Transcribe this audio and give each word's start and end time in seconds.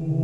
Ooh. 0.00 0.23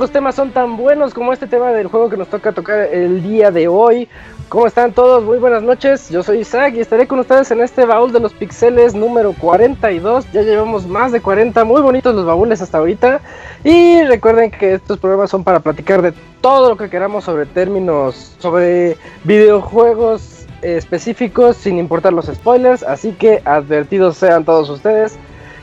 Pocos 0.00 0.12
temas 0.12 0.34
son 0.34 0.50
tan 0.50 0.78
buenos 0.78 1.12
como 1.12 1.30
este 1.30 1.46
tema 1.46 1.72
del 1.72 1.88
juego 1.88 2.08
que 2.08 2.16
nos 2.16 2.28
toca 2.28 2.52
tocar 2.52 2.88
el 2.90 3.22
día 3.22 3.50
de 3.50 3.68
hoy. 3.68 4.08
¿Cómo 4.48 4.66
están 4.66 4.94
todos? 4.94 5.22
Muy 5.22 5.36
buenas 5.36 5.62
noches. 5.62 6.08
Yo 6.08 6.22
soy 6.22 6.38
Isaac 6.38 6.72
y 6.74 6.80
estaré 6.80 7.06
con 7.06 7.18
ustedes 7.18 7.50
en 7.50 7.60
este 7.60 7.84
baúl 7.84 8.10
de 8.10 8.18
los 8.18 8.32
pixeles 8.32 8.94
número 8.94 9.34
42. 9.34 10.32
Ya 10.32 10.40
llevamos 10.40 10.86
más 10.86 11.12
de 11.12 11.20
40, 11.20 11.64
muy 11.64 11.82
bonitos 11.82 12.14
los 12.14 12.24
baúles 12.24 12.62
hasta 12.62 12.78
ahorita. 12.78 13.20
Y 13.62 14.02
recuerden 14.04 14.50
que 14.50 14.72
estos 14.72 14.98
programas 14.98 15.28
son 15.28 15.44
para 15.44 15.60
platicar 15.60 16.00
de 16.00 16.14
todo 16.40 16.70
lo 16.70 16.78
que 16.78 16.88
queramos 16.88 17.24
sobre 17.24 17.44
términos, 17.44 18.34
sobre 18.38 18.96
videojuegos 19.24 20.46
específicos, 20.62 21.58
sin 21.58 21.76
importar 21.76 22.14
los 22.14 22.24
spoilers. 22.24 22.82
Así 22.84 23.12
que 23.12 23.42
advertidos 23.44 24.16
sean 24.16 24.46
todos 24.46 24.70
ustedes. 24.70 25.18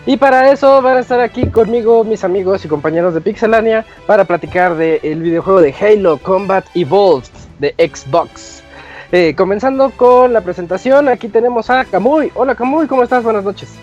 Y 0.08 0.16
para 0.16 0.54
eso 0.54 0.82
van 0.82 0.96
a 0.96 1.00
estar 1.02 1.20
aquí 1.20 1.48
conmigo 1.48 2.06
mis 2.06 2.24
amigos 2.24 2.64
y 2.64 2.70
compañeros 2.70 3.14
de 3.14 3.20
Pixelania 3.20 3.86
para 4.06 4.24
platicar 4.24 4.78
del 4.78 5.22
videojuego 5.22 5.60
de 5.60 5.74
Halo 5.74 6.18
Combat 6.20 6.66
Evolved 6.76 7.28
de 7.60 7.76
Xbox. 7.78 8.64
Eh, 9.12 9.36
comenzando 9.36 9.90
con 9.92 10.32
la 10.32 10.40
presentación, 10.40 11.10
aquí 11.10 11.28
tenemos 11.28 11.70
a 11.70 11.84
Kamui. 11.84 12.32
Hola 12.36 12.56
Kamui, 12.56 12.88
¿cómo 12.88 13.04
estás? 13.04 13.22
Buenas 13.22 13.44
noches. 13.44 13.76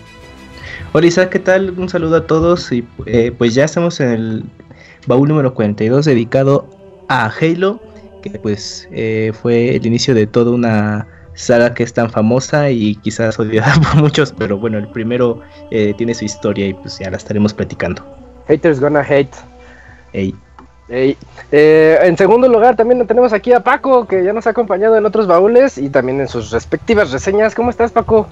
Hola 0.93 1.05
Isaac, 1.05 1.29
¿qué 1.29 1.37
tal? 1.37 1.75
Un 1.77 1.89
saludo 1.89 2.15
a 2.15 2.25
todos 2.25 2.71
y 2.71 2.83
eh, 3.05 3.31
pues 3.37 3.53
ya 3.53 3.65
estamos 3.65 3.99
en 3.99 4.09
el 4.09 4.43
baúl 5.05 5.29
número 5.29 5.53
42 5.53 6.05
dedicado 6.05 6.67
a 7.07 7.29
Halo, 7.39 7.79
que 8.23 8.31
pues 8.39 8.89
eh, 8.91 9.31
fue 9.39 9.75
el 9.75 9.85
inicio 9.85 10.15
de 10.15 10.25
toda 10.25 10.49
una 10.49 11.07
saga 11.35 11.73
que 11.73 11.83
es 11.83 11.93
tan 11.93 12.09
famosa 12.09 12.69
y 12.71 12.95
quizás 12.95 13.37
odiada 13.37 13.73
por 13.93 14.01
muchos, 14.01 14.33
pero 14.37 14.57
bueno, 14.57 14.77
el 14.77 14.87
primero 14.87 15.41
eh, 15.69 15.93
tiene 15.97 16.15
su 16.15 16.25
historia 16.25 16.67
y 16.67 16.73
pues 16.73 16.97
ya 16.97 17.11
la 17.11 17.17
estaremos 17.17 17.53
platicando. 17.53 18.03
Haters 18.47 18.79
gonna 18.79 19.01
hate. 19.01 19.35
Hey. 20.13 20.33
Eh, 20.87 21.97
en 22.03 22.15
segundo 22.15 22.47
lugar 22.47 22.75
también 22.75 23.05
tenemos 23.07 23.33
aquí 23.33 23.51
a 23.53 23.59
Paco, 23.59 24.07
que 24.07 24.23
ya 24.23 24.33
nos 24.33 24.45
ha 24.47 24.51
acompañado 24.51 24.95
en 24.97 25.05
otros 25.05 25.27
baúles 25.27 25.77
y 25.77 25.89
también 25.89 26.21
en 26.21 26.27
sus 26.27 26.51
respectivas 26.51 27.11
reseñas. 27.11 27.55
¿Cómo 27.55 27.69
estás, 27.69 27.91
Paco? 27.91 28.27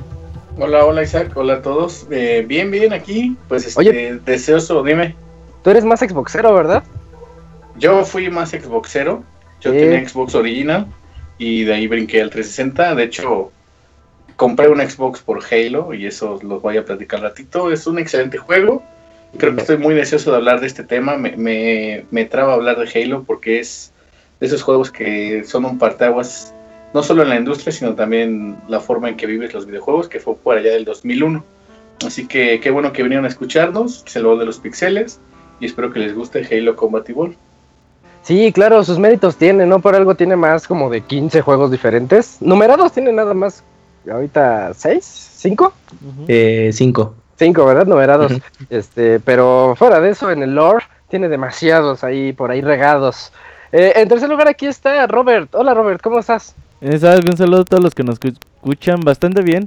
Hola, 0.59 0.85
hola 0.85 1.01
Isaac, 1.01 1.31
hola 1.35 1.55
a 1.55 1.61
todos. 1.61 2.05
Eh, 2.11 2.45
bien, 2.47 2.69
bien 2.69 2.93
aquí. 2.93 3.35
Pues 3.47 3.65
este, 3.65 3.79
Oye, 3.79 4.19
deseoso, 4.23 4.83
dime. 4.83 5.15
Tú 5.63 5.71
eres 5.71 5.83
más 5.83 6.01
Xboxero, 6.01 6.53
¿verdad? 6.53 6.83
Yo 7.77 8.05
fui 8.05 8.29
más 8.29 8.51
Xboxero. 8.51 9.23
Yo 9.61 9.71
tenía 9.71 10.07
Xbox 10.07 10.35
original 10.35 10.87
y 11.37 11.63
de 11.63 11.73
ahí 11.73 11.87
brinqué 11.87 12.21
al 12.21 12.29
360. 12.29 12.95
De 12.95 13.03
hecho, 13.03 13.51
compré 14.35 14.69
un 14.69 14.79
Xbox 14.79 15.21
por 15.21 15.43
Halo 15.43 15.93
y 15.93 16.05
eso 16.05 16.39
los 16.43 16.61
voy 16.61 16.77
a 16.77 16.85
platicar 16.85 17.21
ratito. 17.21 17.71
Es 17.71 17.87
un 17.87 17.99
excelente 17.99 18.37
juego. 18.37 18.83
Creo 19.37 19.55
que 19.55 19.61
estoy 19.61 19.77
muy 19.77 19.95
deseoso 19.95 20.31
de 20.31 20.37
hablar 20.37 20.59
de 20.59 20.67
este 20.67 20.83
tema. 20.83 21.17
Me, 21.17 21.35
me, 21.35 22.05
me 22.11 22.25
traba 22.25 22.53
hablar 22.53 22.77
de 22.77 22.89
Halo 22.89 23.23
porque 23.23 23.59
es 23.59 23.91
de 24.39 24.47
esos 24.47 24.61
juegos 24.61 24.91
que 24.91 25.43
son 25.45 25.65
un 25.65 25.77
parteaguas 25.77 26.53
no 26.93 27.01
solo 27.01 27.23
en 27.23 27.29
la 27.29 27.37
industria, 27.37 27.71
sino 27.71 27.95
también 27.95 28.57
la 28.67 28.79
forma 28.79 29.09
en 29.09 29.17
que 29.17 29.25
vives 29.25 29.53
los 29.53 29.65
videojuegos, 29.65 30.07
que 30.07 30.19
fue 30.19 30.35
por 30.35 30.57
allá 30.57 30.71
del 30.71 30.85
2001. 30.85 31.43
Así 32.05 32.27
que 32.27 32.59
qué 32.59 32.69
bueno 32.69 32.93
que 32.93 33.01
vinieron 33.01 33.25
a 33.25 33.29
escucharnos, 33.29 34.03
se 34.05 34.19
lo 34.19 34.37
de 34.37 34.45
los 34.45 34.59
pixeles, 34.59 35.19
y 35.59 35.65
espero 35.65 35.91
que 35.91 35.99
les 35.99 36.13
guste 36.13 36.47
Halo 36.49 36.75
Combat 36.75 37.09
Evolved. 37.09 37.37
Sí, 38.23 38.53
claro, 38.53 38.83
sus 38.85 38.97
méritos 38.99 39.35
tiene, 39.35 39.65
¿no? 39.65 39.79
Por 39.79 39.95
algo 39.95 40.15
tiene 40.15 40.37
más 40.37 40.65
como 40.65 40.89
de 40.89 41.01
15 41.01 41.41
juegos 41.41 41.69
diferentes. 41.69 42.37
Numerados 42.41 42.93
tiene 42.93 43.11
nada 43.11 43.33
más, 43.33 43.63
ahorita, 44.09 44.71
¿6? 44.71 45.01
¿5? 45.01 45.71
Eh, 46.29 46.69
5. 46.73 47.15
5, 47.37 47.65
¿verdad? 47.65 47.85
Numerados. 47.85 48.31
este, 48.69 49.19
pero 49.19 49.75
fuera 49.77 49.99
de 49.99 50.11
eso, 50.11 50.31
en 50.31 50.41
el 50.41 50.55
lore, 50.55 50.85
tiene 51.09 51.27
demasiados 51.27 52.03
ahí, 52.05 52.31
por 52.31 52.49
ahí 52.49 52.61
regados. 52.61 53.33
Eh, 53.73 53.93
en 53.97 54.07
tercer 54.07 54.29
lugar, 54.29 54.47
aquí 54.47 54.67
está 54.67 55.05
Robert. 55.07 55.53
Hola, 55.53 55.73
Robert, 55.73 56.01
¿cómo 56.01 56.19
estás? 56.19 56.55
Eh, 56.79 56.99
un 57.29 57.37
saludo 57.37 57.61
a 57.61 57.65
todos 57.65 57.83
los 57.83 57.93
que 57.93 58.03
nos 58.03 58.19
escuchan 58.23 59.01
bastante 59.01 59.41
bien. 59.41 59.65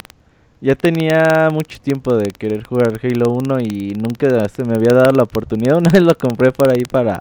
Ya 0.62 0.74
tenía 0.74 1.48
mucho 1.52 1.78
tiempo 1.80 2.16
de 2.16 2.30
querer 2.30 2.64
jugar 2.64 2.98
Halo 3.02 3.32
1 3.32 3.60
y 3.60 3.92
nunca 3.98 4.48
se 4.48 4.64
me 4.64 4.74
había 4.74 4.94
dado 4.94 5.12
la 5.12 5.24
oportunidad. 5.24 5.76
Una 5.78 5.90
vez 5.90 6.02
lo 6.02 6.16
compré 6.16 6.52
por 6.52 6.70
ahí 6.70 6.84
para 6.84 7.18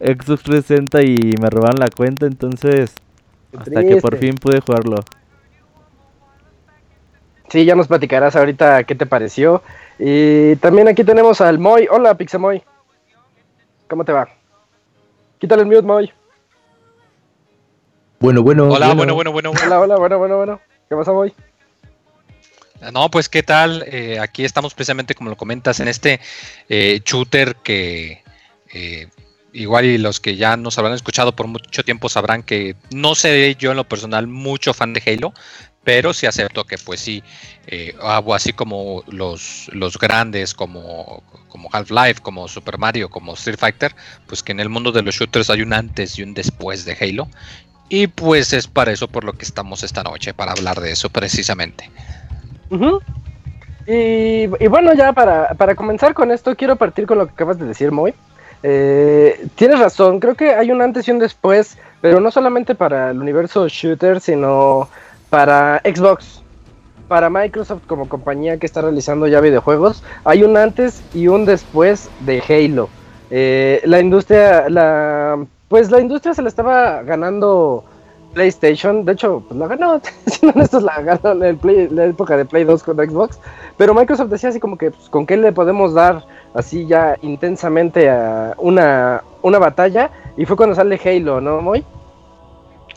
Xbox 0.00 0.42
360 0.42 1.02
y 1.02 1.34
me 1.40 1.50
robaron 1.50 1.80
la 1.80 1.88
cuenta, 1.88 2.26
entonces 2.26 2.94
hasta 3.56 3.82
que 3.82 3.96
por 3.96 4.16
fin 4.18 4.34
pude 4.34 4.60
jugarlo. 4.60 4.96
Sí, 7.48 7.64
ya 7.64 7.74
nos 7.74 7.88
platicarás 7.88 8.36
ahorita 8.36 8.84
qué 8.84 8.94
te 8.94 9.06
pareció. 9.06 9.62
Y 9.98 10.56
también 10.56 10.86
aquí 10.88 11.02
tenemos 11.02 11.40
al 11.40 11.58
Moy. 11.58 11.88
Hola, 11.90 12.14
Pixamoy. 12.14 12.62
¿Cómo 13.88 14.04
te 14.04 14.12
va? 14.12 14.28
Quítale 15.38 15.62
el 15.62 15.68
mute, 15.68 15.82
Moy. 15.82 16.12
Bueno, 18.20 18.42
bueno. 18.42 18.68
Hola, 18.68 18.92
bueno, 18.94 19.14
bueno, 19.14 19.32
bueno. 19.32 19.50
Hola, 19.50 19.80
hola, 19.80 19.96
bueno, 19.96 20.18
bueno, 20.18 20.36
bueno. 20.36 20.60
¿Qué 20.88 20.94
pasa, 20.94 21.12
Moy? 21.12 21.32
No, 22.92 23.10
pues 23.10 23.28
qué 23.28 23.42
tal. 23.42 23.82
Eh, 23.86 24.18
aquí 24.20 24.44
estamos 24.44 24.74
precisamente, 24.74 25.14
como 25.14 25.30
lo 25.30 25.36
comentas, 25.36 25.80
en 25.80 25.88
este 25.88 26.20
eh, 26.68 27.00
shooter 27.04 27.56
que 27.56 28.22
eh, 28.72 29.08
igual 29.58 29.84
y 29.84 29.98
los 29.98 30.20
que 30.20 30.36
ya 30.36 30.56
nos 30.56 30.78
habrán 30.78 30.94
escuchado 30.94 31.34
por 31.34 31.46
mucho 31.46 31.82
tiempo 31.82 32.08
sabrán 32.08 32.42
que 32.42 32.76
no 32.90 33.14
seré 33.14 33.54
yo 33.54 33.70
en 33.70 33.76
lo 33.76 33.88
personal 33.88 34.26
mucho 34.26 34.74
fan 34.74 34.92
de 34.92 35.02
Halo, 35.04 35.32
pero 35.84 36.12
sí 36.12 36.26
acepto 36.26 36.64
que 36.64 36.78
pues 36.78 37.00
sí, 37.00 37.22
hago 38.02 38.34
así 38.34 38.52
como 38.52 39.04
los, 39.08 39.70
los 39.72 39.98
grandes 39.98 40.54
como, 40.54 41.22
como 41.48 41.68
Half-Life, 41.72 42.20
como 42.22 42.48
Super 42.48 42.78
Mario, 42.78 43.08
como 43.08 43.34
Street 43.34 43.58
Fighter, 43.58 43.94
pues 44.26 44.42
que 44.42 44.52
en 44.52 44.60
el 44.60 44.68
mundo 44.68 44.92
de 44.92 45.02
los 45.02 45.14
shooters 45.14 45.50
hay 45.50 45.62
un 45.62 45.72
antes 45.72 46.18
y 46.18 46.22
un 46.22 46.34
después 46.34 46.84
de 46.84 46.96
Halo. 47.00 47.28
Y 47.90 48.06
pues 48.06 48.52
es 48.52 48.66
para 48.66 48.92
eso 48.92 49.08
por 49.08 49.24
lo 49.24 49.32
que 49.32 49.46
estamos 49.46 49.82
esta 49.82 50.02
noche, 50.02 50.34
para 50.34 50.52
hablar 50.52 50.78
de 50.80 50.92
eso 50.92 51.08
precisamente 51.08 51.90
y, 53.86 54.46
bueno, 54.68 54.92
ya 54.94 55.12
para, 55.12 55.74
comenzar 55.74 56.14
con 56.14 56.30
esto, 56.30 56.54
quiero 56.56 56.76
partir 56.76 57.06
con 57.06 57.18
lo 57.18 57.26
que 57.26 57.32
acabas 57.32 57.58
de 57.58 57.66
decir, 57.66 57.90
Moy. 57.90 58.14
Eh, 58.62 59.46
tienes 59.54 59.78
razón, 59.78 60.18
creo 60.20 60.34
que 60.34 60.54
hay 60.54 60.70
un 60.70 60.82
antes 60.82 61.06
y 61.06 61.10
un 61.10 61.18
después, 61.18 61.78
pero 62.00 62.20
no 62.20 62.30
solamente 62.30 62.74
para 62.74 63.10
el 63.10 63.20
universo 63.20 63.68
shooter, 63.68 64.20
sino 64.20 64.88
para 65.30 65.80
Xbox, 65.84 66.42
para 67.06 67.30
Microsoft 67.30 67.82
como 67.86 68.08
compañía 68.08 68.58
que 68.58 68.66
está 68.66 68.82
realizando 68.82 69.26
ya 69.26 69.40
videojuegos. 69.40 70.02
Hay 70.24 70.42
un 70.42 70.56
antes 70.56 71.02
y 71.14 71.28
un 71.28 71.44
después 71.44 72.10
de 72.20 72.42
Halo. 72.48 72.88
Eh, 73.30 73.80
la 73.84 74.00
industria, 74.00 74.68
la, 74.68 75.38
pues 75.68 75.90
la 75.90 76.00
industria 76.00 76.34
se 76.34 76.42
le 76.42 76.48
estaba 76.48 77.02
ganando 77.02 77.84
PlayStation, 78.34 79.04
de 79.04 79.12
hecho, 79.12 79.42
pues 79.48 79.58
la 79.58 79.66
ganó, 79.66 80.00
siendo 80.26 80.56
honestos, 80.56 80.82
la 80.82 81.18
la 81.24 82.04
época 82.04 82.36
de 82.36 82.44
Play 82.44 82.64
2 82.64 82.82
con 82.82 82.96
Xbox, 82.96 83.38
pero 83.76 83.94
Microsoft 83.94 84.28
decía 84.28 84.50
así 84.50 84.60
como 84.60 84.76
que, 84.76 84.90
pues, 84.90 85.08
¿con 85.08 85.26
qué 85.26 85.36
le 85.36 85.52
podemos 85.52 85.94
dar 85.94 86.24
así 86.54 86.86
ya 86.86 87.16
intensamente 87.22 88.10
a 88.10 88.54
una, 88.58 89.22
una 89.42 89.58
batalla? 89.58 90.10
Y 90.36 90.44
fue 90.44 90.56
cuando 90.56 90.74
sale 90.74 91.00
Halo, 91.04 91.40
¿no, 91.40 91.60
Moy? 91.60 91.84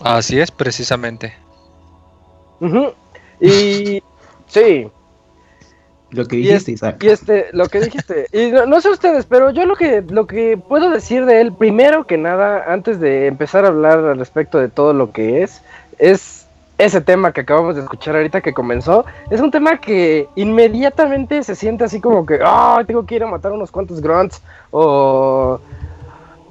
Así 0.04 0.40
es, 0.40 0.52
precisamente. 0.52 1.34
Y 3.40 4.02
sí, 4.48 4.90
lo 6.12 6.26
que 6.26 6.36
dijiste, 6.36 6.76
y, 7.00 7.08
este, 7.08 7.48
lo 7.54 7.68
que 7.68 7.80
dijiste. 7.80 8.28
Y 8.34 8.52
no, 8.52 8.82
sé 8.82 8.90
ustedes, 8.90 9.26
pero 9.26 9.50
yo 9.52 9.66
lo 9.66 9.76
que, 9.76 10.02
lo 10.02 10.28
que 10.28 10.58
puedo 10.58 10.90
decir 10.90 11.26
de 11.26 11.40
él, 11.40 11.54
primero 11.54 12.06
que 12.06 12.18
nada, 12.18 12.66
antes 12.68 13.00
de 13.00 13.28
empezar 13.28 13.64
a 13.64 13.70
hablar 13.70 14.00
al 14.00 14.18
respecto 14.18 14.60
de 14.60 14.68
todo 14.68 14.94
lo 14.94 15.14
que 15.14 15.42
es, 15.42 15.62
es 16.00 16.41
ese 16.86 17.02
tema 17.02 17.32
que 17.32 17.42
acabamos 17.42 17.76
de 17.76 17.82
escuchar 17.82 18.16
ahorita 18.16 18.42
que 18.42 18.54
comenzó. 18.54 19.06
Es 19.30 19.40
un 19.42 19.52
tema 19.52 19.78
que 19.78 20.28
inmediatamente 20.36 21.44
se 21.44 21.56
siente 21.56 21.84
así 21.84 22.02
como 22.02 22.26
que, 22.26 22.40
ah, 22.44 22.84
tengo 22.86 23.06
que 23.06 23.16
ir 23.16 23.24
a 23.24 23.28
matar 23.28 23.52
unos 23.52 23.72
cuantos 23.72 24.02
grunts, 24.02 24.42
o 24.72 25.60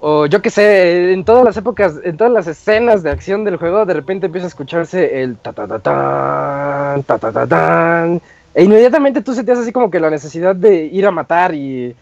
o 0.01 0.27
yo 0.27 0.41
qué 0.41 0.51
sé, 0.51 1.13
en 1.13 1.25
todas 1.25 1.45
las 1.45 1.57
épocas, 1.59 1.95
en 2.03 2.17
todas 2.17 2.33
las 2.33 2.47
escenas 2.47 3.03
de 3.03 3.11
acción 3.11 3.45
del 3.45 3.57
juego, 3.57 3.85
de 3.85 3.93
repente 3.95 4.27
empieza 4.27 4.47
a 4.47 4.49
escucharse 4.49 5.23
el 5.23 5.37
ta 5.37 5.53
ta 5.53 5.69
ta 5.69 5.79
tan, 5.79 7.03
ta 7.03 7.19
ta 7.19 7.31
ta 7.33 7.47
tan, 7.47 8.21
e 8.55 8.65
inmediatamente 8.65 9.21
tú 9.21 9.35
sentías 9.35 9.59
así 9.59 9.73
como 9.73 9.91
que 9.91 10.01
la 10.01 10.09
necesidad 10.11 10.57
de 10.57 10.87
ir 10.87 11.07
a 11.07 11.11
matar 11.11 11.55
y, 11.55 11.95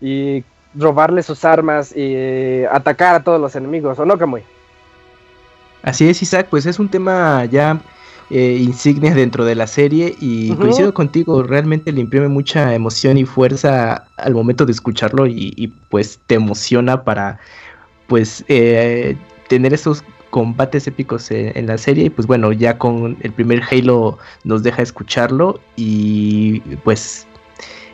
y 0.00 0.44
robarle 0.74 1.22
sus 1.22 1.44
armas 1.44 1.96
y 1.96 2.64
atacar 2.64 3.14
a 3.14 3.22
todos 3.22 3.40
los 3.40 3.54
enemigos, 3.54 3.98
¿o 4.00 4.04
no, 4.04 4.18
Camuy? 4.18 4.42
Así 5.82 6.08
es, 6.08 6.22
Isaac, 6.22 6.48
pues 6.50 6.66
es 6.66 6.78
un 6.78 6.88
tema 6.88 7.44
ya 7.44 7.80
eh, 8.30 8.58
insignia 8.60 9.14
dentro 9.14 9.46
de 9.46 9.54
la 9.54 9.66
serie 9.66 10.14
y 10.20 10.54
coincido 10.56 10.92
contigo, 10.92 11.42
realmente 11.42 11.92
le 11.92 12.02
imprime 12.02 12.28
mucha 12.28 12.74
emoción 12.74 13.16
y 13.16 13.24
fuerza 13.24 14.06
al 14.18 14.34
momento 14.34 14.66
de 14.66 14.72
escucharlo 14.72 15.26
y, 15.26 15.72
pues 15.88 16.20
te 16.26 16.34
emociona 16.34 17.04
para 17.04 17.38
pues 18.06 18.44
eh, 18.48 19.16
tener 19.48 19.72
esos 19.72 20.04
combates 20.28 20.86
épicos 20.86 21.30
en, 21.30 21.66
la 21.66 21.78
serie 21.78 22.04
y 22.04 22.10
pues 22.10 22.26
bueno, 22.26 22.52
ya 22.52 22.76
con 22.76 23.16
el 23.22 23.32
primer 23.32 23.62
Halo 23.70 24.18
nos 24.44 24.62
deja 24.62 24.82
escucharlo 24.82 25.58
y 25.76 26.60
pues 26.84 27.26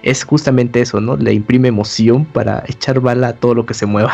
es 0.02 0.24
justamente 0.24 0.80
eso, 0.80 1.00
¿no? 1.00 1.16
Le 1.16 1.32
imprime 1.32 1.68
emoción 1.68 2.24
para 2.24 2.64
echar 2.66 2.98
bala 2.98 3.28
a 3.28 3.32
todo 3.36 3.54
lo 3.54 3.66
que 3.66 3.74
se 3.74 3.86
mueva. 3.86 4.12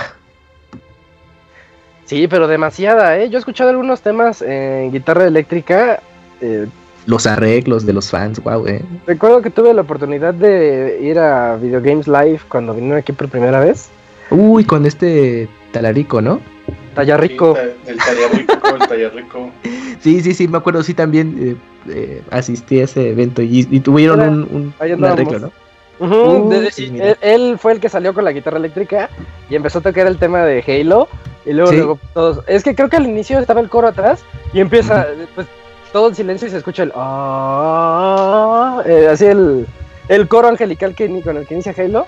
Sí, 2.10 2.26
pero 2.26 2.48
demasiada, 2.48 3.16
¿eh? 3.20 3.30
Yo 3.30 3.36
he 3.36 3.38
escuchado 3.38 3.70
algunos 3.70 4.02
temas 4.02 4.42
en 4.42 4.90
guitarra 4.90 5.28
eléctrica. 5.28 6.02
Eh, 6.40 6.66
los 7.06 7.24
arreglos 7.24 7.86
de 7.86 7.92
los 7.92 8.10
fans, 8.10 8.42
wow, 8.42 8.66
eh. 8.66 8.84
Recuerdo 9.06 9.42
que 9.42 9.50
tuve 9.50 9.72
la 9.72 9.82
oportunidad 9.82 10.34
de 10.34 10.98
ir 11.00 11.20
a 11.20 11.54
Video 11.54 11.80
Games 11.80 12.08
Live 12.08 12.40
cuando 12.48 12.74
vine 12.74 12.96
aquí 12.96 13.12
por 13.12 13.28
primera 13.28 13.60
vez. 13.60 13.90
Uy, 14.30 14.64
con 14.64 14.86
este 14.86 15.48
talarico, 15.70 16.20
¿no? 16.20 16.40
Tallarrico. 16.96 17.56
el 17.86 17.96
Tallarrico, 17.96 18.74
el 18.74 18.88
Tallarrico. 18.88 19.50
Sí, 20.00 20.20
sí, 20.20 20.34
sí, 20.34 20.48
me 20.48 20.58
acuerdo, 20.58 20.82
sí, 20.82 20.94
también 20.94 21.36
eh, 21.38 21.56
eh, 21.90 22.22
asistí 22.32 22.80
a 22.80 22.84
ese 22.84 23.10
evento 23.10 23.40
y, 23.40 23.62
tuvieron 23.80 24.20
un, 24.20 24.74
un, 24.80 25.04
arreglo, 25.04 25.38
¿no? 25.38 25.52
Uh, 26.00 26.50
él, 27.20 27.58
fue 27.58 27.72
el 27.72 27.80
que 27.80 27.90
salió 27.90 28.14
con 28.14 28.24
la 28.24 28.32
guitarra 28.32 28.56
eléctrica 28.56 29.10
y 29.50 29.54
empezó 29.54 29.80
a 29.80 29.82
tocar 29.82 30.06
el 30.06 30.16
tema 30.16 30.42
de 30.44 30.64
Halo. 30.66 31.08
Y 31.44 31.52
luego, 31.52 31.72
luego 31.72 31.98
todos. 32.14 32.44
Es 32.46 32.64
que 32.64 32.74
creo 32.74 32.88
que 32.88 32.96
al 32.96 33.06
inicio 33.06 33.38
estaba 33.38 33.60
el 33.60 33.68
coro 33.68 33.88
atrás 33.88 34.24
y 34.52 34.60
empieza 34.60 35.06
pues, 35.34 35.46
todo 35.92 36.08
el 36.08 36.14
silencio 36.14 36.48
y 36.48 36.50
se 36.50 36.56
escucha 36.56 36.84
el. 36.84 36.92
Ah", 36.94 38.82
eh, 38.86 39.08
así 39.10 39.26
el, 39.26 39.66
el 40.08 40.28
coro 40.28 40.48
angelical 40.48 40.94
que, 40.94 41.22
con 41.22 41.36
el 41.36 41.46
que 41.46 41.54
inicia 41.54 41.74
Halo. 41.76 42.06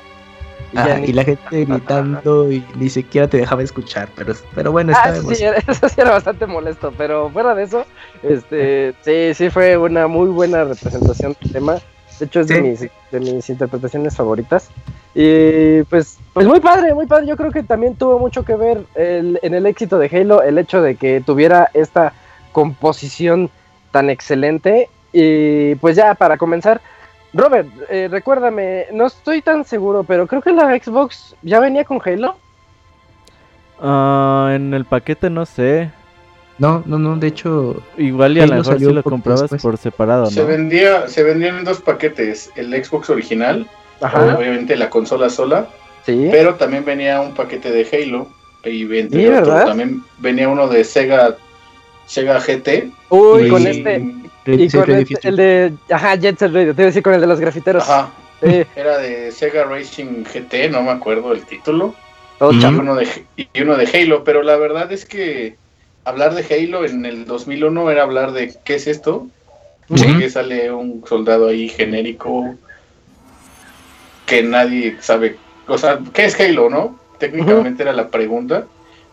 Y, 0.73 1.13
la 1.13 1.25
gente 1.25 1.65
gritando 1.67 2.51
y 2.51 2.65
ni 2.77 2.89
siquiera 2.89 3.29
te 3.29 3.37
dejaba 3.37 3.63
escuchar, 3.63 4.09
pero, 4.17 4.33
pero 4.55 4.73
bueno, 4.73 4.95
ah, 4.97 5.13
sí, 5.15 5.45
eso 5.69 5.89
sí 5.89 6.01
era 6.01 6.13
bastante 6.13 6.47
molesto, 6.47 6.93
pero 6.97 7.29
fuera 7.29 7.55
de 7.55 7.65
eso, 7.65 7.85
este, 8.23 8.95
sí, 9.03 9.35
sí 9.35 9.51
fue 9.51 9.77
una 9.77 10.07
muy 10.07 10.29
buena 10.29 10.65
representación 10.65 11.37
del 11.41 11.53
tema. 11.53 11.79
De 12.23 12.27
hecho, 12.27 12.39
es 12.39 12.47
de, 12.47 12.63
mis, 12.63 12.81
de 12.81 13.19
mis 13.19 13.51
interpretaciones 13.51 14.15
favoritas. 14.15 14.71
Y 15.13 15.83
pues, 15.83 16.21
pues 16.33 16.47
muy 16.47 16.61
padre, 16.61 16.95
muy 16.95 17.07
padre. 17.07 17.27
Yo 17.27 17.37
creo 17.37 17.51
que 17.51 17.65
también 17.65 17.97
tuvo 17.97 18.21
mucho 18.21 18.45
que 18.45 18.55
ver 18.55 18.85
en 18.95 19.55
el 19.55 19.67
éxito 19.67 19.99
de 19.99 20.07
Halo 20.07 20.41
el 20.41 20.57
hecho 20.57 20.81
de 20.81 20.95
que 20.95 21.21
tuviera 21.21 21.69
esta 21.75 22.13
composición 22.53 23.51
tan 23.91 24.09
excelente. 24.09 24.89
Y 25.13 25.75
pues 25.75 25.97
ya, 25.97 26.15
para 26.15 26.37
comenzar, 26.37 26.81
Robert, 27.35 27.69
eh, 27.91 28.07
recuérdame, 28.09 28.87
no 28.93 29.07
estoy 29.07 29.43
tan 29.43 29.65
seguro, 29.65 30.05
pero 30.05 30.29
creo 30.29 30.43
que 30.43 30.53
la 30.53 30.79
Xbox 30.79 31.35
ya 31.43 31.59
venía 31.59 31.85
con 31.85 32.01
Halo. 32.05 32.37
Ah, 33.81 34.53
en 34.55 34.73
el 34.75 34.85
paquete 34.85 35.29
no 35.29 35.45
sé. 35.45 35.91
No, 36.59 36.83
no, 36.87 36.99
no, 36.99 37.17
de 37.17 37.29
hecho. 37.29 37.83
Igual 37.97 38.37
y 38.37 38.41
a 38.41 38.47
lo 38.47 38.57
mejor 38.57 38.79
si 38.79 38.85
lo 38.85 39.03
comprabas 39.03 39.51
por 39.61 39.77
separado, 39.79 40.25
¿no? 40.25 40.31
Se 40.31 40.45
vendía, 40.45 41.09
se 41.09 41.23
vendían 41.23 41.59
en 41.59 41.65
dos 41.65 41.81
paquetes, 41.81 42.51
el 42.57 42.73
Xbox 42.85 43.11
original, 43.11 43.67
obviamente 44.01 44.77
la 44.77 44.91
consola 44.91 45.31
sola, 45.31 45.69
¿Sí? 46.05 46.29
pero 46.31 46.55
también 46.57 46.85
venía 46.85 47.21
un 47.21 47.35
paquete 47.35 47.71
de 47.71 47.87
Halo 47.93 48.29
y 48.65 48.87
también 49.09 50.03
venía 50.19 50.49
uno 50.49 50.69
de 50.69 50.85
Sega 50.85 51.37
Sega 52.07 52.39
GT. 52.39 52.91
Uy, 53.11 53.49
con 53.49 53.67
este 53.67 54.05
y 54.47 54.69
con 54.71 54.91
el, 54.91 55.37
de. 55.37 55.73
Ajá, 55.91 56.17
Jet 56.17 56.39
Set 56.39 56.53
Radio, 56.53 56.75
te 56.75 56.83
iba 56.83 56.87
a 56.87 56.91
decir 56.91 57.03
con 57.03 57.15
el 57.15 57.21
de 57.21 57.27
los 57.27 57.41
grafiteros. 57.41 57.89
Ajá. 57.89 58.11
Era 58.75 58.99
de 58.99 59.31
Sega 59.31 59.65
Racing 59.65 60.25
GT, 60.25 60.71
no 60.71 60.83
me 60.83 60.91
acuerdo 60.91 61.33
el 61.33 61.43
título. 61.43 61.95
Todo 62.39 62.53
y, 62.53 62.65
uno 62.65 62.97
de, 62.97 63.07
y 63.37 63.63
uno 63.63 63.77
de 63.77 63.87
Halo, 63.87 64.25
pero 64.25 64.43
la 64.43 64.57
verdad 64.57 64.91
es 64.91 65.05
que 65.05 65.57
hablar 66.05 66.35
de 66.35 66.43
Halo 66.43 66.85
en 66.85 67.07
el 67.07 67.25
2001 67.25 67.91
era 67.91 68.03
hablar 68.03 68.33
de 68.33 68.55
¿qué 68.65 68.75
es 68.75 68.87
esto? 68.87 69.29
Que 69.95 70.31
sale 70.31 70.73
un 70.73 71.05
soldado 71.07 71.49
ahí 71.49 71.69
genérico 71.69 72.55
que 74.25 74.43
nadie 74.43 74.97
sabe. 75.01 75.37
O 75.67 75.77
sea, 75.77 75.99
¿qué 76.15 76.25
es 76.25 76.41
Halo, 76.41 76.71
no? 76.71 76.99
Técnicamente 77.19 77.83
era 77.83 77.93
la 77.93 78.09
pregunta. 78.09 78.65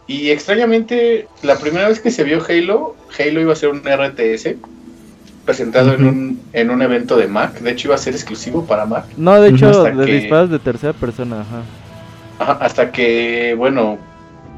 Y 0.08 0.30
extrañamente, 0.30 1.28
la 1.44 1.58
primera 1.58 1.88
vez 1.88 2.00
que 2.00 2.12
se 2.12 2.24
vio 2.24 2.42
Halo, 2.48 2.96
Halo 3.18 3.42
iba 3.42 3.54
a 3.54 3.56
ser 3.56 3.70
un 3.70 3.82
RTS 3.82 4.56
presentado 5.46 5.94
en, 5.94 6.08
un, 6.08 6.42
en 6.54 6.72
un 6.72 6.82
evento 6.82 7.18
de 7.18 7.28
Mac. 7.28 7.60
De 7.60 7.72
hecho, 7.72 7.90
iba 7.90 7.96
a 7.96 8.00
ser 8.00 8.14
exclusivo 8.14 8.66
para 8.66 8.86
Mac. 8.86 9.06
No, 9.18 9.40
de 9.42 9.50
hecho, 9.50 9.84
de 9.84 10.06
disparos 10.06 10.50
de 10.50 10.60
tercera 10.60 10.94
persona, 10.94 11.42
ajá. 11.42 12.58
Hasta 12.62 12.92
que, 12.92 13.54
bueno, 13.58 14.00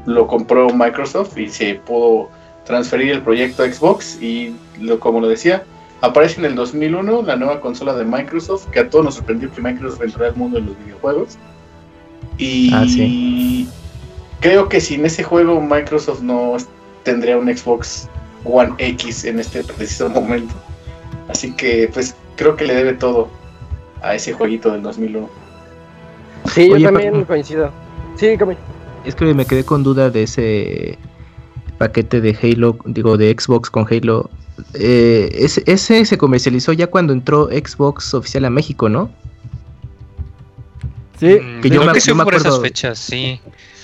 lo 0.06 0.26
compró 0.26 0.68
Microsoft 0.70 1.36
y 1.38 1.48
se 1.48 1.76
pudo 1.76 2.28
transferir 2.64 3.12
el 3.12 3.22
proyecto 3.22 3.62
a 3.62 3.72
Xbox. 3.72 4.20
Y 4.20 4.54
lo, 4.80 4.98
como 5.00 5.20
lo 5.20 5.28
decía, 5.28 5.64
aparece 6.00 6.40
en 6.40 6.46
el 6.46 6.54
2001 6.54 7.22
la 7.22 7.36
nueva 7.36 7.60
consola 7.60 7.94
de 7.94 8.04
Microsoft, 8.04 8.68
que 8.70 8.80
a 8.80 8.90
todos 8.90 9.04
nos 9.04 9.14
sorprendió 9.16 9.50
que 9.52 9.60
Microsoft 9.60 10.02
entró 10.02 10.24
al 10.26 10.36
mundo 10.36 10.58
de 10.58 10.66
los 10.66 10.78
videojuegos. 10.84 11.38
Y 12.38 12.70
ah, 12.74 13.68
creo 14.40 14.68
que 14.68 14.80
sin 14.80 15.04
ese 15.04 15.22
juego 15.22 15.60
Microsoft 15.60 16.22
no 16.22 16.56
tendría 17.04 17.36
un 17.36 17.54
Xbox 17.54 18.08
One 18.44 18.74
X 18.78 19.24
en 19.24 19.38
este 19.38 19.62
preciso 19.62 20.08
momento. 20.08 20.54
Así 21.28 21.52
que, 21.52 21.88
pues, 21.92 22.16
creo 22.36 22.56
que 22.56 22.64
le 22.64 22.74
debe 22.74 22.94
todo 22.94 23.28
a 24.02 24.14
ese 24.14 24.32
jueguito 24.32 24.72
del 24.72 24.82
2001. 24.82 25.28
Sí, 26.52 26.70
Oye, 26.72 26.80
yo 26.82 26.88
también 26.88 27.12
pero- 27.12 27.26
coincido. 27.26 27.70
Sí. 28.16 28.36
Es 29.04 29.14
que 29.14 29.34
me 29.34 29.46
quedé 29.46 29.64
con 29.64 29.82
duda 29.82 30.10
de 30.10 30.22
ese 30.24 30.98
paquete 31.78 32.20
de 32.20 32.36
Halo, 32.40 32.76
digo, 32.84 33.16
de 33.16 33.34
Xbox 33.38 33.68
con 33.70 33.86
Halo. 33.90 34.30
Eh, 34.74 35.28
ese, 35.32 35.62
ese 35.66 36.04
se 36.04 36.18
comercializó 36.18 36.72
ya 36.72 36.86
cuando 36.86 37.12
entró 37.12 37.48
Xbox 37.48 38.14
oficial 38.14 38.44
a 38.44 38.50
México, 38.50 38.88
¿no? 38.88 39.10
Sí, 41.18 41.38
Mm, 41.40 41.60
que 41.60 41.68
yo 41.70 41.76
creo 41.80 41.86
me- 41.86 41.92
que 41.94 42.00
sí 42.00 42.08
yo 42.08 42.14
me 42.14 42.24
por 42.24 42.34
esas 42.34 42.60
fechas, 42.60 42.98
sí. 42.98 43.40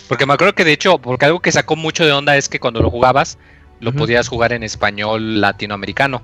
Porque 0.08 0.24
me 0.26 0.32
acuerdo 0.34 0.54
que 0.54 0.64
de 0.64 0.72
hecho, 0.72 0.98
porque 0.98 1.26
algo 1.26 1.40
que 1.40 1.52
sacó 1.52 1.76
mucho 1.76 2.04
de 2.04 2.12
onda 2.12 2.36
es 2.36 2.48
que 2.48 2.60
cuando 2.60 2.80
lo 2.80 2.90
jugabas, 2.90 3.38
lo 3.80 3.92
podías 3.92 4.28
jugar 4.28 4.52
en 4.52 4.62
español 4.62 5.40
latinoamericano. 5.40 6.22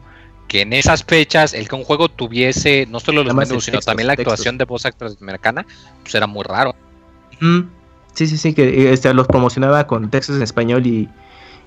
Que 0.49 0.63
en 0.63 0.73
esas 0.73 1.05
fechas, 1.05 1.55
el 1.55 1.69
que 1.69 1.75
un 1.75 1.85
juego 1.85 2.09
tuviese 2.09 2.87
no 2.91 3.01
solo 3.01 3.25
los 3.25 3.35
menús, 3.35 3.65
sino 3.65 3.81
también 3.81 4.07
la 4.09 4.17
textos. 4.17 4.35
actuación 4.35 4.59
de 4.59 4.65
voz 4.65 4.85
americana, 5.21 5.67
pues 6.03 6.15
era 6.15 6.27
muy 6.27 6.43
raro. 6.45 6.75
Mm, 7.41 7.61
Sí, 8.15 8.27
sí, 8.27 8.37
sí, 8.37 8.55
que 8.55 8.69
eh, 8.69 8.93
este, 8.93 9.13
los 9.13 9.27
promocionaba 9.27 9.87
con 9.87 10.09
textos 10.11 10.37
en 10.37 10.43
español 10.43 10.87
y, 10.87 11.09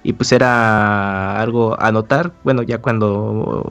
y 0.03 0.13
pues 0.13 0.31
era 0.31 1.39
algo 1.41 1.79
a 1.81 1.91
notar. 1.91 2.31
Bueno, 2.43 2.63
ya 2.63 2.77
cuando 2.79 3.63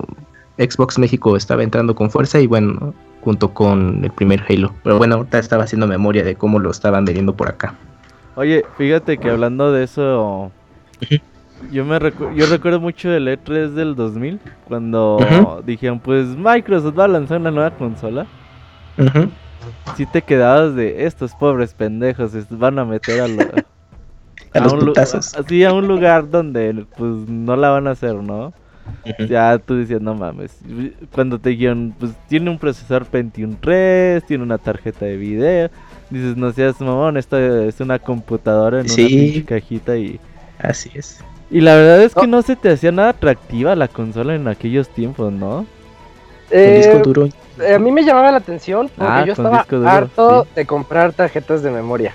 Xbox 0.59 0.99
México 0.99 1.37
estaba 1.37 1.63
entrando 1.63 1.95
con 1.95 2.11
fuerza 2.11 2.39
y 2.41 2.47
bueno, 2.47 2.95
junto 3.23 3.53
con 3.55 4.05
el 4.05 4.11
primer 4.11 4.43
Halo. 4.49 4.73
Pero 4.85 4.99
bueno, 4.99 5.17
ahorita 5.17 5.39
estaba 5.39 5.65
haciendo 5.65 5.87
memoria 5.87 6.23
de 6.23 6.35
cómo 6.37 6.59
lo 6.59 6.71
estaban 6.71 7.05
vendiendo 7.05 7.35
por 7.35 7.49
acá. 7.49 7.75
Oye, 8.37 8.67
fíjate 8.77 9.19
que 9.19 9.31
hablando 9.31 9.73
de 9.73 9.85
eso, 9.85 10.53
yo 11.71 11.85
me 11.87 11.99
recu- 11.99 12.35
yo 12.35 12.47
recuerdo 12.47 12.81
mucho 12.81 13.09
del 13.09 13.29
E3 13.29 13.75
del 13.75 13.95
2000, 13.97 14.39
cuando 14.65 15.17
Ujú. 15.19 15.63
dijeron, 15.63 16.01
pues 16.01 16.27
Microsoft 16.37 16.99
va 16.99 17.05
a 17.05 17.09
lanzar 17.09 17.41
una 17.41 17.51
nueva 17.51 17.71
consola. 17.71 18.27
Ujú. 18.99 19.31
Si 19.97 20.07
te 20.07 20.23
quedabas 20.23 20.75
de 20.75 21.05
estos 21.07 21.33
pobres 21.35 21.75
pendejos, 21.75 22.33
van 22.51 22.79
a 22.79 22.85
meter 22.85 23.21
a, 23.21 23.29
lo- 23.29 23.43
A 24.55 24.61
los 24.61 24.73
un 24.73 24.81
putazos. 24.81 25.35
así 25.35 25.65
a 25.65 25.73
un 25.73 25.87
lugar 25.89 26.31
donde 26.31 26.87
pues 26.97 27.11
no 27.29 27.57
la 27.57 27.71
van 27.71 27.87
a 27.87 27.91
hacer, 27.91 28.15
¿no? 28.15 28.53
Ya 29.29 29.59
tú 29.59 29.75
decías, 29.75 30.01
no 30.01 30.15
mames. 30.15 30.59
Cuando 31.13 31.39
te 31.39 31.51
dijeron, 31.51 31.95
pues 31.99 32.13
tiene 32.29 32.51
un 32.51 32.59
procesador 32.59 33.05
Pentium 33.07 33.57
3, 33.61 34.25
tiene 34.25 34.45
una 34.45 34.59
tarjeta 34.59 35.05
de 35.07 35.17
video. 35.17 35.71
Dices, 36.09 36.37
no 36.37 36.53
seas 36.53 36.81
mamón, 36.81 37.17
esto 37.17 37.37
es 37.39 37.81
una 37.81 37.99
computadora 37.99 38.81
en 38.81 38.89
Sí. 38.89 39.01
una 39.03 39.09
pinche 39.09 39.45
cajita 39.45 39.97
y... 39.97 40.21
Así 40.61 40.91
es. 40.95 41.19
Y 41.51 41.61
la 41.61 41.75
verdad 41.75 42.03
es 42.03 42.15
que 42.15 42.27
no 42.29 42.43
se 42.43 42.55
te 42.57 42.71
hacía 42.71 42.93
nada 42.93 43.11
atractiva 43.11 43.75
la 43.75 43.89
consola 43.89 44.35
en 44.37 44.47
aquellos 44.49 44.89
tiempos, 44.89 45.33
¿no? 45.33 45.67
Con 46.49 46.59
Eh, 46.59 46.77
disco 46.77 46.99
duro. 47.03 47.29
Eh, 47.61 47.75
a 47.75 47.79
mí 47.79 47.91
me 47.91 48.05
llamaba 48.05 48.31
la 48.31 48.39
atención 48.39 48.91
porque 48.97 49.13
Ah, 49.13 49.25
yo 49.25 49.33
estaba 49.33 49.67
duro, 49.69 49.89
harto 49.89 50.45
sí. 50.45 50.51
de 50.57 50.67
comprar 50.67 51.13
tarjetas 51.13 51.63
de 51.63 51.71
memoria. 51.71 52.15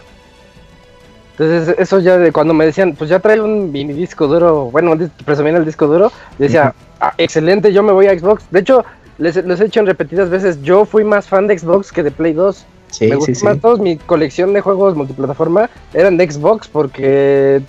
Entonces, 1.37 1.75
eso 1.79 1.99
ya 1.99 2.17
de 2.17 2.31
cuando 2.31 2.53
me 2.53 2.65
decían, 2.65 2.93
pues 2.95 3.09
ya 3.09 3.19
trae 3.19 3.39
un 3.41 3.71
mini 3.71 3.93
disco 3.93 4.27
duro, 4.27 4.65
bueno, 4.65 4.95
presumían 5.25 5.55
el 5.55 5.65
disco 5.65 5.87
duro, 5.87 6.11
decía, 6.37 6.73
"Ah, 6.99 7.13
excelente, 7.17 7.73
yo 7.73 7.81
me 7.83 7.91
voy 7.91 8.07
a 8.07 8.17
Xbox. 8.17 8.43
De 8.51 8.59
hecho, 8.59 8.85
les, 9.17 9.35
les 9.37 9.59
he 9.59 9.63
dicho 9.65 9.79
en 9.79 9.87
repetidas 9.87 10.29
veces, 10.29 10.61
yo 10.61 10.85
fui 10.85 11.03
más 11.03 11.27
fan 11.27 11.47
de 11.47 11.57
Xbox 11.57 11.91
que 11.91 12.03
de 12.03 12.11
Play 12.11 12.33
2. 12.33 12.65
Sí, 12.91 13.05
me 13.05 13.11
sí, 13.11 13.15
gustó 13.15 13.35
sí. 13.35 13.45
más 13.45 13.59
todos 13.59 13.79
mi 13.79 13.97
colección 13.97 14.53
de 14.53 14.61
juegos 14.61 14.95
multiplataforma 14.95 15.69
eran 15.93 16.17
de 16.17 16.29
Xbox 16.29 16.67
porque 16.67 17.61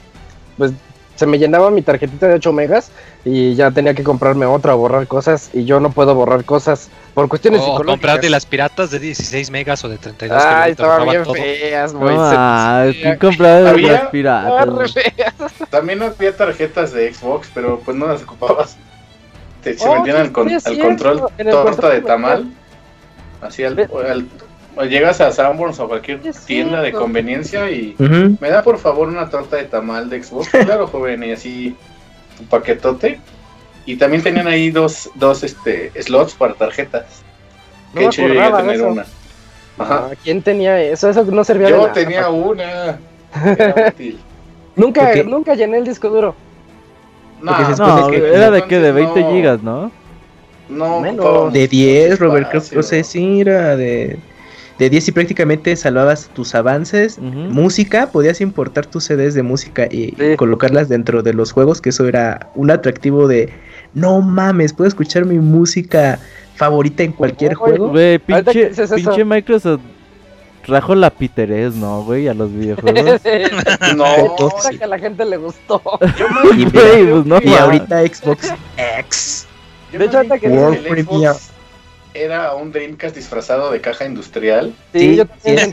pues 0.58 0.72
se 1.22 1.26
me 1.28 1.38
llenaba 1.38 1.70
mi 1.70 1.82
tarjetita 1.82 2.26
de 2.26 2.34
8 2.34 2.52
megas 2.52 2.90
y 3.24 3.54
ya 3.54 3.70
tenía 3.70 3.94
que 3.94 4.02
comprarme 4.02 4.44
otra 4.44 4.74
o 4.74 4.78
borrar 4.78 5.06
cosas 5.06 5.50
y 5.52 5.64
yo 5.64 5.78
no 5.78 5.92
puedo 5.92 6.16
borrar 6.16 6.44
cosas 6.44 6.88
por 7.14 7.28
cuestiones 7.28 7.60
O 7.60 7.64
psicológicas. 7.64 7.92
comprar 7.92 8.20
de 8.20 8.28
las 8.28 8.44
piratas 8.44 8.90
de 8.90 8.98
16 8.98 9.52
megas 9.52 9.84
o 9.84 9.88
de 9.88 9.98
32 9.98 10.42
Ay, 10.44 10.72
estaban 10.72 11.08
bien 11.08 11.22
todo. 11.22 11.34
feas, 11.34 11.92
No, 11.92 12.00
güey. 12.00 12.16
ah, 12.18 12.86
se- 12.92 13.00
¿quién 13.02 13.18
compraba 13.18 13.56
de 13.60 13.70
Había- 13.70 13.92
las 13.92 14.02
piratas? 14.10 14.92
Feas. 14.92 15.34
También 15.70 16.02
había 16.02 16.36
tarjetas 16.36 16.92
de 16.92 17.14
Xbox, 17.14 17.48
pero 17.54 17.78
pues 17.84 17.96
no 17.96 18.06
las 18.08 18.22
ocupabas. 18.24 18.76
Te, 19.62 19.78
se 19.78 19.88
Oh, 19.88 19.98
metían 19.98 20.16
al, 20.16 20.32
con- 20.32 20.48
al 20.52 20.78
control 20.80 21.22
torta 21.48 21.88
de 21.90 22.00
tamal. 22.00 22.46
Así 23.40 23.62
al, 23.62 23.78
al- 23.78 24.26
o 24.76 24.84
llegas 24.84 25.20
a 25.20 25.30
Sanborns 25.32 25.78
o 25.80 25.88
cualquier 25.88 26.20
tienda 26.46 26.80
de 26.80 26.92
conveniencia 26.92 27.70
y 27.70 27.94
me 28.40 28.50
da 28.50 28.62
por 28.62 28.78
favor 28.78 29.08
una 29.08 29.28
torta 29.28 29.56
de 29.56 29.64
tamal 29.64 30.08
de 30.08 30.22
Xbox. 30.22 30.48
Claro, 30.48 30.86
joven, 30.86 31.22
y 31.24 31.32
así 31.32 31.76
tu 32.38 32.44
paquetote. 32.44 33.20
Y 33.84 33.96
también 33.96 34.22
tenían 34.22 34.46
ahí 34.46 34.70
dos, 34.70 35.10
dos 35.16 35.42
este, 35.42 35.90
slots 36.00 36.34
para 36.34 36.54
tarjetas. 36.54 37.22
No 37.92 38.00
Que 38.00 38.06
de 38.06 38.12
yo 38.12 38.28
llegué 38.28 38.40
a 38.40 38.50
de 38.50 38.56
tener 38.58 38.76
eso. 38.76 38.86
una. 38.88 39.02
Ajá. 39.78 40.08
Ah, 40.10 40.14
¿Quién 40.22 40.40
tenía 40.42 40.80
eso? 40.80 41.10
Eso 41.10 41.24
no 41.24 41.42
servía 41.44 41.66
de 41.66 41.72
Yo 41.72 41.78
nada. 41.82 41.92
tenía 41.92 42.28
una. 42.28 42.98
Era 43.44 43.88
útil. 43.94 44.18
Nunca, 44.76 45.14
nunca 45.24 45.54
llené 45.54 45.78
el 45.78 45.84
disco 45.84 46.08
duro. 46.08 46.34
Porque 47.44 47.64
se 47.74 47.82
No, 47.82 48.06
que- 48.08 48.16
era 48.34 48.50
de 48.50 48.62
que 48.64 48.78
de 48.78 48.88
entonces 48.90 49.14
20 49.14 49.20
no- 49.20 49.30
gigas, 49.32 49.62
¿no? 49.62 49.90
No, 50.68 51.00
Menos. 51.00 51.52
De 51.52 51.66
10, 51.68 52.18
Robert, 52.20 52.48
creo 52.50 52.62
no 52.72 52.82
sé 52.82 53.02
si 53.04 53.40
era 53.40 53.76
de, 53.76 54.16
de 54.82 54.90
10 54.90 55.08
y 55.08 55.12
prácticamente 55.12 55.76
salvabas 55.76 56.28
tus 56.34 56.56
avances. 56.56 57.18
Música, 57.20 58.10
podías 58.10 58.40
importar 58.40 58.84
tus 58.86 59.04
CDs 59.04 59.34
de 59.34 59.44
música 59.44 59.86
y 59.88 60.14
Sí. 60.18 60.36
colocarlas 60.36 60.88
dentro 60.88 61.22
de 61.22 61.32
los 61.34 61.52
juegos, 61.52 61.80
que 61.80 61.90
eso 61.90 62.08
era 62.08 62.50
un 62.56 62.70
atractivo 62.72 63.28
de, 63.28 63.52
no 63.94 64.20
mames, 64.20 64.72
puedo 64.72 64.88
escuchar 64.88 65.24
mi 65.24 65.38
música 65.38 66.18
favorita 66.56 67.04
en 67.04 67.12
cualquier 67.12 67.54
juego. 67.54 67.90
Güey, 67.90 68.18
pinche, 68.18 69.24
Microsoft 69.24 69.80
trajo 70.66 70.94
la 70.96 71.10
piterez, 71.10 71.74
¿no, 71.74 72.02
güey? 72.02 72.26
A 72.26 72.34
los 72.34 72.52
videojuegos. 72.52 73.20
No, 73.96 74.34
Cosa 74.36 74.70
que 74.70 74.82
a 74.82 74.88
la 74.88 74.98
gente 74.98 75.24
le 75.24 75.36
gustó. 75.36 75.80
Y 76.56 76.66
pues 76.66 77.24
no 77.24 77.38
Y 77.40 77.54
ahorita 77.54 78.00
Xbox 78.04 78.52
X. 78.98 79.46
yo 79.92 79.98
De 80.00 80.06
hecho, 80.06 80.16
ahorita 80.16 80.38
que 80.40 80.46
el 80.48 81.04
Xbox. 81.04 81.51
Era 82.14 82.54
un 82.54 82.72
Dreamcast 82.72 83.14
disfrazado 83.16 83.70
de 83.72 83.80
caja 83.80 84.04
industrial 84.04 84.72
Sí, 84.92 84.98
Sí, 85.00 85.16
yo 85.16 85.26
también. 85.26 85.72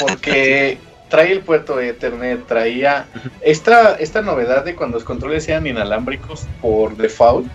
porque 0.00 0.78
trae 1.08 1.32
el 1.32 1.40
puerto 1.40 1.76
de 1.76 1.88
Ethernet, 1.90 2.46
traía 2.46 3.06
esta, 3.42 3.94
esta 3.96 4.22
novedad 4.22 4.64
de 4.64 4.74
cuando 4.74 4.96
los 4.96 5.04
controles 5.04 5.46
eran 5.48 5.66
inalámbricos 5.66 6.46
por 6.60 6.96
default, 6.96 7.46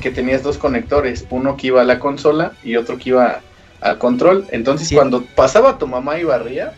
que 0.00 0.10
tenías 0.10 0.42
dos 0.42 0.58
conectores, 0.58 1.24
uno 1.30 1.56
que 1.56 1.68
iba 1.68 1.80
a 1.80 1.84
la 1.84 1.98
consola 2.00 2.52
y 2.64 2.76
otro 2.76 2.98
que 2.98 3.10
iba 3.10 3.40
al 3.80 3.98
control. 3.98 4.46
Entonces 4.50 4.88
Sí. 4.88 4.94
cuando 4.96 5.24
pasaba 5.36 5.78
tu 5.78 5.86
mamá 5.86 6.18
y 6.18 6.24
barría, 6.24 6.72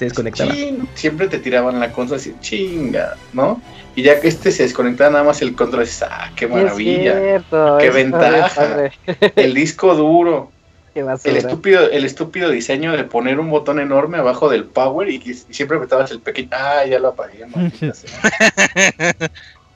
Se 0.00 0.06
desconectaba. 0.06 0.50
chin, 0.50 0.88
siempre 0.94 1.28
te 1.28 1.38
tiraban 1.38 1.78
la 1.78 1.92
consola 1.92 2.18
así, 2.18 2.34
chinga, 2.40 3.16
¿no? 3.34 3.60
Y 3.94 4.02
ya 4.02 4.18
que 4.18 4.28
este 4.28 4.50
se 4.50 4.62
desconectaba 4.62 5.10
nada 5.10 5.24
más 5.24 5.42
el 5.42 5.54
control, 5.54 5.84
dices, 5.84 6.04
ah, 6.08 6.30
qué 6.34 6.46
maravilla. 6.46 7.20
Cierto, 7.20 7.76
Qué 7.78 7.90
ventaja. 7.90 8.90
El 9.36 9.52
disco 9.52 9.94
duro, 9.94 10.50
Qué 10.94 11.00
el 11.00 11.36
estúpido, 11.36 11.90
el 11.90 12.06
estúpido 12.06 12.48
diseño 12.48 12.96
de 12.96 13.04
poner 13.04 13.38
un 13.38 13.50
botón 13.50 13.78
enorme 13.78 14.16
abajo 14.16 14.48
del 14.48 14.64
power 14.64 15.10
y, 15.10 15.20
siempre 15.34 15.76
apretabas 15.76 16.10
el 16.12 16.20
pequeño, 16.20 16.48
ah, 16.52 16.86
ya 16.86 16.98
lo 16.98 17.08
apagué, 17.08 17.44
maldita 17.44 17.92
sea". 17.94 19.12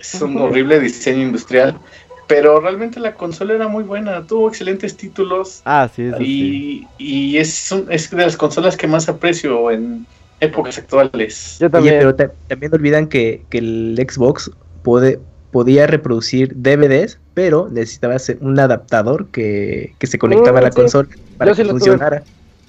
Es 0.00 0.20
un 0.22 0.38
horrible 0.38 0.80
diseño 0.80 1.22
industrial. 1.22 1.78
Pero 2.26 2.60
realmente 2.60 3.00
la 3.00 3.14
consola 3.16 3.54
era 3.54 3.68
muy 3.68 3.84
buena, 3.84 4.26
tuvo 4.26 4.48
excelentes 4.48 4.96
títulos 4.96 5.62
Ah, 5.64 5.88
sí, 5.88 6.02
eso 6.02 6.26
sí. 6.26 6.64
y, 6.66 6.92
y 6.96 7.38
es, 7.38 7.70
un- 7.72 7.90
es 7.92 8.10
de 8.10 8.16
las 8.18 8.36
consolas 8.36 8.76
que 8.76 8.86
más 8.86 9.08
aprecio 9.08 9.70
en 9.70 10.06
épocas 10.40 10.78
actuales. 10.78 11.56
Yo 11.58 11.70
Oye, 11.72 11.92
también. 11.92 11.98
pero 11.98 12.16
ta- 12.16 12.34
también 12.46 12.74
olvidan 12.74 13.08
que, 13.08 13.46
que 13.50 13.58
el 13.58 13.96
Xbox 14.08 14.50
puede, 14.82 15.24
podía 15.50 15.86
reproducir 15.86 16.52
DVDs, 16.56 17.22
pero 17.32 17.68
necesitaba 17.68 18.18
ser 18.18 18.38
un 18.42 18.58
adaptador 18.58 19.30
que, 19.30 19.96
que 19.98 20.06
se 20.06 20.18
conectaba 20.18 20.58
a 20.58 20.62
la 20.62 20.70
Mm, 20.70 20.72
sí. 20.72 20.82
consola 20.82 21.08
para 21.36 21.54
sí 21.54 21.64
que 21.64 21.74
tuve. 21.74 22.00
funcionara. 22.00 22.26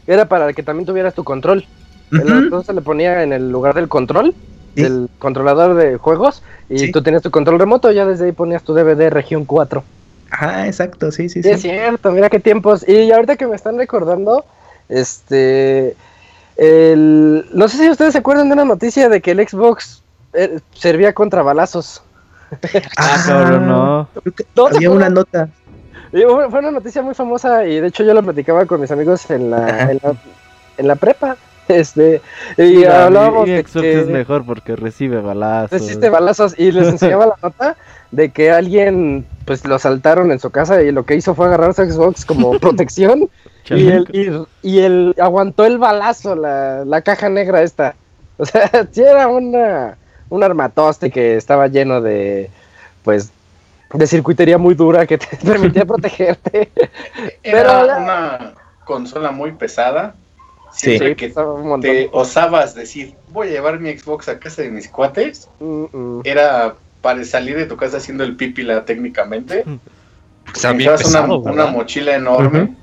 Era 0.07 0.27
para 0.29 0.53
que 0.53 0.63
también 0.63 0.85
tuvieras 0.85 1.15
tu 1.15 1.24
control. 1.24 1.69
Adaptador 2.15 2.65
se 2.65 2.74
le 2.74 2.81
ponía 2.81 3.24
en 3.24 3.33
el 3.33 3.50
lugar 3.51 3.75
del 3.75 3.89
control, 3.89 4.38
Sí. 4.75 4.84
del 4.84 5.10
controlador 5.20 5.75
de 5.75 5.98
juegos, 5.98 6.44
y 6.70 6.79
Sí. 6.79 6.91
tú 6.91 7.01
tenías 7.01 7.22
tu 7.24 7.32
control 7.32 7.60
remoto, 7.60 7.91
ya 7.91 8.05
desde 8.05 8.25
ahí 8.25 8.32
ponías 8.32 8.63
tu 8.63 8.74
DVD 8.74 9.10
región 9.10 9.46
4. 9.46 9.84
Ajá, 10.32 10.67
exacto, 10.67 11.12
sí, 11.12 11.29
sí, 11.29 11.41
Sí, 11.44 11.50
es 11.50 11.62
cierto, 11.62 12.12
mira 12.12 12.29
qué 12.29 12.39
tiempos. 12.39 12.88
Y 12.88 13.12
ahorita 13.12 13.38
que 13.38 13.48
me 13.48 13.55
están 13.55 13.77
recordando, 13.77 14.44
este. 14.89 15.96
El, 16.58 17.46
no 17.53 17.67
sé 17.67 17.77
si 17.77 17.89
ustedes 17.89 18.13
se 18.13 18.20
acuerdan 18.20 18.48
de 18.48 18.53
una 18.53 18.65
noticia 18.65 19.10
de 19.10 19.22
que 19.22 19.32
el 19.32 19.46
Xbox 19.48 20.01
eh, 20.34 20.60
servía 20.74 21.13
contra 21.13 21.41
balazos. 21.41 22.01
Ah, 22.98 23.22
cabrón, 23.25 23.67
no. 23.67 24.08
¿No 24.55 24.67
había 24.67 24.89
una 24.91 25.10
nota. 25.10 25.50
Y 26.13 26.22
fue 26.22 26.60
una 26.60 26.72
noticia 26.72 27.01
muy 27.01 27.13
famosa 27.13 27.65
y 27.65 27.79
de 27.82 27.88
hecho 27.88 28.03
yo 28.03 28.13
lo 28.13 28.24
platicaba 28.24 28.65
con 28.65 28.79
mis 28.79 28.91
amigos 28.91 29.29
en 29.32 29.51
la, 29.51 29.91
en 29.91 30.00
la, 30.01 30.15
en 30.77 30.88
la 30.88 30.96
prepa. 30.96 31.36
Este, 31.67 32.22
y 32.57 32.84
hablábamos 32.86 33.45
mi- 33.45 33.51
mi 33.51 33.55
de 33.55 33.63
Xbox 33.63 33.81
que 33.81 34.00
es 34.01 34.07
mejor 34.07 34.45
porque 34.45 34.75
recibe 34.75 35.19
balazos. 35.19 35.72
resiste 35.72 36.10
balazos 36.10 36.53
y 36.60 36.72
les 36.72 36.88
enseñaba 36.88 37.25
la 37.25 37.36
nota 37.41 37.75
de 38.12 38.29
que 38.29 38.51
alguien 38.51 39.25
pues 39.45 39.65
lo 39.65 39.79
saltaron 39.79 40.31
en 40.31 40.39
su 40.39 40.51
casa 40.51 40.81
y 40.84 40.91
lo 40.91 41.05
que 41.05 41.15
hizo 41.15 41.34
fue 41.34 41.48
agarrar 41.48 41.74
su 41.74 41.84
Xbox 41.84 42.25
como 42.25 42.51
protección 42.60 43.29
y 43.69 43.88
él, 43.88 44.48
y, 44.62 44.79
él 44.79 45.15
aguantó 45.19 45.65
el 45.65 45.79
balazo, 45.79 46.36
la, 46.36 46.86
la, 46.86 47.01
caja 47.01 47.29
negra 47.29 47.62
esta. 47.62 47.95
O 48.38 48.45
sea, 48.45 48.69
sí 48.91 49.01
era 49.01 49.29
una, 49.29 49.98
un 50.29 50.43
armatoste 50.43 51.10
que 51.10 51.38
estaba 51.38 51.67
lleno 51.67 52.01
de, 52.01 52.50
pues, 53.01 53.31
de 53.93 54.07
circuitería 54.07 54.57
muy 54.57 54.75
dura 54.75 55.07
que 55.07 55.17
te 55.17 55.38
permitía 55.38 55.86
protegerte. 55.86 56.69
Era 57.41 57.98
una 57.98 58.53
consola 58.84 59.31
muy 59.31 59.53
pesada. 59.53 60.15
Siempre 60.75 61.15
que 61.15 61.34
te 61.82 62.10
osabas 62.12 62.75
decir, 62.75 63.15
voy 63.29 63.48
a 63.48 63.51
llevar 63.51 63.79
mi 63.79 63.98
Xbox 63.98 64.27
a 64.27 64.39
casa 64.39 64.62
de 64.62 64.72
mis 64.72 64.89
cuates, 64.89 65.50
era 66.24 66.75
para 67.01 67.24
salir 67.24 67.55
de 67.55 67.65
tu 67.65 67.77
casa 67.77 67.98
haciendo 67.98 68.24
el 68.24 68.36
pipila 68.36 68.84
técnicamente. 68.84 69.63
Necesitabas 70.48 71.05
una, 71.05 71.36
una, 71.36 71.65
mochila 71.67 72.15
enorme. 72.15 72.75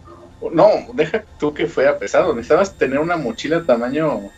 No, 0.52 0.68
deja 0.94 1.24
tú 1.38 1.52
que 1.52 1.66
fuera 1.66 1.98
pesado. 1.98 2.34
Necesitabas 2.34 2.76
tener 2.76 2.98
una 2.98 3.16
mochila 3.16 3.62
tamaño 3.62 4.30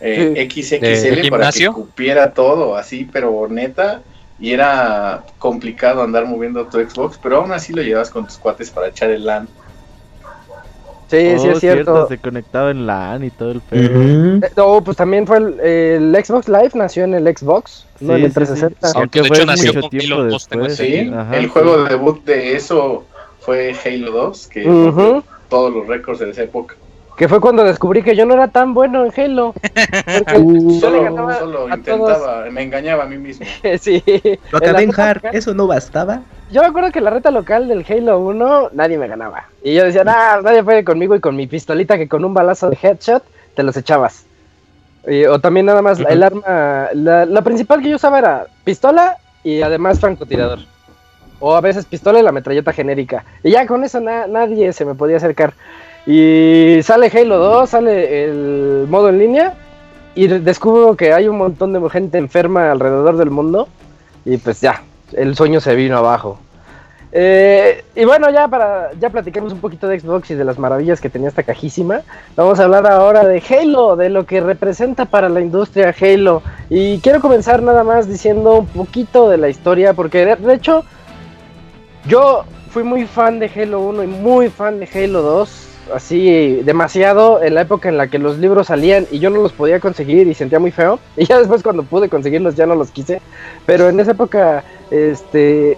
eh, 0.00 0.48
XXL 0.50 1.28
para 1.28 1.52
que 1.52 1.66
cupiera 1.68 2.32
todo 2.32 2.76
así, 2.76 3.08
pero 3.10 3.46
neta. 3.48 4.02
Y 4.38 4.52
era 4.52 5.24
complicado 5.38 6.02
andar 6.02 6.26
moviendo 6.26 6.66
tu 6.66 6.78
Xbox, 6.78 7.18
pero 7.22 7.38
aún 7.38 7.52
así 7.52 7.72
lo 7.72 7.82
llevas 7.82 8.10
con 8.10 8.26
tus 8.26 8.38
cuates 8.38 8.70
para 8.70 8.88
echar 8.88 9.10
el 9.10 9.24
LAN. 9.24 9.48
Sí, 11.12 11.38
sí 11.38 11.48
es 11.48 11.56
oh, 11.56 11.60
cierto. 11.60 12.08
Se 12.08 12.16
conectaba 12.16 12.70
en 12.70 12.86
LAN 12.86 13.22
y 13.22 13.30
todo 13.30 13.52
el 13.52 13.60
pedo. 13.60 14.00
Eh, 14.02 14.40
no, 14.56 14.82
pues 14.82 14.96
también 14.96 15.26
fue 15.26 15.36
el, 15.36 16.24
Xbox 16.24 16.48
Live, 16.48 16.70
nació 16.74 17.04
en 17.04 17.12
el 17.12 17.24
Xbox, 17.36 17.86
no 18.00 18.16
en 18.16 18.24
el 18.24 18.32
360. 18.32 18.98
Aunque 18.98 19.20
de 19.20 19.28
hecho 19.28 19.44
nació 19.44 19.74
con 19.74 19.90
Halo 19.92 20.24
2. 20.24 20.48
Sí, 20.70 21.12
el 21.32 21.48
juego 21.48 21.82
de 21.82 21.90
debut 21.90 22.24
de 22.24 22.56
eso 22.56 23.04
fue 23.40 23.76
Halo 23.84 24.10
2, 24.10 24.46
que 24.46 25.22
todos 25.50 25.74
los 25.74 25.86
récords 25.86 26.20
de 26.20 26.30
esa 26.30 26.44
época. 26.44 26.76
Que 27.22 27.28
fue 27.28 27.40
cuando 27.40 27.62
descubrí 27.62 28.02
que 28.02 28.16
yo 28.16 28.26
no 28.26 28.34
era 28.34 28.48
tan 28.48 28.74
bueno 28.74 29.06
en 29.06 29.12
Halo. 29.16 29.54
solo, 30.80 31.38
solo 31.38 31.68
intentaba, 31.68 32.50
me 32.50 32.64
engañaba 32.64 33.04
a 33.04 33.06
mí 33.06 33.16
mismo. 33.16 33.46
sí. 33.80 34.02
Lo 34.50 34.58
acabé 34.58 34.82
en 34.82 35.00
hard, 35.00 35.26
¿eso 35.26 35.54
no 35.54 35.68
bastaba? 35.68 36.22
Yo 36.50 36.62
me 36.62 36.66
acuerdo 36.66 36.90
que 36.90 36.98
en 36.98 37.04
la 37.04 37.10
reta 37.10 37.30
local 37.30 37.68
del 37.68 37.86
Halo 37.88 38.18
1 38.18 38.70
nadie 38.72 38.98
me 38.98 39.06
ganaba. 39.06 39.44
Y 39.62 39.72
yo 39.72 39.84
decía, 39.84 40.02
nah, 40.02 40.40
nadie 40.40 40.64
puede 40.64 40.82
conmigo 40.82 41.14
y 41.14 41.20
con 41.20 41.36
mi 41.36 41.46
pistolita 41.46 41.96
que 41.96 42.08
con 42.08 42.24
un 42.24 42.34
balazo 42.34 42.68
de 42.68 42.78
headshot 42.82 43.22
te 43.54 43.62
los 43.62 43.76
echabas. 43.76 44.24
o 45.30 45.38
también 45.38 45.66
nada 45.66 45.80
más, 45.80 46.00
el 46.00 46.24
arma, 46.24 46.88
la, 46.92 47.42
principal 47.42 47.82
que 47.82 47.90
yo 47.90 47.94
usaba 47.94 48.18
era 48.18 48.46
pistola 48.64 49.16
y 49.44 49.62
además 49.62 50.00
francotirador. 50.00 50.58
O 51.38 51.54
a 51.54 51.60
veces 51.60 51.86
pistola 51.86 52.18
y 52.18 52.24
la 52.24 52.32
metralleta 52.32 52.72
genérica. 52.72 53.24
Y 53.44 53.52
ya 53.52 53.64
con 53.68 53.84
eso 53.84 54.00
nadie 54.00 54.72
se 54.72 54.84
me 54.84 54.96
podía 54.96 55.18
acercar. 55.18 55.54
Y 56.06 56.80
sale 56.82 57.10
Halo 57.14 57.38
2, 57.38 57.70
sale 57.70 58.24
el 58.24 58.86
modo 58.88 59.08
en 59.08 59.18
línea 59.18 59.54
y 60.14 60.26
descubro 60.26 60.96
que 60.96 61.12
hay 61.12 61.28
un 61.28 61.38
montón 61.38 61.72
de 61.72 61.90
gente 61.90 62.18
enferma 62.18 62.72
alrededor 62.72 63.16
del 63.16 63.30
mundo 63.30 63.68
y 64.24 64.36
pues 64.36 64.60
ya, 64.60 64.82
el 65.12 65.36
sueño 65.36 65.60
se 65.60 65.74
vino 65.74 65.96
abajo. 65.96 66.38
Eh, 67.14 67.84
y 67.94 68.06
bueno, 68.06 68.30
ya 68.30 68.48
para 68.48 68.90
ya 68.98 69.10
platicamos 69.10 69.52
un 69.52 69.60
poquito 69.60 69.86
de 69.86 70.00
Xbox 70.00 70.30
y 70.30 70.34
de 70.34 70.44
las 70.44 70.58
maravillas 70.58 71.00
que 71.00 71.10
tenía 71.10 71.28
esta 71.28 71.42
cajísima. 71.42 72.00
Vamos 72.36 72.58
a 72.58 72.64
hablar 72.64 72.86
ahora 72.86 73.24
de 73.24 73.42
Halo, 73.48 73.96
de 73.96 74.08
lo 74.08 74.24
que 74.24 74.40
representa 74.40 75.04
para 75.04 75.28
la 75.28 75.40
industria 75.40 75.94
Halo. 76.00 76.42
Y 76.70 76.98
quiero 77.00 77.20
comenzar 77.20 77.62
nada 77.62 77.84
más 77.84 78.08
diciendo 78.08 78.60
un 78.60 78.66
poquito 78.66 79.28
de 79.28 79.36
la 79.36 79.50
historia, 79.50 79.92
porque 79.92 80.24
de 80.24 80.54
hecho 80.54 80.84
yo 82.06 82.44
fui 82.70 82.82
muy 82.82 83.06
fan 83.06 83.38
de 83.38 83.50
Halo 83.54 83.80
1 83.80 84.04
y 84.04 84.06
muy 84.06 84.48
fan 84.48 84.80
de 84.80 84.88
Halo 84.92 85.20
2 85.20 85.71
así 85.94 86.60
demasiado 86.64 87.42
en 87.42 87.54
la 87.54 87.62
época 87.62 87.88
en 87.88 87.96
la 87.96 88.08
que 88.08 88.18
los 88.18 88.38
libros 88.38 88.68
salían 88.68 89.06
y 89.10 89.18
yo 89.18 89.30
no 89.30 89.42
los 89.42 89.52
podía 89.52 89.80
conseguir 89.80 90.26
y 90.26 90.34
sentía 90.34 90.58
muy 90.58 90.70
feo. 90.70 90.98
Y 91.16 91.26
ya 91.26 91.38
después 91.38 91.62
cuando 91.62 91.82
pude 91.82 92.08
conseguirlos 92.08 92.54
ya 92.54 92.66
no 92.66 92.74
los 92.74 92.90
quise. 92.90 93.20
Pero 93.66 93.88
en 93.88 94.00
esa 94.00 94.12
época, 94.12 94.64
este, 94.90 95.76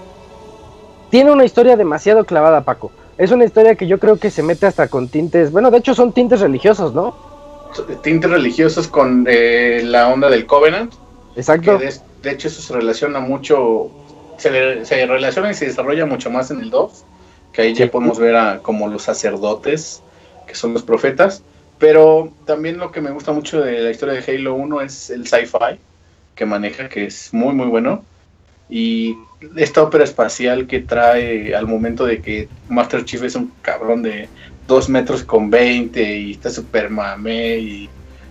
tiene 1.10 1.30
una 1.30 1.44
historia 1.44 1.76
demasiado 1.76 2.24
clavada, 2.24 2.62
Paco. 2.62 2.90
Es 3.16 3.30
una 3.30 3.44
historia 3.44 3.76
que 3.76 3.86
yo 3.86 3.98
creo 3.98 4.16
que 4.16 4.30
se 4.30 4.42
mete 4.42 4.66
hasta 4.66 4.88
con 4.88 5.08
tintes, 5.08 5.52
bueno, 5.52 5.70
de 5.70 5.78
hecho 5.78 5.94
son 5.94 6.12
tintes 6.12 6.40
religiosos, 6.40 6.94
¿no? 6.94 7.14
Tintes 8.02 8.30
religiosos 8.30 8.88
con 8.88 9.26
eh, 9.28 9.82
la 9.84 10.08
onda 10.08 10.28
del 10.28 10.46
Covenant. 10.46 10.92
Exacto. 11.36 11.78
De, 11.78 12.30
hecho 12.30 12.48
eso 12.48 12.62
se 12.62 12.72
relaciona 12.72 13.20
mucho, 13.20 13.90
se, 14.38 14.84
se 14.84 15.06
relaciona 15.06 15.50
y 15.50 15.54
se 15.54 15.66
desarrolla 15.66 16.06
mucho 16.06 16.30
más 16.30 16.50
en 16.50 16.60
el 16.60 16.70
2 16.70 17.04
que 17.54 17.62
ahí 17.62 17.72
ya 17.72 17.90
podemos 17.90 18.18
ver 18.18 18.36
a 18.36 18.58
como 18.58 18.88
los 18.88 19.02
sacerdotes, 19.02 20.02
que 20.46 20.54
son 20.54 20.74
los 20.74 20.82
profetas. 20.82 21.42
Pero 21.78 22.32
también 22.46 22.78
lo 22.78 22.92
que 22.92 23.00
me 23.00 23.10
gusta 23.10 23.32
mucho 23.32 23.60
de 23.60 23.80
la 23.80 23.90
historia 23.90 24.14
de 24.14 24.32
Halo 24.32 24.54
1 24.54 24.80
es 24.82 25.10
el 25.10 25.26
sci-fi 25.26 25.78
que 26.34 26.46
maneja, 26.46 26.88
que 26.88 27.06
es 27.06 27.32
muy, 27.32 27.54
muy 27.54 27.66
bueno. 27.66 28.04
Y 28.68 29.16
esta 29.56 29.82
ópera 29.82 30.04
espacial 30.04 30.66
que 30.66 30.80
trae 30.80 31.54
al 31.54 31.66
momento 31.66 32.06
de 32.06 32.20
que 32.20 32.48
Master 32.68 33.04
Chief 33.04 33.22
es 33.22 33.36
un 33.36 33.52
cabrón 33.62 34.02
de 34.02 34.28
2 34.66 34.88
metros 34.88 35.22
con 35.22 35.50
20 35.50 36.16
y 36.18 36.32
está 36.32 36.50
super 36.50 36.90
mame 36.90 37.58
y, 37.58 37.90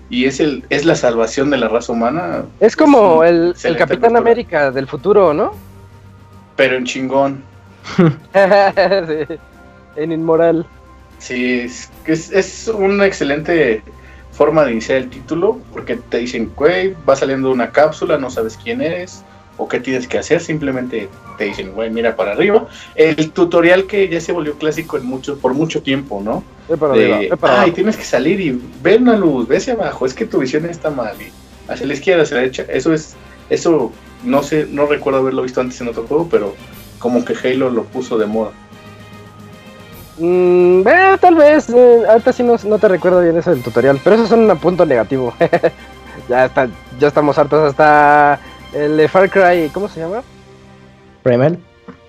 y, 0.10 0.26
es, 0.26 0.40
el, 0.40 0.64
es 0.70 0.86
la 0.86 0.96
salvación 0.96 1.50
de 1.50 1.58
la 1.58 1.68
raza 1.70 1.94
humana. 1.94 2.46
Es 2.60 2.76
como 2.76 3.24
el, 3.24 3.56
el 3.64 3.78
Capitán 3.78 4.18
América 4.18 4.72
del 4.72 4.88
futuro, 4.88 5.34
¿no? 5.34 5.54
Pero 6.56 6.76
en 6.76 6.86
chingón. 6.86 7.53
En 9.96 10.12
inmoral. 10.12 10.66
Sí, 11.20 11.60
es, 11.62 11.90
es, 12.32 12.68
una 12.68 13.06
excelente 13.06 13.84
forma 14.32 14.66
de 14.66 14.72
iniciar 14.72 14.98
el 14.98 15.10
título, 15.10 15.60
porque 15.72 15.96
te 15.96 16.18
dicen, 16.18 16.52
güey, 16.56 16.96
va 17.08 17.16
saliendo 17.16 17.52
una 17.52 17.72
cápsula, 17.72 18.18
no 18.18 18.30
sabes 18.30 18.58
quién 18.62 18.82
eres, 18.82 19.24
o 19.58 19.68
qué 19.68 19.80
tienes 19.80 20.08
que 20.08 20.18
hacer, 20.18 20.42
simplemente 20.42 21.10
te 21.38 21.44
dicen, 21.46 21.74
güey, 21.74 21.92
mira 21.92 22.16
para 22.16 22.32
arriba. 22.32 22.68
El 22.96 23.32
tutorial 23.32 23.86
que 23.86 24.10
ya 24.10 24.20
se 24.20 24.32
volvió 24.32 24.56
clásico 24.56 24.98
en 24.98 25.06
mucho, 25.06 25.38
por 25.38 25.54
mucho 25.54 25.82
tiempo, 25.82 26.22
¿no? 26.24 26.44
Ay, 27.42 27.72
tienes 27.72 27.96
que 27.96 28.04
salir 28.04 28.42
y 28.42 28.60
ver 28.82 29.02
una 29.02 29.16
luz, 29.16 29.48
ve 29.48 29.58
hacia 29.58 29.74
abajo, 29.74 30.06
es 30.06 30.14
que 30.14 30.26
tu 30.26 30.40
visión 30.40 30.66
está 30.66 30.90
mal, 30.90 31.16
y 31.22 31.32
hacia 31.72 31.86
la 31.86 31.94
izquierda, 31.94 32.24
hacia 32.24 32.36
la 32.36 32.42
derecha, 32.42 32.66
eso 32.68 32.94
es, 32.94 33.16
eso 33.50 33.92
no 34.24 34.42
sé, 34.42 34.68
no 34.70 34.88
recuerdo 34.88 35.20
haberlo 35.20 35.44
visto 35.44 35.62
antes 35.62 35.80
en 35.82 35.90
otro 35.90 36.08
juego, 36.08 36.28
pero 36.30 36.56
como 37.04 37.26
que 37.26 37.36
Halo 37.36 37.70
lo 37.70 37.84
puso 37.84 38.18
de 38.18 38.26
moda. 38.26 38.52
Mm, 40.18 40.88
eh, 40.88 41.18
tal 41.20 41.36
vez, 41.36 41.70
eh, 41.70 42.04
ahorita 42.08 42.32
sí 42.32 42.44
no, 42.44 42.58
te 42.58 42.88
recuerdo 42.88 43.20
bien 43.20 43.38
eso 43.38 43.52
del 43.52 43.62
tutorial, 43.62 44.00
pero 44.02 44.16
eso 44.16 44.24
es 44.24 44.32
un 44.32 44.58
punto 44.58 44.86
negativo. 44.86 45.34
ya 46.30 46.46
está, 46.46 46.70
ya 46.98 47.10
estamos 47.10 47.38
hartos 47.38 47.72
hasta 47.72 48.40
el 48.72 48.96
de 48.96 49.10
Far 49.10 49.30
Cry, 49.30 49.70
¿cómo 49.74 49.90
se 49.90 50.00
llama? 50.00 50.24
Primal. 51.24 51.60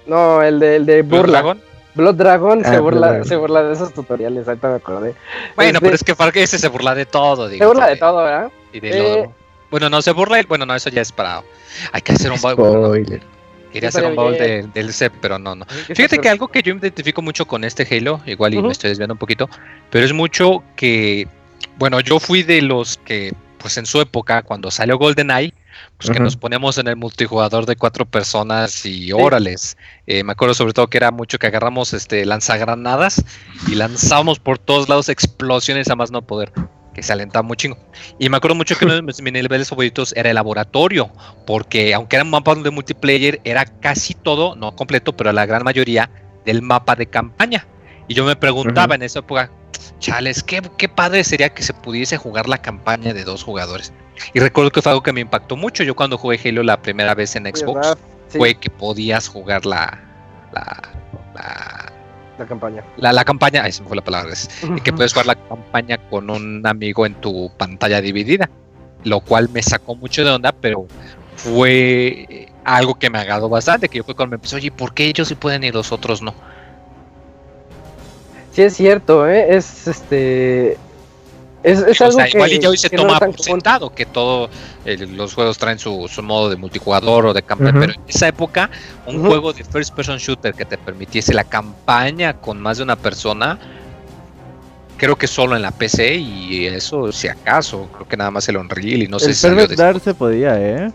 No, 0.07 0.41
el 0.43 0.61
de, 0.61 0.77
el 0.77 0.87
de 0.87 1.03
Burla. 1.03 1.41
Dragon? 1.41 1.61
Blood 1.97 2.15
Dragon 2.15 2.65
se, 2.65 2.77
ah, 2.77 2.81
burla, 2.81 3.25
se 3.25 3.35
burla 3.35 3.65
de 3.65 3.73
esos 3.73 3.93
tutoriales, 3.93 4.47
ahorita 4.47 4.69
me 4.69 4.77
acordé. 4.77 5.15
Bueno, 5.57 5.79
este 5.79 5.81
pero 5.81 5.95
es 5.97 6.05
que 6.05 6.15
Far 6.15 6.31
Cry 6.31 6.43
ese 6.43 6.59
se 6.59 6.69
burla 6.69 6.95
de 6.95 7.07
todo, 7.07 7.49
digo. 7.49 7.65
Se 7.65 7.67
burla 7.67 7.89
de 7.89 7.97
todo, 7.97 8.23
¿verdad? 8.23 8.53
Y 8.73 8.79
de 8.79 9.23
eh, 9.23 9.31
Bueno, 9.73 9.91
no 9.91 10.01
se 10.03 10.13
burla, 10.13 10.41
bueno, 10.47 10.65
no, 10.67 10.75
eso 10.77 10.89
ya 10.89 11.03
es 11.03 11.11
para... 11.11 11.43
Hay 11.91 12.01
que 12.01 12.13
hacer 12.13 12.31
un... 12.31 12.39
Spoiler. 12.39 13.34
Quería 13.75 13.89
hacer 13.89 14.05
un 14.05 14.15
baúl 14.15 14.37
del 14.39 14.93
CEP, 14.93 15.15
pero 15.21 15.37
no, 15.37 15.57
no. 15.57 15.67
Fíjate 15.67 16.21
que 16.21 16.29
algo 16.29 16.47
que 16.47 16.63
yo 16.63 16.77
identifico 16.77 17.23
mucho 17.23 17.45
con 17.45 17.65
este 17.65 17.85
Halo, 17.91 18.21
igual 18.25 18.55
y 18.55 18.63
me 18.63 18.71
estoy 18.71 18.91
desviando 18.91 19.15
un 19.15 19.19
poquito, 19.19 19.51
pero 19.91 20.05
es 20.05 20.13
mucho 20.13 20.63
que, 20.77 21.27
bueno, 21.77 21.99
yo 21.99 22.21
fui 22.21 22.45
de 22.45 22.63
los 22.63 22.99
que, 22.99 23.33
pues 23.59 23.77
en 23.77 23.85
su 23.85 24.01
época, 24.01 24.43
cuando 24.43 24.71
salió 24.71 24.97
GoldenEye, 24.97 25.53
pues 25.99 26.09
que 26.09 26.21
nos 26.21 26.37
ponemos 26.37 26.79
en 26.79 26.87
el 26.87 26.95
multijugador 26.95 27.67
de 27.67 27.75
cuatro 27.75 28.07
personas 28.07 28.87
y 28.87 29.11
órales. 29.11 29.77
Eh, 30.07 30.23
me 30.23 30.31
acuerdo 30.31 30.55
sobre 30.55 30.73
todo 30.73 30.87
que 30.87 30.99
era 30.99 31.11
mucho 31.11 31.41
que 31.41 31.49
agarramos 31.49 31.95
este 31.95 32.25
lanzagranadas 32.25 33.25
y 33.67 33.75
lanzábamos 33.75 34.39
por 34.39 34.61
todos 34.61 34.89
lados 34.89 35.09
explosiones 35.09 35.91
a 35.91 35.97
más 35.97 36.13
no 36.13 36.23
poder 36.23 36.53
que 36.95 37.03
se 37.03 37.13
alentaba 37.13 37.43
muy 37.43 37.57
chingo. 37.57 37.77
Y 38.19 38.29
me 38.29 38.39
acuerdo 38.39 38.55
mucho 38.55 38.77
que 38.77 38.85
uno 38.85 38.95
de 38.95 39.03
mis 39.03 39.21
niveles 39.21 39.69
favoritos 39.69 40.15
era 40.17 40.31
el 40.31 40.37
laboratorio, 40.37 41.11
porque 41.47 41.93
aunque 41.93 42.17
era 42.17 42.25
un 42.25 42.31
mapa 42.31 42.55
de 42.55 42.71
multiplayer, 42.71 43.41
era 43.45 43.67
casi 43.67 44.15
todo, 44.15 44.57
no 44.57 44.75
completo, 44.75 45.15
pero 45.15 45.33
la 45.33 45.45
gran 45.45 45.65
mayoría 45.65 46.09
del 46.45 46.63
mapa 46.63 46.95
de 46.97 47.07
campaña. 47.07 47.67
Y 48.09 48.15
yo 48.15 48.25
me 48.25 48.37
preguntaba 48.37 48.95
en 48.95 49.03
esa 49.03 49.19
época, 49.19 49.51
chales, 49.99 50.43
¿qué, 50.43 50.63
qué 50.79 50.89
padre 50.89 51.25
sería 51.25 51.51
que 51.51 51.63
se 51.63 51.75
pudiese 51.75 52.17
jugar 52.17 52.49
la 52.49 52.59
campaña 52.59 53.13
de 53.13 53.25
dos 53.25 53.43
jugadores. 53.43 53.93
Y 54.33 54.41
recuerdo 54.41 54.71
que 54.71 54.83
fue 54.83 54.93
algo 54.93 55.03
que 55.03 55.13
me 55.13 55.21
impactó 55.21 55.57
mucho. 55.57 55.83
Yo 55.83 55.97
cuando 55.97 56.19
jugué 56.19 56.39
Halo 56.45 56.63
la 56.63 56.81
primera 56.81 57.15
vez 57.15 57.35
en 57.37 57.45
Xbox, 57.45 57.97
fue 58.29 58.55
que 58.55 58.71
podías 58.71 59.29
jugar 59.29 59.67
la, 59.67 60.01
la, 60.53 60.83
la 61.35 61.84
la 62.39 62.47
campaña. 62.47 62.85
La, 62.97 63.13
la 63.13 63.25
campaña, 63.25 63.63
me 63.63 63.73
fue 63.73 63.97
la 63.97 64.05
palabra, 64.05 64.33
es, 64.33 64.49
que 64.83 64.93
puedes 64.93 65.13
jugar 65.13 65.27
la 65.27 65.35
campaña 65.35 65.99
con 66.11 66.31
un 66.31 66.67
amigo 66.67 67.07
en 67.07 67.15
tu 67.15 67.51
pantalla 67.57 68.01
dividida, 68.01 68.49
lo 69.05 69.21
cual 69.21 69.49
me 69.51 69.63
sacó 69.63 69.95
mucho 69.95 70.25
de 70.25 70.31
onda, 70.31 70.53
pero 70.53 70.87
fue 71.37 72.49
algo 72.65 72.95
que 72.95 73.11
me 73.11 73.19
agradó 73.19 73.49
bastante, 73.49 73.89
que 73.89 73.99
yo 73.99 74.05
fue 74.05 74.15
cuando 74.15 74.31
me 74.31 74.37
empecé, 74.37 74.57
oye, 74.57 74.71
¿por 74.71 74.95
qué 74.95 75.07
ellos 75.07 75.29
sí 75.29 75.35
pueden 75.35 75.65
y 75.65 75.71
los 75.71 75.93
otros 75.93 76.23
no? 76.23 76.35
Sí, 78.53 78.63
es 78.63 78.77
cierto, 78.77 79.29
¿eh? 79.29 79.57
Es 79.57 79.89
este. 79.89 80.79
Es, 81.65 81.79
es 81.81 82.01
o 82.01 82.05
algo 82.05 82.17
sea, 82.19 82.27
que. 82.27 82.37
igual 82.37 82.53
y 82.53 82.59
ya 82.61 82.69
hoy 82.69 82.77
se 82.77 82.91
que 82.91 82.97
no 82.97 83.05
toma 83.07 83.19
tan 83.19 83.33
por 83.33 83.41
sentado 83.41 83.91
que 83.93 84.05
todos 84.07 84.51
los 84.85 85.35
juegos 85.35 85.57
traen 85.59 85.79
su, 85.79 86.07
su 86.09 86.23
modo 86.23 86.51
de 86.51 86.57
multijugador 86.57 87.25
o 87.27 87.33
de 87.35 87.43
campaña, 87.43 87.71
Ujú. 87.71 87.81
pero 87.81 87.93
en 87.95 88.01
esa 88.07 88.29
época 88.29 88.71
un 89.07 89.17
Ujú. 89.17 89.27
juego 89.29 89.53
de 89.55 89.65
first 89.65 89.95
person 89.95 90.19
shooter 90.19 90.53
que 90.55 90.67
te 90.67 90.77
permitiese 90.79 91.33
la 91.33 91.45
campaña 91.45 92.35
con 92.35 92.61
más 92.61 92.77
de 92.77 92.83
una 92.85 92.97
persona, 92.97 93.59
creo 94.99 95.17
que 95.17 95.27
solo 95.27 95.57
en 95.57 95.63
la 95.63 95.71
PC 95.71 96.15
y 96.17 96.67
eso 96.67 97.11
si 97.13 97.29
acaso, 97.29 97.89
creo 97.95 98.07
que 98.07 98.17
nada 98.17 98.31
más 98.31 98.47
el 98.49 98.59
Unreal 98.59 99.03
y 99.03 99.09
no 99.09 99.19
sé 99.19 99.29
el 99.29 99.35
si 99.35 99.41
salió 99.41 99.57
Perfect 99.57 99.79
Dark 99.81 100.01
se 100.03 100.15
podía, 100.15 100.61
¿eh? 100.61 100.93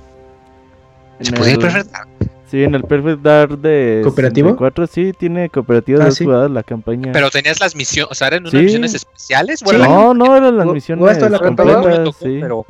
¿Se 1.19 1.29
En 1.29 1.35
podía 1.35 1.53
el- 1.53 1.59
Perfect 1.59 1.91
Dark? 1.91 2.07
Sí, 2.49 2.63
en 2.63 2.73
el 2.75 2.83
Perfect 2.83 3.21
Dark 3.21 3.57
de 3.59 4.01
¿Cooperativo? 4.03 4.47
64 4.49 4.87
sí 4.87 5.13
tiene 5.13 5.49
cooperativo 5.49 5.99
de 5.99 6.03
Ah, 6.05 6.07
dos 6.07 6.15
sí. 6.15 6.23
jugadores 6.25 6.51
la 6.51 6.63
campaña. 6.63 7.11
Pero 7.11 7.29
tenías 7.29 7.59
las 7.59 7.75
misiones, 7.75 8.11
o 8.11 8.15
sea, 8.15 8.27
eran 8.29 8.41
unas 8.41 8.51
Sí. 8.51 8.57
misiones 8.57 8.93
especiales, 8.95 9.61
¿o 9.63 9.69
era 9.69 9.77
Sí. 9.85 9.89
la 9.91 9.95
no, 9.95 10.13
no 10.13 10.35
eran 10.35 10.57
las 10.57 10.65
misiones 10.67 11.01
jugaste 11.01 11.19
toda 11.25 11.29
la 11.31 11.39
completas, 11.39 12.03
tocó, 12.03 12.17
sí. 12.19 12.39
pero. 12.41 12.65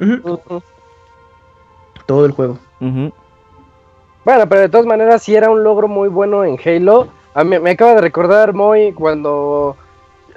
Todo 2.05 2.25
el 2.25 2.31
juego. 2.31 2.57
Bueno, 2.79 4.49
pero 4.49 4.61
de 4.61 4.69
todas 4.69 4.85
maneras 4.85 5.23
sí 5.23 5.35
era 5.35 5.49
un 5.49 5.63
logro 5.63 5.87
muy 5.87 6.09
bueno 6.09 6.43
en 6.43 6.57
Halo. 6.63 7.07
A 7.33 7.43
mí, 7.43 7.59
me 7.59 7.71
acaba 7.71 7.95
de 7.95 8.01
recordar 8.01 8.53
muy 8.53 8.91
cuando 8.93 9.75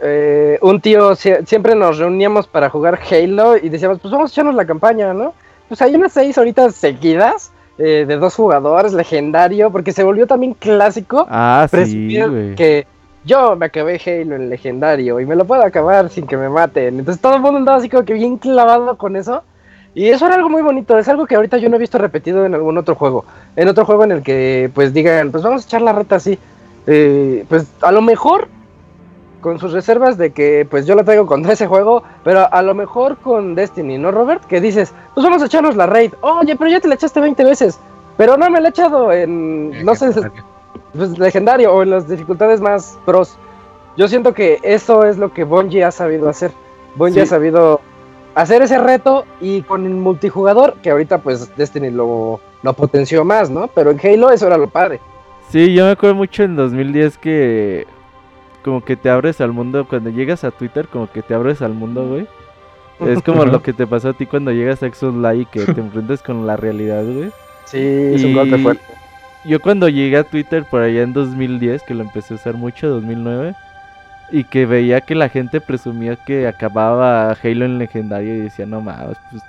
eh, 0.02 0.58
un 0.62 0.80
tío 0.80 1.12
sie- 1.14 1.44
siempre 1.46 1.74
nos 1.74 1.98
reuníamos 1.98 2.46
para 2.46 2.68
jugar 2.68 2.98
Halo 3.10 3.56
y 3.56 3.68
decíamos, 3.68 4.00
pues 4.00 4.10
vamos 4.12 4.30
a 4.30 4.34
echarnos 4.34 4.54
la 4.54 4.66
campaña, 4.66 5.14
¿no? 5.14 5.32
Pues 5.68 5.80
hay 5.80 5.94
unas 5.94 6.12
seis 6.12 6.36
horitas 6.38 6.74
seguidas 6.74 7.51
eh, 7.78 8.04
de 8.06 8.16
dos 8.16 8.34
jugadores, 8.34 8.92
legendario, 8.92 9.70
porque 9.70 9.92
se 9.92 10.04
volvió 10.04 10.26
también 10.26 10.54
clásico 10.54 11.26
Ah, 11.28 11.66
sí, 11.70 11.76
presumir 11.76 12.54
que 12.54 12.86
yo 13.24 13.56
me 13.56 13.66
acabé 13.66 14.00
Halo 14.04 14.36
en 14.36 14.50
legendario 14.50 15.20
y 15.20 15.26
me 15.26 15.36
lo 15.36 15.44
puedo 15.44 15.62
acabar 15.62 16.08
sin 16.10 16.26
que 16.26 16.36
me 16.36 16.48
maten. 16.48 16.98
Entonces 16.98 17.20
todo 17.20 17.36
el 17.36 17.40
mundo 17.40 17.58
andaba 17.58 17.78
así 17.78 17.88
como 17.88 18.04
que 18.04 18.14
bien 18.14 18.36
clavado 18.36 18.96
con 18.96 19.16
eso. 19.16 19.42
Y 19.94 20.08
eso 20.08 20.26
era 20.26 20.36
algo 20.36 20.48
muy 20.48 20.62
bonito, 20.62 20.98
es 20.98 21.06
algo 21.08 21.26
que 21.26 21.34
ahorita 21.34 21.58
yo 21.58 21.68
no 21.68 21.76
he 21.76 21.78
visto 21.78 21.98
repetido 21.98 22.46
en 22.46 22.54
algún 22.54 22.78
otro 22.78 22.94
juego. 22.94 23.26
En 23.56 23.68
otro 23.68 23.84
juego 23.84 24.04
en 24.04 24.12
el 24.12 24.22
que 24.22 24.70
pues 24.74 24.94
digan, 24.94 25.30
pues 25.30 25.42
vamos 25.42 25.64
a 25.64 25.66
echar 25.66 25.82
la 25.82 25.92
reta 25.92 26.16
así. 26.16 26.38
Eh, 26.86 27.44
pues 27.48 27.66
a 27.82 27.92
lo 27.92 28.00
mejor 28.00 28.48
con 29.42 29.58
sus 29.58 29.72
reservas 29.72 30.16
de 30.16 30.30
que 30.32 30.66
pues 30.70 30.86
yo 30.86 30.94
la 30.94 31.04
traigo 31.04 31.26
contra 31.26 31.52
ese 31.52 31.66
juego, 31.66 32.02
pero 32.24 32.48
a 32.50 32.62
lo 32.62 32.74
mejor 32.74 33.18
con 33.18 33.54
Destiny, 33.54 33.98
¿no, 33.98 34.10
Robert? 34.10 34.44
Que 34.46 34.62
dices, 34.62 34.94
pues 35.14 35.22
vamos 35.24 35.42
a 35.42 35.46
echarnos 35.46 35.76
la 35.76 35.84
raid. 35.86 36.14
Oye, 36.22 36.56
pero 36.56 36.70
ya 36.70 36.80
te 36.80 36.88
la 36.88 36.94
echaste 36.94 37.20
20 37.20 37.44
veces. 37.44 37.78
Pero 38.16 38.38
no 38.38 38.48
me 38.48 38.60
la 38.60 38.68
he 38.68 38.70
echado 38.70 39.12
en, 39.12 39.84
no 39.84 39.94
sé, 39.94 40.10
pues, 40.94 41.18
legendario 41.18 41.74
o 41.74 41.82
en 41.82 41.90
las 41.90 42.08
dificultades 42.08 42.60
más 42.60 42.98
pros. 43.04 43.36
Yo 43.96 44.08
siento 44.08 44.32
que 44.32 44.58
eso 44.62 45.04
es 45.04 45.18
lo 45.18 45.32
que 45.32 45.44
Bungie 45.44 45.84
ha 45.84 45.90
sabido 45.90 46.28
hacer. 46.28 46.52
Bungie 46.94 47.14
Sí. 47.14 47.20
ha 47.20 47.26
sabido 47.26 47.80
hacer 48.34 48.62
ese 48.62 48.78
reto 48.78 49.24
y 49.40 49.62
con 49.62 49.84
el 49.84 49.92
multijugador, 49.94 50.74
que 50.82 50.90
ahorita 50.90 51.18
pues 51.18 51.54
Destiny 51.56 51.90
lo, 51.90 52.40
lo 52.62 52.72
potenció 52.74 53.24
más, 53.24 53.50
¿no? 53.50 53.66
Pero 53.74 53.90
en 53.90 54.00
Halo 54.02 54.30
eso 54.30 54.46
era 54.46 54.56
lo 54.56 54.68
padre. 54.68 55.00
Sí, 55.50 55.74
yo 55.74 55.84
me 55.84 55.90
acuerdo 55.90 56.14
mucho 56.14 56.42
en 56.44 56.56
2010 56.56 57.18
que 57.18 57.86
como 58.62 58.84
que 58.84 58.96
te 58.96 59.10
abres 59.10 59.40
al 59.40 59.52
mundo, 59.52 59.86
cuando 59.88 60.10
llegas 60.10 60.44
a 60.44 60.50
Twitter 60.50 60.88
como 60.88 61.10
que 61.10 61.22
te 61.22 61.34
abres 61.34 61.62
al 61.62 61.74
mundo, 61.74 62.06
güey. 62.08 62.26
Es 63.00 63.22
como 63.24 63.44
lo 63.44 63.62
que 63.62 63.72
te 63.72 63.86
pasó 63.86 64.10
a 64.10 64.12
ti 64.12 64.26
cuando 64.26 64.52
llegas 64.52 64.82
a 64.82 64.86
Exos 64.86 65.14
Live 65.14 65.40
y 65.40 65.46
que 65.46 65.64
te 65.66 65.80
enfrentas 65.80 66.22
con 66.22 66.46
la 66.46 66.56
realidad, 66.56 67.04
güey. 67.04 67.30
Sí, 67.64 67.78
es 67.78 68.24
un 68.24 68.34
golpe 68.34 68.58
fuerte. 68.58 68.84
Yo 69.44 69.60
cuando 69.60 69.88
llegué 69.88 70.18
a 70.18 70.24
Twitter 70.24 70.64
por 70.70 70.82
allá 70.82 71.02
en 71.02 71.12
2010, 71.12 71.82
que 71.82 71.94
lo 71.94 72.02
empecé 72.02 72.34
a 72.34 72.36
usar 72.36 72.54
mucho, 72.54 72.88
2009, 72.88 73.54
y 74.30 74.44
que 74.44 74.66
veía 74.66 75.00
que 75.00 75.14
la 75.14 75.28
gente 75.28 75.60
presumía 75.60 76.16
que 76.16 76.46
acababa 76.46 77.32
Halo 77.32 77.64
en 77.64 77.78
legendario 77.78 78.36
y 78.36 78.40
decía, 78.42 78.66
no 78.66 78.80
mames, 78.80 79.16
pues, 79.30 79.42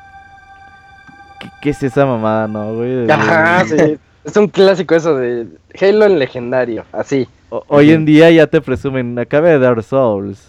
¿qué, 1.39 1.47
qué 1.61 1.69
es 1.69 1.83
esa 1.83 2.05
mamada, 2.05 2.47
no, 2.47 2.73
güey? 2.73 3.09
Ajá, 3.09 3.65
sí. 3.65 3.97
Es 4.23 4.37
un 4.37 4.47
clásico 4.47 4.95
eso 4.95 5.17
de 5.17 5.47
Halo 5.81 6.05
en 6.05 6.17
legendario, 6.17 6.85
así. 6.93 7.27
O- 7.55 7.63
hoy 7.67 7.91
en 7.91 8.03
día 8.05 8.31
ya 8.31 8.47
te 8.47 8.61
presumen, 8.61 9.19
acabé 9.19 9.51
de 9.51 9.59
Dark 9.59 9.83
Souls, 9.83 10.43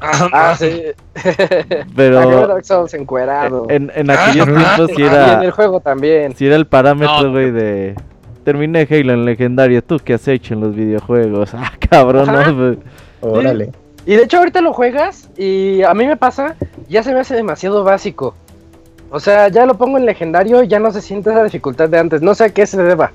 Ah, 0.00 0.54
sí. 0.58 0.82
Acabé 1.14 1.86
pero 1.96 2.46
Dark 2.46 2.64
Souls 2.66 2.92
encuerado. 2.92 3.66
en, 3.70 3.90
en 3.94 4.10
aquellos 4.10 4.46
Ah, 4.50 4.74
tiempos 4.76 4.90
sí 4.94 5.02
y 5.02 5.06
en 5.06 5.12
era, 5.12 5.42
el 5.44 5.50
juego 5.52 5.80
también. 5.80 6.34
sí 6.36 6.46
era 6.46 6.56
el 6.56 6.66
parámetro, 6.66 7.22
No, 7.22 7.30
güey, 7.32 7.50
de... 7.50 7.94
Terminé 8.44 8.86
Halo 8.90 9.14
en 9.14 9.24
legendario, 9.24 9.82
¿tú 9.82 9.98
qué 10.04 10.12
has 10.14 10.28
hecho 10.28 10.52
en 10.52 10.60
los 10.60 10.74
videojuegos? 10.74 11.54
Ah, 11.54 11.72
cabrón. 11.88 12.26
¿no? 12.26 12.54
Pues, 12.56 12.78
Órale. 13.22 13.70
Y 14.04 14.16
de 14.16 14.24
hecho 14.24 14.36
ahorita 14.36 14.60
lo 14.60 14.74
juegas 14.74 15.30
y 15.38 15.82
a 15.82 15.94
mí 15.94 16.06
me 16.06 16.18
pasa, 16.18 16.56
ya 16.90 17.02
se 17.02 17.14
me 17.14 17.20
hace 17.20 17.34
demasiado 17.34 17.84
básico. 17.84 18.34
O 19.10 19.18
sea, 19.18 19.48
ya 19.48 19.64
lo 19.64 19.74
pongo 19.78 19.96
en 19.96 20.04
legendario 20.04 20.62
y 20.62 20.68
ya 20.68 20.78
no 20.78 20.90
se 20.90 21.00
siente 21.00 21.30
esa 21.30 21.42
dificultad 21.44 21.88
de 21.88 21.98
antes. 21.98 22.20
No 22.20 22.34
sé 22.34 22.44
a 22.44 22.48
qué 22.50 22.66
se 22.66 22.82
deba. 22.82 23.12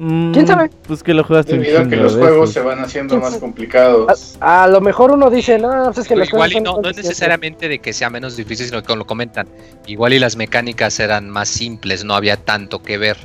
Mm, 0.00 0.32
¿Quién 0.32 0.46
sabe? 0.46 0.70
Pues 0.86 1.02
que 1.02 1.14
lo 1.14 1.22
jugaste 1.24 1.54
un 1.54 1.60
Debido 1.60 1.80
a 1.80 1.88
que 1.88 1.96
los 1.96 2.14
de 2.14 2.22
juegos 2.22 2.52
se 2.52 2.60
van 2.60 2.80
haciendo 2.80 3.14
¿Quién 3.14 3.22
más 3.22 3.36
complicados. 3.38 4.36
A, 4.40 4.64
a 4.64 4.68
lo 4.68 4.80
mejor 4.80 5.10
uno 5.12 5.30
dice, 5.30 5.58
no, 5.58 5.84
pues 5.84 5.98
es 5.98 6.08
que 6.08 6.16
las 6.16 6.28
igual 6.28 6.50
cosas 6.50 6.50
y 6.50 6.54
son 6.54 6.64
no, 6.64 6.70
es 6.70 6.96
sencillas". 6.96 7.06
necesariamente 7.06 7.68
de 7.68 7.78
que 7.80 7.92
sea 7.92 8.10
menos 8.10 8.36
difícil, 8.36 8.66
sino 8.66 8.80
que 8.80 8.86
como 8.86 8.98
lo 8.98 9.06
comentan, 9.06 9.48
igual 9.86 10.12
y 10.12 10.18
las 10.18 10.36
mecánicas 10.36 10.98
eran 11.00 11.28
más 11.30 11.48
simples, 11.48 12.04
no 12.04 12.14
había 12.14 12.36
tanto 12.36 12.82
que 12.82 12.98
ver. 12.98 13.16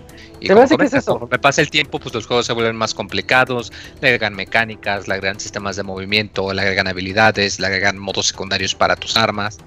Y 0.41 0.47
Se 0.47 0.53
me 0.55 0.61
como 0.61 0.77
que 0.77 0.85
es 0.85 0.91
comentan, 0.91 0.99
eso. 0.99 1.11
conforme 1.13 1.39
pasa 1.39 1.61
el 1.61 1.69
tiempo, 1.69 1.99
pues 1.99 2.13
los 2.13 2.27
juegos 2.27 2.45
se 2.45 2.53
vuelven 2.53 2.75
más 2.75 2.93
complicados, 2.93 3.71
le 4.01 4.09
agregan 4.09 4.35
mecánicas, 4.35 5.07
le 5.07 5.13
agregan 5.15 5.39
sistemas 5.39 5.77
de 5.77 5.83
movimiento, 5.83 6.51
le 6.53 6.61
agregan 6.61 6.87
habilidades, 6.87 7.59
le 7.59 7.67
agregan 7.67 7.97
modos 7.97 8.27
secundarios 8.27 8.75
para 8.75 8.95
tus 8.95 9.15
armas. 9.17 9.57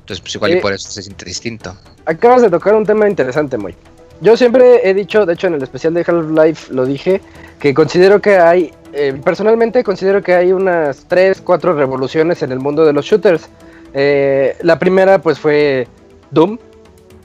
Entonces, 0.00 0.20
pues 0.20 0.34
igual 0.34 0.52
Eh, 0.52 0.58
y 0.58 0.60
por 0.60 0.72
eso 0.72 0.88
se 0.90 1.02
siente 1.02 1.24
distinto. 1.24 1.76
Acabas 2.04 2.42
de 2.42 2.50
tocar 2.50 2.74
un 2.74 2.84
tema 2.84 3.08
interesante, 3.08 3.56
muy. 3.58 3.74
Yo 4.20 4.36
siempre 4.36 4.88
he 4.88 4.94
dicho, 4.94 5.26
de 5.26 5.34
hecho 5.34 5.46
en 5.46 5.54
el 5.54 5.62
especial 5.62 5.92
de 5.94 6.00
Half-Life 6.00 6.72
lo 6.72 6.86
dije, 6.86 7.20
que 7.58 7.74
considero 7.74 8.20
que 8.20 8.38
hay, 8.38 8.72
eh, 8.92 9.18
personalmente 9.24 9.84
considero 9.84 10.22
que 10.22 10.34
hay 10.34 10.52
unas 10.52 11.04
3, 11.08 11.42
4 11.42 11.74
revoluciones 11.74 12.42
en 12.42 12.52
el 12.52 12.58
mundo 12.58 12.84
de 12.84 12.92
los 12.92 13.04
shooters. 13.04 13.48
Eh, 13.92 14.56
la 14.62 14.78
primera 14.78 15.20
pues 15.20 15.38
fue 15.38 15.86
Doom, 16.30 16.58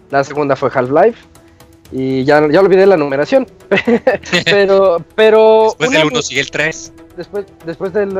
la 0.09 0.23
segunda 0.23 0.55
fue 0.55 0.69
Half-Life, 0.73 1.17
y 1.93 2.23
ya, 2.25 2.45
ya 2.49 2.59
olvidé 2.59 2.85
la 2.85 2.97
numeración. 2.97 3.47
pero, 4.45 5.03
pero... 5.15 5.67
Después 5.79 5.91
del 5.91 6.01
de- 6.01 6.07
1 6.07 6.21
sigue 6.21 6.41
el 6.41 6.51
3. 6.51 6.93
después, 7.17 7.45
después 7.65 7.93
del... 7.93 8.17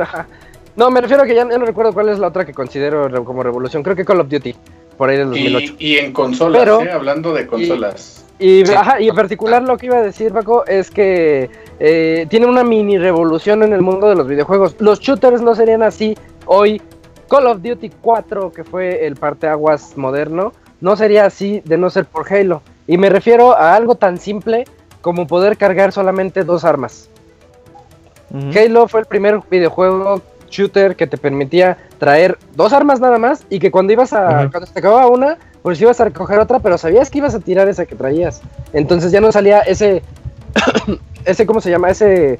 No, 0.76 0.90
me 0.90 1.02
refiero 1.02 1.22
a 1.22 1.26
que 1.26 1.34
ya, 1.34 1.46
ya 1.48 1.58
no 1.58 1.66
recuerdo 1.66 1.92
cuál 1.92 2.08
es 2.08 2.18
la 2.18 2.28
otra 2.28 2.46
que 2.46 2.54
considero 2.54 3.24
como 3.26 3.42
revolución. 3.42 3.82
Creo 3.82 3.94
que 3.94 4.06
Call 4.06 4.20
of 4.20 4.28
Duty, 4.30 4.54
por 4.96 5.10
ahí 5.10 5.18
del 5.18 5.28
2008. 5.28 5.74
Y, 5.78 5.86
y 5.86 5.98
en 5.98 6.12
consolas, 6.14 6.62
Pero- 6.62 6.80
¿eh? 6.82 6.90
hablando 6.90 7.34
de 7.34 7.46
consolas. 7.46 8.21
Y, 8.21 8.21
Sí. 8.42 8.64
ajá, 8.76 9.00
y 9.00 9.08
en 9.08 9.14
particular 9.14 9.62
lo 9.62 9.76
que 9.76 9.86
iba 9.86 9.98
a 9.98 10.02
decir, 10.02 10.32
Paco, 10.32 10.66
es 10.66 10.90
que 10.90 11.48
eh, 11.78 12.26
tiene 12.28 12.46
una 12.46 12.64
mini 12.64 12.98
revolución 12.98 13.62
en 13.62 13.72
el 13.72 13.82
mundo 13.82 14.08
de 14.08 14.16
los 14.16 14.26
videojuegos. 14.26 14.74
Los 14.80 14.98
shooters 14.98 15.42
no 15.42 15.54
serían 15.54 15.82
así 15.82 16.16
hoy. 16.46 16.82
Call 17.28 17.46
of 17.46 17.62
Duty 17.62 17.90
4, 18.00 18.52
que 18.52 18.64
fue 18.64 19.06
el 19.06 19.14
parteaguas 19.14 19.96
moderno, 19.96 20.52
no 20.80 20.96
sería 20.96 21.24
así 21.24 21.62
de 21.64 21.78
no 21.78 21.88
ser 21.88 22.04
por 22.04 22.30
Halo. 22.30 22.62
Y 22.86 22.98
me 22.98 23.08
refiero 23.08 23.56
a 23.56 23.76
algo 23.76 23.94
tan 23.94 24.18
simple 24.18 24.64
como 25.00 25.26
poder 25.26 25.56
cargar 25.56 25.92
solamente 25.92 26.44
dos 26.44 26.64
armas. 26.64 27.08
Halo 28.54 28.88
fue 28.88 29.00
el 29.00 29.06
primer 29.06 29.40
videojuego 29.50 30.20
shooter 30.50 30.96
que 30.96 31.06
te 31.06 31.16
permitía 31.16 31.78
traer 31.98 32.38
dos 32.54 32.72
armas 32.72 33.00
nada 33.00 33.18
más 33.18 33.44
y 33.48 33.58
que 33.58 33.70
cuando 33.70 33.92
ibas 33.92 34.12
a 34.12 34.48
cuando 34.50 34.66
se 34.66 34.72
te 34.74 34.80
acababa 34.80 35.06
una, 35.06 35.38
pues 35.62 35.80
ibas 35.80 36.00
a 36.00 36.04
recoger 36.04 36.38
otra, 36.38 36.58
pero 36.58 36.76
sabías 36.76 37.10
que 37.10 37.18
ibas 37.18 37.34
a 37.34 37.40
tirar 37.40 37.68
esa 37.68 37.86
que 37.86 37.94
traías. 37.94 38.42
Entonces 38.72 39.12
ya 39.12 39.20
no 39.20 39.30
salía 39.32 39.60
ese 39.60 40.02
ese 41.24 41.46
cómo 41.46 41.60
se 41.60 41.70
llama, 41.70 41.90
ese 41.90 42.38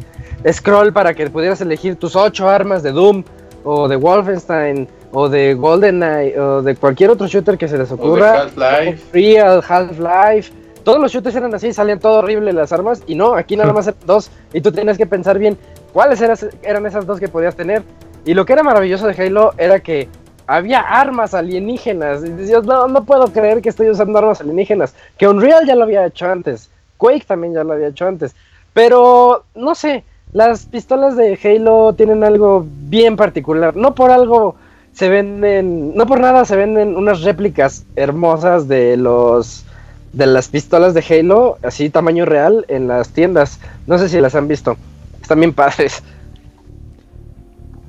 scroll 0.50 0.92
para 0.92 1.14
que 1.14 1.30
pudieras 1.30 1.60
elegir 1.60 1.96
tus 1.96 2.16
ocho 2.16 2.48
armas 2.48 2.82
de 2.82 2.92
Doom 2.92 3.24
o 3.64 3.88
de 3.88 3.96
Wolfenstein 3.96 4.88
o 5.12 5.28
de 5.28 5.54
GoldenEye 5.54 6.38
o 6.38 6.62
de 6.62 6.74
cualquier 6.74 7.10
otro 7.10 7.26
shooter 7.26 7.56
que 7.58 7.68
se 7.68 7.78
les 7.78 7.92
ocurra. 7.92 8.42
Half-Life. 8.42 9.02
Real, 9.12 9.62
Half-Life. 9.66 10.52
Todos 10.82 11.00
los 11.00 11.12
shooters 11.12 11.36
eran 11.36 11.54
así, 11.54 11.72
salían 11.72 12.00
todo 12.00 12.18
horrible 12.18 12.52
las 12.52 12.72
armas. 12.72 13.02
Y 13.06 13.14
no, 13.14 13.34
aquí 13.34 13.56
nada 13.56 13.72
más 13.74 13.86
eran 13.86 14.00
dos. 14.04 14.30
Y 14.52 14.60
tú 14.60 14.72
tenías 14.72 14.98
que 14.98 15.06
pensar 15.06 15.38
bien 15.38 15.56
cuáles 15.92 16.20
eran 16.20 16.86
esas 16.86 17.06
dos 17.06 17.20
que 17.20 17.28
podías 17.28 17.54
tener. 17.54 17.82
Y 18.24 18.34
lo 18.34 18.44
que 18.44 18.52
era 18.52 18.62
maravilloso 18.62 19.06
de 19.06 19.20
Halo 19.20 19.52
era 19.58 19.80
que 19.80 20.08
había 20.46 20.80
armas 20.80 21.34
alienígenas. 21.34 22.24
Y 22.24 22.30
no, 22.66 22.88
no 22.88 23.04
puedo 23.04 23.26
creer 23.32 23.62
que 23.62 23.68
estoy 23.68 23.90
usando 23.90 24.18
armas 24.18 24.40
alienígenas. 24.40 24.94
Que 25.18 25.28
Unreal 25.28 25.66
ya 25.66 25.76
lo 25.76 25.84
había 25.84 26.06
hecho 26.06 26.30
antes. 26.30 26.70
Quake 26.96 27.24
también 27.26 27.54
ya 27.54 27.64
lo 27.64 27.72
había 27.72 27.88
hecho 27.88 28.06
antes. 28.06 28.34
Pero, 28.72 29.44
no 29.54 29.74
sé, 29.74 30.04
las 30.32 30.66
pistolas 30.66 31.16
de 31.16 31.38
Halo 31.42 31.92
tienen 31.94 32.24
algo 32.24 32.66
bien 32.66 33.16
particular. 33.16 33.76
No 33.76 33.94
por 33.94 34.10
algo 34.10 34.56
se 34.92 35.08
venden, 35.08 35.94
no 35.94 36.06
por 36.06 36.20
nada 36.20 36.44
se 36.44 36.56
venden 36.56 36.96
unas 36.96 37.22
réplicas 37.22 37.84
hermosas 37.96 38.68
de 38.68 38.96
los 38.96 39.64
de 40.12 40.26
las 40.26 40.48
pistolas 40.48 40.92
de 40.92 41.02
Halo, 41.08 41.58
así 41.62 41.88
tamaño 41.88 42.26
real, 42.26 42.66
en 42.68 42.86
las 42.88 43.10
tiendas. 43.10 43.60
No 43.86 43.98
sé 43.98 44.08
si 44.08 44.20
las 44.20 44.34
han 44.34 44.48
visto. 44.48 44.76
Están 45.20 45.40
bien 45.40 45.54
padres. 45.54 46.02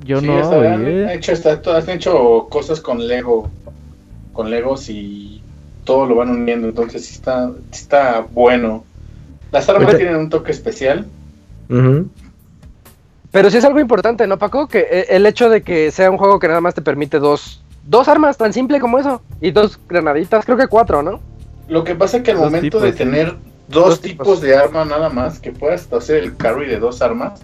Yo 0.04 0.20
Sí, 0.20 0.26
no, 0.26 0.38
han, 0.38 0.84
oye. 0.84 1.14
hecho, 1.14 1.32
está- 1.32 1.58
han 1.76 1.90
hecho 1.90 2.46
cosas 2.50 2.80
con 2.80 3.06
Lego, 3.06 3.50
con 4.32 4.50
Legos 4.50 4.88
y 4.90 5.42
todo 5.84 6.06
lo 6.06 6.14
van 6.16 6.28
uniendo, 6.30 6.68
entonces 6.68 7.04
sí 7.06 7.14
está, 7.14 7.50
está 7.72 8.26
bueno. 8.32 8.84
Las 9.50 9.68
armas 9.68 9.84
Ahorita- 9.84 9.98
tienen 9.98 10.16
un 10.16 10.28
toque 10.30 10.52
especial. 10.52 11.06
Pero 13.30 13.50
sí 13.50 13.56
es 13.56 13.64
algo 13.64 13.80
importante, 13.80 14.26
¿no, 14.26 14.38
Paco? 14.38 14.68
Que 14.68 14.86
eh, 14.90 15.06
el 15.10 15.26
hecho 15.26 15.48
de 15.48 15.62
que 15.62 15.90
sea 15.90 16.10
un 16.10 16.18
juego 16.18 16.38
que 16.38 16.48
nada 16.48 16.60
más 16.60 16.74
te 16.74 16.82
permite 16.82 17.18
dos, 17.18 17.62
dos 17.84 18.06
armas, 18.08 18.36
tan 18.36 18.52
simple 18.52 18.80
como 18.80 18.98
eso. 18.98 19.22
Y 19.40 19.50
dos 19.50 19.78
granaditas, 19.88 20.44
creo 20.44 20.56
que 20.56 20.68
cuatro, 20.68 21.02
¿no? 21.02 21.20
Lo 21.68 21.82
que 21.82 21.94
pasa 21.94 22.18
es 22.18 22.22
que 22.22 22.30
al 22.32 22.36
Dos 22.36 22.46
momento 22.46 22.78
tipos, 22.78 22.82
de 22.82 22.92
tener 22.92 23.34
dos, 23.68 23.86
Dos 23.88 24.00
tipos. 24.00 24.26
tipos. 24.26 24.40
de 24.42 24.56
arma 24.56 24.84
nada 24.84 25.08
más, 25.08 25.40
que 25.40 25.50
puedas 25.50 25.90
hacer 25.92 26.22
el 26.22 26.36
carry 26.36 26.66
de 26.66 26.78
dos 26.78 27.00
armas, 27.02 27.40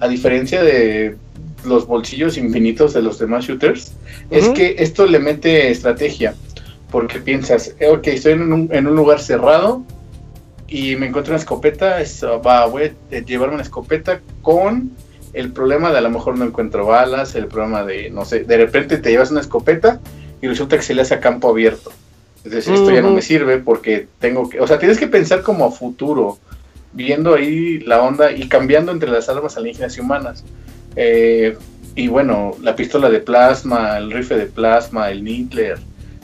a 0.00 0.08
diferencia 0.08 0.62
de 0.62 1.16
los 1.64 1.86
bolsillos 1.86 2.36
infinitos 2.36 2.92
de 2.94 3.02
los 3.02 3.18
demás 3.18 3.44
shooters, 3.46 3.92
es 4.30 4.48
que 4.54 4.76
esto 4.78 5.06
le 5.06 5.18
mete 5.18 5.70
estrategia, 5.70 6.34
porque 6.90 7.18
piensas, 7.20 7.74
eh, 7.80 7.88
ok, 7.88 8.06
estoy 8.08 8.32
en 8.34 8.52
un, 8.52 8.68
en 8.72 8.86
un 8.86 8.94
lugar 8.94 9.20
cerrado 9.20 9.82
y 10.68 10.96
me 10.96 11.06
encuentro 11.06 11.32
una 11.32 11.38
escopeta, 11.40 12.00
es- 12.00 12.22
va, 12.24 12.66
voy 12.66 12.92
a 13.12 13.18
llevarme 13.20 13.54
una 13.54 13.62
escopeta 13.62 14.20
con 14.42 14.90
el 15.32 15.50
problema 15.52 15.90
de 15.90 15.98
a 15.98 16.00
lo 16.00 16.10
mejor 16.10 16.38
no 16.38 16.44
encuentro 16.44 16.86
balas, 16.86 17.34
el 17.34 17.46
problema 17.48 17.84
de, 17.84 18.10
no 18.10 18.24
sé, 18.24 18.44
de 18.44 18.56
repente 18.56 18.98
te 18.98 19.10
llevas 19.10 19.30
una 19.30 19.40
escopeta 19.40 20.00
y 20.40 20.46
resulta 20.46 20.76
que 20.76 20.82
se 20.82 20.94
le 20.94 21.02
hace 21.02 21.14
a 21.14 21.20
campo 21.20 21.48
abierto. 21.50 21.90
Es 22.44 22.52
decir, 22.52 22.74
esto 22.74 22.90
ya 22.90 23.00
no 23.00 23.10
me 23.10 23.22
sirve 23.22 23.58
porque 23.58 24.06
tengo 24.20 24.48
que, 24.48 24.60
o 24.60 24.66
sea, 24.66 24.78
tienes 24.78 24.98
que 24.98 25.06
pensar 25.08 25.42
como 25.42 25.64
a 25.64 25.70
futuro, 25.72 26.38
viendo 26.92 27.34
ahí 27.34 27.80
la 27.80 28.02
onda 28.02 28.30
y 28.32 28.48
cambiando 28.48 28.92
entre 28.92 29.10
las 29.10 29.28
armas 29.28 29.56
alienígenas 29.56 29.96
y 29.96 30.00
humanas. 30.00 30.44
Eh, 30.96 31.56
y 31.94 32.08
bueno, 32.08 32.52
la 32.62 32.74
pistola 32.74 33.08
de 33.10 33.20
plasma, 33.20 33.98
el 33.98 34.10
rifle 34.10 34.36
de 34.38 34.46
plasma, 34.46 35.10
el 35.10 35.22
Nittler, 35.24 35.78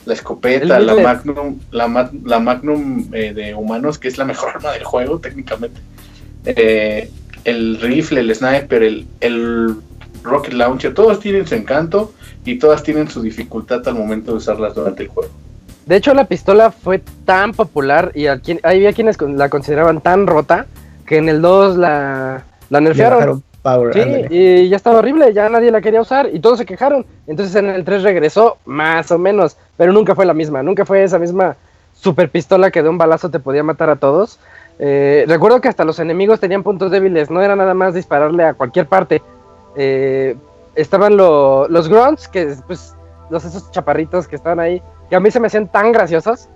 la 0.05 0.15
escopeta, 0.15 0.79
la. 0.81 0.95
Magnum, 1.03 1.59
la, 1.71 2.11
la 2.25 2.41
Magnum 2.41 3.09
eh, 3.13 3.33
de 3.33 3.55
humanos, 3.55 3.99
que 3.99 4.09
es 4.09 4.19
la 4.19 4.25
mejor 4.25 4.51
arma 4.57 4.73
del 4.73 4.85
juego 4.85 5.19
técnicamente. 5.19 5.81
Eh, 6.45 7.11
el 7.45 7.81
rifle, 7.81 8.21
el 8.21 8.35
sniper, 8.35 8.83
el, 8.83 9.07
el 9.21 9.75
rocket 10.23 10.55
launcher, 10.55 10.93
todos 10.95 11.21
tienen 11.21 11.47
su 11.47 11.55
encanto 11.55 12.13
y 12.45 12.59
todas 12.59 12.83
tienen 12.83 13.09
su 13.09 13.23
dificultad 13.23 13.87
al 13.87 13.95
momento 13.95 14.33
de 14.33 14.39
usarlas 14.39 14.75
durante 14.75 15.03
el 15.05 15.09
juego. 15.09 15.31
De 15.87 15.97
hecho, 15.97 16.15
la 16.15 16.25
pistola 16.27 16.71
fue 16.71 17.01
tan 17.25 17.53
popular 17.53 18.13
y 18.15 18.27
a 18.27 18.39
quien- 18.39 18.61
había 18.63 18.93
quienes 18.93 19.21
la 19.21 19.49
consideraban 19.49 20.01
tan 20.01 20.27
rota 20.27 20.67
que 21.07 21.17
en 21.17 21.29
el 21.29 21.41
2 21.43 21.77
la, 21.77 22.45
la 22.69 22.81
nerfearon. 22.81 23.43
Power, 23.63 23.93
Sí, 23.95 24.01
ándale. 24.01 24.27
y 24.31 24.69
ya 24.69 24.77
estaba 24.77 24.99
horrible, 24.99 25.33
ya 25.33 25.49
nadie 25.49 25.71
la 25.71 25.81
quería 25.81 26.01
usar 26.01 26.29
y 26.33 26.41
todos 26.41 26.59
se 26.59 26.67
quejaron. 26.67 27.05
Entonces 27.27 27.55
en 27.57 27.67
el 27.69 27.85
3 27.85 28.03
regresó, 28.03 28.57
más 28.65 29.11
o 29.11 29.19
menos, 29.19 29.57
pero 29.77 29.93
nunca 29.93 30.15
fue 30.15 30.25
la 30.27 30.35
misma, 30.35 30.63
nunca 30.63 30.85
fue 30.85 31.03
esa 31.03 31.19
misma 31.19 31.57
super 31.95 32.31
pistola 32.31 32.71
que 32.71 32.83
de 32.83 32.89
un 32.89 32.99
balazo 32.99 33.31
te 33.31 33.39
podía 33.41 33.63
matar 33.63 33.91
a 33.91 33.97
todos. 33.97 34.39
Eh, 34.79 35.25
recuerdo 35.29 35.61
que 35.61 35.69
hasta 35.69 35.85
los 35.85 35.99
enemigos 35.99 36.41
tenían 36.41 36.63
puntos 36.63 36.91
débiles, 36.91 37.31
no 37.31 37.43
era 37.43 37.55
nada 37.55 37.75
más 37.75 37.93
dispararle 37.95 38.45
a 38.45 38.55
cualquier 38.55 38.87
parte. 38.87 39.21
Eh, 39.77 40.37
estaban 40.75 41.17
lo- 41.17 41.69
los 41.69 41.89
grunts, 41.89 42.29
que 42.29 42.55
pues 42.67 42.95
los 43.29 43.45
esos 43.45 43.71
chaparritos 43.71 44.27
que 44.27 44.37
estaban 44.37 44.59
ahí, 44.59 44.83
que 45.11 45.17
a 45.17 45.21
mí 45.21 45.31
se 45.31 45.39
me 45.39 45.49
hacían 45.49 45.69
tan 45.69 45.93
graciosos, 45.93 46.49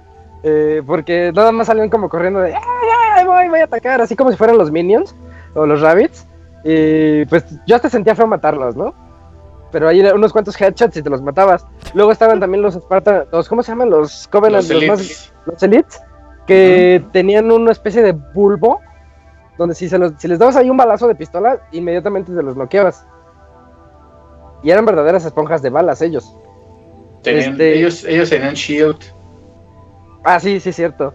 eh, 0.42 0.82
porque 0.86 1.32
nada 1.34 1.52
más 1.52 1.66
salían 1.66 1.90
como 1.90 2.08
corriendo 2.08 2.40
de, 2.40 2.54
¡ay, 2.54 2.60
ay, 2.62 2.88
ay, 3.18 3.24
voy, 3.26 3.48
voy 3.48 3.60
a 3.60 3.64
atacar! 3.64 4.00
Así 4.00 4.16
como 4.16 4.30
si 4.30 4.36
fueran 4.36 4.56
los 4.58 4.70
minions 4.70 5.14
o 5.54 5.66
los 5.66 5.80
rabbits. 5.82 6.26
Y 6.64 7.24
pues 7.26 7.44
yo 7.66 7.76
hasta 7.76 7.90
sentía 7.90 8.14
feo 8.14 8.26
matarlos, 8.26 8.74
¿no? 8.74 8.94
Pero 9.70 9.88
ahí 9.88 10.00
unos 10.00 10.32
cuantos 10.32 10.58
headshots 10.60 10.96
y 10.96 11.02
te 11.02 11.10
los 11.10 11.20
matabas. 11.20 11.66
Luego 11.94 12.10
estaban 12.12 12.40
también 12.40 12.62
los 12.62 12.74
Spartan, 12.74 13.24
los, 13.30 13.48
¿cómo 13.48 13.62
se 13.62 13.72
llaman? 13.72 13.90
Los 13.90 14.26
Covenant, 14.28 14.62
Los 14.68 14.70
los, 14.80 14.88
más- 14.88 15.00
elites. 15.00 15.32
los 15.46 15.62
Elites, 15.62 16.00
que 16.46 17.04
tenían 17.12 17.50
una 17.50 17.72
especie 17.72 18.02
de 18.02 18.12
bulbo, 18.12 18.80
donde 19.58 19.74
si, 19.74 19.88
se 19.88 19.98
los, 19.98 20.12
si 20.18 20.26
les 20.28 20.38
dabas 20.38 20.56
ahí 20.56 20.70
un 20.70 20.76
balazo 20.76 21.06
de 21.08 21.14
pistola, 21.16 21.60
inmediatamente 21.72 22.32
te 22.32 22.42
los 22.42 22.54
bloqueabas. 22.54 23.06
Y 24.62 24.70
eran 24.70 24.84
verdaderas 24.86 25.24
esponjas 25.24 25.60
de 25.60 25.70
balas 25.70 26.00
ellos. 26.02 26.34
Tenían- 27.22 27.52
Este- 27.52 27.78
ellos, 27.78 28.04
ellos 28.04 28.30
tenían 28.30 28.54
shield. 28.54 28.98
Ah, 30.24 30.40
sí, 30.40 30.60
sí, 30.60 30.72
cierto. 30.72 31.12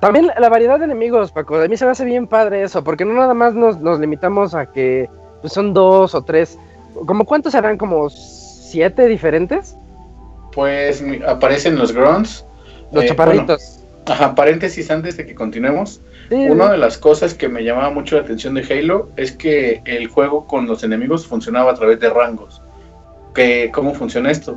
También 0.00 0.30
la 0.38 0.48
variedad 0.48 0.78
de 0.78 0.86
enemigos, 0.86 1.30
Paco. 1.30 1.56
A 1.56 1.68
mí 1.68 1.76
se 1.76 1.84
me 1.84 1.90
hace 1.90 2.04
bien 2.04 2.26
padre 2.26 2.62
eso, 2.62 2.82
porque 2.82 3.04
no 3.04 3.12
nada 3.14 3.34
más 3.34 3.54
nos, 3.54 3.78
nos 3.80 4.00
limitamos 4.00 4.54
a 4.54 4.66
que 4.66 5.08
pues, 5.42 5.52
son 5.52 5.74
dos 5.74 6.14
o 6.14 6.22
tres. 6.22 6.58
¿Como 7.06 7.24
cuántos 7.24 7.52
serán? 7.52 7.76
¿Como 7.76 8.08
siete 8.10 9.06
diferentes? 9.06 9.76
Pues 10.52 11.04
aparecen 11.26 11.76
los 11.78 11.92
grunts. 11.92 12.44
Los 12.92 13.04
Eh, 13.04 13.08
chaparritos. 13.08 13.78
bueno, 14.04 14.12
ajá, 14.14 14.34
paréntesis 14.34 14.90
antes 14.90 15.16
de 15.16 15.26
que 15.26 15.34
continuemos. 15.34 16.00
Sí, 16.30 16.34
Una 16.48 16.70
de 16.72 16.78
las 16.78 16.96
cosas 16.96 17.34
que 17.34 17.48
me 17.48 17.62
llamaba 17.62 17.90
mucho 17.90 18.16
la 18.16 18.22
atención 18.22 18.54
de 18.54 18.62
Halo 18.62 19.08
es 19.16 19.32
que 19.32 19.82
el 19.84 20.08
juego 20.08 20.46
con 20.46 20.66
los 20.66 20.82
enemigos 20.82 21.26
funcionaba 21.26 21.72
a 21.72 21.74
través 21.74 22.00
de 22.00 22.08
rangos. 22.08 22.62
Que, 23.34 23.70
¿Cómo 23.72 23.94
funciona 23.94 24.30
esto? 24.30 24.56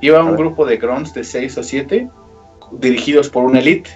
Iba 0.00 0.20
A 0.20 0.24
un 0.24 0.36
grupo 0.36 0.66
de 0.66 0.76
grunts 0.76 1.14
de 1.14 1.24
6 1.24 1.58
o 1.58 1.62
7 1.62 2.08
dirigidos 2.72 3.28
por 3.28 3.44
un 3.44 3.56
elite. 3.56 3.90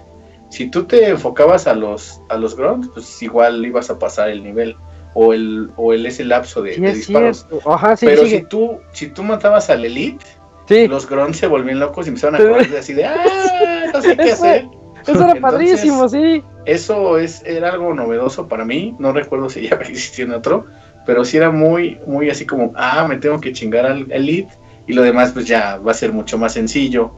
Si 0.48 0.68
tú 0.68 0.84
te 0.84 1.08
enfocabas 1.08 1.66
a 1.66 1.74
los, 1.74 2.20
a 2.28 2.36
los 2.36 2.56
grunts, 2.56 2.88
pues 2.94 3.22
igual 3.22 3.64
ibas 3.66 3.90
a 3.90 3.98
pasar 3.98 4.28
el 4.30 4.42
nivel 4.42 4.76
o 5.14 5.32
el, 5.32 5.70
o 5.76 5.92
el 5.92 6.06
ese 6.06 6.24
lapso 6.24 6.62
de, 6.62 6.74
sí 6.74 6.80
de 6.80 6.88
es 6.90 6.96
disparos. 6.98 7.46
cierto. 7.48 7.70
Ajá, 7.72 7.96
sí, 7.96 8.06
Pero 8.06 8.24
sigue. 8.24 8.38
si 8.40 8.44
tú, 8.44 8.78
si 8.92 9.08
tú 9.08 9.22
matabas 9.22 9.68
al 9.70 9.84
elite, 9.84 10.24
Sí, 10.68 10.88
los 10.88 11.08
grunts 11.08 11.38
se 11.38 11.46
volvían 11.46 11.78
locos 11.78 12.06
y 12.06 12.08
empezaron 12.08 12.34
a 12.34 12.38
correr 12.38 12.76
así 12.76 12.92
de 12.92 13.04
¡Ah! 13.04 13.84
No 13.94 14.02
sé 14.02 14.16
qué 14.16 14.22
hacer. 14.32 14.64
eso 14.64 14.64
era 14.64 14.66
entonces- 15.06 15.40
padrísimo, 15.40 16.08
sí. 16.08 16.42
Eso 16.64 17.18
es, 17.18 17.42
era 17.46 17.70
algo 17.72 17.94
novedoso 17.94 18.48
para 18.48 18.64
mí. 18.64 18.94
No 18.98 19.12
recuerdo 19.12 19.48
si 19.48 19.68
ya 19.68 19.76
existía 19.80 20.24
en 20.24 20.32
otro, 20.32 20.66
pero 21.06 21.24
sí 21.24 21.36
era 21.36 21.50
muy, 21.52 21.98
muy 22.06 22.30
así 22.30 22.44
como, 22.46 22.72
ah, 22.74 23.06
me 23.08 23.16
tengo 23.16 23.40
que 23.40 23.52
chingar 23.52 23.86
al 23.86 24.10
elite 24.10 24.52
y 24.88 24.92
lo 24.92 25.02
demás 25.02 25.30
pues 25.32 25.46
ya 25.46 25.76
va 25.78 25.92
a 25.92 25.94
ser 25.94 26.12
mucho 26.12 26.36
más 26.36 26.52
sencillo. 26.54 27.12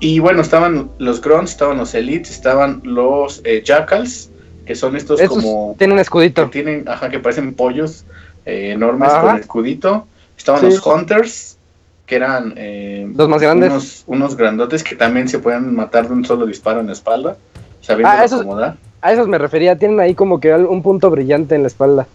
Y 0.00 0.18
bueno, 0.18 0.40
estaban 0.42 0.90
los 0.98 1.20
grunts, 1.20 1.50
estaban 1.52 1.76
los 1.76 1.94
elites, 1.94 2.30
estaban 2.30 2.80
los 2.84 3.42
eh, 3.44 3.62
jackals, 3.64 4.30
que 4.64 4.74
son 4.74 4.96
estos 4.96 5.20
Esos 5.20 5.36
como 5.36 5.74
tienen 5.78 5.96
que 5.96 6.02
escudito. 6.02 6.48
tienen, 6.50 6.88
ajá, 6.88 7.10
que 7.10 7.18
parecen 7.18 7.54
pollos 7.54 8.04
eh, 8.46 8.70
enormes 8.72 9.10
Ajá. 9.10 9.20
con 9.22 9.36
escudito. 9.38 10.06
Estaban 10.38 10.62
Sí. 10.62 10.66
los 10.68 10.86
hunters, 10.86 11.58
que 12.06 12.16
eran 12.16 12.54
eh, 12.56 13.06
Los 13.14 13.28
más 13.28 13.42
grandes. 13.42 13.70
Unos, 13.70 14.04
unos 14.06 14.36
grandotes 14.36 14.82
que 14.82 14.96
también 14.96 15.28
se 15.28 15.38
pueden 15.38 15.74
matar 15.74 16.08
de 16.08 16.14
un 16.14 16.24
solo 16.24 16.46
disparo 16.46 16.80
en 16.80 16.86
la 16.86 16.92
espalda, 16.94 17.36
sabiendo 17.82 18.08
Ah, 18.10 18.24
esos- 18.24 18.40
acomodar. 18.40 18.76
A 19.02 19.12
esos 19.12 19.28
me 19.28 19.38
refería. 19.38 19.76
Tienen 19.78 20.00
ahí 20.00 20.14
como 20.14 20.40
que 20.40 20.52
un 20.54 20.82
punto 20.82 21.10
brillante 21.10 21.54
en 21.54 21.62
la 21.62 21.68
espalda. 21.68 22.06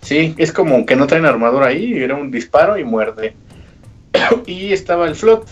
Sí, 0.00 0.34
es 0.38 0.52
como 0.52 0.84
que 0.86 0.96
no 0.96 1.06
traen 1.06 1.24
armadura 1.24 1.66
ahí, 1.68 1.94
era 2.02 2.14
un 2.16 2.30
disparo 2.30 2.76
y 2.78 2.84
muerde. 2.84 3.34
y 4.46 4.72
estaba 4.72 5.06
el 5.06 5.14
flot, 5.14 5.46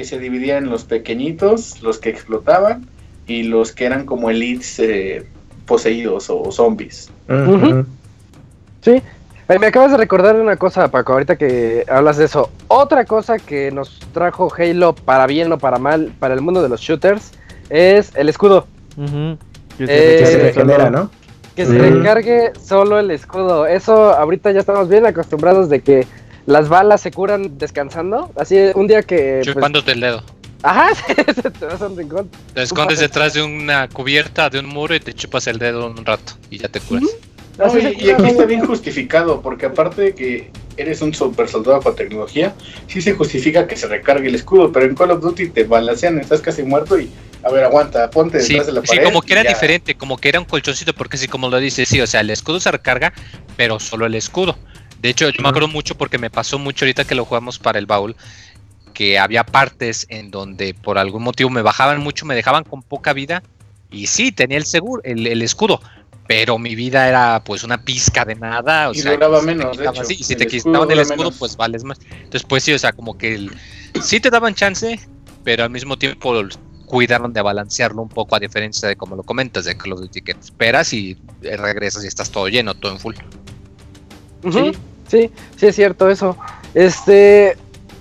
que 0.00 0.06
se 0.06 0.18
dividía 0.18 0.56
en 0.56 0.70
los 0.70 0.84
pequeñitos, 0.84 1.82
los 1.82 1.98
que 1.98 2.08
explotaban, 2.08 2.86
y 3.26 3.42
los 3.42 3.70
que 3.72 3.84
eran 3.84 4.06
como 4.06 4.30
elites 4.30 4.78
eh, 4.78 5.26
poseídos 5.66 6.30
o 6.30 6.50
zombies. 6.50 7.10
Sí. 8.80 8.92
Eh, 8.92 9.58
Me 9.58 9.66
acabas 9.66 9.90
de 9.90 9.98
recordar 9.98 10.36
una 10.36 10.56
cosa, 10.56 10.90
Paco, 10.90 11.12
ahorita 11.12 11.36
que 11.36 11.84
hablas 11.86 12.16
de 12.16 12.24
eso. 12.24 12.48
Otra 12.68 13.04
cosa 13.04 13.38
que 13.38 13.70
nos 13.70 14.00
trajo 14.14 14.50
Halo 14.56 14.94
para 14.94 15.26
bien 15.26 15.52
o 15.52 15.58
para 15.58 15.78
mal 15.78 16.14
para 16.18 16.32
el 16.32 16.40
mundo 16.40 16.62
de 16.62 16.70
los 16.70 16.80
shooters 16.80 17.32
es 17.68 18.10
el 18.16 18.30
escudo. 18.30 18.66
Que 18.96 19.84
Eh, 19.84 20.16
Que 20.18 20.26
se 20.26 20.38
recarga 20.38 20.62
regenera. 20.62 20.90
¿no? 20.90 21.10
Que 21.54 21.66
se 21.66 21.78
recargue 21.78 22.52
solo 22.58 22.98
el 22.98 23.10
escudo. 23.10 23.66
Eso 23.66 24.14
ahorita 24.14 24.50
ya 24.52 24.60
estamos 24.60 24.88
bien 24.88 25.04
acostumbrados 25.04 25.68
de 25.68 25.80
que 25.82 26.06
las 26.50 26.68
balas 26.68 27.00
se 27.00 27.10
curan 27.10 27.58
descansando. 27.58 28.30
Así 28.36 28.56
un 28.74 28.86
día 28.86 29.02
que... 29.02 29.40
pues, 29.44 29.54
Chupándote 29.54 29.92
el 29.92 30.00
dedo. 30.00 30.22
ajá, 30.62 30.90
te 31.58 31.64
vas 31.66 31.80
a 31.80 31.86
un 31.86 31.96
rincón. 31.96 32.28
Te 32.54 32.62
escondes 32.62 32.98
detrás 33.00 33.34
de 33.34 33.42
una 33.42 33.88
cubierta, 33.88 34.50
de 34.50 34.58
un 34.58 34.66
muro 34.66 34.94
y 34.94 35.00
te 35.00 35.14
chupas 35.14 35.46
el 35.46 35.58
dedo 35.58 35.86
un 35.86 36.04
rato 36.04 36.34
y 36.50 36.58
ya 36.58 36.68
te 36.68 36.80
curas. 36.80 37.04
No, 37.58 37.78
y, 37.78 37.84
aquí 37.86 38.10
está 38.26 38.46
bien 38.46 38.64
justificado, 38.64 39.42
porque 39.42 39.66
aparte 39.66 40.00
de 40.02 40.14
que 40.14 40.50
eres 40.78 41.02
un 41.02 41.12
super 41.12 41.46
soldado 41.46 41.80
con 41.82 41.94
tecnología, 41.94 42.54
sí 42.86 43.02
se 43.02 43.12
justifica 43.12 43.66
que 43.66 43.76
se 43.76 43.86
recargue 43.86 44.28
el 44.28 44.34
escudo, 44.34 44.72
pero 44.72 44.86
en 44.86 44.94
Call 44.94 45.10
of 45.10 45.20
Duty 45.20 45.48
te 45.50 45.64
balancean, 45.64 46.18
estás 46.18 46.40
casi 46.40 46.62
muerto 46.62 46.98
y, 46.98 47.10
a 47.42 47.50
ver, 47.50 47.64
aguanta, 47.64 48.08
ponte 48.10 48.40
Sí, 48.40 48.54
detrás 48.54 48.66
de 48.68 48.72
la 48.72 48.80
sí, 48.82 48.96
pared. 48.96 49.04
como 49.04 49.20
que 49.20 49.32
era 49.34 49.42
ya. 49.42 49.50
diferente, 49.50 49.94
como 49.94 50.16
que 50.16 50.30
era 50.30 50.38
un 50.40 50.46
colchoncito, 50.46 50.94
porque 50.94 51.18
sí, 51.18 51.28
como 51.28 51.50
lo 51.50 51.58
dice, 51.58 51.84
sí, 51.84 52.00
o 52.00 52.06
sea, 52.06 52.20
el 52.22 52.30
escudo 52.30 52.60
se 52.60 52.70
recarga, 52.70 53.12
pero 53.58 53.78
solo 53.78 54.06
el 54.06 54.14
escudo. 54.14 54.56
De 55.00 55.08
hecho, 55.10 55.28
yo 55.30 55.42
me 55.42 55.48
acuerdo 55.48 55.68
mucho 55.68 55.94
porque 55.96 56.18
me 56.18 56.30
pasó 56.30 56.58
mucho 56.58 56.84
ahorita 56.84 57.04
que 57.04 57.14
lo 57.14 57.24
jugamos 57.24 57.58
para 57.58 57.78
el 57.78 57.86
baúl, 57.86 58.16
que 58.92 59.18
había 59.18 59.44
partes 59.44 60.06
en 60.08 60.30
donde 60.30 60.74
por 60.74 60.98
algún 60.98 61.22
motivo 61.22 61.50
me 61.50 61.62
bajaban 61.62 62.00
mucho, 62.00 62.26
me 62.26 62.34
dejaban 62.34 62.64
con 62.64 62.82
poca 62.82 63.12
vida 63.12 63.42
Y 63.90 64.06
sí, 64.06 64.30
tenía 64.32 64.58
el 64.58 64.66
seguro, 64.66 65.02
el, 65.04 65.26
el 65.26 65.42
escudo, 65.42 65.80
pero 66.26 66.58
mi 66.58 66.74
vida 66.76 67.08
era 67.08 67.42
pues 67.44 67.64
una 67.64 67.82
pizca 67.82 68.24
de 68.24 68.34
nada. 68.36 68.90
O 68.90 68.94
Y 68.94 68.98
sea, 69.00 69.12
duraba 69.12 69.40
si 69.40 69.46
te 69.46 69.54
menos, 69.54 69.76
de 69.78 69.86
hecho. 69.86 70.04
sí, 70.04 70.16
si 70.22 70.34
El 70.34 70.38
te 70.38 70.44
escudo 70.44 70.86
quitaban 70.86 70.90
el 70.92 70.98
escudo, 71.00 71.24
menos. 71.24 71.38
pues 71.38 71.56
vales 71.56 71.82
más. 71.82 71.98
Entonces, 72.24 72.44
pues 72.48 72.62
sí, 72.62 72.72
o 72.72 72.78
sea, 72.78 72.92
como 72.92 73.16
que 73.18 73.34
el, 73.34 73.50
sí 74.02 74.20
te 74.20 74.30
daban 74.30 74.54
chance, 74.54 75.00
pero 75.42 75.64
al 75.64 75.70
mismo 75.70 75.96
tiempo 75.98 76.34
cuidaron 76.84 77.32
de 77.32 77.42
balancearlo 77.42 78.02
un 78.02 78.08
poco, 78.08 78.36
a 78.36 78.40
diferencia 78.40 78.88
de 78.88 78.96
como 78.96 79.16
lo 79.16 79.24
comentas, 79.24 79.64
de 79.64 79.76
Call 79.76 79.92
of 79.94 80.00
Duty, 80.00 80.22
que 80.22 80.34
te 80.34 80.40
esperas 80.40 80.92
y 80.92 81.16
regresas 81.40 82.04
y 82.04 82.08
estás 82.08 82.30
todo 82.30 82.48
lleno, 82.48 82.74
todo 82.74 82.92
en 82.92 83.00
full. 83.00 83.14
Ujú, 84.42 84.72
Sí. 84.72 84.72
Sí, 85.10 85.30
sí 85.56 85.66
es 85.66 85.74
cierto 85.74 86.08
eso. 86.08 86.36
Este 86.74 87.56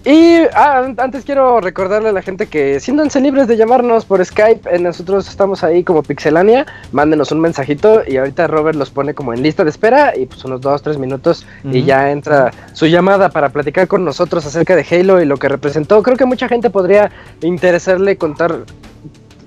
y 0.06 0.38
ah, 0.54 0.80
an- 0.86 0.96
antes 0.98 1.26
quiero 1.26 1.60
recordarle 1.60 2.10
a 2.10 2.12
la 2.14 2.22
gente 2.22 2.48
que 2.48 2.80
siéntanse 2.80 3.20
libres 3.20 3.48
de 3.48 3.58
llamarnos 3.58 4.06
por 4.06 4.24
Skype. 4.24 4.74
eh, 4.74 4.80
nosotros 4.80 5.28
estamos 5.28 5.62
ahí 5.64 5.84
como 5.84 6.04
Pixelania. 6.04 6.66
Mándenos 6.94 7.32
un 7.34 7.42
mensajito 7.42 8.02
y 8.08 8.16
ahorita 8.18 8.48
Robert 8.48 8.78
los 8.78 8.92
pone 8.92 9.14
como 9.14 9.34
en 9.34 9.42
lista 9.44 9.64
de 9.66 9.70
espera 9.72 10.16
y 10.16 10.26
pues 10.26 10.46
unos 10.46 10.62
dos, 10.62 10.82
tres 10.84 10.98
minutos 10.98 11.46
y 11.66 11.84
ya 11.84 12.12
entra 12.12 12.52
su 12.74 12.86
llamada 12.88 13.30
para 13.30 13.50
platicar 13.50 13.88
con 13.88 14.06
nosotros 14.06 14.46
acerca 14.46 14.76
de 14.76 14.86
Halo 14.90 15.22
y 15.22 15.26
lo 15.26 15.36
que 15.38 15.50
representó. 15.50 16.02
Creo 16.02 16.16
que 16.16 16.26
mucha 16.26 16.48
gente 16.48 16.70
podría 16.70 17.12
interesarle 17.42 18.16
contar 18.18 18.60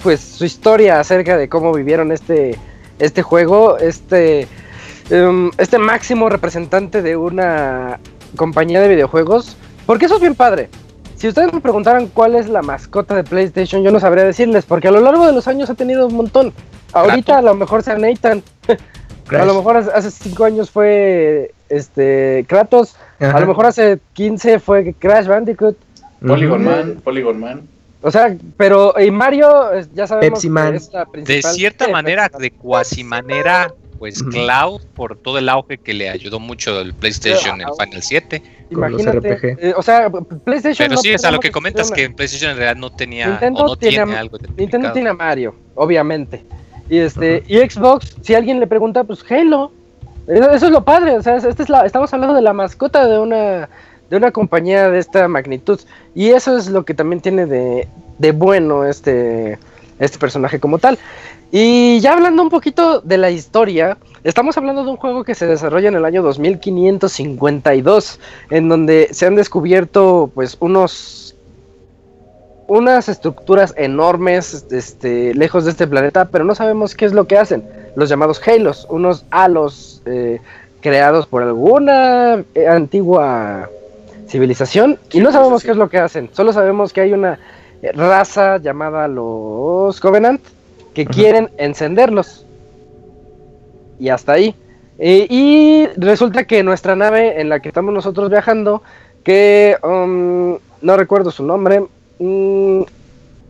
pues 0.02 0.20
su 0.20 0.44
historia 0.44 1.00
acerca 1.00 1.36
de 1.38 1.48
cómo 1.48 1.72
vivieron 1.72 2.12
este 2.12 2.58
este 2.98 3.22
juego, 3.22 3.78
este 3.78 4.46
em, 5.10 5.50
este 5.58 5.78
máximo 5.78 6.28
representante 6.28 7.02
de 7.02 7.16
una 7.16 7.98
compañía 8.36 8.80
de 8.80 8.88
videojuegos, 8.88 9.56
porque 9.86 10.06
eso 10.06 10.16
es 10.16 10.20
bien 10.20 10.34
padre. 10.34 10.68
Si 11.16 11.28
ustedes 11.28 11.52
me 11.52 11.60
preguntaran 11.60 12.08
cuál 12.08 12.34
es 12.34 12.48
la 12.48 12.62
mascota 12.62 13.14
de 13.14 13.22
PlayStation, 13.24 13.82
yo 13.82 13.92
no 13.92 14.00
sabría 14.00 14.24
decirles, 14.24 14.64
porque 14.64 14.88
a 14.88 14.90
lo 14.90 15.00
largo 15.00 15.26
de 15.26 15.32
los 15.32 15.46
años 15.46 15.70
ha 15.70 15.74
tenido 15.74 16.06
un 16.06 16.14
montón. 16.16 16.52
Ahorita 16.92 17.38
a 17.38 17.42
lo 17.42 17.54
mejor 17.54 17.82
sea 17.82 17.96
Nathan, 17.96 18.42
a 19.30 19.44
lo 19.44 19.54
mejor 19.54 19.76
hace- 19.76 19.92
hace 19.92 20.10
5 20.10 20.44
años 20.44 20.70
fue 20.70 21.52
este 21.68 22.44
Kratos, 22.48 22.96
a 23.20 23.38
lo 23.40 23.46
mejor 23.46 23.66
hace 23.66 23.98
15 24.14 24.58
fue 24.58 24.94
Crash 24.98 25.26
Bandicoot. 25.26 25.76
Polygon. 26.26 26.64
Man, 26.64 27.00
Polygon 27.02 27.40
Man. 27.40 27.62
O 28.02 28.10
sea, 28.10 28.36
pero 28.56 28.94
y 29.00 29.10
Mario 29.12 29.70
ya 29.94 30.06
sabemos 30.08 30.38
Pepsi 30.40 30.48
que 30.48 30.52
Man. 30.52 30.74
es 30.74 30.92
la 30.92 31.04
De 31.04 31.06
principal- 31.06 31.54
cierta 31.54 31.84
Sí, 31.86 31.92
manera, 31.92 32.28
de 32.36 32.50
cuasi 32.50 33.04
manera, 33.04 33.72
pues. 34.10 34.22
Cloud, 34.22 34.82
por 34.94 35.16
todo 35.16 35.38
el 35.38 35.48
auge 35.48 35.78
que 35.78 35.94
le 35.94 36.08
ayudó 36.10 36.38
mucho 36.40 36.80
el 36.80 36.92
PlayStation 36.94 37.60
en 37.60 37.66
Pero, 37.66 37.74
Final 37.76 38.02
7. 38.02 38.42
con 38.72 38.92
los 38.92 39.02
Imagínate, 39.02 39.34
RPG. 39.36 39.58
eh, 39.60 39.74
o 39.76 39.82
sea, 39.82 40.10
PlayStation 40.10 40.76
Pero 40.88 40.94
no 40.96 41.00
sí, 41.02 41.14
o 41.14 41.18
sea, 41.18 41.30
lo 41.30 41.40
que 41.40 41.50
comentas 41.50 41.90
que 41.90 42.04
en 42.04 42.14
PlayStation 42.14 42.50
en 42.52 42.56
realidad 42.56 42.80
no 42.80 42.90
tenía 42.90 43.28
Nintendo 43.28 43.60
o 43.62 43.66
no 43.68 43.76
tiene 43.76 43.96
tiene, 43.96 44.14
a- 44.16 44.20
algo 44.20 44.38
Nintendo 44.56 44.92
tiene 44.92 45.10
a 45.10 45.14
Mario, 45.14 45.54
obviamente. 45.74 46.42
Y 46.88 46.98
este, 46.98 47.42
y 47.46 47.58
Xbox, 47.58 48.16
si 48.22 48.34
alguien 48.34 48.60
le 48.60 48.66
pregunta, 48.66 49.04
pues 49.04 49.24
Halo. 49.30 49.72
Eso, 50.26 50.50
eso 50.52 50.66
es 50.66 50.72
lo 50.72 50.84
padre, 50.84 51.16
o 51.16 51.22
sea, 51.22 51.36
esta 51.36 51.48
es 51.62 51.68
la, 51.68 51.84
estamos 51.84 52.12
hablando 52.12 52.34
de 52.34 52.42
la 52.42 52.52
mascota 52.52 53.06
de 53.08 53.18
una, 53.18 53.68
de 54.08 54.16
una 54.16 54.30
compañía 54.30 54.88
de 54.88 54.98
esta 55.00 55.26
magnitud. 55.28 55.80
Y 56.14 56.28
eso 56.30 56.56
es 56.56 56.68
lo 56.68 56.84
que 56.84 56.94
también 56.94 57.20
tiene 57.20 57.46
de, 57.46 57.88
de 58.18 58.32
bueno 58.32 58.84
este, 58.86 59.58
este 59.98 60.18
personaje 60.18 60.60
como 60.60 60.78
tal. 60.78 60.98
Y 61.54 62.00
ya 62.00 62.14
hablando 62.14 62.42
un 62.42 62.48
poquito 62.48 63.02
de 63.02 63.18
la 63.18 63.30
historia, 63.30 63.98
estamos 64.24 64.56
hablando 64.56 64.84
de 64.84 64.90
un 64.90 64.96
juego 64.96 65.22
que 65.22 65.34
se 65.34 65.46
desarrolla 65.46 65.90
en 65.90 65.96
el 65.96 66.06
año 66.06 66.22
2552, 66.22 68.18
en 68.48 68.70
donde 68.70 69.08
se 69.12 69.26
han 69.26 69.36
descubierto 69.36 70.30
pues 70.34 70.56
unos 70.60 71.36
unas 72.68 73.10
estructuras 73.10 73.74
enormes 73.76 74.64
este, 74.70 75.34
lejos 75.34 75.66
de 75.66 75.72
este 75.72 75.86
planeta, 75.86 76.24
pero 76.24 76.42
no 76.42 76.54
sabemos 76.54 76.94
qué 76.94 77.04
es 77.04 77.12
lo 77.12 77.26
que 77.26 77.36
hacen. 77.36 77.68
Los 77.96 78.08
llamados 78.08 78.40
Halos, 78.48 78.86
unos 78.88 79.26
halos 79.30 80.00
eh, 80.06 80.40
creados 80.80 81.26
por 81.26 81.42
alguna 81.42 82.42
eh, 82.54 82.66
antigua 82.66 83.68
civilización, 84.26 84.98
y 85.12 85.20
no 85.20 85.30
sabemos 85.32 85.64
qué 85.64 85.72
es 85.72 85.76
lo 85.76 85.90
que 85.90 85.98
hacen. 85.98 86.30
Solo 86.32 86.54
sabemos 86.54 86.94
que 86.94 87.02
hay 87.02 87.12
una 87.12 87.38
raza 87.92 88.56
llamada 88.56 89.06
los 89.06 90.00
Covenant 90.00 90.40
que 90.94 91.02
Ajá. 91.02 91.10
quieren 91.12 91.50
encenderlos. 91.58 92.46
Y 93.98 94.08
hasta 94.08 94.32
ahí. 94.32 94.54
Eh, 94.98 95.26
y 95.30 95.86
resulta 95.96 96.44
que 96.44 96.62
nuestra 96.62 96.94
nave 96.96 97.40
en 97.40 97.48
la 97.48 97.60
que 97.60 97.68
estamos 97.68 97.92
nosotros 97.94 98.30
viajando, 98.30 98.82
que 99.24 99.76
um, 99.82 100.58
no 100.80 100.96
recuerdo 100.96 101.30
su 101.30 101.44
nombre, 101.44 101.82
mm, 102.18 102.82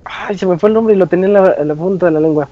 ay, 0.04 0.38
se 0.38 0.46
me 0.46 0.58
fue 0.58 0.68
el 0.68 0.74
nombre 0.74 0.94
y 0.94 0.98
lo 0.98 1.06
tenía 1.06 1.26
en 1.26 1.32
la, 1.32 1.54
en 1.58 1.68
la 1.68 1.74
punta 1.74 2.06
de 2.06 2.12
la 2.12 2.20
lengua. 2.20 2.48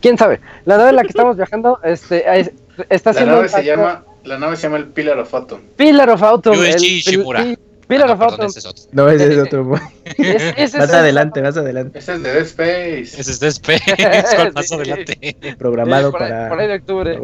¿Quién 0.00 0.18
sabe? 0.18 0.40
La 0.64 0.76
nave 0.76 0.90
en 0.90 0.96
la 0.96 1.02
que 1.02 1.08
estamos 1.08 1.36
viajando 1.38 1.78
este, 1.84 2.24
es- 2.40 2.50
está 2.88 3.10
La 3.10 3.14
haciendo 3.20 3.36
nave 3.36 3.48
se 3.48 3.64
llama, 3.64 4.04
la 4.24 4.38
nave 4.38 4.56
se 4.56 4.62
llama 4.64 4.78
el 4.78 4.86
Pillar 4.86 5.18
of 5.18 5.32
Autumn. 5.34 5.60
Pillar 5.76 6.10
of 6.10 6.22
Autumn. 6.22 6.58
USG 6.58 6.80
Shimura. 7.02 7.44
Pillar 7.88 8.08
Ah, 8.08 8.12
of 8.12 8.18
no, 8.20 8.26
perdón, 8.26 8.32
Autumn. 8.32 8.46
ese 8.46 8.58
es 8.60 8.66
otro. 8.66 8.82
No, 8.92 9.08
ese 9.08 9.32
es 9.32 9.38
otro. 9.38 9.74
Es- 10.18 10.54
ese 10.56 10.78
más 10.78 10.88
es- 10.88 10.94
adelante, 10.94 11.42
más 11.42 11.56
adelante. 11.56 11.98
Ese 11.98 12.14
es 12.14 12.22
de 12.22 12.32
Dead 12.32 12.42
Space. 12.42 13.20
Ese 13.20 13.30
es 13.30 13.40
de 13.40 13.48
Space, 13.48 14.36
con 14.36 14.54
más 14.54 14.66
Sí. 14.68 14.74
adelante. 14.74 15.36
Programado 15.58 16.10
por 16.12 16.22
ahí- 16.22 16.30
para. 16.30 16.48
por 16.48 16.60
ahí 16.60 16.68
de 16.68 16.74
octubre. 16.74 17.18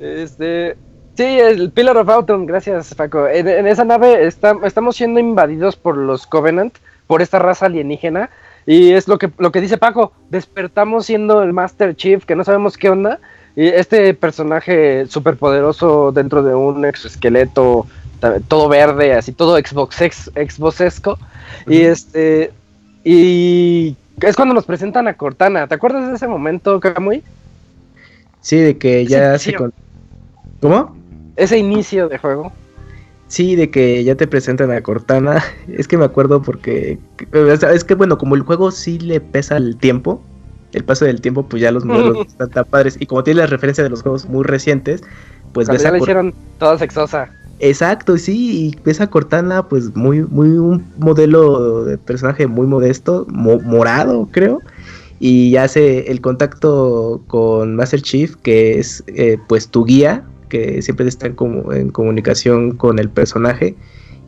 Este, 0.00 0.76
sí, 1.16 1.24
el 1.24 1.70
Pillar 1.70 1.96
of 1.96 2.08
Autumn, 2.08 2.46
gracias 2.46 2.94
Paco. 2.94 3.26
En, 3.28 3.48
en 3.48 3.66
esa 3.66 3.84
nave 3.84 4.26
está- 4.26 4.56
estamos 4.64 4.96
siendo 4.96 5.20
invadidos 5.20 5.76
por 5.76 5.96
los 5.96 6.26
Covenant, 6.26 6.74
por 7.06 7.22
esta 7.22 7.38
raza 7.38 7.66
alienígena. 7.66 8.30
Y 8.66 8.92
es 8.92 9.08
lo 9.08 9.18
que, 9.18 9.30
lo 9.38 9.50
que 9.50 9.60
dice 9.62 9.78
Paco, 9.78 10.12
despertamos 10.30 11.06
siendo 11.06 11.42
el 11.42 11.52
Master 11.54 11.96
Chief, 11.96 12.24
que 12.24 12.36
no 12.36 12.44
sabemos 12.44 12.76
qué 12.76 12.90
onda. 12.90 13.18
Y 13.56 13.66
este 13.68 14.12
personaje 14.14 15.06
superpoderoso 15.06 16.12
dentro 16.12 16.42
de 16.42 16.54
un 16.54 16.84
exoesqueleto, 16.84 17.86
todo 18.48 18.68
verde, 18.68 19.12
así 19.14 19.32
todo 19.32 19.56
Xbox 19.58 20.00
ex, 20.00 20.30
Xboxesco. 20.34 21.18
Y 21.66 21.82
este, 21.82 22.52
y 23.04 23.96
es 24.20 24.36
cuando 24.36 24.54
nos 24.54 24.64
presentan 24.64 25.08
a 25.08 25.14
Cortana. 25.14 25.66
¿Te 25.66 25.74
acuerdas 25.74 26.08
de 26.08 26.16
ese 26.16 26.26
momento, 26.28 26.80
Kamui? 26.80 27.22
Sí, 28.40 28.56
de 28.56 28.78
que 28.78 29.06
ya 29.06 29.38
se. 29.38 29.54
con- 29.54 29.72
¿Cómo? 30.60 30.96
Ese 31.36 31.58
inicio 31.58 32.08
de 32.08 32.18
juego. 32.18 32.52
Sí, 33.28 33.56
de 33.56 33.70
que 33.70 34.02
ya 34.04 34.14
te 34.14 34.26
presentan 34.26 34.70
a 34.70 34.80
Cortana. 34.82 35.42
Es 35.68 35.86
que 35.86 35.98
me 35.98 36.04
acuerdo 36.04 36.42
porque. 36.42 36.98
Es 37.72 37.84
que 37.84 37.94
bueno, 37.94 38.18
como 38.18 38.34
el 38.34 38.42
juego 38.42 38.70
sí 38.70 38.98
le 38.98 39.20
pesa 39.20 39.56
el 39.56 39.76
tiempo. 39.76 40.22
El 40.72 40.84
paso 40.84 41.04
del 41.06 41.20
tiempo, 41.20 41.44
pues 41.44 41.62
ya 41.62 41.70
los 41.70 41.84
modelos 41.86 42.26
están 42.26 42.50
tan 42.50 42.64
padres. 42.64 42.96
Y 43.00 43.06
como 43.06 43.22
tiene 43.24 43.40
la 43.40 43.46
referencia 43.46 43.84
de 43.84 43.90
los 43.90 44.02
juegos 44.02 44.26
muy 44.28 44.44
recientes, 44.44 45.02
pues 45.52 45.66
Cuando 45.68 45.72
ves 45.72 45.82
ya 45.82 45.88
a 45.88 45.92
la 45.92 45.98
hicieron 45.98 46.34
toda 46.58 46.78
sexosa. 46.78 47.30
Exacto, 47.60 48.16
sí, 48.18 48.68
y 48.68 48.80
ves 48.84 49.00
a 49.00 49.10
Cortana, 49.10 49.66
pues 49.68 49.94
muy, 49.96 50.22
muy 50.22 50.48
un 50.50 50.92
modelo 50.96 51.84
de 51.84 51.98
personaje 51.98 52.46
muy 52.46 52.66
modesto, 52.68 53.26
mo- 53.28 53.58
morado, 53.60 54.28
creo, 54.30 54.62
y 55.18 55.56
hace 55.56 56.10
el 56.12 56.20
contacto 56.20 57.24
con 57.26 57.74
Master 57.74 58.00
Chief, 58.02 58.36
que 58.36 58.78
es 58.78 59.02
eh, 59.08 59.38
pues 59.48 59.70
tu 59.70 59.84
guía, 59.84 60.24
que 60.48 60.82
siempre 60.82 61.08
está 61.08 61.26
en, 61.26 61.36
en 61.72 61.90
comunicación 61.90 62.76
con 62.76 63.00
el 63.00 63.10
personaje, 63.10 63.76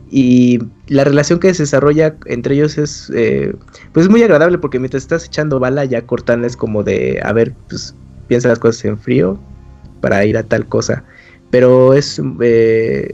y 0.09 0.59
la 0.87 1.05
relación 1.05 1.39
que 1.39 1.53
se 1.53 1.63
desarrolla 1.63 2.17
entre 2.25 2.55
ellos 2.55 2.77
es 2.77 3.09
eh, 3.15 3.55
pues 3.93 4.09
muy 4.09 4.21
agradable, 4.23 4.57
porque 4.57 4.79
mientras 4.79 5.03
estás 5.03 5.25
echando 5.25 5.57
bala, 5.59 5.85
ya 5.85 6.05
Cortana 6.05 6.47
es 6.47 6.57
como 6.57 6.83
de, 6.83 7.21
a 7.23 7.31
ver, 7.31 7.55
pues 7.69 7.95
piensa 8.27 8.49
las 8.49 8.59
cosas 8.59 8.83
en 8.85 8.99
frío 8.99 9.39
para 10.01 10.25
ir 10.25 10.37
a 10.37 10.43
tal 10.43 10.67
cosa 10.67 11.05
pero 11.51 11.93
es, 11.93 12.19
eh, 12.41 13.13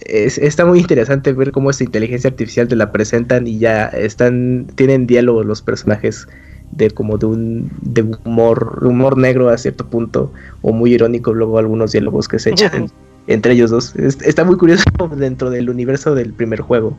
es- 0.00 0.38
está 0.38 0.64
muy 0.64 0.78
interesante 0.80 1.32
ver 1.32 1.52
cómo 1.52 1.70
esta 1.70 1.84
inteligencia 1.84 2.30
artificial 2.30 2.68
te 2.68 2.76
la 2.76 2.90
presentan 2.92 3.46
y 3.46 3.58
ya 3.58 3.86
están 3.86 4.66
tienen 4.74 5.06
diálogo 5.06 5.44
los 5.44 5.60
personajes 5.62 6.26
de 6.72 6.90
como 6.90 7.18
de 7.18 7.26
un 7.26 7.70
de 7.82 8.02
humor 8.24 8.78
humor 8.82 9.18
negro 9.18 9.50
a 9.50 9.58
cierto 9.58 9.84
punto 9.86 10.32
o 10.62 10.72
muy 10.72 10.94
irónico 10.94 11.34
luego 11.34 11.58
algunos 11.58 11.92
diálogos 11.92 12.28
que 12.28 12.38
se 12.38 12.50
echan 12.54 12.86
entre 13.26 13.52
ellos 13.52 13.70
dos. 13.70 13.94
Es- 13.96 14.22
está 14.22 14.44
muy 14.44 14.56
curioso 14.56 14.84
dentro 15.16 15.50
del 15.50 15.68
universo 15.68 16.14
del 16.14 16.32
primer 16.32 16.60
juego. 16.60 16.96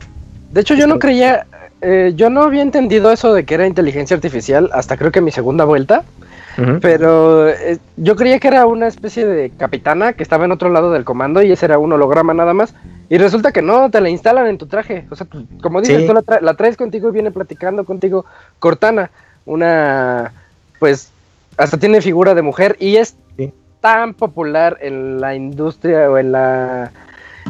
De 0.52 0.62
hecho, 0.62 0.76
yo 0.76 0.86
no 0.86 1.00
creía, 1.00 1.46
eh, 1.82 2.12
yo 2.16 2.30
no 2.30 2.44
había 2.44 2.62
entendido 2.62 3.12
eso 3.12 3.34
de 3.34 3.46
que 3.46 3.54
era 3.54 3.66
inteligencia 3.66 4.16
artificial 4.16 4.70
hasta 4.74 4.98
creo 4.98 5.12
que 5.12 5.22
mi 5.22 5.32
segunda 5.32 5.64
vuelta, 5.64 6.04
pero 6.82 7.48
eh, 7.50 7.78
yo 7.98 8.16
creía 8.16 8.40
que 8.40 8.48
era 8.48 8.66
una 8.66 8.88
especie 8.88 9.26
de 9.26 9.50
capitana 9.52 10.14
que 10.14 10.24
estaba 10.24 10.46
en 10.46 10.52
otro 10.52 10.70
lado 10.70 10.92
del 10.92 11.06
comando 11.06 11.42
y 11.42 11.52
ese 11.52 11.66
era 11.66 11.78
un 11.80 11.94
holograma 11.94 12.34
nada 12.34 12.54
más. 12.54 12.74
Y 13.10 13.18
resulta 13.18 13.52
que 13.52 13.62
no, 13.62 13.90
te 13.90 14.02
la 14.02 14.10
instalan 14.10 14.48
en 14.48 14.58
tu 14.58 14.68
traje. 14.68 15.06
O 15.10 15.16
sea, 15.16 15.26
tú- 15.28 15.46
como 15.62 15.82
dices, 15.82 16.02
Sí. 16.02 16.08
tú 16.08 16.14
la, 16.14 16.22
tra- 16.22 16.42
la 16.42 16.54
traes 16.56 16.78
contigo 16.78 17.10
y 17.10 17.12
viene 17.14 17.32
platicando 17.32 17.84
contigo 17.86 18.26
Cortana, 18.60 19.12
una, 19.46 20.32
pues, 20.80 21.12
hasta 21.58 21.78
tiene 21.78 22.02
figura 22.02 22.34
de 22.34 22.42
mujer 22.42 22.76
y 22.80 22.96
es 22.98 23.16
Sí. 23.38 23.52
tan 23.82 24.14
popular 24.14 24.78
en 24.82 25.20
la 25.20 25.36
industria 25.36 26.10
o 26.10 26.18
en 26.18 26.32
la 26.32 26.92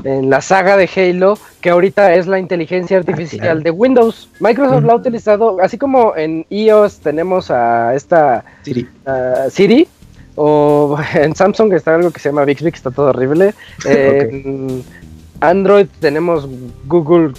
en 0.04 0.30
la 0.30 0.42
saga 0.42 0.78
de 0.78 0.90
Halo, 0.96 1.38
que 1.62 1.70
ahorita 1.70 2.14
es 2.16 2.28
la 2.28 2.40
inteligencia 2.40 2.98
artificial 2.98 3.40
claro. 3.40 3.60
de 3.62 3.72
Windows. 3.72 4.30
Microsoft 4.40 4.84
la 4.84 4.94
ha 4.94 4.96
utilizado, 4.96 5.62
así 5.62 5.78
como 5.78 6.16
en 6.16 6.46
iOS 6.50 7.00
tenemos 7.00 7.52
a 7.52 7.96
esta 7.96 8.44
Siri. 9.50 9.88
o 10.36 10.98
en 11.14 11.36
Samsung 11.36 11.74
está 11.74 11.96
algo 11.96 12.12
que 12.12 12.20
se 12.20 12.30
llama 12.30 12.46
Bixby, 12.46 12.72
que 12.72 12.78
está 12.78 12.92
todo 12.92 13.08
horrible. 13.10 13.54
En 13.86 14.84
Android 15.40 15.88
tenemos 16.00 16.48
Google, 16.86 17.34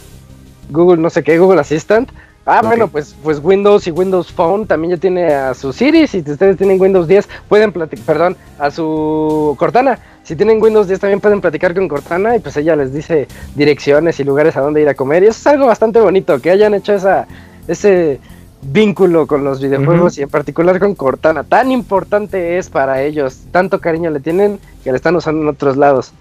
Google 0.70 1.00
no 1.00 1.10
sé 1.10 1.22
qué, 1.22 1.38
Google 1.38 1.60
Assistant. 1.60 2.10
Ah, 2.44 2.60
bueno, 2.60 2.88
pues, 2.88 3.14
pues 3.22 3.38
Windows 3.40 3.86
y 3.86 3.92
Windows 3.92 4.32
Phone 4.32 4.66
también 4.66 4.92
ya 4.92 4.96
tiene 4.96 5.32
a 5.32 5.54
su 5.54 5.72
Siri. 5.72 6.08
Si 6.08 6.18
ustedes 6.18 6.56
tienen 6.56 6.80
Windows 6.80 7.06
10, 7.06 7.28
pueden 7.48 7.70
platicar, 7.70 8.04
perdón, 8.04 8.36
a 8.58 8.70
su 8.70 9.54
Cortana. 9.58 9.98
Si 10.22 10.36
tienen 10.36 10.62
Windows 10.62 10.86
10 10.86 11.00
también 11.00 11.20
pueden 11.20 11.40
platicar 11.40 11.74
con 11.74 11.88
Cortana 11.88 12.36
y 12.36 12.38
pues 12.38 12.56
ella 12.56 12.76
les 12.76 12.92
dice 12.92 13.26
direcciones 13.54 14.20
y 14.20 14.24
lugares 14.24 14.56
a 14.56 14.60
dónde 14.60 14.80
ir 14.80 14.88
a 14.88 14.94
comer. 14.94 15.22
Y 15.22 15.26
eso 15.26 15.38
es 15.40 15.46
algo 15.46 15.66
bastante 15.66 16.00
bonito, 16.00 16.40
que 16.40 16.50
hayan 16.50 16.74
hecho 16.74 16.94
esa, 16.94 17.26
ese 17.66 18.20
vínculo 18.62 19.26
con 19.26 19.42
los 19.42 19.60
videojuegos 19.60 20.18
y 20.18 20.22
en 20.22 20.28
particular 20.28 20.78
con 20.78 20.94
Cortana. 20.94 21.42
Tan 21.42 21.72
importante 21.72 22.58
es 22.58 22.70
para 22.70 23.02
ellos, 23.02 23.40
tanto 23.50 23.80
cariño 23.80 24.10
le 24.10 24.20
tienen 24.20 24.60
que 24.84 24.90
le 24.90 24.96
están 24.96 25.16
usando 25.16 25.42
en 25.42 25.48
otros 25.48 25.76
lados. 25.76 26.12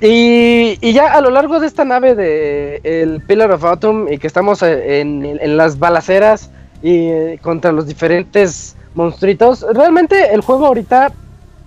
Y, 0.00 0.78
y 0.80 0.92
ya 0.92 1.12
a 1.12 1.20
lo 1.20 1.30
largo 1.30 1.60
de 1.60 1.66
esta 1.66 1.84
nave 1.84 2.14
de 2.14 2.80
el 2.84 3.20
Pillar 3.22 3.50
of 3.52 3.64
Autumn 3.64 4.12
y 4.12 4.18
que 4.18 4.26
estamos 4.26 4.62
en, 4.62 5.24
en 5.24 5.56
las 5.56 5.78
balaceras 5.78 6.50
y 6.82 7.08
eh, 7.08 7.38
contra 7.42 7.72
los 7.72 7.86
diferentes 7.86 8.76
monstruitos, 8.94 9.64
realmente 9.72 10.34
el 10.34 10.42
juego 10.42 10.66
ahorita, 10.66 11.12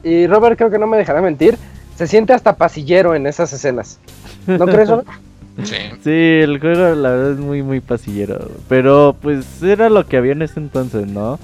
y 0.04 0.28
Robert 0.28 0.58
creo 0.58 0.70
que 0.70 0.78
no 0.80 0.88
me 0.88 0.98
dejará 0.98 1.22
mentir, 1.22 1.58
se 1.96 2.08
siente 2.08 2.34
hasta 2.34 2.56
pasillero 2.56 3.16
en 3.16 3.28
esas 3.28 3.52
escenas. 3.54 4.00
¿No 4.46 4.66
crees, 4.66 4.90
Robert? 4.90 5.08
Sí. 5.64 5.76
Sí, 6.04 6.12
el 6.12 6.60
juego 6.60 6.94
la 6.94 7.10
verdad 7.10 7.32
es 7.32 7.40
muy 7.40 7.64
muy 7.64 7.80
pasillero, 7.82 8.48
pero 8.70 9.16
pues 9.20 9.64
era 9.64 9.90
lo 9.90 10.06
que 10.06 10.16
había 10.18 10.34
en 10.34 10.44
ese 10.44 10.60
entonces, 10.60 11.08
¿no? 11.08 11.40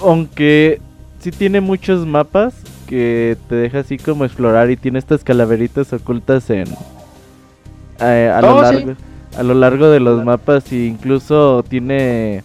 Aunque 0.00 0.82
sí 1.20 1.30
tiene 1.30 1.62
muchos 1.62 2.04
mapas 2.06 2.52
que 2.86 3.38
te 3.48 3.54
deja 3.54 3.78
así 3.78 3.96
como 3.96 4.26
explorar 4.26 4.70
y 4.70 4.76
tiene 4.76 4.98
estas 4.98 5.24
calaveritas 5.24 5.90
ocultas 5.94 6.50
en 6.50 6.66
eh, 8.00 8.30
a, 8.34 8.42
lo 8.42 8.56
Oh, 8.56 8.64
sí. 8.66 8.74
largo, 8.74 8.92
a 9.38 9.42
lo 9.42 9.54
largo 9.54 9.88
de 9.88 10.00
los 10.00 10.22
mapas 10.26 10.70
e 10.70 10.76
incluso 10.84 11.64
tiene 11.66 12.42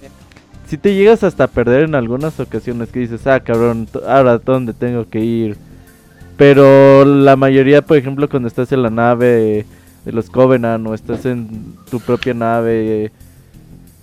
si 0.73 0.79
te 0.79 0.95
llegas 0.95 1.23
hasta 1.23 1.45
perder 1.45 1.83
en 1.83 1.93
algunas 1.93 2.39
ocasiones 2.39 2.89
que 2.89 3.01
dices, 3.01 3.27
ah 3.27 3.39
cabrón, 3.41 3.87
ahora 4.07 4.39
dónde 4.39 4.73
tengo 4.73 5.07
que 5.07 5.19
ir. 5.19 5.55
Pero 6.35 7.05
la 7.05 7.35
mayoría, 7.35 7.83
por 7.83 7.95
ejemplo, 7.95 8.27
cuando 8.27 8.47
estás 8.47 8.71
en 8.71 8.81
la 8.81 8.89
nave 8.89 9.67
de 10.03 10.11
los 10.11 10.31
Covenant 10.31 10.87
o 10.87 10.95
estás 10.95 11.27
en 11.27 11.75
tu 11.91 11.99
propia 11.99 12.33
nave, 12.33 13.11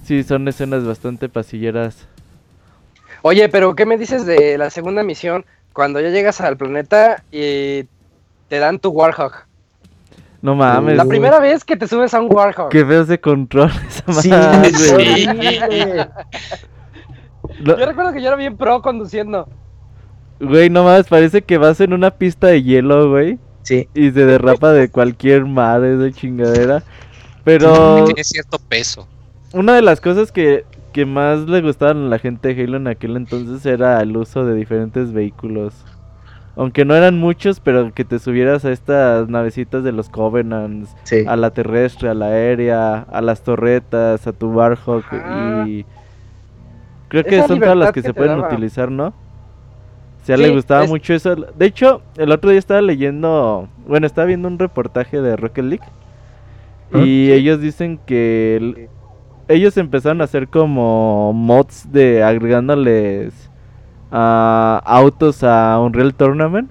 sí, 0.04 0.22
son 0.22 0.46
escenas 0.46 0.84
bastante 0.84 1.28
pasilleras. 1.28 2.06
Oye, 3.22 3.48
pero 3.48 3.74
¿qué 3.74 3.84
me 3.84 3.98
dices 3.98 4.24
de 4.24 4.56
la 4.56 4.70
segunda 4.70 5.02
misión? 5.02 5.44
Cuando 5.72 6.00
ya 6.00 6.10
llegas 6.10 6.40
al 6.40 6.56
planeta 6.56 7.24
y 7.32 7.88
te 8.48 8.60
dan 8.60 8.78
tu 8.78 8.90
Warhawk. 8.90 9.48
No 10.42 10.54
mames. 10.54 10.96
La 10.96 11.04
güey. 11.04 11.18
primera 11.18 11.38
vez 11.40 11.64
que 11.64 11.76
te 11.76 11.86
subes 11.86 12.14
a 12.14 12.20
un 12.20 12.32
Warhawk. 12.32 12.70
Qué 12.70 12.84
feo 12.84 13.02
ese 13.02 13.20
control 13.20 13.70
esa 13.88 14.12
Sí, 14.22 14.28
madre, 14.30 14.68
es 14.68 14.92
güey. 14.92 15.26
Sí. 15.26 15.28
Lo- 17.60 17.78
Yo 17.78 17.86
recuerdo 17.86 18.12
que 18.12 18.22
yo 18.22 18.28
era 18.28 18.36
bien 18.36 18.56
pro 18.56 18.80
conduciendo. 18.82 19.48
Güey, 20.40 20.70
no 20.70 20.84
mames, 20.84 21.08
parece 21.08 21.42
que 21.42 21.58
vas 21.58 21.80
en 21.80 21.92
una 21.92 22.10
pista 22.10 22.46
de 22.46 22.62
hielo, 22.62 23.10
güey. 23.10 23.38
Sí. 23.62 23.88
Y 23.94 24.10
se 24.10 24.24
derrapa 24.24 24.72
de 24.72 24.90
cualquier 24.90 25.44
madre 25.44 25.96
de 25.96 26.12
chingadera. 26.12 26.82
Pero 27.44 28.04
Tiene 28.06 28.24
cierto 28.24 28.58
peso. 28.58 29.06
una 29.52 29.74
de 29.74 29.82
las 29.82 30.00
cosas 30.00 30.32
que, 30.32 30.64
que 30.92 31.04
más 31.04 31.40
le 31.40 31.60
gustaban 31.60 32.06
a 32.06 32.08
la 32.08 32.18
gente 32.18 32.54
de 32.54 32.64
Halo 32.64 32.78
en 32.78 32.88
aquel 32.88 33.16
entonces 33.16 33.64
era 33.66 34.00
el 34.00 34.16
uso 34.16 34.44
de 34.46 34.54
diferentes 34.54 35.12
vehículos. 35.12 35.74
Aunque 36.56 36.84
no 36.84 36.94
eran 36.94 37.18
muchos, 37.18 37.60
pero 37.60 37.92
que 37.94 38.04
te 38.04 38.18
subieras 38.18 38.64
a 38.64 38.72
estas 38.72 39.28
navecitas 39.28 39.84
de 39.84 39.92
los 39.92 40.08
Covenants, 40.08 40.94
Sí. 41.04 41.24
a 41.26 41.36
la 41.36 41.50
terrestre, 41.50 42.08
a 42.10 42.14
la 42.14 42.26
aérea, 42.26 43.00
a 43.10 43.20
las 43.22 43.42
torretas, 43.42 44.26
a 44.26 44.32
tu 44.32 44.50
Warhawk 44.50 45.04
Ajá. 45.12 45.64
y 45.68 45.86
creo 47.08 47.24
que 47.24 47.38
Esa 47.38 47.48
son 47.48 47.60
todas 47.60 47.76
las 47.76 47.92
que, 47.92 48.02
que 48.02 48.08
se 48.08 48.14
pueden 48.14 48.36
daba. 48.40 48.48
utilizar, 48.52 48.90
¿no? 48.90 49.14
Si 50.24 50.32
a 50.32 50.34
él 50.34 50.42
Sí, 50.42 50.46
le 50.48 50.52
gustaba 50.54 50.84
es- 50.84 50.90
mucho 50.90 51.14
eso. 51.14 51.34
De 51.34 51.66
hecho, 51.66 52.02
el 52.18 52.30
otro 52.32 52.50
día 52.50 52.58
estaba 52.58 52.82
leyendo, 52.82 53.68
bueno, 53.86 54.06
estaba 54.06 54.26
viendo 54.26 54.48
un 54.48 54.58
reportaje 54.58 55.20
de 55.20 55.36
Rocket 55.36 55.64
League 55.64 55.84
Ah, 56.92 56.98
y 56.98 57.30
ellos 57.30 57.60
dicen 57.60 57.98
que 58.04 58.56
el- 58.56 58.88
ellos 59.48 59.76
empezaron 59.76 60.20
a 60.20 60.24
hacer 60.24 60.48
como 60.48 61.32
mods 61.32 61.90
de 61.92 62.22
agregándoles 62.24 63.49
a 64.10 64.80
autos 64.84 65.42
a 65.44 65.78
Unreal 65.80 66.14
Tournament. 66.14 66.70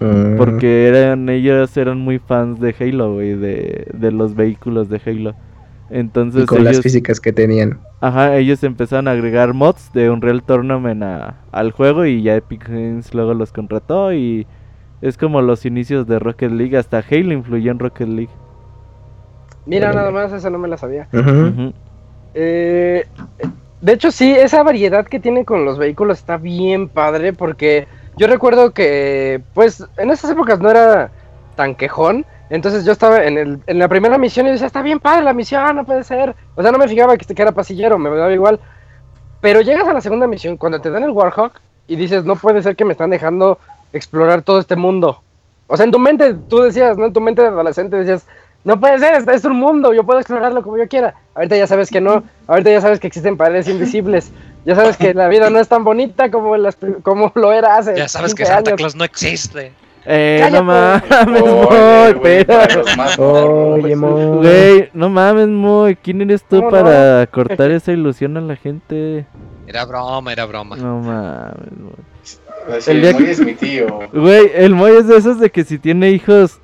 Mm. 0.00 0.36
Porque 0.36 0.88
eran 0.88 1.28
ellos 1.28 1.76
eran 1.76 1.98
muy 1.98 2.18
fans 2.18 2.58
de 2.60 2.74
Halo, 2.78 3.14
güey, 3.14 3.34
de, 3.34 3.86
de 3.94 4.10
los 4.10 4.34
vehículos 4.34 4.88
de 4.88 5.00
Halo. 5.06 5.34
Entonces 5.90 6.44
y 6.44 6.46
con 6.46 6.64
las 6.64 6.72
ellos, 6.74 6.82
físicas 6.82 7.20
que 7.20 7.32
tenían. 7.32 7.78
ajá, 8.00 8.36
ellos 8.36 8.64
empezaron 8.64 9.06
a 9.08 9.12
agregar 9.12 9.52
mods 9.52 9.92
de 9.92 10.08
Unreal 10.10 10.42
Tournament 10.42 11.02
a- 11.02 11.34
al 11.52 11.70
juego 11.70 12.04
y 12.06 12.22
ya 12.22 12.34
Epic 12.34 12.66
Games 12.68 13.12
luego 13.14 13.34
los 13.34 13.52
contrató 13.52 14.12
y 14.12 14.46
es 15.02 15.18
como 15.18 15.42
los 15.42 15.66
inicios 15.66 16.06
de 16.06 16.18
Rocket 16.18 16.50
League, 16.50 16.76
hasta 16.78 16.98
Halo 17.08 17.32
influyó 17.32 17.70
en 17.70 17.78
Rocket 17.78 18.08
League. 18.08 18.30
Mira, 19.66 19.92
nada 19.92 20.10
más, 20.10 20.32
esa 20.32 20.48
no 20.50 20.58
me 20.58 20.66
la 20.68 20.76
sabía. 20.78 21.08
Eh, 22.34 23.04
de 23.82 23.92
hecho, 23.92 24.12
sí, 24.12 24.32
esa 24.32 24.62
variedad 24.62 25.04
que 25.04 25.18
tiene 25.18 25.44
con 25.44 25.64
los 25.64 25.76
vehículos 25.76 26.20
está 26.20 26.36
bien 26.36 26.88
padre 26.88 27.32
porque 27.32 27.88
yo 28.16 28.28
recuerdo 28.28 28.70
que, 28.70 29.42
pues, 29.54 29.84
en 29.96 30.10
esas 30.12 30.30
épocas 30.30 30.60
no 30.60 30.70
era 30.70 31.10
tan 31.56 31.74
quejón. 31.74 32.24
Entonces 32.48 32.84
yo 32.84 32.92
estaba 32.92 33.24
en, 33.24 33.36
el, 33.36 33.58
en 33.66 33.78
la 33.80 33.88
primera 33.88 34.18
misión 34.18 34.46
y 34.46 34.50
decía, 34.50 34.68
está 34.68 34.82
bien 34.82 35.00
padre 35.00 35.24
la 35.24 35.32
misión, 35.32 35.74
no 35.74 35.84
puede 35.84 36.04
ser. 36.04 36.36
O 36.54 36.62
sea, 36.62 36.70
no 36.70 36.78
me 36.78 36.86
fijaba 36.86 37.16
que, 37.16 37.26
que 37.34 37.42
era 37.42 37.50
pasillero, 37.50 37.98
me 37.98 38.08
daba 38.10 38.32
igual. 38.32 38.60
Pero 39.40 39.62
llegas 39.62 39.88
a 39.88 39.92
la 39.92 40.00
segunda 40.00 40.28
misión, 40.28 40.56
cuando 40.56 40.80
te 40.80 40.90
dan 40.90 41.02
el 41.02 41.10
Warhawk 41.10 41.60
y 41.88 41.96
dices, 41.96 42.24
no 42.24 42.36
puede 42.36 42.62
ser 42.62 42.76
que 42.76 42.84
me 42.84 42.92
están 42.92 43.10
dejando 43.10 43.58
explorar 43.92 44.42
todo 44.42 44.60
este 44.60 44.76
mundo. 44.76 45.22
O 45.66 45.76
sea, 45.76 45.86
en 45.86 45.90
tu 45.90 45.98
mente, 45.98 46.34
tú 46.48 46.60
decías, 46.60 46.96
¿no? 46.96 47.06
En 47.06 47.12
tu 47.12 47.20
mente 47.20 47.42
de 47.42 47.48
adolescente 47.48 47.96
decías, 47.96 48.26
no 48.64 48.78
puede 48.80 48.98
ser, 48.98 49.14
este 49.14 49.34
es 49.34 49.44
un 49.44 49.56
mundo, 49.58 49.92
yo 49.92 50.04
puedo 50.04 50.20
explorarlo 50.20 50.62
como 50.62 50.78
yo 50.78 50.86
quiera. 50.88 51.14
Ahorita 51.34 51.56
ya 51.56 51.66
sabes 51.66 51.90
que 51.90 52.00
no, 52.00 52.22
ahorita 52.46 52.70
ya 52.70 52.80
sabes 52.80 53.00
que 53.00 53.06
existen 53.08 53.36
paredes 53.36 53.68
invisibles. 53.68 54.30
Ya 54.64 54.76
sabes 54.76 54.96
que 54.96 55.12
la 55.14 55.26
vida 55.28 55.50
no 55.50 55.58
es 55.58 55.66
tan 55.68 55.82
bonita 55.82 56.30
como, 56.30 56.56
las, 56.56 56.76
pri- 56.76 56.94
como 57.02 57.32
lo 57.34 57.52
era 57.52 57.76
hace 57.76 57.96
Ya 57.96 58.06
sabes 58.08 58.32
que 58.34 58.44
15 58.44 58.52
Santa 58.54 58.70
años. 58.70 58.78
Claus 58.78 58.94
no 58.96 59.04
existe. 59.04 59.72
Eh, 60.04 60.38
Cállate. 60.40 60.56
no 60.56 60.62
mames, 60.64 61.40
Moy, 61.40 62.44
Oye, 63.18 63.96
mo. 63.96 64.36
Güey, 64.38 64.90
no 64.94 65.08
mames, 65.08 65.48
Moy, 65.48 65.96
¿quién 65.96 66.20
eres 66.22 66.42
tú 66.42 66.56
¿Cómo 66.58 66.70
para 66.70 67.26
cortar 67.28 67.70
esa 67.70 67.92
ilusión 67.92 68.36
a 68.36 68.40
la 68.40 68.56
gente? 68.56 69.26
Era 69.66 69.84
broma, 69.84 70.32
era 70.32 70.44
broma. 70.46 70.76
No 70.76 70.98
mames, 71.00 71.78
Moy. 71.78 72.78
El 72.86 73.00
día 73.02 73.12
Moy 73.12 73.24
que- 73.24 73.30
es 73.30 73.40
mi 73.40 73.54
tío. 73.54 73.86
Güey, 74.12 74.50
el 74.54 74.74
Moy 74.74 74.92
es 74.92 75.08
de 75.08 75.16
esos 75.16 75.38
de 75.40 75.50
que 75.50 75.64
si 75.64 75.78
tiene 75.78 76.10
hijos, 76.10 76.58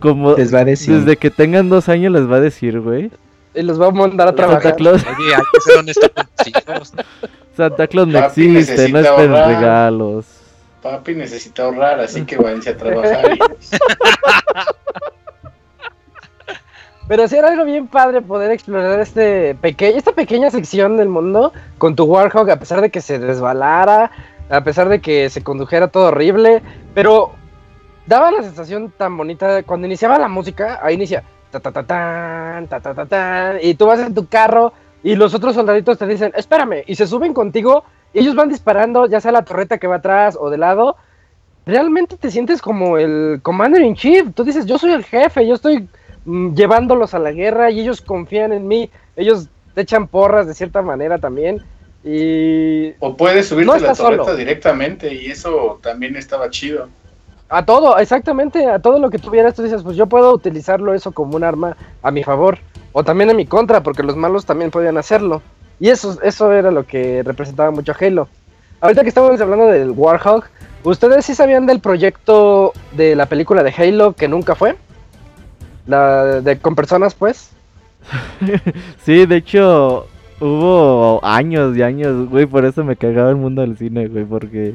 como 0.00 0.34
Les 0.34 0.52
va 0.52 0.60
a 0.60 0.64
decir. 0.64 0.96
desde 0.98 1.16
que 1.16 1.30
tengan 1.30 1.68
dos 1.68 1.88
años 1.88 2.12
les 2.12 2.30
va 2.30 2.36
a 2.36 2.40
decir, 2.40 2.80
güey. 2.80 3.10
Y 3.54 3.62
los 3.62 3.80
va 3.80 3.86
a 3.88 3.90
mandar 3.90 4.28
a 4.28 4.30
Santa 4.30 4.46
trabajar. 4.46 4.76
Claus, 4.76 5.02
Oye, 5.04 5.34
hay 5.34 5.42
que 5.52 5.60
ser 5.60 5.78
honesto 5.78 6.10
con 6.14 6.26
tus 6.36 6.46
hijos. 6.48 6.92
Santa 7.56 7.86
Claus 7.86 8.08
no 8.08 8.20
Papi 8.20 8.56
existe, 8.56 8.88
no 8.90 8.98
ahorrar. 9.00 9.48
regalos. 9.48 10.26
Papi 10.82 11.14
necesita 11.14 11.64
ahorrar, 11.64 12.00
así 12.00 12.24
que 12.24 12.36
váyanse 12.36 12.70
a 12.70 12.76
trabajar. 12.76 13.36
Pero 17.08 17.26
sí 17.26 17.36
era 17.36 17.48
algo 17.48 17.64
bien 17.64 17.88
padre 17.88 18.22
poder 18.22 18.52
explorar 18.52 19.00
este 19.00 19.56
peque 19.56 19.88
esta 19.96 20.12
pequeña 20.12 20.48
sección 20.50 20.96
del 20.96 21.08
mundo 21.08 21.52
con 21.78 21.96
tu 21.96 22.04
Warhawk, 22.04 22.48
a 22.50 22.58
pesar 22.60 22.80
de 22.80 22.90
que 22.90 23.00
se 23.00 23.18
resbalara, 23.18 24.12
a 24.48 24.62
pesar 24.62 24.88
de 24.88 25.00
que 25.00 25.28
se 25.28 25.42
condujera 25.42 25.88
todo 25.88 26.04
horrible, 26.08 26.62
pero 26.94 27.32
daba 28.10 28.32
la 28.32 28.42
sensación 28.42 28.92
tan 28.96 29.16
bonita 29.16 29.62
cuando 29.62 29.86
iniciaba 29.86 30.18
la 30.18 30.28
música, 30.28 30.80
ahí 30.82 30.96
inicia 30.96 31.22
ta 31.52 31.60
ta 31.60 31.70
ta 31.70 31.82
tan, 31.84 32.66
ta 32.66 32.80
ta 32.80 32.92
ta 32.94 33.06
tan, 33.06 33.58
y 33.62 33.74
tú 33.74 33.86
vas 33.86 34.00
en 34.00 34.14
tu 34.14 34.26
carro 34.26 34.72
y 35.02 35.14
los 35.14 35.32
otros 35.32 35.54
soldaditos 35.54 35.96
te 35.96 36.06
dicen, 36.06 36.32
espérame, 36.36 36.82
y 36.86 36.94
se 36.96 37.06
suben 37.06 37.32
contigo 37.32 37.84
y 38.12 38.18
ellos 38.18 38.34
van 38.34 38.48
disparando, 38.48 39.06
ya 39.06 39.20
sea 39.20 39.30
la 39.32 39.44
torreta 39.44 39.78
que 39.78 39.86
va 39.86 39.96
atrás 39.96 40.36
o 40.38 40.50
de 40.50 40.58
lado. 40.58 40.96
Realmente 41.66 42.16
te 42.16 42.30
sientes 42.32 42.60
como 42.60 42.98
el 42.98 43.38
commander 43.42 43.82
in 43.82 43.94
chief. 43.94 44.34
Tú 44.34 44.42
dices, 44.42 44.66
yo 44.66 44.76
soy 44.78 44.92
el 44.92 45.04
jefe, 45.04 45.46
yo 45.46 45.54
estoy 45.54 45.88
mm, 46.24 46.54
llevándolos 46.54 47.14
a 47.14 47.20
la 47.20 47.30
guerra 47.30 47.70
y 47.70 47.80
ellos 47.80 48.00
confían 48.00 48.52
en 48.52 48.66
mí. 48.66 48.90
Ellos 49.14 49.48
te 49.74 49.82
echan 49.82 50.08
porras 50.08 50.48
de 50.48 50.54
cierta 50.54 50.82
manera 50.82 51.18
también. 51.18 51.62
Y 52.02 52.92
O 52.98 53.16
puedes 53.16 53.46
subirte 53.46 53.66
No 53.66 53.72
a 53.74 53.78
la 53.78 53.94
torreta 53.94 54.24
solo. 54.24 54.36
directamente 54.36 55.14
y 55.14 55.26
eso 55.26 55.78
también 55.82 56.16
estaba 56.16 56.50
chido. 56.50 56.88
A 57.50 57.64
todo, 57.64 57.98
exactamente, 57.98 58.64
a 58.70 58.78
todo 58.78 59.00
lo 59.00 59.10
que 59.10 59.18
tuvieras, 59.18 59.54
tú 59.54 59.64
dices, 59.64 59.82
pues 59.82 59.96
yo 59.96 60.06
puedo 60.06 60.32
utilizarlo 60.32 60.94
eso 60.94 61.10
como 61.10 61.34
un 61.36 61.42
arma 61.42 61.76
a 62.00 62.12
mi 62.12 62.22
favor, 62.22 62.58
o 62.92 63.02
también 63.02 63.28
en 63.28 63.36
mi 63.36 63.44
contra, 63.44 63.82
porque 63.82 64.04
los 64.04 64.16
malos 64.16 64.46
también 64.46 64.70
podían 64.70 64.96
hacerlo. 64.96 65.42
Y 65.80 65.88
eso, 65.88 66.16
eso 66.22 66.52
era 66.52 66.70
lo 66.70 66.86
que 66.86 67.24
representaba 67.24 67.72
mucho 67.72 67.90
a 67.90 67.96
Halo. 68.00 68.28
Ahorita 68.80 69.02
que 69.02 69.08
estamos 69.08 69.40
hablando 69.40 69.66
del 69.66 69.90
Warhawk, 69.90 70.44
¿ustedes 70.84 71.24
sí 71.24 71.34
sabían 71.34 71.66
del 71.66 71.80
proyecto 71.80 72.72
de 72.92 73.16
la 73.16 73.26
película 73.26 73.64
de 73.64 73.74
Halo 73.76 74.12
que 74.12 74.28
nunca 74.28 74.54
fue? 74.54 74.76
La 75.88 76.40
de 76.40 76.56
con 76.58 76.76
personas, 76.76 77.16
pues. 77.16 77.50
sí, 79.04 79.26
de 79.26 79.36
hecho, 79.36 80.06
hubo 80.38 81.18
años 81.24 81.76
y 81.76 81.82
años, 81.82 82.28
güey, 82.28 82.46
por 82.46 82.64
eso 82.64 82.84
me 82.84 82.94
cagaba 82.94 83.30
el 83.30 83.36
mundo 83.36 83.62
del 83.62 83.76
cine, 83.76 84.06
güey, 84.06 84.24
porque 84.24 84.74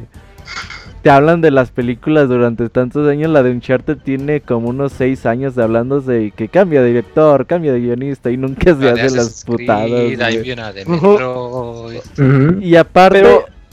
te 1.06 1.12
hablan 1.12 1.40
de 1.40 1.52
las 1.52 1.70
películas 1.70 2.28
durante 2.30 2.68
tantos 2.68 3.08
años. 3.08 3.30
La 3.30 3.44
de 3.44 3.52
Uncharted 3.52 3.98
tiene 3.98 4.42
como 4.42 4.70
unos 4.70 4.92
seis 4.92 5.28
años 5.28 5.54
de 5.54 5.62
hablando 5.62 6.02
de 6.02 6.34
que 6.36 6.48
cambia 6.48 6.82
de 6.82 6.88
director, 6.88 7.46
cambia 7.46 7.74
de 7.74 7.80
guionista 7.80 8.32
y 8.32 8.38
nunca 8.38 8.76
se 8.76 8.90
hacen 8.90 9.16
las 9.16 9.46
putadas. 9.46 9.92
Y 12.60 12.76
aparte, 12.76 13.24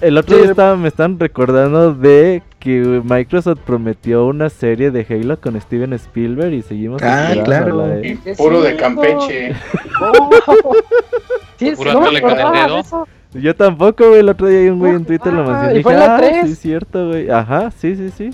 el 0.03 0.19
otro 0.19 0.37
día 0.37 0.51
estaba, 0.51 0.77
me 0.77 0.89
están 0.89 1.19
recordando 1.19 1.95
de 1.95 2.43
que 2.59 3.01
Microsoft 3.03 3.61
prometió 3.65 4.27
una 4.27 4.51
serie 4.51 4.91
de 4.91 5.07
Halo 5.09 5.41
con 5.41 5.59
Steven 5.59 5.95
Spielberg 5.95 6.53
y 6.53 6.61
seguimos 6.61 7.01
ah, 7.03 7.33
claro. 7.45 7.99
puro 8.37 8.61
de 8.61 8.77
Campeche. 8.77 9.55
puro 11.77 11.93
no 11.95 12.01
con 12.01 12.39
el 12.39 12.53
dedo. 12.53 13.07
Yo 13.35 13.55
tampoco, 13.55 14.09
güey. 14.09 14.21
El 14.21 14.29
otro 14.29 14.47
día 14.49 14.61
hay 14.61 14.69
un 14.69 14.79
güey 14.79 14.93
en 14.93 15.05
Twitter 15.05 15.33
lo 15.33 15.45
mencionó. 15.45 15.79
Y 15.79 15.83
fue 15.83 15.95
la 15.95 16.17
3. 16.17 16.33
Ah, 16.35 16.47
sí, 16.47 16.55
cierto, 16.55 17.09
güey. 17.09 17.31
Ajá, 17.31 17.71
sí, 17.71 17.97
sí, 17.97 18.11
sí. 18.17 18.31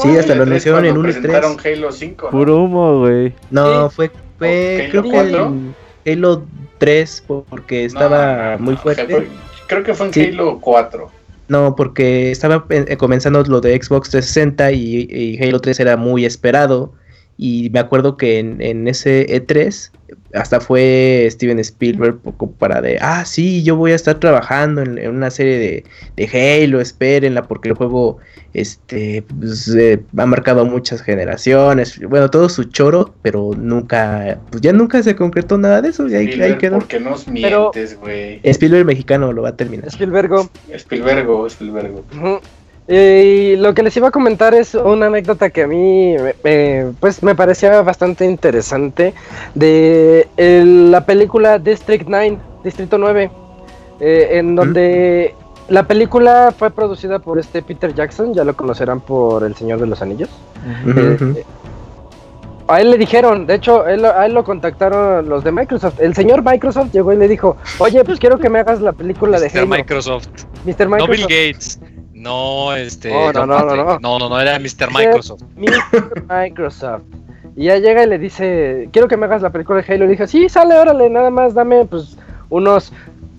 Sí, 0.00 0.16
hasta 0.16 0.34
lo 0.34 0.42
anunciaron 0.42 0.84
en 0.84 0.96
un 0.98 1.10
3. 1.10 1.18
Halo 1.64 1.92
5. 1.92 2.30
Puro 2.30 2.62
humo, 2.62 3.00
güey. 3.00 3.32
No, 3.50 3.90
fue, 3.90 4.10
fue 4.38 4.88
creo 4.90 5.02
que 5.02 6.12
Halo 6.12 6.44
3 6.78 7.24
porque 7.48 7.84
estaba 7.84 8.56
muy 8.58 8.76
fuerte. 8.76 9.28
creo 9.66 9.82
que 9.82 9.94
fue 9.94 10.10
en 10.14 10.34
Halo 10.34 10.58
4. 10.60 11.10
No, 11.48 11.74
porque 11.74 12.30
estaba 12.30 12.66
eh, 12.68 12.96
comenzando 12.98 13.42
lo 13.42 13.62
de 13.62 13.80
Xbox 13.82 14.10
360 14.10 14.72
y, 14.72 15.08
y, 15.10 15.42
Halo 15.42 15.60
3 15.60 15.80
era 15.80 15.96
muy 15.96 16.26
esperado. 16.26 16.92
Y 17.38 17.70
me 17.70 17.78
acuerdo 17.78 18.16
que 18.16 18.40
en, 18.40 18.60
en 18.60 18.88
ese 18.88 19.26
E3 19.28 19.92
hasta 20.34 20.60
fue 20.60 21.26
Steven 21.30 21.58
Spielberg 21.58 22.18
poco 22.18 22.50
para 22.50 22.80
de, 22.80 22.98
ah, 23.00 23.24
sí, 23.24 23.62
yo 23.62 23.76
voy 23.76 23.92
a 23.92 23.94
estar 23.94 24.18
trabajando 24.18 24.82
en, 24.82 25.08
una 25.08 25.30
serie 25.30 25.58
de, 25.58 25.84
de, 26.16 26.62
Halo, 26.64 26.80
espérenla, 26.80 27.42
porque 27.42 27.70
el 27.70 27.74
juego 27.74 28.18
este, 28.52 29.22
pues, 29.38 29.68
eh, 29.74 30.00
ha 30.16 30.26
marcado 30.26 30.64
muchas 30.66 31.02
generaciones, 31.02 31.98
bueno, 32.00 32.30
todo 32.30 32.48
su 32.48 32.64
choro, 32.64 33.14
pero 33.22 33.52
nunca, 33.56 34.38
pues 34.50 34.60
ya 34.60 34.72
nunca 34.72 35.02
se 35.02 35.16
concretó 35.16 35.56
nada 35.56 35.80
de 35.80 35.90
eso, 35.90 36.08
y 36.08 36.14
ahí, 36.14 36.40
ahí 36.40 36.58
quedó. 36.58 36.78
Porque 36.78 37.00
nos 37.00 37.26
mientes, 37.28 37.98
güey. 37.98 38.40
Spielberg 38.42 38.86
mexicano 38.86 39.32
lo 39.32 39.42
va 39.42 39.50
a 39.50 39.56
terminar. 39.56 39.88
Spielberg. 39.88 40.50
Spielberg, 40.72 41.46
Spielberg. 41.46 42.02
Y 42.88 43.56
lo 43.56 43.74
que 43.74 43.82
les 43.82 43.94
iba 43.98 44.08
a 44.08 44.10
comentar 44.10 44.54
es 44.54 44.74
una 44.74 45.06
anécdota 45.06 45.50
que 45.50 45.64
a 45.64 45.66
mí 45.66 46.16
pues 47.00 47.22
me 47.22 47.34
parecía 47.34 47.82
bastante 47.82 48.24
interesante 48.24 49.12
de 49.54 50.26
la 50.38 51.04
película 51.04 51.58
District 51.58 52.06
9, 52.08 52.38
Distrito 52.64 52.96
9, 52.96 53.30
eh, 54.00 54.28
en 54.32 54.56
donde 54.56 55.34
la 55.68 55.86
película 55.86 56.54
fue 56.56 56.70
producida 56.70 57.18
por 57.18 57.38
este 57.38 57.60
Peter 57.60 57.94
Jackson, 57.94 58.32
ya 58.32 58.42
lo 58.42 58.56
conocerán 58.56 59.00
por 59.00 59.44
El 59.44 59.54
Señor 59.54 59.80
de 59.80 59.86
los 59.86 60.00
Anillos. 60.00 60.30
Eh, 60.86 61.44
a 62.68 62.80
él 62.80 62.90
le 62.90 62.96
dijeron, 62.96 63.46
de 63.46 63.54
hecho, 63.54 63.84
a 63.84 64.26
él 64.26 64.32
lo 64.32 64.44
contactaron 64.44 65.28
los 65.28 65.44
de 65.44 65.52
Microsoft. 65.52 66.00
El 66.00 66.14
señor 66.14 66.42
Microsoft 66.44 66.92
llegó 66.92 67.12
y 67.12 67.16
le 67.16 67.26
dijo, 67.26 67.56
oye, 67.78 68.04
pues 68.04 68.18
quiero 68.18 68.38
que 68.38 68.50
me 68.50 68.58
hagas 68.60 68.80
la 68.80 68.92
película 68.92 69.40
de 69.40 69.48
Halo. 69.48 69.66
Microsoft. 69.66 70.28
Mr. 70.64 70.86
Microsoft. 70.86 70.90
No 70.90 71.06
Bill 71.06 71.22
Gates. 71.22 71.80
No, 72.18 72.74
este. 72.74 73.10
no, 73.10 73.32
no, 73.32 73.46
no, 73.46 73.76
no, 73.76 74.18
no, 74.18 74.28
no, 74.28 74.40
era 74.40 74.58
Mr. 74.58 74.92
Microsoft. 74.92 75.42
Mr. 75.56 76.24
Microsoft. 76.28 77.02
Y 77.56 77.64
ya 77.64 77.78
llega 77.78 78.04
y 78.04 78.08
le 78.08 78.18
dice, 78.18 78.88
quiero 78.92 79.08
que 79.08 79.16
me 79.16 79.26
hagas 79.26 79.42
la 79.42 79.50
película 79.50 79.82
de 79.82 79.92
Halo. 79.92 80.04
Y 80.04 80.08
dije, 80.08 80.26
sí, 80.26 80.48
sale, 80.48 80.76
órale, 80.76 81.10
nada 81.10 81.30
más 81.30 81.54
dame 81.54 81.84
pues 81.84 82.16
unos 82.50 82.92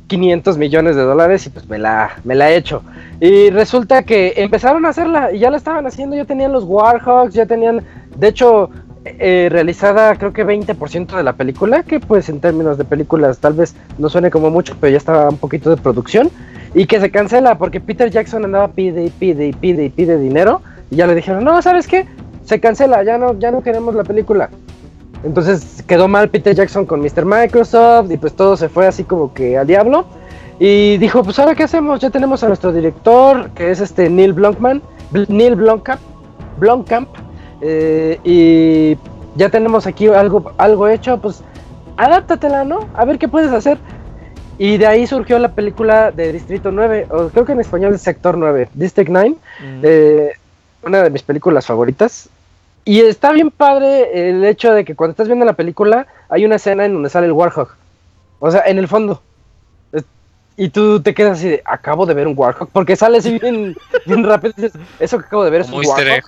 500 0.07 0.57
millones 0.57 0.95
de 0.95 1.03
dólares 1.03 1.45
y 1.45 1.49
pues 1.49 1.69
me 1.69 1.77
la, 1.77 2.11
me 2.23 2.35
la 2.35 2.51
he 2.51 2.57
hecho. 2.57 2.83
Y 3.19 3.49
resulta 3.49 4.03
que 4.03 4.33
empezaron 4.37 4.85
a 4.85 4.89
hacerla 4.89 5.31
y 5.31 5.39
ya 5.39 5.51
la 5.51 5.57
estaban 5.57 5.85
haciendo, 5.85 6.15
ya 6.15 6.25
tenían 6.25 6.51
los 6.51 6.63
Warhawks, 6.63 7.33
ya 7.33 7.45
tenían, 7.45 7.81
de 8.17 8.27
hecho, 8.27 8.69
eh, 9.05 9.47
realizada 9.49 10.15
creo 10.15 10.33
que 10.33 10.45
20% 10.45 11.15
de 11.15 11.23
la 11.23 11.33
película, 11.33 11.83
que 11.83 11.99
pues 11.99 12.27
en 12.27 12.41
términos 12.41 12.77
de 12.77 12.83
películas 12.83 13.39
tal 13.39 13.53
vez 13.53 13.75
no 13.97 14.09
suene 14.09 14.29
como 14.29 14.49
mucho, 14.49 14.75
pero 14.79 14.91
ya 14.91 14.97
estaba 14.97 15.29
un 15.29 15.37
poquito 15.37 15.69
de 15.69 15.77
producción 15.77 16.29
y 16.73 16.85
que 16.85 16.99
se 16.99 17.11
cancela 17.11 17.57
porque 17.57 17.79
Peter 17.79 18.09
Jackson 18.09 18.45
andaba 18.45 18.69
pide 18.69 19.05
y 19.05 19.09
pide 19.09 19.47
y 19.47 19.53
pide 19.53 19.85
y 19.85 19.89
pide 19.89 20.17
dinero 20.17 20.61
y 20.91 20.97
ya 20.97 21.07
le 21.07 21.15
dijeron, 21.15 21.43
no, 21.43 21.61
¿sabes 21.61 21.87
qué? 21.87 22.05
Se 22.43 22.59
cancela, 22.59 23.03
ya 23.03 23.17
no, 23.17 23.37
ya 23.37 23.51
no 23.51 23.61
queremos 23.61 23.95
la 23.95 24.03
película. 24.03 24.49
Entonces 25.23 25.83
quedó 25.85 26.07
mal 26.07 26.29
Peter 26.29 26.55
Jackson 26.55 26.85
con 26.85 27.01
Mr. 27.01 27.25
Microsoft 27.25 28.11
y 28.11 28.17
pues 28.17 28.33
todo 28.33 28.55
se 28.57 28.69
fue 28.69 28.87
así 28.87 29.03
como 29.03 29.33
que 29.33 29.57
al 29.57 29.67
diablo. 29.67 30.05
Y 30.59 30.97
dijo, 30.97 31.23
pues 31.23 31.39
ahora 31.39 31.55
qué 31.55 31.63
hacemos, 31.63 31.99
ya 31.99 32.09
tenemos 32.09 32.43
a 32.43 32.47
nuestro 32.47 32.73
director, 32.73 33.49
que 33.51 33.71
es 33.71 33.79
este 33.79 34.09
Neil 34.09 34.33
Blomkamp, 34.33 34.83
Neil 35.29 35.55
Blomkamp, 35.55 36.01
Blomkamp 36.59 37.07
eh, 37.61 38.19
y 38.23 38.97
ya 39.35 39.49
tenemos 39.49 39.87
aquí 39.87 40.07
algo, 40.07 40.51
algo 40.57 40.87
hecho, 40.87 41.19
pues 41.19 41.43
adáptatela, 41.97 42.63
¿no? 42.63 42.79
A 42.93 43.05
ver 43.05 43.17
qué 43.19 43.27
puedes 43.27 43.51
hacer. 43.51 43.77
Y 44.59 44.77
de 44.77 44.85
ahí 44.87 45.07
surgió 45.07 45.39
la 45.39 45.53
película 45.53 46.11
de 46.11 46.33
Distrito 46.33 46.69
9, 46.69 47.07
o 47.09 47.29
creo 47.29 47.45
que 47.45 47.53
en 47.53 47.61
español 47.61 47.93
es 47.93 48.01
Sector 48.01 48.37
9, 48.37 48.67
District 48.73 49.09
9, 49.09 49.35
eh, 49.83 50.33
una 50.83 51.01
de 51.01 51.09
mis 51.09 51.23
películas 51.23 51.65
favoritas. 51.65 52.27
Y 52.83 52.99
está 52.99 53.31
bien 53.31 53.51
padre 53.51 54.29
el 54.29 54.43
hecho 54.43 54.73
de 54.73 54.83
que 54.83 54.95
cuando 54.95 55.11
estás 55.11 55.27
viendo 55.27 55.45
la 55.45 55.53
película 55.53 56.07
hay 56.27 56.43
una 56.43 56.57
escena 56.57 56.83
en 56.83 56.93
donde 56.93 57.09
sale 57.09 57.27
el 57.27 57.31
Warhawk. 57.31 57.73
O 58.39 58.51
sea, 58.51 58.63
en 58.65 58.79
el 58.79 58.89
fondo. 58.89 59.21
Y 60.57 60.67
tú 60.69 61.01
te 61.01 61.13
quedas 61.13 61.37
así 61.37 61.47
de, 61.47 61.61
acabo 61.63 62.05
de 62.05 62.13
ver 62.13 62.27
un 62.27 62.33
Warhawk, 62.35 62.69
porque 62.73 62.97
sale 62.97 63.19
así 63.19 63.39
bien, 63.39 63.77
bien 64.05 64.25
rápido 64.25 64.53
y 64.57 64.61
dices, 64.61 64.81
eso 64.99 65.19
que 65.19 65.25
acabo 65.25 65.45
de 65.45 65.51
ver 65.51 65.61
es 65.61 65.69
un 65.69 65.85
Warhawk. 65.85 66.25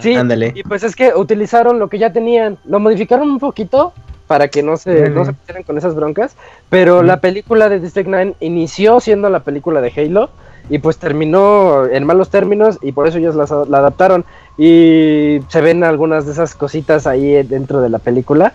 Sí, 0.00 0.14
Ándale. 0.14 0.52
y 0.54 0.62
pues 0.64 0.84
es 0.84 0.94
que 0.94 1.14
utilizaron 1.14 1.78
lo 1.78 1.88
que 1.88 1.98
ya 1.98 2.12
tenían, 2.12 2.58
lo 2.66 2.78
modificaron 2.78 3.28
un 3.30 3.38
poquito 3.38 3.94
para 4.26 4.48
que 4.48 4.62
no 4.62 4.76
se, 4.76 5.10
no 5.10 5.24
se 5.24 5.32
metieran 5.32 5.62
con 5.62 5.78
esas 5.78 5.94
broncas. 5.94 6.36
Pero 6.70 7.02
la 7.02 7.20
película 7.20 7.68
de 7.68 7.80
District 7.80 8.08
9 8.08 8.34
inició 8.40 9.00
siendo 9.00 9.28
la 9.30 9.40
película 9.40 9.80
de 9.80 9.92
Halo 9.96 10.30
y 10.70 10.78
pues 10.78 10.96
terminó 10.96 11.86
en 11.86 12.04
malos 12.04 12.30
términos 12.30 12.78
y 12.80 12.92
por 12.92 13.06
eso 13.06 13.18
ellos 13.18 13.34
la, 13.34 13.44
adaptaron. 13.44 14.24
Y 14.56 15.40
se 15.48 15.60
ven 15.60 15.84
algunas 15.84 16.26
de 16.26 16.32
esas 16.32 16.54
cositas 16.54 17.06
ahí 17.06 17.42
dentro 17.42 17.80
de 17.80 17.90
la 17.90 17.98
película. 17.98 18.54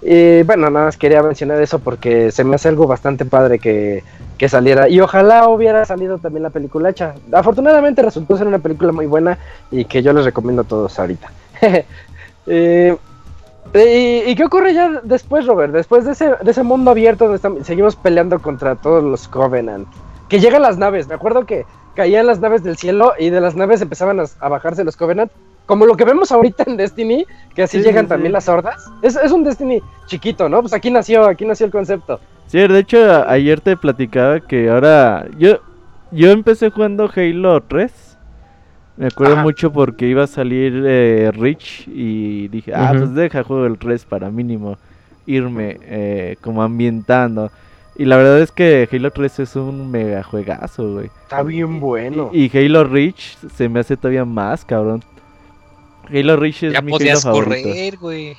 Y 0.00 0.42
bueno, 0.44 0.70
nada 0.70 0.86
más 0.86 0.96
quería 0.96 1.22
mencionar 1.22 1.60
eso 1.60 1.80
porque 1.80 2.30
se 2.30 2.44
me 2.44 2.54
hace 2.54 2.68
algo 2.68 2.86
bastante 2.86 3.24
padre 3.24 3.58
que, 3.58 4.04
que 4.36 4.48
saliera. 4.48 4.88
Y 4.88 5.00
ojalá 5.00 5.48
hubiera 5.48 5.84
salido 5.84 6.18
también 6.18 6.44
la 6.44 6.50
película 6.50 6.90
hecha. 6.90 7.14
Afortunadamente 7.32 8.02
resultó 8.02 8.36
ser 8.36 8.46
una 8.46 8.60
película 8.60 8.92
muy 8.92 9.06
buena 9.06 9.38
y 9.70 9.84
que 9.86 10.02
yo 10.02 10.12
les 10.12 10.24
recomiendo 10.24 10.62
a 10.62 10.66
todos 10.66 10.98
ahorita. 10.98 11.32
eh, 12.46 12.96
¿Y, 13.74 14.34
qué 14.34 14.44
ocurre 14.44 14.72
ya 14.72 15.00
después, 15.02 15.46
Robert? 15.46 15.72
Después 15.72 16.04
de 16.04 16.12
ese, 16.12 16.30
de 16.42 16.50
ese 16.50 16.62
mundo 16.62 16.90
abierto 16.90 17.24
donde 17.24 17.36
estamos, 17.36 17.66
seguimos 17.66 17.96
peleando 17.96 18.38
contra 18.40 18.76
todos 18.76 19.02
los 19.04 19.28
Covenant. 19.28 19.86
Que 20.28 20.40
llegan 20.40 20.62
las 20.62 20.78
naves. 20.78 21.06
Me 21.08 21.14
acuerdo 21.14 21.44
que 21.44 21.66
caían 21.94 22.26
las 22.26 22.40
naves 22.40 22.62
del 22.62 22.76
cielo 22.76 23.12
y 23.18 23.30
de 23.30 23.40
las 23.40 23.56
naves 23.56 23.82
empezaban 23.82 24.20
a, 24.20 24.48
bajarse 24.48 24.84
los 24.84 24.96
Covenant. 24.96 25.30
Como 25.66 25.84
lo 25.84 25.96
que 25.96 26.04
vemos 26.04 26.32
ahorita 26.32 26.64
en 26.66 26.78
Destiny, 26.78 27.26
que 27.54 27.64
así 27.64 27.82
llegan 27.82 28.08
también 28.08 28.32
las 28.32 28.48
hordas. 28.48 28.86
Es, 29.02 29.16
es, 29.16 29.32
un 29.32 29.44
Destiny 29.44 29.82
chiquito, 30.06 30.48
¿no? 30.48 30.62
Pues 30.62 30.72
aquí 30.72 30.90
nació, 30.90 31.26
aquí 31.26 31.44
nació 31.44 31.66
el 31.66 31.72
concepto. 31.72 32.20
Sí, 32.46 32.66
de 32.66 32.78
hecho, 32.78 33.28
ayer 33.28 33.60
te 33.60 33.76
platicaba 33.76 34.40
que 34.40 34.70
ahora. 34.70 35.26
Yo, 35.36 35.58
yo 36.10 36.30
empecé 36.30 36.70
jugando 36.70 37.10
Halo 37.14 37.62
3 37.64 38.07
me 38.98 39.06
acuerdo 39.06 39.36
mucho 39.36 39.72
porque 39.72 40.06
iba 40.06 40.24
a 40.24 40.26
salir 40.26 40.82
eh, 40.84 41.30
Rich 41.32 41.86
y 41.86 42.48
dije, 42.48 42.74
ah, 42.74 42.92
pues 42.96 43.14
deja 43.14 43.44
juego 43.44 43.64
el 43.66 43.78
3 43.78 44.04
para 44.04 44.28
mínimo 44.28 44.76
irme 45.24 45.78
eh, 45.82 46.36
como 46.40 46.64
ambientando. 46.64 47.52
Y 47.94 48.06
la 48.06 48.16
verdad 48.16 48.40
es 48.40 48.50
que 48.50 48.88
Halo 48.90 49.12
3 49.12 49.38
es 49.38 49.54
un 49.54 49.90
mega 49.90 50.24
juegazo, 50.24 50.94
güey. 50.94 51.10
Está 51.22 51.44
bien 51.44 51.78
bueno. 51.78 52.30
Y, 52.32 52.50
Halo 52.56 52.82
Reach 52.82 53.36
se 53.54 53.68
me 53.68 53.78
hace 53.78 53.96
todavía 53.96 54.24
más, 54.24 54.64
cabrón. 54.64 55.04
Halo 56.12 56.36
Reach 56.36 56.64
es 56.64 56.72
ya 56.72 56.82
mi 56.82 56.90
podías 56.90 57.24
correr, 57.24 57.96
güey. 57.98 58.36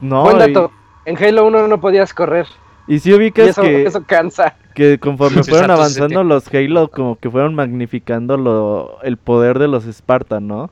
No, 0.00 0.22
Buen 0.22 0.38
dato. 0.38 0.70
En 1.06 1.16
Halo 1.16 1.46
1 1.46 1.66
no 1.66 1.80
podías 1.80 2.14
correr. 2.14 2.46
Y 2.90 2.98
si 2.98 3.12
ubicas 3.12 3.50
eso, 3.50 3.62
que... 3.62 3.84
Eso 3.84 4.02
cansa. 4.04 4.56
Que 4.74 4.98
conforme 4.98 5.44
fueron 5.44 5.70
avanzando 5.70 6.24
los 6.24 6.52
Halo, 6.52 6.90
como 6.90 7.14
que 7.14 7.30
fueron 7.30 7.54
magnificando 7.54 8.36
lo, 8.36 9.00
el 9.04 9.16
poder 9.16 9.60
de 9.60 9.68
los 9.68 9.84
Spartan, 9.84 10.48
¿no? 10.48 10.62
O 10.64 10.70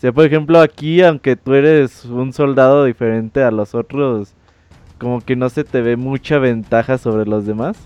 sea, 0.00 0.10
por 0.10 0.24
ejemplo, 0.24 0.58
aquí, 0.58 1.02
aunque 1.02 1.36
tú 1.36 1.52
eres 1.52 2.06
un 2.06 2.32
soldado 2.32 2.86
diferente 2.86 3.42
a 3.42 3.50
los 3.50 3.74
otros, 3.74 4.32
como 4.96 5.20
que 5.20 5.36
no 5.36 5.50
se 5.50 5.64
te 5.64 5.82
ve 5.82 5.96
mucha 5.96 6.38
ventaja 6.38 6.96
sobre 6.96 7.26
los 7.26 7.44
demás. 7.44 7.76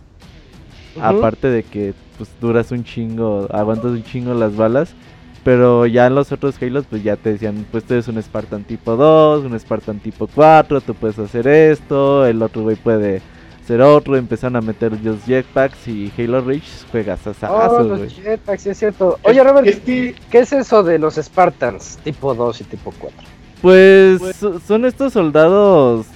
Aparte 1.00 1.48
de 1.48 1.64
que 1.64 1.94
pues 2.16 2.30
duras 2.40 2.70
un 2.70 2.84
chingo, 2.84 3.48
aguantas 3.50 3.90
un 3.90 4.04
chingo 4.04 4.34
las 4.34 4.54
balas. 4.54 4.94
Pero 5.42 5.86
ya 5.86 6.06
en 6.06 6.14
los 6.14 6.30
otros 6.30 6.62
Halos 6.62 6.86
pues 6.88 7.02
ya 7.02 7.16
te 7.16 7.32
decían, 7.32 7.66
pues 7.72 7.82
tú 7.82 7.94
eres 7.94 8.06
un 8.06 8.22
Spartan 8.22 8.62
tipo 8.62 8.94
2, 8.94 9.44
un 9.44 9.58
Spartan 9.58 9.98
tipo 9.98 10.28
4, 10.32 10.80
tú 10.80 10.94
puedes 10.94 11.18
hacer 11.18 11.48
esto, 11.48 12.24
el 12.24 12.40
otro 12.40 12.62
güey 12.62 12.76
puede 12.76 13.20
hacer 13.64 13.80
otro, 13.80 14.16
empezaron 14.16 14.56
a 14.56 14.60
meter 14.60 14.92
los 15.02 15.24
jetpacks 15.24 15.88
y 15.88 16.12
Halo 16.18 16.40
Reach 16.42 16.64
juegas 16.92 17.26
a 17.26 17.30
Oh, 17.30 17.34
sasazos, 17.34 17.88
güey. 17.88 18.00
los 18.02 18.14
jetpacks, 18.14 18.62
sí 18.62 18.68
es 18.70 18.78
cierto. 18.78 19.18
Oye, 19.22 19.42
Robert, 19.42 19.66
Es 19.66 19.80
que 19.80 20.14
¿qué 20.30 20.38
es 20.40 20.52
eso 20.52 20.82
de 20.82 20.98
los 20.98 21.14
Spartans? 21.16 21.98
Tipo 22.04 22.34
2 22.34 22.60
y 22.60 22.64
tipo 22.64 22.92
4. 22.98 23.18
Pues 23.62 24.20
so- 24.36 24.60
son 24.60 24.84
estos 24.84 25.12
soldados, 25.14 26.06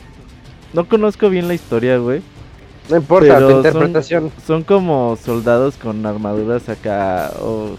no 0.74 0.86
conozco 0.86 1.30
bien 1.30 1.48
la 1.48 1.54
historia, 1.54 1.96
güey. 1.98 2.20
No 2.90 2.96
importa, 2.96 3.38
tu 3.38 3.48
son- 3.48 3.56
interpretación. 3.58 4.32
Son 4.46 4.62
como 4.62 5.16
soldados 5.22 5.76
con 5.76 6.04
armaduras 6.06 6.68
acá 6.68 7.32
o 7.40 7.76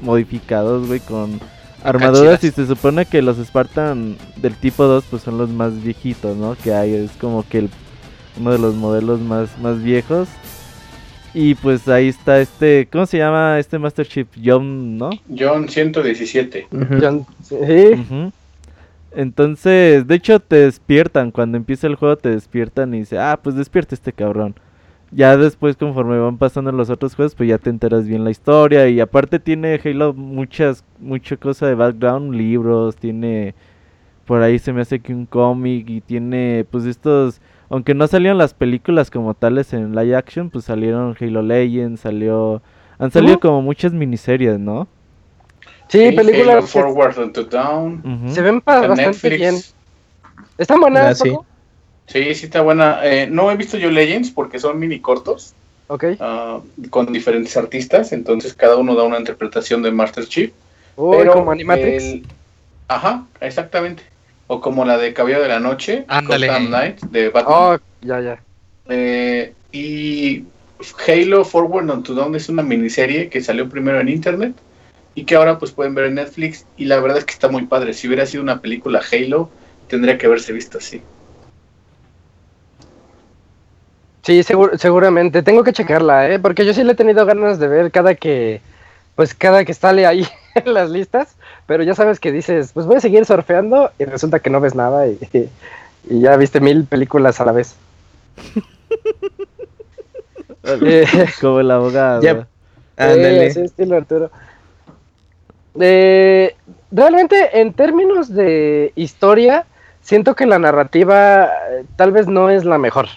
modificados, 0.00 0.86
güey, 0.88 1.00
con 1.00 1.40
armaduras 1.84 2.38
y 2.42 2.50
chidas. 2.50 2.54
se 2.56 2.66
supone 2.66 3.06
que 3.06 3.22
los 3.22 3.38
Spartan 3.38 4.16
del 4.36 4.54
tipo 4.56 4.84
2 4.84 5.04
pues 5.10 5.22
son 5.22 5.38
los 5.38 5.50
más 5.50 5.80
viejitos, 5.82 6.36
¿no? 6.36 6.56
Que 6.62 6.74
hay, 6.74 6.94
es 6.94 7.10
como 7.20 7.44
que 7.48 7.58
el, 7.58 7.70
uno 8.38 8.52
de 8.52 8.58
los 8.58 8.74
modelos 8.74 9.20
más, 9.20 9.58
más 9.58 9.82
viejos. 9.82 10.28
Y 11.34 11.54
pues 11.54 11.88
ahí 11.88 12.08
está 12.08 12.40
este, 12.40 12.88
¿cómo 12.92 13.06
se 13.06 13.16
llama 13.18 13.58
este 13.58 13.78
Master 13.78 14.06
Chief? 14.06 14.28
John, 14.44 14.98
¿no? 14.98 15.10
John 15.36 15.68
117. 15.68 16.66
Ujú. 16.70 16.84
John- 17.00 17.26
sí. 17.42 17.56
Entonces, 19.14 20.06
de 20.06 20.14
hecho 20.14 20.40
te 20.40 20.56
despiertan, 20.56 21.30
cuando 21.30 21.56
empieza 21.58 21.86
el 21.86 21.96
juego 21.96 22.16
te 22.16 22.30
despiertan 22.30 22.94
y 22.94 23.00
dice, 23.00 23.18
ah, 23.18 23.38
pues 23.42 23.56
despierta 23.56 23.94
este 23.94 24.12
cabrón. 24.12 24.54
Ya 25.10 25.36
después 25.36 25.76
conforme 25.76 26.18
van 26.18 26.38
pasando 26.38 26.72
los 26.72 26.88
otros 26.88 27.14
juegos, 27.14 27.34
pues 27.34 27.46
ya 27.48 27.58
te 27.58 27.68
enteras 27.68 28.06
bien 28.06 28.24
la 28.24 28.30
historia 28.30 28.88
y 28.88 29.00
aparte 29.00 29.38
tiene 29.38 29.78
Halo 29.84 30.14
muchas, 30.14 30.82
mucha 30.98 31.36
cosa 31.36 31.66
de 31.66 31.74
background, 31.74 32.34
libros, 32.34 32.96
tiene 32.96 33.54
por 34.24 34.40
ahí 34.40 34.58
se 34.58 34.72
me 34.72 34.80
hace 34.80 35.00
que 35.00 35.12
un 35.12 35.26
cómic 35.26 35.90
y 35.90 36.00
tiene 36.00 36.64
pues 36.70 36.86
estos, 36.86 37.42
aunque 37.72 37.94
no 37.94 38.06
salieron 38.06 38.36
las 38.38 38.52
películas 38.54 39.10
como 39.10 39.32
tales 39.34 39.72
en 39.72 39.94
live 39.94 40.14
action, 40.14 40.50
pues 40.50 40.66
salieron 40.66 41.16
Halo 41.18 41.40
Legends, 41.42 42.00
salió, 42.02 42.60
han 42.98 43.10
salido 43.10 43.40
como 43.40 43.62
muchas 43.62 43.92
miniseries, 43.92 44.58
¿no? 44.58 44.86
Sí, 45.88 46.12
películas 46.12 46.64
que 46.64 46.70
Forward 46.70 47.18
and 47.18 47.32
to 47.32 47.44
Down. 47.44 48.02
Se 48.28 48.42
ven 48.42 48.60
pa- 48.60 48.82
en 48.84 48.88
bastante 48.90 49.10
Netflix. 49.30 49.38
bien. 49.38 49.54
¿Están 50.58 50.80
buenas, 50.80 51.20
Ah, 51.20 51.24
sí. 51.24 51.36
Sí, 52.06 52.34
sí 52.34 52.44
está 52.46 52.60
buena. 52.60 53.00
Eh, 53.04 53.26
no 53.30 53.50
he 53.50 53.56
visto 53.56 53.78
yo 53.78 53.90
Legends 53.90 54.30
porque 54.30 54.58
son 54.58 54.78
mini 54.78 55.00
cortos 55.00 55.54
Ok. 55.88 56.04
ah, 56.20 56.60
con 56.90 57.10
diferentes 57.12 57.56
artistas, 57.56 58.12
entonces 58.12 58.52
cada 58.54 58.76
uno 58.76 58.94
da 58.94 59.04
una 59.04 59.18
interpretación 59.18 59.82
de 59.82 59.92
Master 59.92 60.26
Chief. 60.26 60.50
Uy, 60.96 61.16
pero 61.18 61.32
como 61.32 61.52
Animatrix. 61.52 62.02
el- 62.04 62.26
Ajá, 62.88 63.24
exactamente. 63.40 64.02
O 64.52 64.60
como 64.60 64.84
la 64.84 64.98
de 64.98 65.14
Caballero 65.14 65.40
de 65.42 65.48
la 65.48 65.60
Noche, 65.60 66.04
Ándale. 66.08 66.46
Gotham 66.46 66.66
Knight 66.66 67.00
de 67.04 67.30
Batman. 67.30 67.54
Oh, 67.56 67.78
ya, 68.02 68.20
ya. 68.20 68.42
Eh, 68.86 69.54
y 69.72 70.44
Halo 71.08 71.42
Forward 71.42 71.88
on 71.88 72.02
to 72.02 72.12
Dawn 72.14 72.34
es 72.34 72.50
una 72.50 72.62
miniserie 72.62 73.30
que 73.30 73.40
salió 73.40 73.66
primero 73.70 73.98
en 73.98 74.10
internet 74.10 74.52
y 75.14 75.24
que 75.24 75.36
ahora 75.36 75.58
pues 75.58 75.70
pueden 75.72 75.94
ver 75.94 76.04
en 76.06 76.16
Netflix 76.16 76.66
y 76.76 76.84
la 76.84 77.00
verdad 77.00 77.16
es 77.16 77.24
que 77.24 77.32
está 77.32 77.48
muy 77.48 77.64
padre. 77.64 77.94
Si 77.94 78.06
hubiera 78.06 78.26
sido 78.26 78.42
una 78.42 78.60
película 78.60 79.00
Halo, 79.10 79.48
tendría 79.88 80.18
que 80.18 80.26
haberse 80.26 80.52
visto 80.52 80.76
así. 80.76 81.00
Sí, 84.22 84.40
segur- 84.42 84.76
seguramente. 84.76 85.42
Tengo 85.42 85.64
que 85.64 85.72
checarla, 85.72 86.28
¿eh? 86.30 86.38
Porque 86.38 86.66
yo 86.66 86.74
sí 86.74 86.84
le 86.84 86.92
he 86.92 86.94
tenido 86.94 87.24
ganas 87.24 87.58
de 87.58 87.68
ver 87.68 87.90
cada 87.90 88.14
que, 88.16 88.60
pues 89.16 89.34
cada 89.34 89.64
que 89.64 89.72
sale 89.72 90.04
ahí 90.04 90.26
en 90.56 90.74
las 90.74 90.90
listas. 90.90 91.36
Pero 91.66 91.82
ya 91.82 91.94
sabes 91.94 92.20
que 92.20 92.32
dices, 92.32 92.72
pues 92.72 92.86
voy 92.86 92.96
a 92.96 93.00
seguir 93.00 93.24
surfeando 93.24 93.90
y 93.98 94.04
resulta 94.04 94.40
que 94.40 94.50
no 94.50 94.60
ves 94.60 94.74
nada 94.74 95.06
y, 95.06 95.18
y 96.08 96.20
ya 96.20 96.36
viste 96.36 96.60
mil 96.60 96.84
películas 96.84 97.40
a 97.40 97.44
la 97.44 97.52
vez. 97.52 97.76
Eh, 100.64 101.06
Como 101.40 101.60
el 101.60 101.70
abogado. 101.70 102.22
Yep. 102.22 102.46
Ándale. 102.96 103.50
Sí, 103.50 103.58
así 103.58 103.66
estilo 103.66 103.96
Arturo. 103.96 104.30
Eh, 105.80 106.54
realmente, 106.90 107.60
en 107.60 107.72
términos 107.72 108.32
de 108.32 108.92
historia, 108.94 109.66
siento 110.02 110.34
que 110.34 110.46
la 110.46 110.58
narrativa 110.58 111.46
eh, 111.46 111.84
tal 111.96 112.12
vez 112.12 112.26
no 112.26 112.50
es 112.50 112.64
la 112.64 112.78
mejor. 112.78 113.08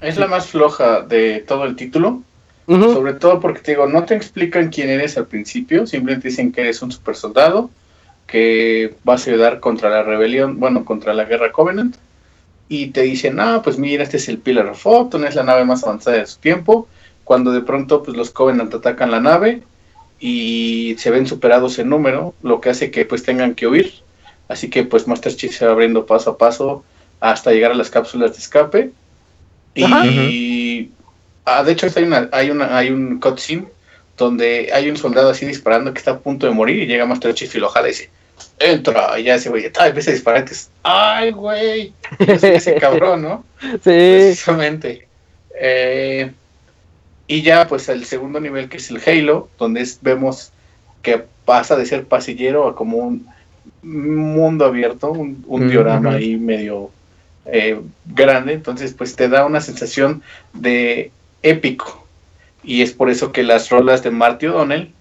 Es 0.00 0.18
la 0.18 0.26
más 0.26 0.48
floja 0.48 1.02
de 1.02 1.40
todo 1.40 1.64
el 1.64 1.76
título, 1.76 2.22
sobre 2.66 3.14
todo 3.14 3.38
porque 3.38 3.60
te 3.60 3.72
digo, 3.72 3.86
no 3.86 4.04
te 4.04 4.16
explican 4.16 4.70
quién 4.70 4.88
eres 4.88 5.16
al 5.16 5.26
principio, 5.26 5.86
simplemente 5.86 6.28
dicen 6.28 6.52
que 6.52 6.62
eres 6.62 6.82
un 6.82 6.90
super 6.90 7.14
soldado 7.14 7.70
que 8.32 8.94
vas 9.04 9.26
a 9.26 9.30
ayudar 9.30 9.60
contra 9.60 9.90
la 9.90 10.02
rebelión, 10.02 10.58
bueno, 10.58 10.86
contra 10.86 11.12
la 11.12 11.26
guerra 11.26 11.52
Covenant, 11.52 11.96
y 12.66 12.86
te 12.86 13.02
dicen, 13.02 13.38
ah, 13.38 13.60
pues 13.62 13.76
mira, 13.76 14.02
este 14.02 14.16
es 14.16 14.26
el 14.30 14.38
Pillar 14.38 14.68
of 14.68 14.80
Photon, 14.80 15.26
es 15.26 15.34
la 15.34 15.42
nave 15.42 15.66
más 15.66 15.84
avanzada 15.84 16.16
de 16.16 16.26
su 16.26 16.38
tiempo, 16.38 16.88
cuando 17.24 17.52
de 17.52 17.60
pronto 17.60 18.02
pues 18.02 18.16
los 18.16 18.30
Covenant 18.30 18.72
atacan 18.72 19.10
la 19.10 19.20
nave 19.20 19.60
y 20.18 20.96
se 20.98 21.10
ven 21.10 21.26
superados 21.26 21.78
en 21.78 21.90
número, 21.90 22.32
lo 22.42 22.62
que 22.62 22.70
hace 22.70 22.90
que 22.90 23.04
pues 23.04 23.22
tengan 23.22 23.54
que 23.54 23.66
huir, 23.66 23.92
así 24.48 24.70
que 24.70 24.82
pues 24.84 25.06
Master 25.06 25.36
Chief 25.36 25.54
se 25.54 25.66
va 25.66 25.72
abriendo 25.72 26.06
paso 26.06 26.30
a 26.30 26.38
paso 26.38 26.84
hasta 27.20 27.52
llegar 27.52 27.72
a 27.72 27.74
las 27.74 27.90
cápsulas 27.90 28.32
de 28.32 28.38
escape, 28.38 28.92
Ajá. 29.84 30.06
y 30.06 30.90
ah, 31.44 31.62
de 31.64 31.72
hecho 31.72 31.86
hay, 31.94 32.04
una, 32.04 32.30
hay, 32.32 32.50
una, 32.50 32.78
hay 32.78 32.88
un 32.88 33.20
cutscene 33.20 33.66
donde 34.16 34.70
hay 34.72 34.88
un 34.88 34.96
soldado 34.96 35.28
así 35.28 35.44
disparando 35.44 35.92
que 35.92 35.98
está 35.98 36.12
a 36.12 36.18
punto 36.18 36.46
de 36.46 36.52
morir 36.52 36.82
y 36.82 36.86
llega 36.86 37.04
Master 37.04 37.34
Chief 37.34 37.54
y 37.54 37.58
lo 37.58 37.68
jala 37.68 37.88
y 37.88 37.90
dice, 37.90 38.10
entra, 38.58 39.18
y 39.18 39.24
ya 39.24 39.34
ese 39.36 39.48
güey, 39.50 39.70
tal 39.70 39.88
empieza 39.88 40.10
a 40.10 40.14
disparar, 40.14 40.40
y 40.40 40.44
dices, 40.44 40.70
ay, 40.82 41.30
güey, 41.32 41.92
ese 42.18 42.74
cabrón, 42.80 43.22
¿no? 43.22 43.44
Sí, 43.60 43.78
Precisamente. 43.84 45.06
Eh, 45.58 46.30
y 47.26 47.42
ya, 47.42 47.66
pues, 47.68 47.88
el 47.88 48.04
segundo 48.04 48.40
nivel, 48.40 48.68
que 48.68 48.76
es 48.78 48.90
el 48.90 49.00
Halo, 49.04 49.48
donde 49.58 49.80
es- 49.80 49.98
vemos 50.02 50.52
que 51.02 51.24
pasa 51.44 51.76
de 51.76 51.86
ser 51.86 52.04
pasillero 52.04 52.68
a 52.68 52.74
como 52.76 52.98
un 52.98 53.28
mundo 53.82 54.64
abierto, 54.64 55.10
un, 55.10 55.68
diorama 55.68 56.14
ahí 56.14 56.36
medio 56.36 56.90
eh, 57.46 57.80
grande. 58.06 58.52
Entonces, 58.52 58.92
pues, 58.92 59.16
te 59.16 59.28
da 59.28 59.44
una 59.46 59.60
sensación 59.60 60.22
de 60.52 61.10
épico. 61.42 62.06
Y 62.62 62.82
es 62.82 62.92
por 62.92 63.10
eso 63.10 63.32
que 63.32 63.42
las 63.42 63.70
rolas 63.70 64.02
de 64.04 64.10
Marty 64.12 64.46
O'Donnell 64.46 64.92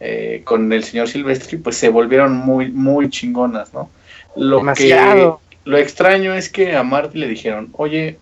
eh, 0.00 0.42
con 0.44 0.72
el 0.72 0.84
señor 0.84 1.08
Silvestri, 1.08 1.58
pues, 1.58 1.76
se 1.76 1.88
volvieron 1.88 2.36
muy, 2.36 2.70
muy 2.70 3.08
chingonas, 3.10 3.72
¿no? 3.72 3.90
Lo 4.36 4.58
demasiado. 4.58 5.40
que 5.50 5.56
lo 5.70 5.78
extraño 5.78 6.34
es 6.34 6.48
que 6.48 6.76
a 6.76 6.82
Marty 6.82 7.18
le 7.18 7.26
dijeron, 7.26 7.70
oye, 7.72 8.18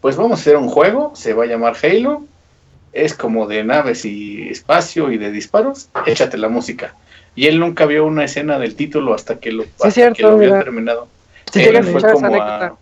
pues 0.00 0.16
vamos 0.16 0.38
a 0.38 0.42
hacer 0.42 0.56
un 0.56 0.68
juego, 0.68 1.12
se 1.14 1.32
va 1.32 1.44
a 1.44 1.46
llamar 1.46 1.74
Halo, 1.82 2.24
es 2.92 3.14
como 3.14 3.46
de 3.46 3.64
naves 3.64 4.04
y 4.04 4.48
espacio 4.48 5.10
y 5.10 5.18
de 5.18 5.30
disparos, 5.30 5.88
échate 6.06 6.36
la 6.36 6.48
música. 6.48 6.94
Y 7.34 7.46
él 7.46 7.58
nunca 7.58 7.86
vio 7.86 8.04
una 8.04 8.24
escena 8.24 8.58
del 8.58 8.76
título 8.76 9.14
hasta 9.14 9.40
que 9.40 9.50
lo, 9.50 9.64
hasta 9.64 9.90
cierto, 9.90 10.16
que 10.16 10.22
lo 10.22 10.28
habían 10.32 10.50
mira. 10.50 10.64
terminado. 10.64 11.08
Sí, 11.52 11.64
fue 11.64 12.12
como 12.12 12.42
a, 12.42 12.76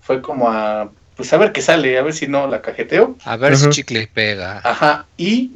fue 0.00 0.22
como 0.22 0.50
a, 0.50 0.90
pues 1.16 1.32
a 1.32 1.36
ver 1.36 1.52
qué 1.52 1.60
sale, 1.60 1.98
a 1.98 2.02
ver 2.02 2.14
si 2.14 2.26
no 2.26 2.46
la 2.46 2.62
cajeteo. 2.62 3.16
A 3.24 3.36
ver 3.36 3.56
si 3.56 3.68
chicle 3.70 4.08
pega. 4.12 4.60
Ajá, 4.62 5.06
y 5.16 5.52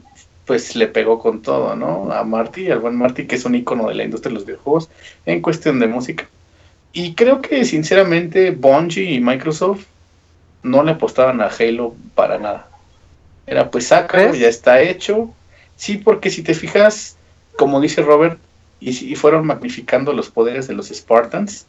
pues 0.51 0.75
le 0.75 0.89
pegó 0.89 1.21
con 1.21 1.43
todo, 1.43 1.77
¿no? 1.77 2.11
A 2.11 2.25
Marty, 2.25 2.73
al 2.73 2.81
buen 2.81 2.97
Marty, 2.97 3.29
que 3.29 3.37
es 3.37 3.45
un 3.45 3.55
icono 3.55 3.89
de 3.89 3.95
la 3.95 4.03
industria 4.03 4.31
de 4.31 4.35
los 4.35 4.47
videojuegos 4.47 4.91
en 5.25 5.43
cuestión 5.43 5.79
de 5.79 5.87
música. 5.87 6.29
Y 6.93 7.15
creo 7.15 7.41
que 7.41 7.65
sinceramente 7.65 8.51
Bungie 8.51 9.13
y 9.13 9.21
Microsoft 9.21 9.85
no 10.65 10.83
le 10.83 10.91
apostaban 10.91 11.41
a 11.41 11.51
Halo 11.57 11.95
para 12.17 12.39
nada. 12.39 12.67
Era 13.47 13.71
pues 13.71 13.87
sácalo, 13.87 14.31
¿Crees? 14.31 14.41
ya 14.41 14.49
está 14.49 14.81
hecho. 14.83 15.31
Sí, 15.77 15.99
porque 15.99 16.31
si 16.31 16.43
te 16.43 16.55
fijas, 16.55 17.17
como 17.57 17.81
dice 17.81 18.03
Robert, 18.03 18.41
y 18.81 19.15
fueron 19.15 19.47
magnificando 19.47 20.13
los 20.13 20.31
poderes 20.31 20.67
de 20.67 20.75
los 20.75 20.89
Spartans. 20.89 21.67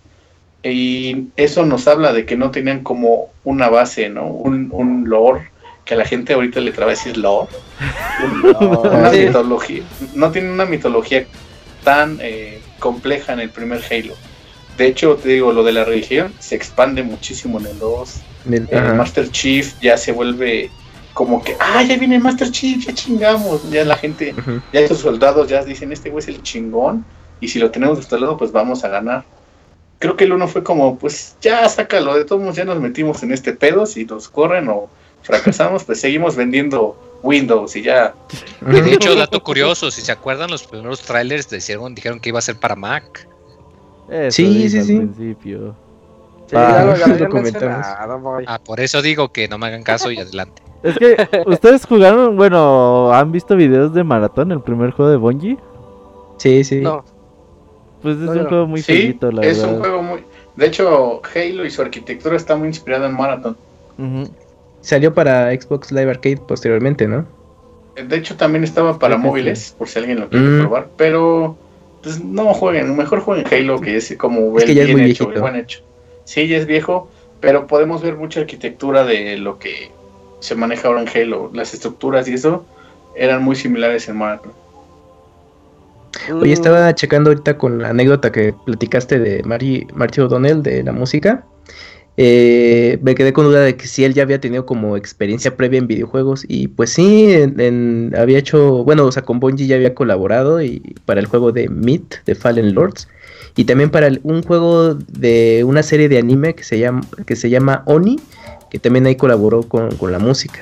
Y 0.63 1.27
eso 1.35 1.67
nos 1.67 1.87
habla 1.87 2.13
de 2.13 2.25
que 2.25 2.35
no 2.35 2.49
tenían 2.49 2.81
como 2.81 3.29
una 3.43 3.69
base, 3.69 4.09
¿no? 4.09 4.25
Un, 4.25 4.69
un 4.71 5.07
lore, 5.07 5.50
que 5.91 5.95
a 5.95 5.97
la 5.97 6.05
gente 6.05 6.31
ahorita 6.31 6.61
le 6.61 6.71
traba 6.71 6.91
decir 6.91 7.17
lore. 7.17 7.49
Un- 8.61 8.77
una 8.87 9.11
Sí. 9.11 9.25
mitología. 9.25 9.83
No 10.15 10.31
tienen 10.31 10.51
una 10.51 10.65
mitología 10.65 11.25
tan 11.83 12.17
eh, 12.21 12.61
compleja 12.79 13.33
en 13.33 13.41
el 13.41 13.49
primer 13.49 13.81
Halo. 13.91 14.13
De 14.77 14.87
hecho, 14.87 15.15
te 15.21 15.27
digo, 15.27 15.51
lo 15.51 15.63
de 15.65 15.73
la 15.73 15.83
religión 15.83 16.31
se 16.39 16.55
expande 16.55 17.03
muchísimo 17.03 17.59
en 17.59 17.65
el 17.65 17.77
2. 17.79 18.15
Del- 18.45 18.67
El. 18.71 18.95
Master 18.95 19.29
Chief 19.31 19.73
ya 19.81 19.97
se 19.97 20.13
vuelve 20.13 20.69
como 21.13 21.43
que, 21.43 21.57
ah, 21.59 21.83
ya 21.83 21.97
viene 21.97 22.15
el 22.15 22.21
Master 22.21 22.49
Chief, 22.51 22.85
ya 22.85 22.93
chingamos. 22.93 23.69
Ya 23.69 23.83
la 23.83 23.97
gente, 23.97 24.33
ya 24.71 24.79
estos 24.79 24.99
soldados 24.99 25.49
ya 25.49 25.61
dicen, 25.65 25.91
este 25.91 26.09
güey 26.09 26.23
es 26.23 26.29
el 26.29 26.41
chingón. 26.41 27.03
y 27.41 27.47
si 27.49 27.59
lo 27.59 27.69
tenemos 27.69 27.97
instalado, 27.97 28.37
pues 28.37 28.51
vamos 28.53 28.85
a 28.85 28.87
ganar. 28.87 29.25
Creo 29.99 30.15
que 30.15 30.23
el 30.23 30.31
uno 30.31 30.47
fue 30.47 30.63
como, 30.63 30.97
pues 30.97 31.35
ya 31.41 31.67
sácalo, 31.67 32.15
de 32.15 32.23
todos 32.23 32.39
modos 32.41 32.55
ya 32.55 32.63
nos 32.65 32.79
metimos 32.79 33.23
en 33.23 33.33
este 33.33 33.51
pedo, 33.51 33.85
si 33.87 34.05
nos 34.05 34.29
corren 34.29 34.69
o 34.69 34.89
fracasamos, 35.23 35.83
pues 35.83 35.99
seguimos 36.01 36.35
vendiendo 36.35 36.95
Windows 37.23 37.75
y 37.75 37.83
ya. 37.83 38.13
De 38.61 38.93
hecho, 38.93 39.15
dato 39.15 39.41
curioso, 39.43 39.91
si 39.91 40.01
se 40.01 40.11
acuerdan, 40.11 40.49
los 40.49 40.63
primeros 40.63 41.01
trailers 41.01 41.49
dijeron, 41.49 41.93
dijeron 41.95 42.19
que 42.19 42.29
iba 42.29 42.39
a 42.39 42.41
ser 42.41 42.55
para 42.59 42.75
Mac. 42.75 43.27
Eso 44.09 44.35
Sí, 44.35 44.69
sí, 44.69 44.77
al 44.79 44.83
sí. 44.85 44.97
principio. 44.97 45.75
Sí, 46.47 46.55
Ah, 46.57 46.77
ya 46.79 46.85
lo- 46.85 46.95
ya 46.97 46.99
lo 47.07 47.07
lo 47.07 47.13
habían 47.15 47.29
comentamos. 47.31 47.77
mencionado, 47.77 48.19
boy. 48.19 48.43
Ah, 48.47 48.59
por 48.59 48.79
eso 48.79 49.01
digo 49.01 49.29
que 49.29 49.47
no 49.47 49.57
me 49.57 49.67
hagan 49.67 49.83
caso 49.83 50.11
y 50.11 50.17
adelante. 50.19 50.61
Es 50.83 50.97
que 50.97 51.15
ustedes 51.45 51.85
jugaron, 51.85 52.35
bueno, 52.35 53.13
¿han 53.13 53.31
visto 53.31 53.55
videos 53.55 53.93
de 53.93 54.03
Maratón, 54.03 54.51
el 54.51 54.61
primer 54.61 54.91
juego 54.91 55.11
de 55.11 55.17
Bungie? 55.17 55.57
Sí, 56.37 56.63
sí. 56.63 56.81
No, 56.81 57.05
Pues 58.01 58.15
es 58.15 58.21
No, 58.23 58.31
un 58.31 58.37
no. 58.43 58.49
juego 58.49 58.67
muy 58.67 58.81
sí, 58.81 58.93
feito, 58.93 59.31
la 59.31 59.43
es 59.43 59.59
verdad. 59.59 59.73
un 59.75 59.79
juego 59.79 60.01
muy... 60.01 60.23
De 60.55 60.65
hecho, 60.65 61.21
Halo 61.33 61.65
y 61.65 61.69
su 61.69 61.81
arquitectura 61.83 62.35
está 62.35 62.55
muy 62.55 62.67
inspirada 62.67 63.05
en 63.07 63.13
Marathon. 63.15 63.55
Ujú. 63.99 64.29
Salió 64.81 65.13
para 65.13 65.51
Xbox 65.51 65.91
Live 65.91 66.09
Arcade 66.09 66.37
posteriormente, 66.37 67.07
¿no? 67.07 67.25
De 67.95 68.15
hecho, 68.15 68.35
también 68.37 68.63
estaba 68.63 68.97
para 68.97 69.17
móviles, 69.17 69.75
por 69.77 69.87
si 69.87 69.99
alguien 69.99 70.19
lo 70.19 70.29
quiere 70.29 70.45
Mm. 70.47 70.59
probar, 70.61 70.89
pero 70.97 71.57
pues 72.01 72.23
no 72.23 72.53
jueguen, 72.53 72.95
mejor 72.95 73.19
jueguen 73.19 73.45
Halo, 73.51 73.79
que 73.79 73.97
es 73.97 74.15
como 74.17 74.57
Es 74.57 74.65
que 74.65 74.71
el 74.71 74.77
ya 74.77 74.81
es 74.83 74.87
bien 74.87 74.99
muy 75.01 75.11
hecho, 75.11 75.29
buen 75.29 75.55
hecho. 75.55 75.79
Sí, 76.23 76.47
ya 76.47 76.57
es 76.57 76.65
viejo, 76.65 77.09
pero 77.39 77.67
podemos 77.67 78.01
ver 78.01 78.15
mucha 78.15 78.39
arquitectura 78.39 79.03
de 79.03 79.37
lo 79.37 79.59
que 79.59 79.91
se 80.39 80.55
maneja 80.55 80.87
ahora 80.87 81.01
en 81.01 81.09
Halo. 81.09 81.51
Las 81.53 81.73
estructuras 81.73 82.27
y 82.27 82.33
eso 82.33 82.65
eran 83.15 83.43
muy 83.43 83.55
similares 83.55 84.07
en 84.09 84.17
Marathon. 84.17 84.53
Oye, 86.33 86.49
Mm, 86.49 86.53
estaba 86.53 86.95
checando 86.95 87.29
ahorita 87.29 87.57
con 87.57 87.81
la 87.81 87.89
anécdota 87.89 88.31
que 88.31 88.53
platicaste 88.65 89.19
de 89.19 89.43
Mari, 89.43 89.87
Marty 89.93 90.21
O'Donnell 90.21 90.61
de 90.63 90.83
la 90.83 90.91
música. 90.91 91.45
Eh, 92.23 92.99
me 93.01 93.15
quedé 93.15 93.33
con 93.33 93.45
duda 93.45 93.61
de 93.61 93.75
que 93.75 93.87
si 93.87 94.03
él 94.03 94.13
ya 94.13 94.21
había 94.21 94.39
tenido 94.39 94.63
como 94.63 94.95
experiencia 94.95 95.57
previa 95.57 95.79
en 95.79 95.87
videojuegos. 95.87 96.45
Y 96.47 96.67
pues 96.67 96.91
sí, 96.91 97.33
había 98.15 98.37
hecho, 98.37 98.83
bueno, 98.83 99.05
o 99.05 99.11
sea, 99.11 99.23
con 99.23 99.39
Bungie 99.39 99.65
ya 99.65 99.75
había 99.75 99.95
colaborado 99.95 100.61
y 100.61 100.81
para 101.07 101.19
el 101.19 101.25
juego 101.25 101.51
de 101.51 101.67
Meat, 101.67 102.23
de 102.27 102.35
Fallen 102.35 102.75
Lords. 102.75 103.07
Y 103.55 103.65
también 103.65 103.89
para 103.89 104.11
un 104.21 104.43
juego 104.43 104.93
de 104.93 105.63
una 105.65 105.81
serie 105.81 106.09
de 106.09 106.19
anime 106.19 106.53
que 106.53 106.63
se 106.63 106.77
llama, 106.77 107.01
que 107.25 107.35
se 107.35 107.49
llama 107.49 107.81
Oni, 107.87 108.19
que 108.69 108.77
también 108.77 109.07
ahí 109.07 109.15
colaboró 109.15 109.63
con, 109.63 109.89
con 109.95 110.11
la 110.11 110.19
música. 110.19 110.59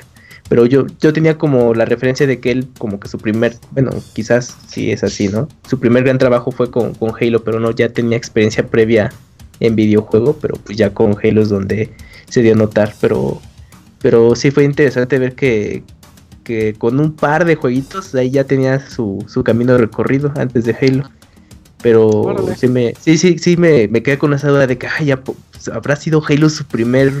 Pero 0.48 0.64
yo, 0.64 0.86
yo 0.98 1.12
tenía 1.12 1.36
como 1.36 1.74
la 1.74 1.84
referencia 1.84 2.26
de 2.26 2.40
que 2.40 2.52
él, 2.52 2.68
como 2.78 2.98
que 2.98 3.08
su 3.08 3.18
primer, 3.18 3.54
bueno, 3.72 3.90
quizás 4.14 4.56
sí 4.66 4.92
es 4.92 5.04
así, 5.04 5.28
¿no? 5.28 5.46
Su 5.68 5.78
primer 5.78 6.04
gran 6.04 6.16
trabajo 6.16 6.52
fue 6.52 6.70
con, 6.70 6.94
con 6.94 7.12
Halo, 7.20 7.44
pero 7.44 7.60
no, 7.60 7.70
ya 7.70 7.90
tenía 7.90 8.16
experiencia 8.16 8.66
previa 8.66 9.12
en 9.60 9.76
videojuego, 9.76 10.36
pero 10.40 10.54
pues 10.56 10.76
ya 10.76 10.92
con 10.92 11.16
Halo 11.22 11.42
es 11.42 11.50
donde 11.50 11.90
se 12.28 12.42
dio 12.42 12.54
a 12.54 12.56
notar. 12.56 12.94
Pero, 13.00 13.40
pero 14.00 14.34
sí 14.34 14.50
fue 14.50 14.64
interesante 14.64 15.18
ver 15.18 15.34
que, 15.34 15.82
que 16.42 16.74
con 16.74 16.98
un 16.98 17.12
par 17.12 17.44
de 17.44 17.56
jueguitos 17.56 18.14
ahí 18.14 18.30
ya 18.30 18.44
tenía 18.44 18.80
su, 18.80 19.24
su 19.28 19.44
camino 19.44 19.76
recorrido 19.78 20.32
antes 20.36 20.64
de 20.64 20.76
Halo. 20.80 21.10
Pero 21.82 22.08
Órale. 22.08 22.56
sí 22.56 22.68
me, 22.68 22.94
sí, 23.00 23.16
sí, 23.16 23.38
sí 23.38 23.56
me, 23.56 23.88
me 23.88 24.02
quedé 24.02 24.18
con 24.18 24.34
esa 24.34 24.48
duda 24.48 24.66
de 24.66 24.76
que 24.76 24.86
ay, 24.86 25.06
ya 25.06 25.22
pues, 25.22 25.68
habrá 25.68 25.96
sido 25.96 26.22
Halo 26.26 26.50
su 26.50 26.64
primer 26.64 27.12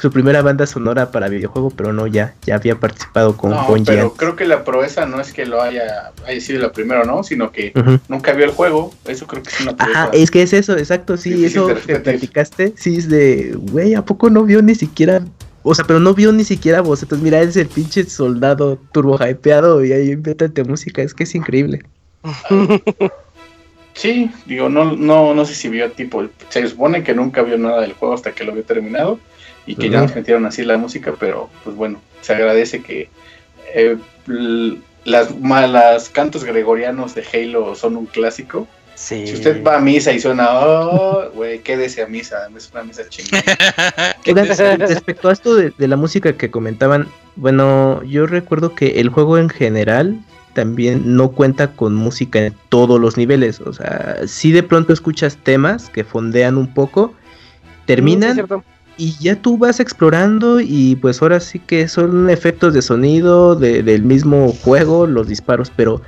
su 0.00 0.10
primera 0.10 0.42
banda 0.42 0.66
sonora 0.66 1.10
para 1.10 1.28
videojuego, 1.28 1.70
pero 1.70 1.92
no, 1.92 2.06
ya, 2.06 2.34
ya 2.44 2.56
había 2.56 2.78
participado 2.78 3.36
con 3.36 3.50
No, 3.50 3.66
pero 3.84 4.02
antes. 4.02 4.18
creo 4.18 4.36
que 4.36 4.44
la 4.44 4.64
proeza 4.64 5.06
no 5.06 5.20
es 5.20 5.32
que 5.32 5.46
lo 5.46 5.62
haya, 5.62 6.12
haya 6.26 6.40
sido 6.40 6.60
la 6.60 6.72
primera, 6.72 7.04
¿no? 7.04 7.22
Sino 7.24 7.50
que 7.50 7.72
nunca 8.08 8.32
vio 8.32 8.44
el 8.44 8.50
juego. 8.50 8.92
Eso 9.06 9.26
creo 9.26 9.42
que 9.42 9.48
es 9.50 9.60
una 9.60 9.76
proeza. 9.76 10.04
Ajá, 10.04 10.10
es 10.12 10.30
que 10.30 10.42
es 10.42 10.52
eso, 10.52 10.76
exacto, 10.76 11.16
sí, 11.16 11.30
Difícil 11.30 11.62
eso 11.62 11.74
que 11.86 11.96
platicaste, 11.96 12.74
sí, 12.76 12.96
es 12.96 13.08
de, 13.08 13.54
güey, 13.56 13.94
¿a 13.94 14.04
poco 14.04 14.28
no 14.28 14.44
vio 14.44 14.60
ni 14.60 14.74
siquiera, 14.74 15.22
o 15.62 15.74
sea, 15.74 15.84
pero 15.86 15.98
no 15.98 16.12
vio 16.14 16.30
ni 16.32 16.44
siquiera 16.44 16.82
bocetos, 16.82 17.20
mira, 17.20 17.40
es 17.40 17.56
el 17.56 17.68
pinche 17.68 18.04
soldado 18.04 18.78
turbo 18.92 19.18
hypeado 19.18 19.84
y 19.84 19.92
ahí 19.92 20.10
invéntate 20.10 20.62
música, 20.64 21.02
es 21.02 21.14
que 21.14 21.24
es 21.24 21.34
increíble. 21.34 21.82
Sí, 23.96 24.30
digo, 24.44 24.68
no, 24.68 24.94
no, 24.94 25.32
no 25.32 25.44
sé 25.46 25.54
si 25.54 25.70
vio 25.70 25.90
tipo, 25.90 26.28
se 26.50 26.68
supone 26.68 27.02
que 27.02 27.14
nunca 27.14 27.40
vio 27.40 27.56
nada 27.56 27.80
del 27.80 27.94
juego 27.94 28.12
hasta 28.12 28.32
que 28.32 28.44
lo 28.44 28.52
vio 28.52 28.62
terminado 28.62 29.18
y 29.66 29.76
que 29.76 29.90
ya 29.90 30.00
nos 30.00 30.14
metieron 30.14 30.46
así 30.46 30.64
la 30.64 30.78
música, 30.78 31.14
pero 31.18 31.50
pues 31.64 31.76
bueno, 31.76 32.00
se 32.20 32.34
agradece 32.34 32.82
que 32.82 33.08
eh, 33.74 33.96
las 35.04 35.38
malas 35.38 36.08
cantos 36.08 36.44
gregorianos 36.44 37.14
de 37.14 37.24
Halo 37.32 37.74
son 37.74 37.96
un 37.96 38.06
clásico. 38.06 38.66
sí. 38.94 39.26
Si 39.26 39.34
usted 39.34 39.62
va 39.64 39.76
a 39.76 39.80
misa 39.80 40.12
y 40.12 40.20
suena, 40.20 40.48
oh, 40.60 41.30
güey, 41.34 41.60
quédese 41.60 42.02
a 42.02 42.06
misa, 42.06 42.48
es 42.56 42.70
una 42.72 42.84
misa 42.84 43.02
chingada. 43.08 43.56
Respecto 44.78 45.28
a 45.28 45.32
esto 45.32 45.54
de, 45.54 45.72
de 45.76 45.88
la 45.88 45.96
música 45.96 46.32
que 46.32 46.50
comentaban, 46.50 47.08
bueno, 47.34 48.02
yo 48.04 48.26
recuerdo 48.26 48.74
que 48.74 49.00
el 49.00 49.08
juego 49.08 49.36
en 49.38 49.48
general 49.48 50.18
también 50.54 51.02
no 51.16 51.32
cuenta 51.32 51.72
con 51.72 51.94
música 51.94 52.38
en 52.46 52.54
todos 52.70 52.98
los 52.98 53.18
niveles, 53.18 53.60
o 53.60 53.74
sea, 53.74 54.20
si 54.26 54.52
de 54.52 54.62
pronto 54.62 54.94
escuchas 54.94 55.36
temas 55.36 55.90
que 55.90 56.02
fondean 56.02 56.56
un 56.56 56.72
poco, 56.72 57.14
Mm, 57.86 58.22
sí, 58.32 58.42
terminan. 58.42 58.64
Y 58.96 59.16
ya 59.18 59.36
tú 59.36 59.58
vas 59.58 59.80
explorando 59.80 60.60
y 60.60 60.96
pues 60.96 61.20
ahora 61.22 61.40
sí 61.40 61.58
que 61.60 61.88
son 61.88 62.30
efectos 62.30 62.74
de 62.74 62.82
sonido 62.82 63.54
de- 63.56 63.82
del 63.82 64.02
mismo 64.04 64.52
juego, 64.52 65.06
los 65.06 65.28
disparos, 65.28 65.70
pero 65.74 66.02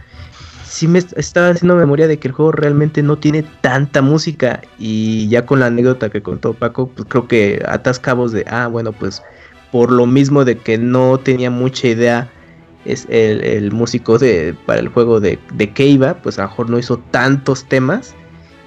sí 0.65 0.89
me 0.89 0.99
est- 1.01 1.17
estaba 1.19 1.49
haciendo 1.51 1.77
memoria 1.77 2.09
de 2.09 2.19
que 2.19 2.29
el 2.29 2.35
juego 2.35 2.53
realmente 2.53 3.03
no 3.03 3.19
tiene 3.19 3.43
tanta 3.63 4.03
música 4.03 4.63
y 4.79 5.29
ya 5.29 5.47
con 5.47 5.61
la 5.61 5.67
anécdota 5.67 6.11
que 6.11 6.23
contó 6.23 6.55
Paco, 6.55 6.89
pues 6.91 7.07
creo 7.09 7.29
que 7.29 7.63
atas 7.67 7.99
cabos 8.01 8.33
de, 8.33 8.45
ah, 8.49 8.69
bueno, 8.69 8.93
pues 8.93 9.23
por 9.73 9.93
lo 9.93 10.07
mismo 10.07 10.45
de 10.45 10.59
que 10.59 10.79
no 10.79 11.19
tenía 11.19 11.51
mucha 11.51 11.89
idea 11.89 12.31
es 12.85 13.07
el, 13.11 13.45
el 13.45 13.73
músico 13.73 14.19
de, 14.19 14.55
para 14.67 14.81
el 14.81 14.89
juego 14.89 15.21
de, 15.21 15.39
de 15.55 15.73
Keiva, 15.73 16.15
pues 16.23 16.39
a 16.39 16.43
lo 16.45 16.49
mejor 16.49 16.71
no 16.71 16.79
hizo 16.79 16.99
tantos 16.99 17.67
temas 17.69 18.17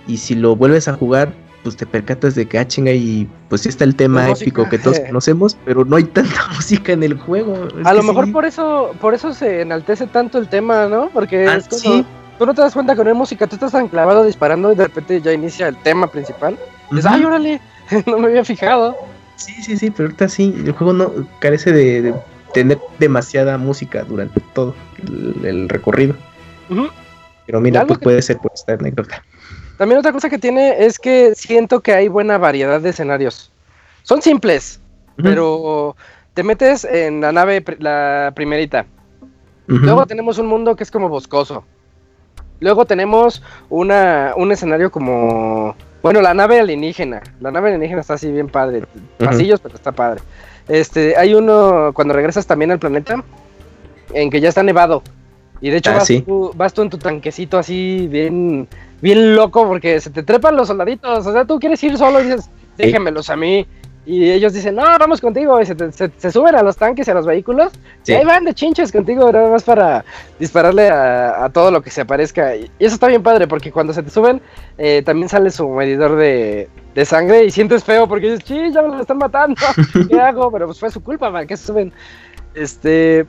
y 0.07 0.17
si 0.17 0.36
lo 0.36 0.55
vuelves 0.55 0.88
a 0.88 0.93
jugar, 0.93 1.34
pues 1.64 1.76
te 1.78 1.86
percatas 1.86 2.36
de 2.36 2.47
que, 2.47 2.57
ah, 2.57 2.68
chinga, 2.68 2.91
y 2.91 3.28
pues 3.49 3.62
sí 3.62 3.70
está 3.70 3.84
el 3.84 3.95
tema 3.95 4.30
épico 4.30 4.68
que 4.70 4.80
todos 4.80 4.99
conocemos, 5.07 5.57
pero 5.66 5.86
no 5.86 5.95
hay 5.95 6.03
tanta 6.05 6.47
música 6.55 6.93
en 6.93 7.03
el 7.03 7.18
juego. 7.18 7.68
Es 7.80 7.86
A 7.86 7.93
lo 7.93 8.03
mejor 8.03 8.26
sí. 8.26 8.32
por 8.32 8.45
eso, 8.45 8.95
por 8.99 9.14
eso 9.14 9.34
se 9.34 9.62
enaltece 9.62 10.07
tanto 10.07 10.38
el 10.38 10.47
tema, 10.49 10.88
¿no? 10.88 11.09
Porque 11.14 11.47
Ah, 11.47 11.55
es 11.57 11.68
como, 11.68 11.80
sí. 11.82 12.05
tú 12.39 12.45
no 12.45 12.53
te 12.53 12.62
das 12.62 12.74
cuenta 12.74 12.95
que 12.95 13.03
no 13.03 13.09
hay 13.12 13.16
música, 13.16 13.47
tú 13.47 13.55
estás 13.55 13.72
tan 13.74 13.88
clavado 13.88 14.24
disparando 14.24 14.72
y 14.72 14.76
de 14.76 14.86
repente 14.86 15.22
ya 15.22 15.34
inicia 15.34 15.68
el 15.68 15.78
tema 15.78 16.07
principal. 16.07 16.57
Dices, 16.89 17.05
Ujú. 17.05 17.14
ay, 17.16 17.26
órale, 17.26 17.62
no 18.07 18.18
me 18.18 18.28
había 18.28 18.43
fijado. 18.43 18.97
Sí, 19.36 19.53
sí, 19.64 19.78
sí, 19.78 19.89
pero 19.91 20.07
ahorita 20.07 20.30
sí, 20.30 20.53
el 20.66 20.72
juego 20.72 20.93
no 20.93 21.12
carece 21.39 21.72
de, 21.72 22.01
de 22.01 22.14
tener 22.53 22.80
demasiada 22.99 23.57
música 23.57 24.03
durante 24.03 24.39
todo 24.53 24.76
el, 25.07 25.45
el 25.45 25.70
recorrido. 25.70 26.16
Ujú. 26.70 26.88
Pero 27.47 27.59
mira, 27.59 27.86
pues 27.86 27.99
que- 27.99 28.03
puede 28.03 28.22
ser 28.22 28.38
por 28.38 28.51
esta 28.53 28.74
anécdota. 28.74 29.24
También 29.82 29.97
otra 29.97 30.11
cosa 30.11 30.29
que 30.29 30.38
tiene 30.38 30.86
es 30.86 30.99
que 30.99 31.34
siento 31.34 31.79
que 31.79 31.91
hay 31.91 32.07
buena 32.07 32.38
variedad 32.38 32.79
de 32.79 32.91
escenarios. 32.91 33.51
Son 34.03 34.21
simples, 34.21 34.79
pero 35.15 35.95
te 36.36 36.43
metes 36.43 36.86
en 36.86 37.19
la 37.19 37.32
nave, 37.32 37.65
la 37.79 38.32
primerita. 38.36 38.86
Luego 39.65 40.05
tenemos 40.05 40.38
un 40.38 40.45
mundo 40.45 40.75
que 40.75 40.84
es 40.84 40.91
como 40.91 41.09
boscoso. 41.09 41.63
Luego 42.59 42.86
tenemos 42.86 43.41
una, 43.71 44.34
un 44.38 44.51
escenario 44.51 44.91
como... 44.91 45.75
Bueno, 46.03 46.21
la 46.21 46.36
nave 46.36 46.59
alienígena. 46.59 47.23
La 47.39 47.49
nave 47.49 47.69
alienígena 47.69 48.01
está 48.01 48.13
así 48.13 48.32
bien 48.32 48.49
padre. 48.49 48.84
Pasillos, 49.17 49.61
pero 49.61 49.73
está 49.73 49.91
padre. 49.91 50.21
Este, 50.67 51.17
hay 51.17 51.34
uno 51.34 51.89
cuando 51.95 52.13
regresas 52.13 52.45
también 52.45 52.69
al 52.69 52.77
planeta 52.77 53.23
en 54.13 54.29
que 54.29 54.41
ya 54.41 54.49
está 54.49 54.61
nevado. 54.61 55.01
Y 55.62 55.70
de 55.70 55.78
hecho 55.78 55.91
Ah, 55.91 55.95
vas, 55.95 56.07
sí. 56.07 56.22
tú, 56.22 56.51
vas 56.55 56.74
tú 56.74 56.82
en 56.82 56.89
tu 56.89 56.97
tanquecito 56.97 57.57
así 57.57 58.07
bien, 58.09 58.68
bien 59.01 59.36
loco 59.36 59.66
porque 59.68 59.99
se 60.01 60.09
te 60.09 60.24
trepan 60.24 60.55
los 60.57 60.68
soldaditos. 60.68 61.26
O 61.26 61.32
sea, 61.32 61.45
tú 61.45 61.59
quieres 61.59 61.84
ir 61.84 61.97
solo 61.97 62.20
y 62.20 62.24
dices, 62.26 62.49
déjenmelos 62.78 63.30
a 63.30 63.36
mí. 63.36 63.66
Y 64.03 64.32
ellos 64.32 64.51
dicen, 64.53 64.74
no, 64.74 64.82
vamos 64.82 65.22
contigo. 65.22 65.62
Y 65.62 65.66
se, 65.68 65.76
te- 65.76 65.91
se- 65.91 66.09
se 66.18 66.32
suben 66.32 66.55
a 66.55 66.64
los 66.64 66.76
tanques 66.76 67.07
y 67.07 67.12
a 67.12 67.14
los 67.14 67.28
vehículos. 67.28 67.72
Sí. 68.01 68.14
Y 68.14 68.16
ahí 68.16 68.26
van 68.26 68.43
de 68.45 68.55
chinches 68.55 68.91
contigo, 68.91 69.32
nada 69.32 69.51
más 69.51 69.62
para 69.62 70.03
dispararle 70.39 70.89
a, 70.89 71.43
a 71.45 71.49
todo 71.49 71.70
lo 71.70 71.84
que 71.84 71.91
se 71.91 72.01
aparezca. 72.01 72.55
Y 72.55 72.64
eso 72.80 72.95
está 72.95 73.05
bien 73.05 73.22
padre, 73.22 73.47
porque 73.47 73.72
cuando 73.72 73.93
se 73.93 74.01
te 74.01 74.09
suben, 74.09 74.41
eh, 74.80 75.03
también 75.05 75.30
sale 75.30 75.51
su 75.51 75.70
medidor 75.70 76.16
de, 76.16 76.68
de 76.95 77.05
sangre 77.05 77.45
y 77.45 77.51
sientes 77.51 77.84
feo 77.84 78.07
porque 78.07 78.32
dices, 78.32 78.43
sí, 78.47 78.59
ya 78.74 78.82
me 78.82 78.88
lo 78.88 79.01
están 79.01 79.20
matando. 79.20 79.55
¿Qué 80.09 80.20
hago? 80.20 80.51
Pero 80.51 80.66
pues 80.66 80.80
fue 80.80 80.89
su 80.89 81.03
culpa, 81.03 81.32
¿para 81.32 81.45
qué 81.45 81.55
se 81.55 81.68
suben? 81.68 81.93
Este. 82.55 83.28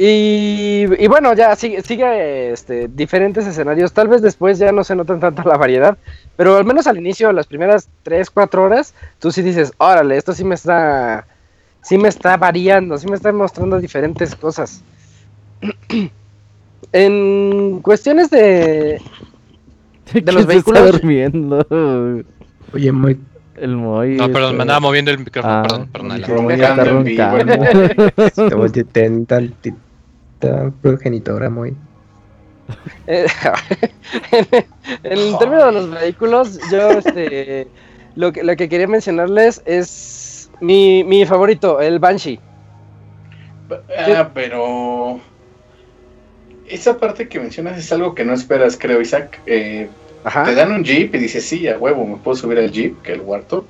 Y, 0.00 0.84
y 0.96 1.08
bueno, 1.08 1.34
ya 1.34 1.56
sigue, 1.56 1.82
sigue 1.82 2.52
este, 2.52 2.86
diferentes 2.86 3.44
escenarios. 3.46 3.92
Tal 3.92 4.06
vez 4.06 4.22
después 4.22 4.58
ya 4.58 4.70
no 4.70 4.84
se 4.84 4.94
notan 4.94 5.18
tanto 5.18 5.42
la 5.42 5.56
variedad, 5.56 5.98
pero 6.36 6.56
al 6.56 6.64
menos 6.64 6.86
al 6.86 6.98
inicio, 6.98 7.32
las 7.32 7.48
primeras 7.48 7.88
3, 8.04 8.30
4 8.30 8.62
horas, 8.62 8.94
tú 9.18 9.32
sí 9.32 9.42
dices, 9.42 9.72
órale, 9.78 10.16
esto 10.16 10.32
sí 10.34 10.44
me 10.44 10.54
está, 10.54 11.26
sí 11.82 11.98
me 11.98 12.08
está 12.08 12.36
variando, 12.36 12.96
sí 12.96 13.08
me 13.08 13.16
está 13.16 13.32
mostrando 13.32 13.80
diferentes 13.80 14.36
cosas. 14.36 14.84
en 16.92 17.80
cuestiones 17.82 18.30
de, 18.30 19.00
de 20.12 20.22
¿Quién 20.22 20.34
los 20.34 20.46
vehículos. 20.46 20.80
Está 20.80 20.92
durmiendo. 20.92 21.66
Oye, 22.72 22.92
muy. 22.92 23.18
El 23.56 23.74
Moy. 23.74 24.14
No, 24.14 24.30
perdón, 24.30 24.50
me 24.56 24.62
está- 24.62 24.62
andaba 24.62 24.78
moviendo 24.80 25.10
el 25.10 25.18
micrófono, 25.18 25.52
Ah, 25.52 25.62
perdón, 25.64 25.88
perdón. 25.90 26.12
el 26.12 26.24
adelante. 26.24 26.42
Moy 28.54 28.66
está 28.66 29.40
Progenitora, 30.82 31.50
muy. 31.50 31.74
Eh, 33.06 33.26
en, 34.32 34.46
en 35.04 35.38
términos 35.38 35.64
de 35.66 35.72
los 35.72 35.90
vehículos, 35.90 36.58
yo 36.70 36.90
este, 36.90 37.66
lo, 38.14 38.30
que, 38.30 38.42
lo 38.42 38.54
que 38.56 38.68
quería 38.68 38.86
mencionarles 38.86 39.62
es 39.64 40.50
mi, 40.60 41.02
mi 41.04 41.24
favorito, 41.24 41.80
el 41.80 41.98
Banshee. 41.98 42.38
Ah, 43.98 44.30
pero 44.34 45.18
esa 46.68 46.98
parte 46.98 47.28
que 47.28 47.40
mencionas 47.40 47.78
es 47.78 47.90
algo 47.92 48.14
que 48.14 48.24
no 48.24 48.34
esperas, 48.34 48.76
creo, 48.78 49.00
Isaac. 49.00 49.40
Eh, 49.46 49.88
te 50.44 50.54
dan 50.54 50.72
un 50.72 50.84
jeep 50.84 51.14
y 51.14 51.18
dices, 51.18 51.44
sí, 51.46 51.66
a 51.68 51.78
huevo, 51.78 52.04
me 52.06 52.16
puedo 52.16 52.36
subir 52.36 52.58
al 52.58 52.70
jeep, 52.70 53.00
que 53.02 53.12
el 53.12 53.20
Warthog. 53.22 53.64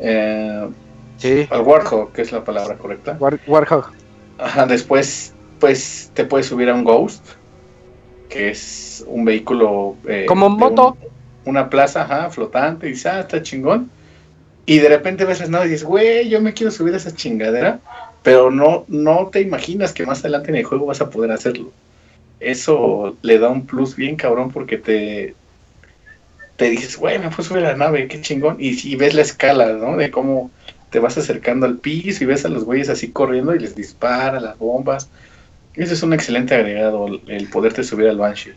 Eh, 0.00 0.68
Sí, 1.16 1.48
al 1.50 1.62
Warthog, 1.62 2.12
que 2.12 2.22
es 2.22 2.30
la 2.30 2.44
palabra 2.44 2.76
correcta. 2.76 3.16
War- 3.18 3.40
Warhog. 3.48 3.90
Ajá, 4.38 4.66
después, 4.66 5.32
pues, 5.58 6.10
te 6.14 6.24
puedes 6.24 6.46
subir 6.46 6.68
a 6.70 6.74
un 6.74 6.84
Ghost, 6.84 7.26
que 8.28 8.50
es 8.50 9.04
un 9.06 9.24
vehículo... 9.24 9.98
eh, 10.08 10.26
Como 10.28 10.48
moto. 10.50 10.96
un- 10.96 10.98
una 11.44 11.70
plaza, 11.70 12.02
ajá, 12.02 12.30
flotante, 12.30 12.86
y 12.88 12.90
dices, 12.90 13.06
ah, 13.06 13.20
está 13.20 13.42
chingón. 13.42 13.90
Y 14.66 14.78
de 14.80 14.88
repente 14.90 15.24
ves 15.24 15.40
las 15.40 15.50
naves 15.50 15.68
y 15.68 15.72
dices, 15.72 15.86
güey, 15.88 16.28
yo 16.28 16.40
me 16.42 16.54
quiero 16.54 16.70
subir 16.72 16.94
a 16.94 16.98
esa 16.98 17.14
chingadera, 17.14 17.82
pero 18.22 18.50
no, 18.50 18.84
no 18.88 19.28
te 19.30 19.40
imaginas 19.42 19.92
que 19.94 20.06
más 20.06 20.20
adelante 20.20 20.50
en 20.50 20.56
el 20.56 20.64
juego 20.64 20.86
vas 20.86 21.00
a 21.00 21.10
poder 21.10 21.32
hacerlo. 21.32 21.74
Eso 22.40 23.18
le 23.22 23.38
da 23.38 23.50
un 23.50 23.66
plus 23.66 23.96
bien 23.96 24.16
cabrón 24.16 24.50
porque 24.52 24.78
te, 24.78 25.36
te 26.56 26.70
dices, 26.70 26.96
güey, 26.96 27.18
me 27.18 27.28
puedo 27.30 27.44
subir 27.44 27.64
a 27.64 27.70
la 27.72 27.76
nave, 27.76 28.08
qué 28.08 28.20
chingón. 28.20 28.56
Y 28.60 28.74
si 28.74 28.96
ves 28.96 29.14
la 29.14 29.22
escala, 29.22 29.72
¿no? 29.74 29.96
De 29.96 30.10
cómo 30.10 30.52
te 30.90 30.98
vas 30.98 31.16
acercando 31.18 31.66
al 31.66 31.78
piso 31.78 32.24
y 32.24 32.26
ves 32.26 32.44
a 32.44 32.48
los 32.48 32.64
güeyes 32.64 32.88
así 32.88 33.12
corriendo 33.12 33.54
y 33.54 33.58
les 33.60 33.74
dispara 33.76 34.40
las 34.40 34.58
bombas. 34.58 35.10
Ese 35.78 35.94
es 35.94 36.02
un 36.02 36.12
excelente 36.12 36.54
agregado, 36.56 37.06
el- 37.06 37.48
poderte 37.50 37.84
subir 37.84 38.08
al 38.08 38.18
Banshee. 38.18 38.52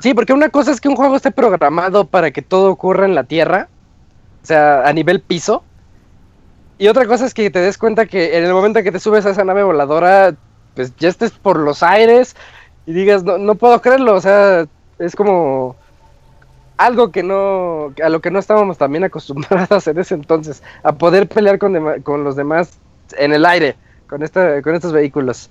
Sí, 0.00 0.12
porque 0.12 0.32
una 0.32 0.48
cosa 0.50 0.72
es 0.72 0.80
que 0.80 0.88
un 0.88 0.96
juego 0.96 1.14
esté 1.16 1.30
programado 1.30 2.04
para 2.06 2.32
que 2.32 2.42
todo 2.42 2.70
ocurra 2.70 3.06
en 3.06 3.14
la 3.14 3.24
Tierra, 3.24 3.68
o 4.42 4.46
sea, 4.46 4.86
a 4.86 4.92
nivel 4.92 5.20
piso. 5.20 5.62
Y 6.76 6.88
otra 6.88 7.06
cosa 7.06 7.26
es 7.26 7.32
que 7.32 7.48
te 7.50 7.60
des 7.60 7.78
cuenta 7.78 8.06
que 8.06 8.36
en 8.36 8.44
el 8.44 8.52
momento 8.52 8.82
que 8.82 8.90
te 8.90 8.98
subes 8.98 9.24
a 9.24 9.30
esa 9.30 9.44
nave 9.44 9.62
voladora, 9.62 10.34
pues 10.74 10.92
ya 10.96 11.08
estés 11.08 11.30
por 11.30 11.58
los 11.60 11.84
aires 11.84 12.34
y 12.86 12.92
digas, 12.92 13.22
no, 13.22 13.38
no 13.38 13.54
puedo 13.54 13.80
creerlo, 13.80 14.14
o 14.14 14.20
sea, 14.20 14.66
es 14.98 15.14
como 15.14 15.76
algo 16.76 17.12
que 17.12 17.22
no, 17.22 17.94
a 18.02 18.08
lo 18.08 18.20
que 18.20 18.32
no 18.32 18.40
estábamos 18.40 18.78
también 18.78 19.04
acostumbrados 19.08 19.86
en 19.86 19.98
ese 19.98 20.14
entonces, 20.16 20.62
a 20.82 20.92
poder 20.92 21.28
pelear 21.28 21.58
con, 21.60 22.02
con 22.02 22.24
los 22.24 22.34
demás 22.34 22.72
en 23.16 23.32
el 23.32 23.46
aire, 23.46 23.76
con, 24.08 24.24
esta, 24.24 24.60
con 24.60 24.74
estos 24.74 24.92
vehículos. 24.92 25.48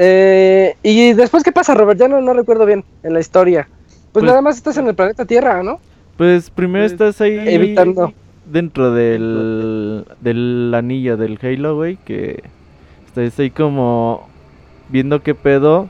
Eh, 0.00 0.76
y 0.84 1.12
después, 1.12 1.42
¿qué 1.42 1.50
pasa, 1.50 1.74
Robert? 1.74 1.98
Ya 1.98 2.06
no, 2.06 2.20
no 2.20 2.32
recuerdo 2.32 2.64
bien 2.64 2.84
en 3.02 3.12
la 3.14 3.20
historia. 3.20 3.68
Pues, 3.90 4.10
Pues- 4.12 4.24
nada 4.24 4.40
más 4.40 4.56
estás 4.56 4.76
en 4.76 4.86
el 4.86 4.94
planeta 4.94 5.24
Tierra, 5.24 5.62
¿no? 5.64 5.80
Pues 6.16 6.50
primero 6.50 6.84
estás 6.84 7.20
ahí 7.20 7.36
Evitando. 7.46 8.12
dentro 8.46 8.92
del, 8.92 10.04
del 10.20 10.72
anillo 10.74 11.16
del 11.16 11.38
Halo, 11.42 11.76
güey, 11.76 11.96
que 12.04 12.42
estás 13.06 13.38
ahí 13.40 13.50
como 13.50 14.28
viendo 14.88 15.22
qué 15.22 15.34
pedo. 15.34 15.88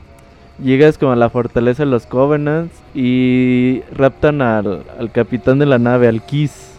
Llegas 0.63 0.97
como 0.97 1.13
a 1.13 1.15
la 1.15 1.29
fortaleza 1.29 1.83
de 1.83 1.89
los 1.89 2.05
Covenants 2.05 2.75
y 2.93 3.81
raptan 3.93 4.41
al, 4.41 4.83
al 4.99 5.11
capitán 5.11 5.57
de 5.59 5.65
la 5.65 5.79
nave, 5.79 6.07
al 6.07 6.21
Kiss. 6.21 6.73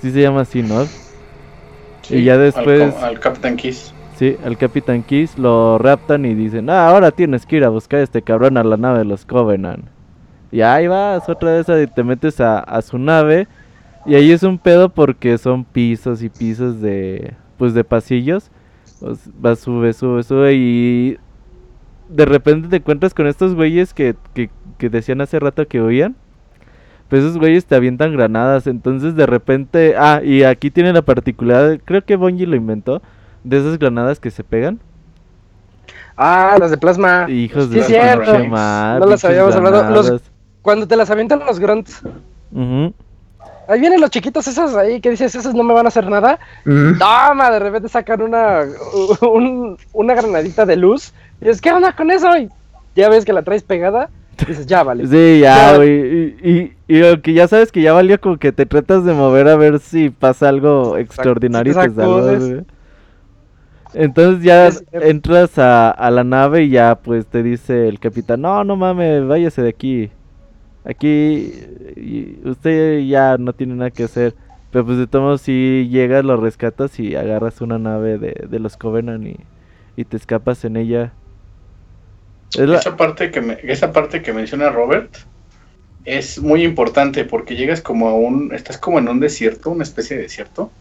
Sí 0.00 0.10
se 0.10 0.22
llama 0.22 0.40
así, 0.42 0.62
¿no? 0.62 0.86
Y 2.08 2.24
ya 2.24 2.34
al 2.34 2.40
después- 2.40 2.94
co- 2.94 3.04
Al, 3.04 3.20
Captain 3.20 3.56
Kiss. 3.56 3.92
Sí, 4.20 4.36
al 4.44 4.58
Capitán 4.58 5.02
Kiss 5.02 5.38
lo 5.38 5.78
raptan 5.78 6.26
y 6.26 6.34
dicen, 6.34 6.68
ah, 6.68 6.88
ahora 6.88 7.10
tienes 7.10 7.46
que 7.46 7.56
ir 7.56 7.64
a 7.64 7.70
buscar 7.70 8.00
a 8.00 8.02
este 8.02 8.20
cabrón 8.20 8.58
a 8.58 8.62
la 8.62 8.76
nave 8.76 8.98
de 8.98 9.06
los 9.06 9.24
Covenant. 9.24 9.86
Y 10.52 10.60
ahí 10.60 10.88
vas 10.88 11.26
otra 11.26 11.52
vez 11.52 11.66
y 11.70 11.86
te 11.86 12.04
metes 12.04 12.38
a, 12.38 12.82
su 12.82 12.98
nave. 12.98 13.48
Y 14.04 14.16
ahí 14.16 14.30
es 14.30 14.42
un 14.42 14.58
pedo 14.58 14.90
porque 14.90 15.38
son 15.38 15.64
pisos 15.64 16.22
y 16.22 16.28
pisos 16.28 16.82
de, 16.82 17.32
pues 17.56 17.72
de 17.72 17.82
pasillos. 17.82 18.50
Pues, 19.00 19.30
vas, 19.40 19.60
sube, 19.60 19.94
sube, 19.94 20.22
sube 20.22 20.52
y 20.52 21.16
de 22.10 22.26
repente 22.26 22.68
te 22.68 22.76
encuentras 22.76 23.14
con 23.14 23.26
estos 23.26 23.54
güeyes 23.54 23.94
que, 23.94 24.16
que, 24.34 24.50
que 24.76 24.90
decían 24.90 25.22
hace 25.22 25.40
rato 25.40 25.66
que 25.66 25.80
huían. 25.80 26.14
Pues 27.08 27.22
esos 27.22 27.38
güeyes 27.38 27.64
te 27.64 27.74
avientan 27.74 28.12
granadas. 28.12 28.66
Entonces 28.66 29.14
de 29.14 29.24
repente... 29.24 29.94
Ah, 29.96 30.20
y 30.22 30.42
aquí 30.42 30.70
tiene 30.70 30.92
la 30.92 31.00
particularidad, 31.00 31.80
creo 31.86 32.04
que 32.04 32.16
Bungie 32.16 32.46
lo 32.46 32.56
inventó 32.56 33.00
de 33.44 33.58
esas 33.58 33.78
granadas 33.78 34.18
que 34.20 34.30
se 34.30 34.44
pegan. 34.44 34.78
Ah, 36.16 36.56
las 36.58 36.70
de 36.70 36.76
plasma. 36.78 37.26
Hijos 37.30 37.64
Sí, 37.64 37.70
de 37.74 37.80
es 37.80 37.86
cierto. 37.86 38.44
madre, 38.48 39.00
No 39.00 39.06
las 39.06 39.24
habíamos 39.24 39.54
hablado. 39.54 39.90
Los-. 39.90 40.20
Cuando 40.62 40.86
te 40.86 40.96
las 40.96 41.10
avientan 41.10 41.40
los 41.46 41.58
grunts. 41.58 42.02
Ahí 43.68 43.78
vienen 43.80 44.00
los 44.00 44.10
chiquitos 44.10 44.46
esos 44.48 44.74
ahí 44.74 45.00
que 45.00 45.10
dices, 45.10 45.32
esos 45.34 45.54
no 45.54 45.62
me 45.62 45.72
van 45.72 45.86
a 45.86 45.88
hacer 45.88 46.08
nada. 46.10 46.38
Mm. 46.64 46.98
Toma, 46.98 47.50
de 47.52 47.58
repente 47.60 47.88
sacan 47.88 48.20
una, 48.20 48.64
un- 49.22 49.78
una 49.92 50.14
granadita 50.14 50.66
de 50.66 50.76
luz. 50.76 51.12
Y 51.40 51.44
dices, 51.44 51.60
¿qué 51.60 51.72
onda 51.72 51.94
con 51.94 52.10
eso? 52.10 52.36
Y 52.36 52.48
ya 52.96 53.08
ves 53.08 53.24
que 53.24 53.32
la 53.32 53.42
traes 53.42 53.62
pegada. 53.62 54.10
Y 54.42 54.44
dices, 54.46 54.66
ya 54.66 54.82
vale. 54.82 55.06
Sí, 55.08 55.38
ya, 55.40 55.76
güey. 55.76 55.90
Y, 56.42 56.74
y, 56.88 56.96
y 56.96 57.06
aunque 57.06 57.32
ya 57.32 57.46
sabes 57.46 57.70
que 57.70 57.80
ya 57.80 57.92
valió 57.92 58.20
como 58.20 58.36
que 58.38 58.50
te 58.52 58.66
tratas 58.66 59.04
de 59.04 59.12
mover 59.14 59.48
a 59.48 59.56
ver 59.56 59.78
si 59.78 60.10
pasa 60.10 60.48
algo 60.48 60.96
extraordinario 60.96 61.72
y 61.72 61.76
te 61.76 61.80
te 61.82 61.94
salvas, 61.94 62.24
sacudes. 62.24 62.48
güey. 62.50 62.64
Entonces 63.92 64.44
ya 64.44 64.70
cierto. 64.70 65.00
entras 65.00 65.58
a, 65.58 65.90
a 65.90 66.10
la 66.10 66.24
nave 66.24 66.64
y 66.64 66.70
ya 66.70 66.96
pues 67.02 67.26
te 67.26 67.42
dice 67.42 67.88
el 67.88 67.98
capitán, 67.98 68.42
no, 68.42 68.62
no 68.64 68.76
mames, 68.76 69.26
váyase 69.26 69.62
de 69.62 69.68
aquí. 69.70 70.10
Aquí 70.84 71.52
y 71.96 72.40
usted 72.48 73.00
ya 73.02 73.38
no 73.38 73.54
tiene 73.54 73.74
nada 73.76 73.90
que 73.92 74.04
hacer. 74.04 74.36
Pero 74.70 74.86
pues 74.86 74.98
de 74.98 75.06
todos 75.08 75.24
modos 75.24 75.42
si 75.42 75.88
llegas, 75.90 76.24
lo 76.24 76.36
rescatas 76.36 76.98
y 77.00 77.16
agarras 77.16 77.60
una 77.60 77.78
nave 77.78 78.18
de, 78.18 78.46
de 78.48 78.58
los 78.60 78.76
Covenant 78.76 79.26
y, 79.26 79.36
y 79.96 80.04
te 80.04 80.16
escapas 80.16 80.64
en 80.64 80.76
ella. 80.76 81.14
Es 82.56 82.68
la- 82.68 82.78
Esa 82.78 82.96
parte 82.96 83.30
que 83.30 83.40
me- 83.40 83.58
esa 83.62 83.92
parte 83.92 84.22
que 84.22 84.32
menciona 84.32 84.70
Robert 84.70 85.16
es 86.04 86.40
muy 86.40 86.64
importante 86.64 87.24
porque 87.24 87.56
llegas 87.56 87.82
como 87.82 88.08
a 88.08 88.14
un, 88.14 88.52
estás 88.54 88.78
como 88.78 88.98
en 88.98 89.08
un 89.08 89.20
desierto, 89.20 89.70
una 89.70 89.84
especie 89.84 90.16
de 90.16 90.24
desierto, 90.24 90.72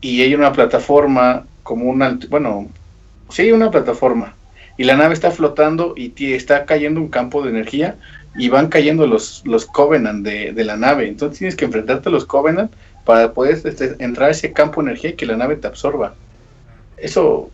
y 0.00 0.22
hay 0.22 0.34
una 0.34 0.52
plataforma 0.52 1.46
como 1.62 1.86
una, 1.86 2.18
bueno, 2.28 2.68
sí 3.28 3.52
una 3.52 3.70
plataforma 3.70 4.34
y 4.76 4.84
la 4.84 4.96
nave 4.96 5.14
está 5.14 5.30
flotando 5.30 5.94
y 5.96 6.32
está 6.32 6.64
cayendo 6.64 7.00
un 7.00 7.08
campo 7.08 7.42
de 7.42 7.50
energía 7.50 7.96
y 8.34 8.48
van 8.48 8.68
cayendo 8.68 9.06
los, 9.06 9.42
los 9.44 9.66
Covenant 9.66 10.24
de, 10.24 10.52
de 10.52 10.64
la 10.64 10.76
nave, 10.76 11.08
entonces 11.08 11.38
tienes 11.38 11.56
que 11.56 11.66
enfrentarte 11.66 12.08
a 12.08 12.12
los 12.12 12.24
Covenant 12.24 12.72
para 13.04 13.32
poder 13.32 13.60
este, 13.64 13.96
entrar 13.98 14.28
a 14.28 14.32
ese 14.32 14.52
campo 14.52 14.82
de 14.82 14.90
energía 14.90 15.10
y 15.10 15.14
que 15.14 15.26
la 15.26 15.36
nave 15.36 15.56
te 15.56 15.66
absorba. 15.66 16.14
Eso 16.96 17.50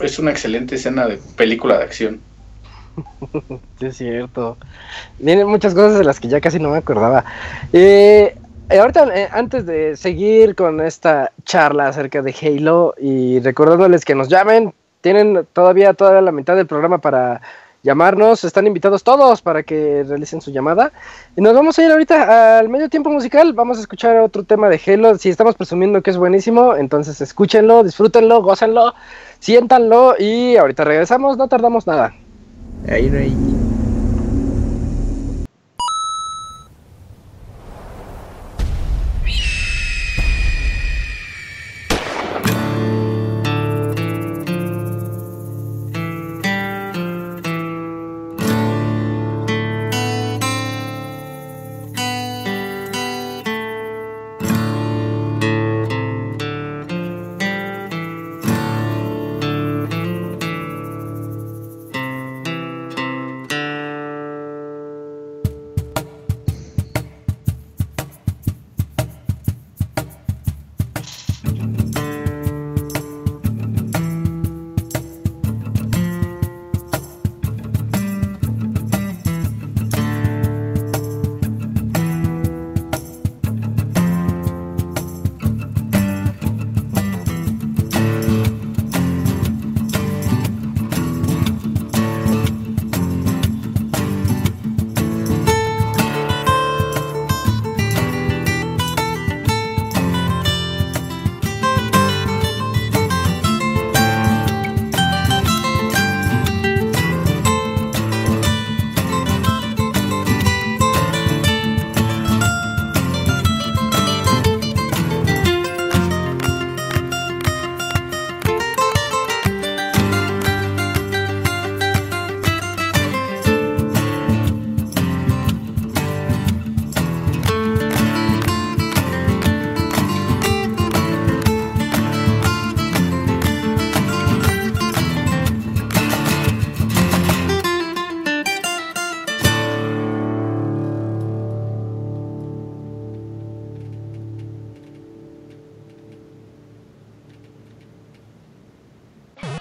es 0.00 0.18
una 0.18 0.30
excelente 0.30 0.76
escena 0.76 1.06
de 1.06 1.18
película 1.36 1.78
de 1.78 1.84
acción. 1.84 2.20
Es 3.80 3.96
cierto. 3.96 4.56
Tiene 5.22 5.44
muchas 5.44 5.74
cosas 5.74 5.98
de 5.98 6.04
las 6.04 6.18
que 6.18 6.28
ya 6.28 6.40
casi 6.40 6.58
no 6.58 6.70
me 6.70 6.78
acordaba. 6.78 7.24
Eh, 7.72 8.36
ahorita, 8.76 9.08
eh, 9.14 9.28
antes 9.32 9.64
de 9.64 9.96
seguir 9.96 10.54
con 10.54 10.80
esta 10.80 11.32
charla 11.44 11.88
acerca 11.88 12.20
de 12.22 12.34
Halo 12.42 12.94
y 12.98 13.40
recordándoles 13.40 14.04
que 14.04 14.14
nos 14.14 14.28
llamen, 14.28 14.74
tienen 15.00 15.46
todavía 15.52 15.94
toda 15.94 16.20
la 16.20 16.32
mitad 16.32 16.56
del 16.56 16.66
programa 16.66 16.98
para 16.98 17.40
llamarnos. 17.82 18.44
Están 18.44 18.66
invitados 18.66 19.04
todos 19.04 19.40
para 19.40 19.62
que 19.62 20.04
realicen 20.06 20.40
su 20.40 20.50
llamada. 20.50 20.92
Y 21.36 21.40
nos 21.40 21.54
vamos 21.54 21.78
a 21.78 21.84
ir 21.84 21.90
ahorita 21.90 22.58
al 22.58 22.68
medio 22.68 22.88
tiempo 22.88 23.10
musical. 23.10 23.52
Vamos 23.52 23.78
a 23.78 23.80
escuchar 23.80 24.16
otro 24.18 24.44
tema 24.44 24.68
de 24.68 24.80
Halo. 24.86 25.16
Si 25.16 25.30
estamos 25.30 25.54
presumiendo 25.54 26.02
que 26.02 26.10
es 26.10 26.16
buenísimo, 26.16 26.76
entonces 26.76 27.20
escúchenlo, 27.20 27.82
disfrútenlo, 27.82 28.42
gócenlo, 28.42 28.94
siéntanlo 29.38 30.14
y 30.18 30.56
ahorita 30.56 30.84
regresamos. 30.84 31.38
No 31.38 31.48
tardamos 31.48 31.86
nada. 31.86 32.14
Ahí 32.88 33.08
no 33.08 33.18
hay. 33.18 33.87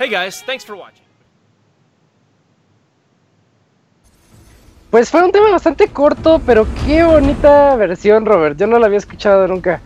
Hey 0.08 0.14
guys, 0.14 0.42
thanks 0.46 0.64
for 0.64 0.78
watching. 0.78 1.04
Pues 4.90 5.12
fue 5.12 5.22
un 5.22 5.34
tema 5.34 5.52
bastante 5.52 5.90
corto, 5.90 6.40
pero 6.46 6.66
qué 6.86 7.04
bonita 7.04 7.76
versión, 7.76 8.26
Robert. 8.26 8.58
Yo 8.58 8.68
no 8.68 8.80
la 8.80 8.86
había 8.86 9.00
escuchado 9.00 9.46
nunca. 9.50 9.82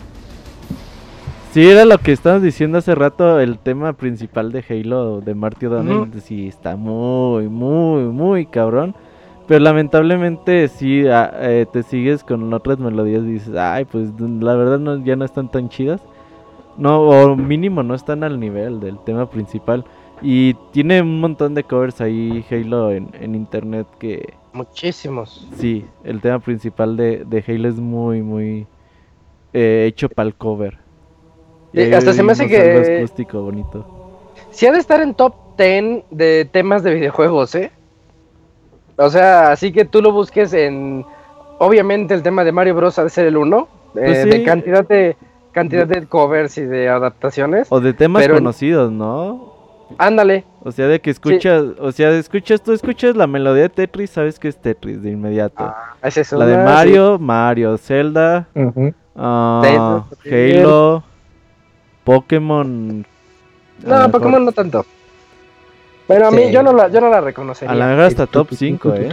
Sí, 1.51 1.67
era 1.67 1.85
lo 1.85 1.97
que 1.97 2.11
estabas 2.11 2.43
diciendo 2.43 2.77
hace 2.77 2.93
rato, 2.93 3.39
el 3.39 3.57
tema 3.57 3.93
principal 3.93 4.51
de 4.51 4.63
Halo 4.69 5.21
de 5.21 5.33
Marty 5.33 5.65
O'Donnell. 5.65 6.21
Sí, 6.21 6.47
está 6.47 6.75
muy, 6.75 7.47
muy, 7.47 8.03
muy 8.03 8.45
cabrón. 8.45 8.93
Pero 9.47 9.59
lamentablemente 9.61 10.67
sí, 10.67 11.01
eh, 11.03 11.65
te 11.73 11.81
sigues 11.81 12.23
con 12.23 12.53
otras 12.53 12.77
melodías 12.77 13.23
y 13.23 13.31
dices, 13.31 13.55
ay, 13.55 13.85
pues 13.85 14.09
la 14.19 14.53
verdad 14.53 14.77
no, 14.77 15.03
ya 15.03 15.15
no 15.15 15.25
están 15.25 15.49
tan 15.49 15.67
chidas. 15.69 15.99
No, 16.77 17.01
o 17.01 17.35
mínimo 17.35 17.81
no 17.81 17.95
están 17.95 18.23
al 18.23 18.39
nivel 18.39 18.79
del 18.79 18.99
tema 18.99 19.27
principal. 19.27 19.83
Y 20.21 20.53
tiene 20.71 21.01
un 21.01 21.19
montón 21.19 21.55
de 21.55 21.63
covers 21.63 21.99
ahí 22.01 22.45
Halo 22.49 22.91
en, 22.91 23.09
en 23.19 23.35
internet 23.35 23.87
que... 23.99 24.33
Muchísimos. 24.53 25.47
Sí, 25.57 25.85
el 26.03 26.21
tema 26.21 26.39
principal 26.39 26.97
de, 26.97 27.23
de 27.25 27.43
Halo 27.47 27.69
es 27.69 27.75
muy, 27.75 28.21
muy 28.21 28.67
eh, 29.53 29.85
hecho 29.87 30.09
para 30.09 30.27
el 30.27 30.35
cover. 30.35 30.77
Y 31.73 31.93
hasta 31.93 32.13
se 32.13 32.21
me 32.21 32.33
hace 32.33 32.47
que... 32.47 32.97
acústico 32.97 33.41
bonito. 33.41 33.85
Sí 34.51 34.67
ha 34.67 34.71
de 34.71 34.79
estar 34.79 35.01
en 35.01 35.13
top 35.13 35.33
10 35.57 36.03
de 36.11 36.45
temas 36.51 36.83
de 36.83 36.93
videojuegos, 36.93 37.55
¿eh? 37.55 37.71
O 38.97 39.09
sea, 39.09 39.51
así 39.51 39.71
que 39.71 39.85
tú 39.85 40.01
lo 40.01 40.11
busques 40.11 40.53
en... 40.53 41.05
Obviamente 41.59 42.13
el 42.13 42.23
tema 42.23 42.43
de 42.43 42.51
Mario 42.51 42.75
Bros. 42.75 42.99
ha 42.99 43.03
de 43.03 43.09
ser 43.09 43.27
el 43.27 43.37
1. 43.37 43.67
Pues 43.93 44.17
eh, 44.17 44.25
de 44.25 44.43
cantidad 44.43 44.87
de 44.87 45.15
cantidad 45.51 45.85
de 45.85 46.05
covers 46.07 46.57
y 46.57 46.63
de 46.63 46.89
adaptaciones. 46.89 47.67
O 47.71 47.79
de 47.79 47.93
temas 47.93 48.27
conocidos, 48.27 48.91
¿no? 48.91 49.60
Ándale. 49.97 50.45
O 50.63 50.71
sea, 50.71 50.87
de 50.87 50.99
que 50.99 51.09
escuchas, 51.09 51.63
o 51.79 51.91
sea, 51.91 52.11
escuchas, 52.11 52.61
tú 52.61 52.71
escuchas 52.71 53.15
la 53.15 53.27
melodía 53.27 53.63
de 53.63 53.69
Tetris, 53.69 54.11
sabes 54.11 54.39
que 54.39 54.47
es 54.47 54.57
Tetris 54.57 55.01
de 55.01 55.11
inmediato. 55.11 55.63
Ah, 55.63 55.95
es 56.03 56.17
eso, 56.17 56.37
la 56.37 56.45
de 56.45 56.57
Mario, 56.57 57.17
Mario, 57.19 57.77
Zelda, 57.77 58.47
uh 58.55 58.91
Halo, 59.15 61.03
Pokémon. 62.03 63.05
No, 63.83 64.11
Pokémon 64.11 64.45
no 64.45 64.51
tanto. 64.51 64.85
Pero 66.07 66.27
a 66.27 66.31
mí 66.31 66.51
yo 66.51 66.61
no 66.63 66.73
la, 66.73 66.89
yo 66.89 67.01
no 67.01 67.09
la 67.09 67.21
reconocería. 67.21 67.71
A 67.71 67.75
la 67.75 67.87
mejor 67.87 68.03
hasta 68.03 68.27
top 68.27 68.49
5, 68.51 68.93
eh. 68.95 69.09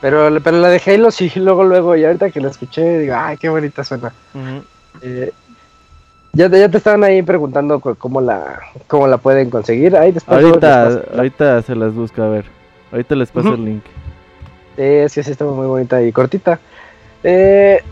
Pero, 0.00 0.28
pero 0.42 0.58
la 0.58 0.68
de 0.68 0.82
Halo 0.84 1.10
sí, 1.10 1.32
luego, 1.36 1.64
luego, 1.64 1.96
y 1.96 2.04
ahorita 2.04 2.30
que 2.30 2.40
la 2.40 2.50
escuché, 2.50 2.98
digo, 2.98 3.14
ay, 3.16 3.36
qué 3.38 3.48
bonita 3.48 3.82
suena. 3.84 4.12
eh, 5.00 5.32
ya 6.34 6.50
te, 6.50 6.58
ya 6.58 6.68
te 6.68 6.78
estaban 6.78 7.04
ahí 7.04 7.22
preguntando 7.22 7.80
cómo 7.80 8.20
la, 8.20 8.60
cómo 8.86 9.06
la 9.06 9.18
pueden 9.18 9.50
conseguir. 9.50 9.96
Ahí 9.96 10.12
después 10.12 10.44
ahorita, 10.44 11.02
ahorita 11.16 11.62
se 11.62 11.74
las 11.74 11.94
busca, 11.94 12.24
a 12.24 12.28
ver. 12.28 12.44
Ahorita 12.92 13.14
les 13.14 13.30
paso 13.30 13.54
el 13.54 13.64
link. 13.64 13.84
Eh, 14.76 15.06
sí, 15.08 15.22
sí, 15.22 15.30
está 15.30 15.44
muy 15.44 15.66
bonita 15.66 16.02
y 16.02 16.12
cortita. 16.12 16.58
Eh, 17.22 17.82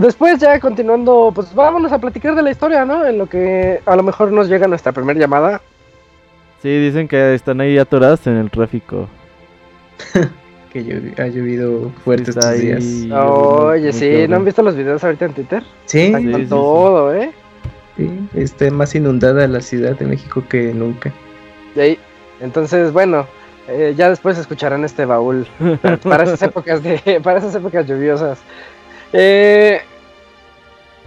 después 0.00 0.38
ya 0.38 0.58
continuando, 0.58 1.30
pues 1.34 1.54
vámonos 1.54 1.92
a 1.92 1.98
platicar 1.98 2.34
de 2.34 2.42
la 2.42 2.50
historia, 2.50 2.84
¿no? 2.84 3.06
En 3.06 3.18
lo 3.18 3.26
que 3.26 3.80
a 3.86 3.96
lo 3.96 4.02
mejor 4.02 4.32
nos 4.32 4.48
llega 4.48 4.66
nuestra 4.66 4.92
primera 4.92 5.18
llamada. 5.18 5.60
Sí, 6.60 6.68
dicen 6.68 7.06
que 7.08 7.34
están 7.34 7.60
ahí 7.60 7.78
atoradas 7.78 8.26
en 8.26 8.36
el 8.36 8.50
tráfico. 8.50 9.08
que 10.72 11.14
ha 11.18 11.26
llovido 11.26 11.90
fuerte 12.04 12.30
estos 12.30 12.58
días. 12.58 12.84
Oye, 13.12 13.92
sí, 13.92 14.26
¿no 14.28 14.36
han 14.36 14.44
visto 14.44 14.62
los 14.62 14.76
videos 14.76 15.02
ahorita 15.02 15.24
en 15.26 15.32
Twitter? 15.34 15.62
Sí, 15.86 16.12
sí, 16.14 16.46
todo, 16.48 17.14
¿eh? 17.14 17.32
Está 18.34 18.70
más 18.70 18.94
inundada 18.94 19.46
la 19.46 19.60
Ciudad 19.60 19.96
de 19.98 20.06
México 20.06 20.44
que 20.48 20.72
nunca. 20.74 21.12
Y 21.74 21.80
ahí, 21.80 21.98
entonces, 22.40 22.92
bueno, 22.92 23.26
eh, 23.68 23.94
ya 23.96 24.08
después 24.08 24.38
escucharán 24.38 24.84
este 24.84 25.04
baúl 25.04 25.46
para 26.02 26.24
esas 26.24 26.42
épocas 26.42 26.82
de, 26.82 27.20
para 27.22 27.38
esas 27.38 27.54
épocas 27.54 27.86
lluviosas. 27.86 28.38
Eh, 29.12 29.80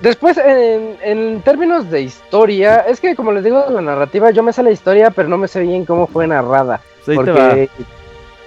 después, 0.02 0.38
en, 0.38 1.41
términos 1.41 1.89
de 1.89 2.02
historia, 2.02 2.78
es 2.88 3.00
que 3.00 3.16
como 3.16 3.32
les 3.32 3.44
digo, 3.44 3.66
la 3.70 3.82
narrativa, 3.82 4.32
yo 4.32 4.44
me 4.44 4.54
sé 4.54 4.64
la 4.64 4.72
historia, 4.72 5.12
pero 5.12 5.28
no 5.30 5.38
me 5.38 5.48
sé 5.48 5.62
bien 5.62 5.86
cómo 5.86 6.08
fue 6.08 6.28
narrada. 6.28 6.82
porque, 7.06 7.70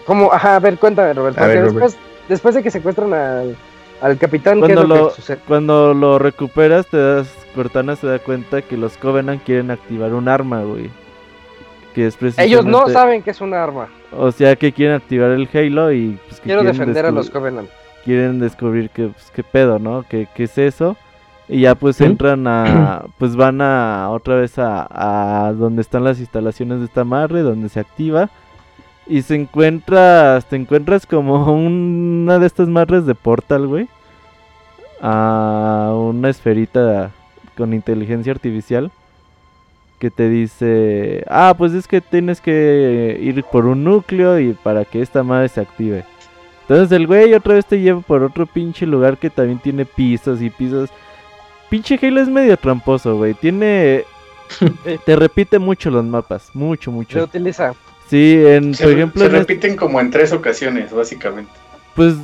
como, 0.07 0.33
ajá, 0.33 0.57
a 0.57 0.61
ver, 0.61 0.79
cuéntame, 0.79 1.13
Roberto. 1.13 1.45
después, 1.47 1.97
después 2.29 2.55
de 2.55 2.63
que 2.63 2.71
secuestran 2.71 3.13
al, 3.13 3.57
al 4.01 4.19
capitán, 4.19 4.61
cuando 4.61 4.85
lo, 4.85 5.13
Cuando 5.47 5.95
lo 5.95 6.19
recuperas, 6.19 6.87
te 6.87 6.97
das, 6.97 7.29
Cortana 7.55 7.97
se 7.97 8.07
da 8.07 8.19
cuenta 8.19 8.63
que 8.63 8.77
los 8.77 8.97
Covenant 8.97 9.43
quieren 9.43 9.71
activar 9.71 10.13
un 10.13 10.29
arma, 10.29 10.63
güey. 10.63 10.91
Que 11.95 12.07
es 12.07 12.19
Ellos 12.39 12.67
no 12.67 12.89
saben 12.89 13.23
que 13.23 13.31
es 13.31 13.41
un 13.41 13.55
arma. 13.55 13.89
O 14.13 14.31
sea, 14.31 14.55
que 14.57 14.73
quieren 14.73 14.97
activar 14.97 15.31
el 15.31 15.49
Halo 15.53 15.93
y... 15.93 16.19
Pues, 16.29 16.41
Quiero 16.41 16.63
defender 16.63 17.07
a 17.07 17.11
los 17.11 17.31
Covenant. 17.31 17.69
Quieren 18.05 18.39
descubrir 18.39 18.91
que, 18.91 19.09
pues, 19.09 19.31
qué 19.35 19.43
pedo, 19.43 19.79
¿no? 19.79 20.05
¿Qué, 20.09 20.29
es 20.37 20.59
eso? 20.59 20.97
Y 21.49 21.61
ya 21.61 21.75
pues 21.75 22.01
entran 22.01 22.47
a... 22.47 23.05
Pues 23.19 23.35
van 23.35 23.63
a 23.63 24.11
otra 24.11 24.37
vez 24.37 24.59
a, 24.59 24.87
a 25.47 25.53
donde 25.55 25.81
están 25.81 26.05
las 26.05 26.21
instalaciones 26.21 26.81
de 26.81 26.85
esta 26.85 27.05
madre, 27.05 27.41
donde 27.41 27.69
se 27.71 27.81
activa 27.81 28.29
y 29.07 29.23
se 29.23 29.35
encuentras, 29.35 30.47
te 30.47 30.57
encuentras 30.57 31.07
como 31.07 31.53
una 31.53 32.39
de 32.39 32.47
estas 32.47 32.69
madres 32.69 33.07
de 33.07 33.15
Portal, 33.15 33.67
güey. 33.67 33.89
A 35.01 35.93
una 35.95 36.31
esferita 36.31 37.13
con 37.57 37.75
inteligencia 37.75 38.33
artificial 38.33 38.91
que 39.99 40.11
te 40.11 40.29
dice, 40.29 41.25
ah, 41.29 41.55
pues 41.57 41.73
es 41.73 41.87
que 41.87 42.01
tienes 42.01 42.41
que 42.41 43.19
ir 43.21 43.43
por 43.45 43.67
un 43.67 43.85
núcleo 43.85 44.39
y 44.39 44.53
para 44.53 44.85
que 44.85 45.01
esta 45.01 45.23
madre 45.23 45.49
se 45.49 45.61
active. 45.61 46.05
Entonces 46.63 46.91
el 46.93 47.07
güey 47.07 47.33
otra 47.33 47.55
vez 47.55 47.65
te 47.65 47.81
lleva 47.81 48.01
por 48.01 48.23
otro 48.23 48.45
pinche 48.47 48.87
lugar 48.87 49.19
que 49.19 49.31
también 49.31 49.59
tiene 49.59 49.85
pisos 49.85 50.43
y 50.43 50.51
pisos. 50.51 50.91
Pinche 51.71 51.99
Halo 52.03 52.21
es 52.21 52.29
medio 52.29 52.57
tramposo, 52.57 53.17
güey. 53.17 53.35
Tiene... 53.35 54.05
te 55.05 55.17
repite 55.17 55.59
mucho 55.59 55.91
los 55.91 56.05
mapas, 56.05 56.51
mucho, 56.55 56.93
mucho. 56.93 57.19
Se 57.19 57.25
utiliza 57.25 57.75
Sí, 58.09 58.41
en, 58.45 58.73
por 58.73 58.91
ejemplo... 58.91 59.23
Se 59.23 59.29
repiten 59.29 59.77
como 59.77 60.01
en 60.01 60.11
tres 60.11 60.33
ocasiones, 60.33 60.93
básicamente. 60.93 61.51
Pues, 61.95 62.15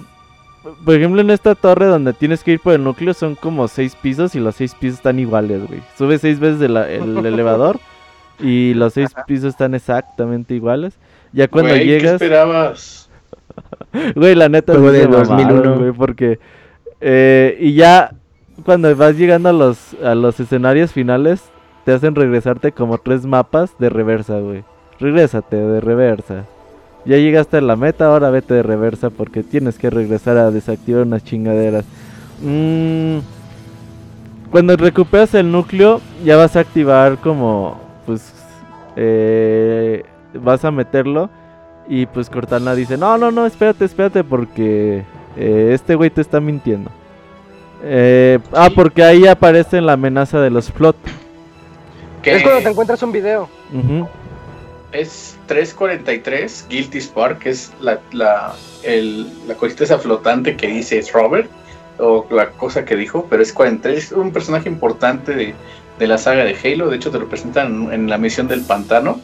por 0.84 0.94
ejemplo, 0.94 1.20
en 1.20 1.30
esta 1.30 1.54
torre 1.54 1.86
donde 1.86 2.12
tienes 2.12 2.44
que 2.44 2.52
ir 2.52 2.60
por 2.60 2.74
el 2.74 2.84
núcleo 2.84 3.14
son 3.14 3.34
como 3.34 3.66
seis 3.68 3.96
pisos 3.96 4.34
y 4.34 4.40
los 4.40 4.54
seis 4.54 4.74
pisos 4.74 4.98
están 4.98 5.18
iguales, 5.18 5.66
güey. 5.66 5.80
Subes 5.98 6.20
seis 6.20 6.38
veces 6.38 6.62
el, 6.62 6.76
elevador 7.26 7.80
y 8.38 8.74
los 8.74 8.94
seis 8.94 9.10
pisos 9.26 9.50
están 9.50 9.74
exactamente 9.74 10.54
iguales. 10.54 10.94
Ya 11.32 11.48
cuando 11.48 11.76
llegas... 11.76 12.18
¿qué 12.18 12.26
esperabas? 12.26 13.10
güey, 14.14 14.34
la 14.34 14.48
neta... 14.48 14.74
es 14.74 14.80
de 14.80 15.06
2001. 15.06 15.78
Güey, 15.78 15.92
porque... 15.92 16.38
Eh, 17.00 17.56
y 17.58 17.74
ya 17.74 18.12
cuando 18.64 18.94
vas 18.94 19.16
llegando 19.16 19.48
a 19.48 19.52
los, 19.52 19.94
a 20.04 20.14
los 20.14 20.38
escenarios 20.38 20.92
finales, 20.92 21.42
te 21.84 21.92
hacen 21.92 22.14
regresarte 22.14 22.70
como 22.70 22.98
tres 22.98 23.26
mapas 23.26 23.76
de 23.78 23.90
reversa, 23.90 24.38
güey. 24.38 24.64
Regrésate 25.02 25.56
de 25.56 25.80
reversa. 25.80 26.44
Ya 27.04 27.16
llegaste 27.16 27.56
a 27.56 27.60
la 27.60 27.74
meta, 27.74 28.06
ahora 28.06 28.30
vete 28.30 28.54
de 28.54 28.62
reversa 28.62 29.10
porque 29.10 29.42
tienes 29.42 29.76
que 29.76 29.90
regresar 29.90 30.36
a 30.36 30.52
desactivar 30.52 31.02
unas 31.02 31.24
chingaderas. 31.24 31.84
Mm, 32.40 33.18
cuando 34.52 34.76
recuperas 34.76 35.34
el 35.34 35.50
núcleo, 35.50 36.00
ya 36.24 36.36
vas 36.36 36.54
a 36.54 36.60
activar 36.60 37.18
como, 37.18 37.80
pues, 38.06 38.32
eh, 38.94 40.04
vas 40.34 40.64
a 40.64 40.70
meterlo. 40.70 41.30
Y 41.88 42.06
pues 42.06 42.30
Cortana 42.30 42.76
dice, 42.76 42.96
no, 42.96 43.18
no, 43.18 43.32
no, 43.32 43.44
espérate, 43.44 43.84
espérate 43.84 44.22
porque 44.22 45.02
eh, 45.36 45.70
este 45.74 45.96
güey 45.96 46.10
te 46.10 46.20
está 46.20 46.38
mintiendo. 46.38 46.92
Eh, 47.82 48.38
ah, 48.52 48.70
porque 48.72 49.02
ahí 49.02 49.26
aparece 49.26 49.80
la 49.80 49.94
amenaza 49.94 50.40
de 50.40 50.50
los 50.50 50.70
flot. 50.70 50.94
Es 52.22 52.44
cuando 52.44 52.62
te 52.62 52.68
encuentras 52.68 53.02
un 53.02 53.10
video 53.10 53.48
es 54.92 55.36
343 55.46 56.66
Guilty 56.68 57.00
Spark, 57.00 57.40
que 57.40 57.50
es 57.50 57.72
la, 57.80 58.00
la, 58.12 58.54
el, 58.82 59.26
la 59.46 59.54
cosita 59.54 59.84
esa 59.84 59.98
flotante 59.98 60.56
que 60.56 60.68
dice 60.68 60.98
es 60.98 61.12
Robert, 61.12 61.50
o 61.98 62.26
la 62.30 62.50
cosa 62.50 62.84
que 62.84 62.96
dijo, 62.96 63.26
pero 63.28 63.42
es 63.42 63.52
43, 63.52 64.04
es 64.04 64.12
un 64.12 64.32
personaje 64.32 64.68
importante 64.68 65.34
de, 65.34 65.54
de, 65.98 66.06
la 66.06 66.18
saga 66.18 66.44
de 66.44 66.56
Halo, 66.62 66.88
de 66.88 66.96
hecho 66.96 67.10
te 67.10 67.18
lo 67.18 67.28
presentan 67.28 67.92
en 67.92 68.08
la 68.08 68.18
misión 68.18 68.48
del 68.48 68.62
pantano. 68.62 69.20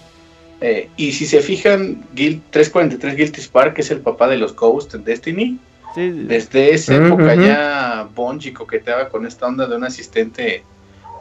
Eh, 0.61 0.89
y 0.97 1.13
si 1.13 1.27
se 1.27 1.41
fijan, 1.41 2.05
343 2.15 3.17
Guilty 3.17 3.41
Spark 3.41 3.79
es 3.79 3.91
el 3.91 4.01
papá 4.01 4.27
de 4.29 4.39
los 4.39 4.57
Ghosts 4.57 4.95
en 4.95 5.05
Destiny. 5.05 5.59
Desde 5.95 6.75
esa 6.75 6.95
época 6.95 7.35
ya 7.35 8.09
Bungie 8.15 8.53
coqueteaba 8.53 9.09
con 9.09 9.27
esta 9.27 9.47
onda 9.47 9.67
de 9.67 9.77
un 9.77 9.85
asistente 9.85 10.63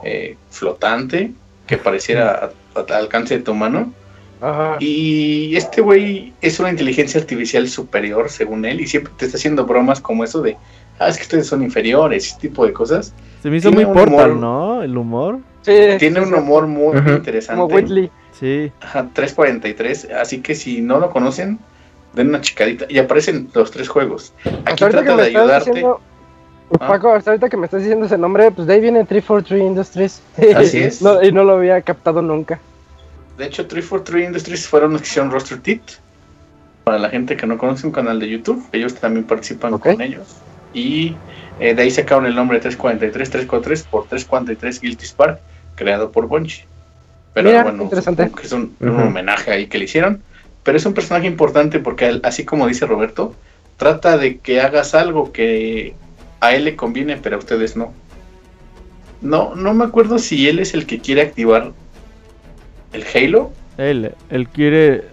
eh, 0.04 0.36
flotante 0.52 1.32
que 1.66 1.78
pareciera 1.78 2.52
al 2.76 2.94
alcance 2.94 3.38
de 3.38 3.44
tu 3.44 3.56
mano. 3.56 3.94
Y 4.80 5.56
este 5.56 5.82
güey 5.82 6.34
es 6.42 6.60
una 6.60 6.70
inteligencia 6.70 7.20
artificial 7.20 7.68
superior, 7.68 8.30
según 8.30 8.66
él, 8.66 8.82
y 8.82 8.88
siempre 8.88 9.14
te 9.18 9.26
está 9.26 9.38
haciendo 9.38 9.66
bromas 9.66 10.00
como 10.00 10.24
eso 10.24 10.42
de, 10.42 10.58
ah, 11.00 11.08
es 11.08 11.18
que 11.18 11.24
ustedes 11.24 11.48
son 11.48 11.64
inferiores, 11.64 12.28
ese 12.28 12.40
tipo 12.40 12.66
de 12.66 12.74
cosas. 12.74 13.14
Se 13.42 13.50
me 13.50 13.58
hizo 13.58 13.72
muy 13.72 13.86
portal, 13.86 14.40
¿no? 14.40 14.84
El 14.84 14.98
humor. 14.98 15.40
Tiene 15.64 16.22
un 16.22 16.34
humor 16.34 16.68
muy 16.68 16.98
interesante. 16.98 17.62
Como 17.62 17.74
Whitley. 17.74 18.10
Sí. 18.40 18.72
Ajá, 18.82 19.10
343. 19.14 20.10
Así 20.12 20.42
que 20.42 20.56
si 20.56 20.82
no 20.82 21.00
lo 21.00 21.10
conocen, 21.10 21.60
den 22.14 22.30
una 22.30 22.42
chicadita. 22.42 22.86
Y 22.88 23.00
aparecen 23.00 23.50
los 23.54 23.72
tres 23.72 23.90
juegos. 23.90 24.34
Aquí 24.66 24.86
que 24.86 24.92
trata 24.92 25.16
me 25.16 25.22
de 25.24 25.28
estás 25.28 25.42
ayudarte. 25.42 25.70
diciendo. 25.72 26.02
Ah. 26.80 26.88
Paco, 26.88 27.14
hasta 27.14 27.32
ahorita 27.32 27.50
que 27.50 27.58
me 27.58 27.66
estás 27.66 27.82
diciendo 27.82 28.06
ese 28.06 28.18
nombre, 28.18 28.52
pues 28.52 28.68
de 28.68 28.74
ahí 28.74 28.82
viene 28.82 29.04
343 29.06 29.62
Industries. 29.62 30.22
Así 30.56 30.80
es. 30.80 31.02
No, 31.02 31.22
y 31.24 31.32
no 31.32 31.44
lo 31.44 31.54
había 31.54 31.82
captado 31.82 32.22
nunca. 32.22 32.60
De 33.38 33.46
hecho, 33.46 33.68
343 33.68 34.28
Industries 34.28 34.68
fueron 34.68 34.94
los 34.94 35.02
que 35.02 35.08
hicieron 35.08 35.32
Roster 35.32 35.60
Teeth. 35.60 36.00
Para 36.84 37.00
la 37.00 37.10
gente 37.10 37.38
que 37.38 37.46
no 37.46 37.58
conoce 37.58 37.86
un 37.86 37.94
canal 37.94 38.20
de 38.20 38.30
YouTube, 38.30 38.66
ellos 38.72 38.96
también 38.96 39.26
participan 39.26 39.78
con 39.78 40.02
ellos. 40.02 40.38
Y 40.74 41.16
eh, 41.60 41.74
de 41.76 41.82
ahí 41.82 41.92
sacaron 41.92 42.26
el 42.26 42.36
nombre 42.36 42.60
343, 42.60 43.30
343 43.30 43.84
por 43.84 44.08
343 44.08 44.82
Guilty 44.82 45.06
Spark, 45.06 45.40
creado 45.76 46.12
por 46.12 46.28
Bungie. 46.28 46.66
Pero 47.34 47.50
Mira, 47.50 47.64
bueno, 47.64 47.84
interesante. 47.84 48.32
que 48.32 48.48
es 48.48 48.52
un, 48.52 48.76
homenaje 48.80 49.52
ahí 49.52 49.68
que 49.68 49.78
le 49.78 49.86
hicieron. 49.86 50.24
Pero 50.64 50.78
es 50.78 50.86
un 50.86 50.94
personaje 50.94 51.28
importante 51.28 51.80
porque, 51.80 52.08
él, 52.08 52.22
así 52.24 52.44
como 52.44 52.68
dice 52.68 52.86
Roberto, 52.86 53.36
trata 53.78 54.18
de 54.18 54.40
que 54.40 54.62
hagas 54.62 54.96
algo 54.96 55.32
que 55.32 55.94
a 56.40 56.56
él 56.56 56.66
le 56.66 56.76
conviene, 56.76 57.18
pero 57.18 57.36
a 57.36 57.40
ustedes 57.40 57.78
no. 57.78 57.94
No, 59.22 59.56
no 59.56 59.74
me 59.74 59.86
acuerdo 59.86 60.20
si 60.20 60.48
él 60.48 60.60
es 60.60 60.74
el 60.74 60.86
que 60.86 61.00
quiere 61.00 61.22
activar 61.22 61.72
el 62.94 63.06
Halo 63.14 63.52
Él, 63.78 64.14
él 64.30 64.48
quiere 64.50 65.06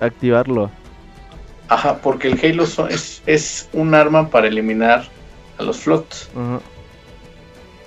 activarlo. 0.00 0.70
Ajá, 1.68 1.98
porque 1.98 2.28
el 2.28 2.38
Halo 2.42 2.64
es, 2.88 3.22
es 3.26 3.68
un 3.72 3.94
arma 3.94 4.28
para 4.30 4.46
eliminar 4.48 5.08
a 5.58 5.62
los 5.62 5.78
flots, 5.78 6.28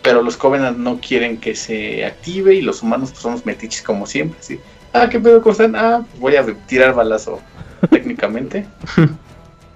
pero 0.02 0.22
los 0.22 0.38
Covenant 0.38 0.78
no 0.78 1.00
quieren 1.00 1.38
que 1.38 1.56
se 1.56 2.06
active 2.06 2.56
y 2.56 2.62
los 2.62 2.82
humanos 2.82 3.12
pues, 3.12 3.22
somos 3.22 3.46
metiches 3.46 3.82
como 3.82 4.06
siempre. 4.06 4.40
Así. 4.40 4.60
Ah, 4.94 5.08
¿qué 5.10 5.20
pedo 5.20 5.42
con 5.42 5.52
Stan? 5.52 5.76
Ah, 5.76 6.06
voy 6.18 6.36
a 6.36 6.46
tirar 6.68 6.94
balazo 6.94 7.40
técnicamente. 7.90 8.66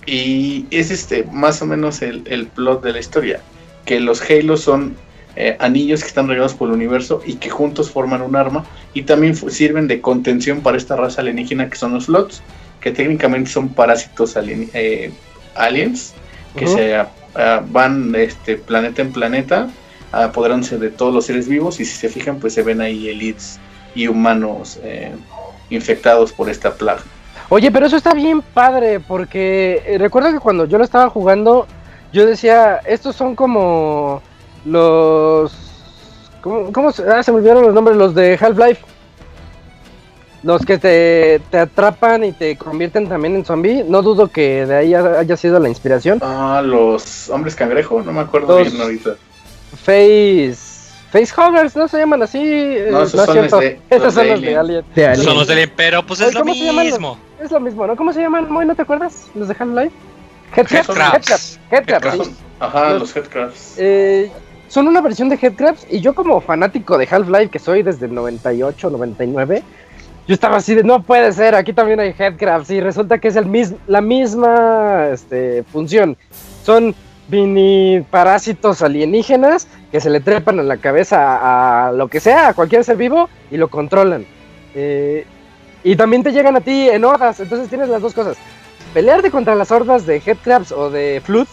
y 0.05 0.65
es 0.71 0.91
este 0.91 1.23
más 1.31 1.61
o 1.61 1.65
menos 1.65 2.01
el, 2.01 2.23
el 2.25 2.47
plot 2.47 2.83
de 2.83 2.93
la 2.93 2.99
historia, 2.99 3.41
que 3.85 3.99
los 3.99 4.21
Halos 4.29 4.61
son 4.61 4.95
eh, 5.35 5.55
anillos 5.59 6.01
que 6.01 6.07
están 6.07 6.27
regados 6.27 6.53
por 6.53 6.69
el 6.69 6.75
universo 6.75 7.21
y 7.25 7.35
que 7.35 7.49
juntos 7.49 7.89
forman 7.89 8.21
un 8.21 8.35
arma 8.35 8.65
y 8.93 9.03
también 9.03 9.35
sirven 9.35 9.87
de 9.87 10.01
contención 10.01 10.61
para 10.61 10.77
esta 10.77 10.95
raza 10.95 11.21
alienígena 11.21 11.69
que 11.69 11.75
son 11.75 11.93
los 11.93 12.05
flots, 12.05 12.41
que 12.79 12.91
técnicamente 12.91 13.49
son 13.49 13.69
parásitos 13.69 14.35
alien- 14.35 14.69
eh, 14.73 15.11
aliens 15.55 16.13
que 16.55 16.67
se 16.67 16.95
ah, 16.95 17.09
ah, 17.35 17.63
van 17.67 18.13
este 18.15 18.57
planeta 18.57 19.01
en 19.01 19.11
planeta 19.11 19.69
apoderándose 20.11 20.77
de 20.77 20.89
todos 20.91 21.13
los 21.13 21.25
seres 21.25 21.47
vivos 21.47 21.79
y 21.79 21.85
si 21.85 21.95
se 21.95 22.09
fijan 22.09 22.37
pues 22.39 22.53
se 22.53 22.61
ven 22.61 22.81
ahí 22.81 23.09
elites 23.09 23.59
y 23.95 24.07
humanos 24.07 24.79
eh, 24.83 25.11
infectados 25.71 26.31
por 26.31 26.49
esta 26.49 26.73
plaga. 26.73 27.01
Oye, 27.49 27.71
pero 27.71 27.87
eso 27.87 27.97
está 27.97 28.13
bien 28.13 28.41
padre, 28.41 28.99
porque 28.99 29.95
recuerdo 29.99 30.31
que 30.31 30.39
cuando 30.39 30.65
yo 30.65 30.77
lo 30.77 30.83
estaba 30.83 31.09
jugando, 31.09 31.67
yo 32.11 32.25
decía, 32.25 32.79
estos 32.85 33.15
son 33.15 33.35
como 33.35 34.21
los... 34.65 35.51
¿Cómo, 36.41 36.71
cómo 36.73 36.91
se, 36.91 37.03
ah, 37.09 37.23
se 37.23 37.31
me 37.31 37.37
olvidaron 37.37 37.63
los 37.63 37.73
nombres? 37.73 37.95
Los 37.97 38.13
de 38.15 38.37
Half-Life. 38.39 38.81
Los 40.43 40.65
que 40.65 40.77
te, 40.77 41.41
te 41.49 41.57
atrapan 41.57 42.25
y 42.25 42.33
te 42.33 42.57
convierten 42.57 43.07
también 43.07 43.35
en 43.35 43.45
zombie. 43.45 43.85
No 43.87 44.01
dudo 44.01 44.27
que 44.27 44.65
de 44.65 44.75
ahí 44.75 44.93
haya 44.93 45.37
sido 45.37 45.57
la 45.59 45.69
inspiración. 45.69 46.19
Ah, 46.21 46.61
los 46.65 47.29
hombres 47.29 47.55
cangrejo, 47.55 48.01
no 48.01 48.11
me 48.11 48.19
acuerdo 48.21 48.59
Los- 48.59 48.69
bien 48.71 48.81
ahorita. 48.81 49.11
Face... 49.83 50.73
Facehuggers, 51.11 51.75
¿no 51.75 51.87
se 51.87 51.99
llaman 51.99 52.23
así? 52.23 52.39
Eh, 52.41 52.87
No, 52.91 53.03
esos 53.03 53.19
es 53.19 53.25
son 53.27 53.33
cierto. 53.35 53.55
los 53.57 53.61
de- 53.61 53.79
Esos 53.91 54.03
los 54.05 54.13
son 54.15 54.23
de 54.23 54.31
los 54.31 54.41
de 54.41 54.47
Alien. 54.47 54.59
Alien. 54.59 54.85
De 54.95 55.05
Alien. 55.07 55.23
Son 55.25 55.37
los 55.37 55.47
del 55.47 55.69
pero 55.69 56.03
pues 56.05 56.19
es 56.21 56.33
lo 56.33 56.39
¿cómo 56.41 56.53
se 56.55 56.59
llaman 56.59 56.85
los- 56.85 56.93
mismo. 56.99 57.17
Es 57.39 57.51
lo 57.51 57.59
mismo, 57.59 57.87
¿no? 57.87 57.95
¿Cómo 57.95 58.11
se 58.13 58.19
llaman? 58.21 58.51
Moy, 58.51 58.65
¿no 58.65 58.73
te 58.75 58.81
acuerdas? 58.81 59.27
Los 59.35 59.47
de 59.47 59.55
Half-Life. 59.57 59.91
Headcrabs. 60.55 61.59
Headcrabs. 61.71 62.29
Ajá, 62.59 62.89
Los- 62.91 62.99
los 63.01 63.15
headcrabs. 63.15 63.75
Eh, 63.77 64.31
son 64.73 64.87
una 64.87 65.01
versión 65.01 65.29
de 65.29 65.37
Headcrabs 65.39 65.85
y 65.87 65.99
yo 65.99 66.15
como 66.15 66.41
fanático 66.41 66.97
de 66.97 67.07
Half-Life 67.07 67.49
que 67.49 67.59
soy 67.59 67.83
desde 67.83 68.07
el 68.07 68.15
98, 68.15 68.89
99, 68.89 69.61
yo 70.27 70.33
estaba 70.33 70.57
así 70.57 70.73
de 70.73 70.83
no 70.83 71.03
puede 71.03 71.31
ser, 71.31 71.53
aquí 71.53 71.73
también 71.73 71.99
hay 71.99 72.15
Headcrabs 72.17 72.71
y 72.71 72.81
resulta 72.81 73.19
que 73.19 73.27
es 73.27 73.37
la 73.85 74.01
misma 74.01 75.09
este, 75.11 75.61
función. 75.71 76.17
Son 76.63 76.95
mini 77.27 78.03
parásitos 78.09 78.81
alienígenas 78.81 79.67
que 79.91 80.01
se 80.01 80.09
le 80.09 80.21
trepan 80.21 80.57
en 80.57 80.67
la 80.67 80.77
cabeza 80.77 81.19
a, 81.19 81.89
a 81.89 81.91
lo 81.91 82.07
que 82.07 82.19
sea, 82.19 82.47
a 82.47 82.53
cualquier 82.55 82.83
ser 82.83 82.97
vivo 82.97 83.29
y 83.51 83.57
lo 83.57 83.67
controlan. 83.67 84.25
Eh, 84.73 85.23
y 85.83 85.95
también 85.95 86.23
te 86.23 86.31
llegan 86.31 86.55
a 86.55 86.61
ti 86.61 86.89
en 86.89 87.05
hordas, 87.05 87.39
entonces 87.39 87.69
tienes 87.69 87.89
las 87.89 88.01
dos 88.01 88.15
cosas. 88.15 88.37
Pelearte 88.91 89.29
contra 89.29 89.53
las 89.53 89.69
hordas 89.69 90.07
de 90.07 90.19
Headcrabs 90.25 90.71
o 90.71 90.89
de 90.89 91.21
Flood 91.23 91.47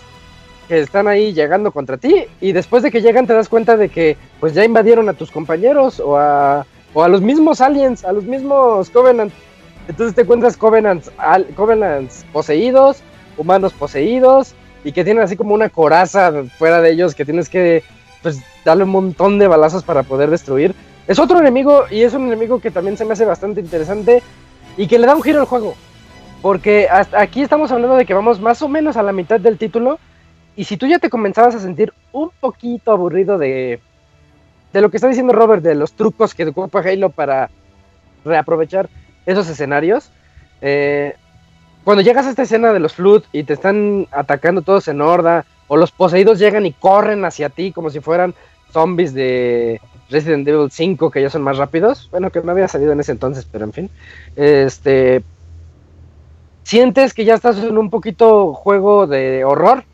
que 0.70 0.78
están 0.78 1.09
ahí 1.09 1.32
llegando 1.32 1.72
contra 1.72 1.97
ti 1.97 2.26
y 2.40 2.52
después 2.52 2.84
de 2.84 2.92
que 2.92 3.02
llegan 3.02 3.26
te 3.26 3.34
das 3.34 3.48
cuenta 3.48 3.76
de 3.76 3.88
que 3.88 4.16
pues 4.38 4.55
ya 4.55 4.64
invadieron 4.64 5.09
a 5.09 5.14
tus 5.14 5.32
compañeros 5.32 5.98
o 5.98 6.16
a, 6.16 6.64
o 6.94 7.02
a 7.02 7.09
los 7.09 7.20
mismos 7.22 7.60
aliens, 7.60 8.05
a 8.05 8.12
los 8.12 8.22
mismos 8.22 8.88
Covenant. 8.90 9.32
Entonces 9.88 10.14
te 10.14 10.22
encuentras 10.22 10.56
Covenants, 10.56 11.10
poseídos, 12.32 13.02
humanos 13.36 13.72
poseídos 13.72 14.55
y 14.84 14.92
que 14.92 15.02
tienen 15.02 15.24
así 15.24 15.36
como 15.36 15.55
una 15.55 15.70
coraza 15.70 16.32
fuera 16.56 16.80
de 16.80 16.92
ellos 16.92 17.16
que 17.16 17.24
tienes 17.24 17.48
que 17.48 17.82
pues 18.22 18.40
darle 18.64 18.84
un 18.84 18.90
montón 18.90 19.40
de 19.40 19.48
balazos 19.48 19.82
para 19.82 20.05
poder 20.05 20.30
destruir. 20.30 20.72
Es 21.09 21.18
otro 21.18 21.40
enemigo 21.40 21.86
y 21.90 22.02
es 22.02 22.14
un 22.14 22.28
enemigo 22.28 22.60
que 22.60 22.70
también 22.70 22.97
se 22.97 23.05
me 23.05 23.14
hace 23.14 23.24
bastante 23.24 23.60
interesante 23.60 24.22
y 24.76 24.86
que 24.86 25.01
le 25.01 25.09
da 25.09 25.16
un 25.16 25.22
giro 25.22 25.40
al 25.40 25.47
juego. 25.47 25.74
Porque 26.42 26.86
hasta 26.88 27.20
aquí 27.20 27.42
estamos 27.42 27.72
hablando 27.72 27.97
de 27.97 28.06
que 28.06 28.14
vamos 28.14 28.40
más 28.40 28.62
o 28.62 28.68
menos 28.68 28.97
a 28.97 29.02
la 29.02 29.10
mitad 29.10 29.40
del 29.40 29.59
título 29.59 29.98
y 30.60 30.64
si 30.64 30.76
tú 30.76 30.86
ya 30.86 30.98
te 30.98 31.08
comenzabas 31.08 31.54
a 31.54 31.58
sentir 31.58 31.94
un 32.12 32.30
poquito 32.38 32.92
aburrido 32.92 33.38
de, 33.38 33.80
de 34.74 34.80
lo 34.82 34.90
que 34.90 34.98
está 34.98 35.08
diciendo 35.08 35.32
Robert, 35.32 35.62
de 35.62 35.74
los 35.74 35.94
trucos 35.94 36.34
que 36.34 36.44
ocupa 36.44 36.80
Halo 36.80 37.08
para 37.08 37.48
reaprovechar 38.26 38.90
esos 39.24 39.48
escenarios, 39.48 40.10
eh, 40.60 41.14
cuando 41.82 42.02
llegas 42.02 42.26
a 42.26 42.28
esta 42.28 42.42
escena 42.42 42.74
de 42.74 42.78
los 42.78 42.92
Flood 42.92 43.22
y 43.32 43.44
te 43.44 43.54
están 43.54 44.06
atacando 44.10 44.60
todos 44.60 44.86
en 44.88 45.00
horda, 45.00 45.46
o 45.66 45.78
los 45.78 45.92
poseídos 45.92 46.38
llegan 46.38 46.66
y 46.66 46.74
corren 46.74 47.24
hacia 47.24 47.48
ti 47.48 47.72
como 47.72 47.88
si 47.88 48.00
fueran 48.00 48.34
zombies 48.70 49.14
de 49.14 49.80
Resident 50.10 50.46
Evil 50.46 50.70
5 50.70 51.10
que 51.10 51.22
ya 51.22 51.30
son 51.30 51.40
más 51.40 51.56
rápidos, 51.56 52.10
bueno, 52.10 52.28
que 52.28 52.42
no 52.42 52.52
había 52.52 52.68
salido 52.68 52.92
en 52.92 53.00
ese 53.00 53.12
entonces, 53.12 53.48
pero 53.50 53.64
en 53.64 53.72
fin, 53.72 53.90
este, 54.36 55.22
sientes 56.64 57.14
que 57.14 57.24
ya 57.24 57.32
estás 57.32 57.56
en 57.56 57.78
un 57.78 57.88
poquito 57.88 58.52
juego 58.52 59.06
de 59.06 59.42
horror, 59.42 59.84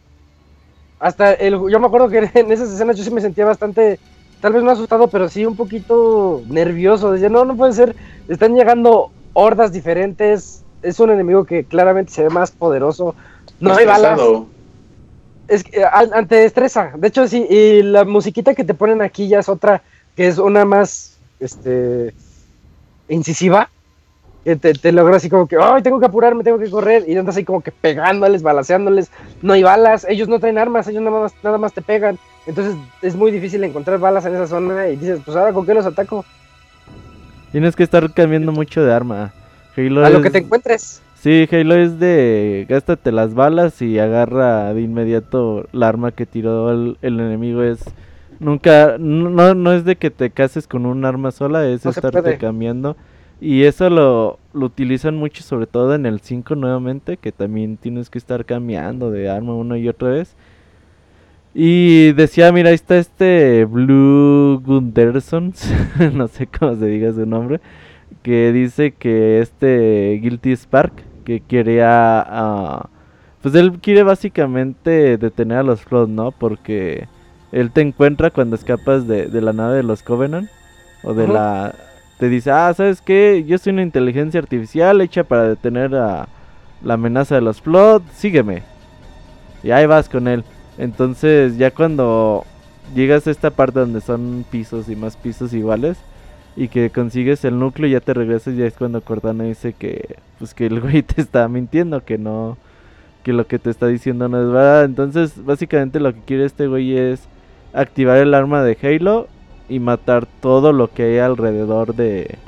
hasta 0.99 1.33
el, 1.35 1.55
yo 1.71 1.81
me 1.81 1.87
acuerdo 1.87 2.09
que 2.09 2.19
en 2.35 2.53
esas 2.53 2.71
escenas 2.73 2.97
yo 2.97 3.05
sí 3.05 3.11
me 3.11 3.21
sentía 3.21 3.45
bastante, 3.45 4.01
tal 4.41 4.53
vez 4.55 4.63
no 4.63 4.71
asustado, 4.71 5.11
pero 5.11 5.29
sí 5.29 5.45
un 5.47 5.57
poquito 5.57 6.45
nervioso. 6.49 7.13
Decía, 7.13 7.29
no, 7.29 7.45
no 7.45 7.57
puede 7.57 7.73
ser, 7.73 7.97
están 8.29 8.55
llegando 8.55 9.13
hordas 9.33 9.73
diferentes, 9.73 10.65
es 10.83 11.01
un 11.01 11.11
enemigo 11.11 11.45
que 11.45 11.67
claramente 11.67 12.13
se 12.13 12.23
ve 12.25 12.31
más 12.31 12.53
poderoso. 12.53 13.17
No 13.61 13.75
hay 13.75 13.87
balas. 13.87 14.21
Es 15.49 15.63
que, 15.63 15.85
a- 15.85 15.91
a- 16.13 16.27
te 16.27 16.45
estresa. 16.45 16.93
De 16.97 17.09
hecho, 17.09 17.27
sí, 17.29 17.47
y 17.49 17.83
la 17.83 18.05
musiquita 18.05 18.55
que 18.55 18.65
te 18.65 18.75
ponen 18.75 19.01
aquí 19.03 19.29
ya 19.29 19.39
es 19.39 19.49
otra, 19.49 19.83
que 20.17 20.27
es 20.27 20.39
una 20.39 20.65
más, 20.65 21.21
este, 21.39 22.15
incisiva. 23.09 23.71
Que 24.47 24.55
te, 24.55 24.75
te 24.75 24.93
logra 24.93 25.17
así 25.17 25.29
como 25.29 25.49
que, 25.49 25.57
ay, 25.61 25.83
tengo 25.83 25.99
que 25.99 26.07
apurarme, 26.07 26.45
tengo 26.45 26.61
que 26.61 26.71
correr. 26.71 27.03
Y 27.09 27.17
andas 27.17 27.37
ahí 27.37 27.43
como 27.43 27.63
que 27.63 27.73
pegándoles, 27.73 28.45
balaceándoles. 28.45 29.11
No 29.43 29.55
hay 29.55 29.65
balas, 29.65 30.07
ellos 30.09 30.29
no 30.29 30.39
traen 30.39 30.57
armas, 30.57 30.87
ellos 30.87 31.03
nada 31.03 31.19
más, 31.19 31.35
nada 31.43 31.59
más 31.59 31.73
te 31.73 31.83
pegan. 31.83 32.17
Entonces 32.47 32.77
es 33.03 33.17
muy 33.17 33.33
difícil 33.33 33.65
encontrar 33.65 33.99
balas 33.99 34.25
en 34.25 34.37
esa 34.37 34.47
zona. 34.47 34.87
Y 34.89 34.95
dices, 34.95 35.19
pues 35.25 35.37
ahora 35.37 35.53
con 35.53 35.67
qué 35.67 35.75
los 35.75 35.85
ataco. 35.85 36.25
Tienes 37.51 37.75
que 37.75 37.83
estar 37.83 38.13
cambiando 38.13 38.53
mucho 38.53 38.85
de 38.85 38.93
arma. 38.93 39.33
Halo 39.77 40.05
A 40.05 40.11
lo 40.11 40.19
es- 40.19 40.23
que 40.23 40.31
te 40.31 40.39
encuentres. 40.39 41.03
Sí, 41.21 41.49
Halo 41.51 41.75
es 41.75 41.99
de 41.99 42.67
gástate 42.69 43.11
las 43.11 43.35
balas 43.35 43.83
y 43.83 43.99
agarra 43.99 44.73
de 44.75 44.81
inmediato 44.81 45.67
la 45.73 45.89
arma 45.89 46.13
que 46.13 46.25
tiró 46.25 46.71
el, 46.71 46.99
el 47.03 47.19
enemigo. 47.19 47.65
Es 47.65 47.81
nunca, 48.39 48.97
no, 49.01 49.55
no 49.57 49.73
es 49.73 49.85
de 49.85 49.97
que 49.97 50.11
te 50.13 50.31
cases 50.31 50.69
con 50.69 50.87
un 50.87 51.05
arma 51.05 51.33
sola, 51.33 51.67
es 51.67 51.85
No 51.85 51.91
estarte 51.91 52.39
cambiando. 52.39 52.97
Y 53.41 53.65
eso 53.65 53.91
lo, 53.91 54.39
lo 54.55 54.67
utilizan 54.67 55.17
mucho, 55.17 55.43
sobre 55.43 55.67
todo 55.67 55.95
en 55.95 56.07
el 56.07 56.21
5 56.21 56.55
nuevamente, 56.55 57.19
que 57.19 57.33
también 57.33 57.77
tienes 57.77 58.09
que 58.09 58.19
estar 58.19 58.45
cambiando 58.45 59.11
de 59.11 59.29
arma 59.29 59.55
una 59.55 59.77
y 59.79 59.89
otra 59.89 60.09
vez. 60.11 60.35
Y 61.55 62.13
decía, 62.13 62.53
mira, 62.53 62.71
ahí 62.71 62.75
está 62.75 62.99
este 62.99 63.65
Blue 63.65 64.61
Gunderson, 64.65 65.55
no 66.13 66.29
sé 66.29 66.47
cómo 66.47 66.77
se 66.77 66.87
diga 66.87 67.13
su 67.13 67.25
nombre, 67.25 67.61
que 68.23 68.53
dice 68.53 68.93
que 68.93 69.41
este 69.41 70.19
Guilty 70.23 70.53
Spark, 70.55 70.93
que 71.25 71.41
quería, 71.41 72.21
ah, 72.21 72.91
pues 73.43 73.55
él 73.55 73.79
quiere 73.81 74.03
básicamente 74.03 75.17
detener 75.19 75.59
a 75.59 75.63
los 75.63 75.81
Flood, 75.83 76.09
¿no? 76.09 76.31
Porque 76.31 77.09
él 77.53 77.71
te 77.71 77.81
encuentra 77.81 78.31
cuando 78.31 78.57
escapas 78.57 79.07
de, 79.07 79.27
de 79.27 79.41
la 79.41 79.55
nave 79.55 79.77
de 79.77 79.83
los 79.83 80.03
Covenant, 80.03 80.51
o 81.05 81.15
de 81.15 81.27
la, 81.29 81.75
te 82.19 82.29
dice, 82.29 82.51
ah, 82.51 82.73
¿sabes 82.75 83.01
qué? 83.01 83.45
Yo 83.47 83.59
soy 83.59 83.73
una 83.73 83.83
inteligencia 83.83 84.41
artificial 84.41 85.01
hecha 85.01 85.25
para 85.25 85.49
detener 85.49 85.95
a 85.95 86.29
la 86.83 86.95
amenaza 86.95 87.35
de 87.35 87.41
los 87.43 87.61
Flood, 87.61 88.03
sígueme. 88.15 88.63
Y 89.63 89.71
ahí 89.71 89.87
vas 89.87 90.09
con 90.09 90.29
él. 90.29 90.45
Entonces 90.79 91.59
ya 91.59 91.71
cuando 91.71 92.45
llegas 92.95 93.27
a 93.27 93.31
esta 93.31 93.51
parte 93.51 93.81
donde 93.81 94.01
son 94.01 94.45
pisos 94.51 94.89
y 94.89 94.97
más 94.97 95.17
pisos 95.17 95.53
iguales 95.53 95.99
y 96.57 96.69
que 96.69 96.91
consigues 96.91 97.45
el 97.45 97.59
núcleo 97.59 97.89
y 97.89 97.93
ya 97.93 98.01
te 98.01 98.15
regresas, 98.15 98.57
ya 98.57 98.67
es 98.67 98.75
cuando 98.75 99.01
Cortana 99.01 99.45
dice 99.45 99.73
que 99.73 100.17
pues 100.39 100.55
que 100.55 100.67
el 100.67 100.81
güey 100.83 101.03
te 101.03 101.21
está 101.21 101.49
mintiendo, 101.49 102.05
que 102.05 102.19
no 102.19 102.57
que 103.23 103.33
lo 103.33 103.47
que 103.47 103.59
te 103.59 103.71
está 103.71 103.89
diciendo 103.89 104.29
no 104.29 104.41
es 104.41 104.47
verdad. 104.47 104.85
Entonces, 104.85 105.45
básicamente 105.45 105.99
lo 105.99 106.15
que 106.15 106.21
quiere 106.21 106.45
este 106.45 106.69
güey 106.69 106.97
es 106.97 107.29
activar 107.73 108.19
el 108.19 108.33
arma 108.35 108.63
de 108.63 108.79
Halo 108.81 109.27
y 109.69 109.81
matar 109.81 110.27
todo 110.41 110.73
lo 110.73 110.93
que 110.93 111.03
hay 111.05 111.19
alrededor 111.19 111.95
de 111.95 112.39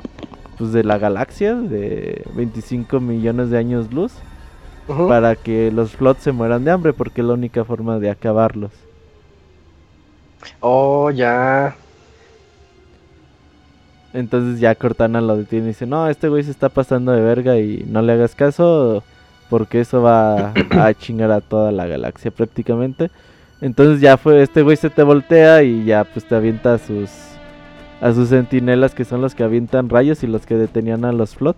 pues 0.57 0.73
de 0.73 0.83
la 0.83 0.97
galaxia 0.97 1.55
de 1.55 2.23
25 2.35 2.99
millones 2.99 3.49
de 3.49 3.57
años 3.57 3.93
luz 3.93 4.11
para 5.07 5.35
que 5.35 5.71
los 5.71 5.91
flots 5.91 6.23
se 6.23 6.31
mueran 6.31 6.65
de 6.65 6.71
hambre 6.71 6.93
porque 6.93 7.21
es 7.21 7.27
la 7.27 7.33
única 7.33 7.63
forma 7.63 7.99
de 7.99 8.09
acabarlos. 8.09 8.71
Oh, 10.59 11.11
ya. 11.11 11.75
Entonces 14.13 14.59
ya 14.59 14.73
Cortana 14.75 15.21
lo 15.21 15.37
detiene 15.37 15.65
y 15.65 15.67
dice, 15.69 15.85
no, 15.85 16.09
este 16.09 16.29
güey 16.29 16.43
se 16.43 16.51
está 16.51 16.69
pasando 16.69 17.11
de 17.11 17.21
verga 17.21 17.57
y 17.57 17.85
no 17.87 18.01
le 18.01 18.13
hagas 18.13 18.35
caso 18.35 19.03
porque 19.49 19.81
eso 19.81 20.01
va 20.01 20.53
a 20.71 20.93
chingar 20.97 21.31
a 21.31 21.41
toda 21.41 21.71
la 21.71 21.85
galaxia 21.85 22.31
prácticamente. 22.31 23.11
Entonces 23.61 24.01
ya 24.01 24.17
fue, 24.17 24.41
este 24.41 24.61
güey 24.61 24.77
se 24.77 24.89
te 24.89 25.03
voltea 25.03 25.63
y 25.63 25.83
ya 25.85 26.03
pues 26.05 26.25
te 26.25 26.35
avienta 26.35 26.75
a 26.75 26.77
sus 26.77 27.09
a 28.01 28.13
sus 28.13 28.29
sentinelas 28.29 28.95
que 28.95 29.03
son 29.03 29.21
los 29.21 29.35
que 29.35 29.43
avientan 29.43 29.89
rayos 29.89 30.23
y 30.23 30.27
los 30.27 30.45
que 30.45 30.55
detenían 30.55 31.03
a 31.03 31.11
los 31.11 31.35
Flot. 31.35 31.57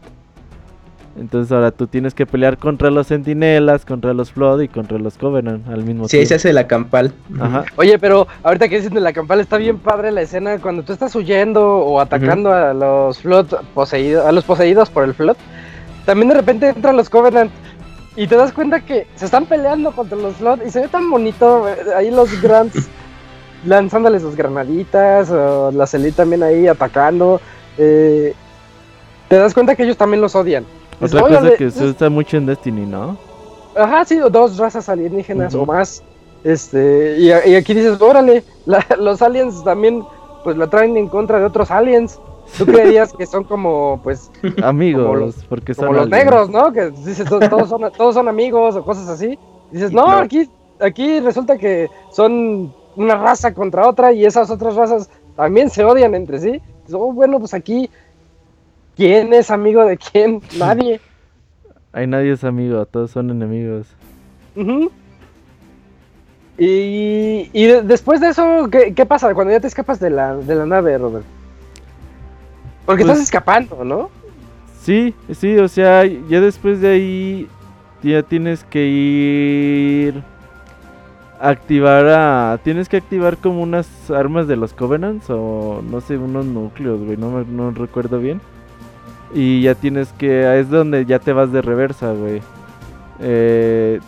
Entonces 1.20 1.52
ahora 1.52 1.72
tú 1.72 1.88
tienes 1.88 2.14
que 2.14 2.26
pelear 2.26 2.58
contra 2.58 2.90
los 2.90 3.08
sentinelas, 3.08 3.86
contra 3.86 4.14
los 4.14 4.32
Flood 4.32 4.62
y 4.62 4.68
contra 4.70 4.98
los 4.98 5.18
Covenant 5.18 5.68
al 5.68 5.84
mismo 5.84 6.08
Sí, 6.08 6.18
ahí 6.18 6.24
se 6.26 6.30
tiempo. 6.30 6.40
hace 6.40 6.54
la 6.54 6.68
campal. 6.68 7.12
Ajá. 7.40 7.66
Oye, 7.76 8.00
pero 8.00 8.28
ahorita 8.44 8.70
que 8.70 8.78
dices 8.78 8.92
de 8.92 9.02
la 9.02 9.12
campal 9.14 9.40
está 9.42 9.58
bien 9.58 9.78
padre 9.78 10.12
la 10.12 10.22
escena 10.22 10.58
cuando 10.60 10.84
tú 10.84 10.94
estás 10.94 11.14
huyendo 11.16 11.80
o 11.80 12.00
atacando 12.00 12.54
a 12.54 12.74
los 12.74 13.20
Flood 13.20 13.48
poseídos, 13.74 14.26
a 14.26 14.32
los 14.32 14.46
poseídos 14.46 14.90
por 14.90 15.04
el 15.04 15.14
Flood. 15.14 15.36
También 16.06 16.30
de 16.30 16.36
repente 16.36 16.70
entran 16.70 16.96
los 16.98 17.10
Covenant 17.10 17.52
y 18.16 18.28
te 18.28 18.36
das 18.36 18.52
cuenta 18.52 18.82
que 18.82 19.08
se 19.16 19.26
están 19.26 19.46
peleando 19.46 19.92
contra 19.92 20.18
los 20.18 20.36
Flood 20.36 20.62
y 20.66 20.70
se 20.70 20.82
ve 20.82 20.88
tan 20.88 21.10
bonito 21.10 21.68
eh, 21.70 21.76
ahí 21.96 22.12
los 22.12 22.42
Grants 22.42 22.88
lanzándoles 23.66 24.22
sus 24.22 24.36
granaditas, 24.36 25.30
o 25.30 25.72
la 25.72 25.86
Celit 25.88 26.16
también 26.16 26.44
ahí 26.44 26.68
atacando. 26.68 27.40
eh, 27.78 28.34
te 29.30 29.38
das 29.38 29.54
cuenta 29.54 29.76
que 29.76 29.84
ellos 29.84 29.96
también 29.98 30.20
los 30.22 30.36
odian. 30.36 30.66
Otra 31.00 31.22
cosa 31.22 31.40
"Órale, 31.40 31.56
que 31.56 31.72
se 31.72 31.86
usa 31.86 32.10
mucho 32.10 32.38
en 32.38 32.46
Destiny, 32.48 32.86
¿no? 32.86 33.18
Ajá, 33.76 34.04
sí, 34.04 34.18
dos 34.18 34.58
razas 34.58 34.90
alienígenas 34.90 35.54
o 35.56 35.66
más. 35.66 36.04
Este, 36.44 37.18
y, 37.20 37.32
aquí 37.32 37.74
dices, 37.74 38.02
órale, 38.02 38.44
la- 38.66 38.86
los 39.00 39.22
aliens 39.22 39.64
también, 39.64 40.04
pues 40.44 40.58
la 40.58 40.68
traen 40.68 40.98
en 40.98 41.08
contra 41.08 41.40
de 41.40 41.46
otros 41.46 41.72
aliens. 41.72 42.20
Tú 42.58 42.66
creerías 42.66 43.14
que 43.14 43.26
son 43.26 43.44
como, 43.44 44.00
pues, 44.04 44.30
Amigos, 44.64 45.04
Como 45.06 45.16
los- 45.18 45.44
porque 45.46 45.74
son 45.74 45.88
como 45.88 46.00
los 46.00 46.10
negros, 46.10 46.50
¿no? 46.50 46.72
Que 46.74 46.90
dices, 46.92 47.28
to- 47.28 47.40
todos 47.40 47.70
son, 47.70 47.92
todos 47.98 48.14
son 48.16 48.28
amigos 48.28 48.76
o 48.76 48.84
cosas 48.84 49.08
así. 49.08 49.38
Dices, 49.72 49.92
no, 49.92 50.06
No. 50.08 50.18
aquí, 50.18 50.50
aquí 50.80 51.20
resulta 51.22 51.58
que 51.58 51.90
son 52.12 52.74
una 52.96 53.16
raza 53.16 53.54
contra 53.54 53.88
otra 53.88 54.12
y 54.12 54.26
esas 54.26 54.50
otras 54.52 54.76
razas 54.76 55.10
también 55.36 55.70
se 55.70 55.84
odian 55.86 56.14
entre 56.14 56.40
sí. 56.40 56.52
Dices, 56.52 56.94
oh, 56.96 57.14
bueno, 57.14 57.40
pues 57.40 57.54
aquí, 57.54 57.90
¿quién 58.98 59.34
es 59.34 59.50
amigo 59.50 59.86
de 59.86 59.98
quién? 59.98 60.42
Nadie. 60.60 61.00
Ahí 61.94 62.08
nadie 62.08 62.32
es 62.34 62.44
amigo, 62.44 62.86
todos 62.86 63.12
son 63.12 63.30
enemigos. 63.30 63.88
Ujú. 64.56 64.92
Y, 66.58 67.50
y 67.54 67.66
de- 67.66 67.82
después 67.82 68.20
de 68.22 68.30
eso, 68.30 68.68
¿qué, 68.72 68.94
qué 68.94 69.06
pasa 69.06 69.34
cuando 69.34 69.52
ya 69.54 69.60
te 69.60 69.68
escapas 69.68 70.00
de 70.00 70.10
la, 70.10 70.36
de 70.36 70.56
la 70.56 70.66
nave, 70.66 70.98
Robert? 70.98 71.26
Porque 72.92 73.04
Pues- 73.04 73.14
estás 73.20 73.24
escapando, 73.28 73.84
¿no? 73.86 74.10
Sí, 74.82 75.14
sí, 75.32 75.58
o 75.58 75.68
sea, 75.68 76.06
ya 76.06 76.42
después 76.42 76.82
de 76.82 76.90
ahí 76.90 77.48
ya 78.04 78.24
tienes 78.24 78.64
que 78.64 78.86
ir 78.88 80.24
activar 81.40 82.06
a 82.08 82.60
tienes 82.64 82.88
que 82.90 82.98
activar 82.98 83.38
como 83.38 83.62
unas 83.64 83.88
armas 84.12 84.48
de 84.48 84.56
los 84.56 84.74
Covenants 84.74 85.30
o 85.30 85.82
no 85.90 86.02
sé, 86.02 86.18
unos 86.18 86.46
núcleos, 86.46 87.00
güey, 87.02 87.18
no 87.18 87.32
me 87.32 87.46
no 87.46 87.72
recuerdo 87.72 88.20
bien. 88.20 88.42
Y 89.34 89.62
ya 89.62 89.76
tienes 89.76 90.12
que 90.14 90.60
es 90.60 90.70
donde 90.70 91.06
ya 91.06 91.20
te 91.20 91.32
vas 91.32 91.52
de 91.52 91.62
reversa, 91.62 92.12
güey. 92.12 92.42
Eh, 93.22 94.00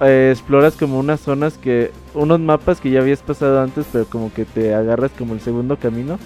eh, 0.00 0.30
exploras 0.32 0.76
como 0.76 0.98
unas 0.98 1.20
zonas 1.20 1.58
que 1.58 1.90
unos 2.14 2.40
mapas 2.40 2.80
que 2.80 2.90
ya 2.90 3.00
habías 3.00 3.22
pasado 3.22 3.60
antes, 3.60 3.86
pero 3.90 4.04
como 4.06 4.32
que 4.32 4.44
te 4.44 4.74
agarras 4.74 5.10
como 5.18 5.34
el 5.34 5.40
segundo 5.40 5.76
camino. 5.76 6.18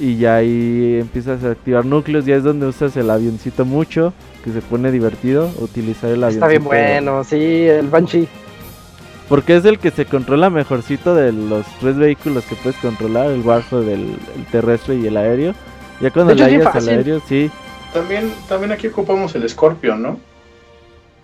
Y 0.00 0.16
ya 0.16 0.36
ahí 0.36 0.96
empiezas 0.98 1.44
a 1.44 1.50
activar 1.50 1.84
núcleos, 1.84 2.24
ya 2.24 2.34
es 2.36 2.42
donde 2.42 2.66
usas 2.66 2.96
el 2.96 3.10
avioncito 3.10 3.64
mucho, 3.66 4.14
que 4.42 4.50
se 4.50 4.62
pone 4.62 4.90
divertido 4.90 5.50
utilizar 5.58 6.08
el 6.10 6.24
avioncito. 6.24 6.46
Está 6.46 6.48
bien 6.48 6.64
bueno, 6.64 7.22
sí, 7.22 7.36
el 7.68 7.86
Banshee. 7.88 8.26
Porque 9.28 9.56
es 9.56 9.64
el 9.66 9.78
que 9.78 9.90
se 9.90 10.06
controla 10.06 10.48
mejorcito 10.50 11.14
de 11.14 11.32
los 11.32 11.64
tres 11.80 11.96
vehículos 11.96 12.44
que 12.46 12.56
puedes 12.56 12.78
controlar, 12.80 13.26
el 13.30 13.42
Warthog, 13.42 13.82
el, 13.82 14.16
el 14.36 14.46
terrestre 14.50 14.96
y 14.96 15.06
el 15.06 15.16
aéreo. 15.18 15.54
Ya 16.00 16.10
cuando 16.10 16.34
le 16.34 16.44
hayas 16.44 16.74
al 16.74 16.88
aéreo, 16.88 17.20
sí. 17.28 17.50
También, 17.92 18.32
también 18.48 18.72
aquí 18.72 18.86
ocupamos 18.86 19.34
el 19.34 19.46
Scorpion, 19.48 20.00
¿no? 20.02 20.18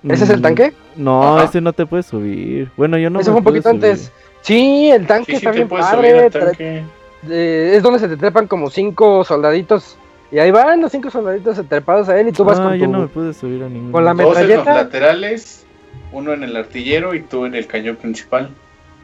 ¿Ese 0.06 0.24
es 0.24 0.30
el 0.30 0.38
Mm, 0.38 0.42
tanque? 0.42 0.72
No, 0.96 1.36
Ajá. 1.38 1.44
ese 1.46 1.60
no 1.62 1.72
te 1.72 1.86
puedes 1.86 2.06
subir. 2.06 2.70
Bueno, 2.76 2.98
yo 2.98 3.08
no 3.10 3.20
Eso 3.20 3.30
me 3.30 3.34
fue 3.34 3.38
un 3.40 3.44
poquito 3.44 3.70
subir. 3.70 3.84
antes. 3.86 4.12
Sí, 4.42 4.90
el 4.90 5.06
tanque 5.06 5.24
Sí, 5.26 5.32
sí 5.32 5.36
está 5.38 5.50
te 5.50 5.56
bien 5.56 5.68
puedes 5.68 5.86
padre. 5.86 6.10
subir 6.10 6.22
al 6.22 6.30
tra- 6.30 6.44
tanque. 6.46 6.82
Eh, 7.30 7.72
es 7.76 7.82
donde 7.82 7.98
se 7.98 8.08
te 8.08 8.16
trepan 8.16 8.46
como 8.46 8.70
cinco 8.70 9.24
soldaditos. 9.24 9.96
Y 10.32 10.38
ahí 10.38 10.50
van 10.50 10.80
los 10.80 10.90
cinco 10.90 11.10
soldaditos 11.10 11.60
trepados 11.68 12.08
a 12.08 12.18
él 12.18 12.28
y 12.28 12.32
tú 12.32 12.44
vas 12.44 12.58
Ah, 12.58 12.64
con 12.64 12.74
yo 12.76 12.86
tu... 12.86 12.92
no 12.92 13.00
me 13.00 13.06
pude 13.08 13.32
subir 13.32 13.62
a 13.62 13.68
ningún. 13.68 13.92
con 13.92 14.04
la 14.04 14.12
Dos 14.12 14.20
en 14.20 14.26
los 14.26 14.36
metralleta. 14.38 14.74
laterales, 14.74 15.64
uno 16.12 16.32
en 16.32 16.42
el 16.42 16.56
artillero 16.56 17.14
y 17.14 17.20
tú 17.22 17.44
en 17.46 17.54
el 17.54 17.66
cañón 17.66 17.96
principal. 17.96 18.50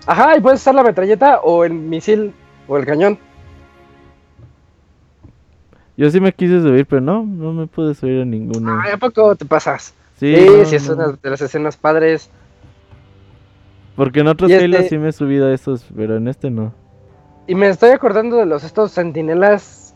Ajá, 0.06 0.36
y 0.36 0.40
puedes 0.40 0.60
usar 0.60 0.74
la 0.74 0.82
metralleta 0.82 1.40
o 1.40 1.64
el 1.64 1.72
misil 1.74 2.32
o 2.66 2.76
el 2.76 2.84
cañón. 2.84 3.18
Yo 5.96 6.10
sí 6.10 6.20
me 6.20 6.32
quise 6.32 6.60
subir, 6.60 6.86
pero 6.86 7.00
no, 7.00 7.22
no 7.24 7.52
me 7.52 7.66
pude 7.66 7.94
subir 7.94 8.22
a 8.22 8.24
ninguno. 8.24 8.80
Ay, 8.82 8.92
¿a 8.92 8.96
poco 8.96 9.36
te 9.36 9.44
pasas? 9.44 9.94
Sí, 10.18 10.34
Sí, 10.34 10.46
no, 10.46 10.64
sí, 10.64 10.76
es 10.76 10.88
no. 10.88 10.94
una 10.94 11.12
de 11.22 11.30
las 11.30 11.40
escenas 11.40 11.76
padres. 11.76 12.30
Porque 13.94 14.20
en 14.20 14.28
otros 14.28 14.50
este- 14.50 14.88
sí 14.88 14.98
me 14.98 15.10
he 15.10 15.12
subido 15.12 15.46
a 15.48 15.52
esos, 15.54 15.84
pero 15.94 16.16
en 16.16 16.28
este 16.28 16.50
no. 16.50 16.72
Y 17.46 17.54
me 17.54 17.68
estoy 17.68 17.90
acordando 17.90 18.36
de 18.36 18.46
los 18.46 18.64
estos 18.64 18.92
sentinelas. 18.92 19.94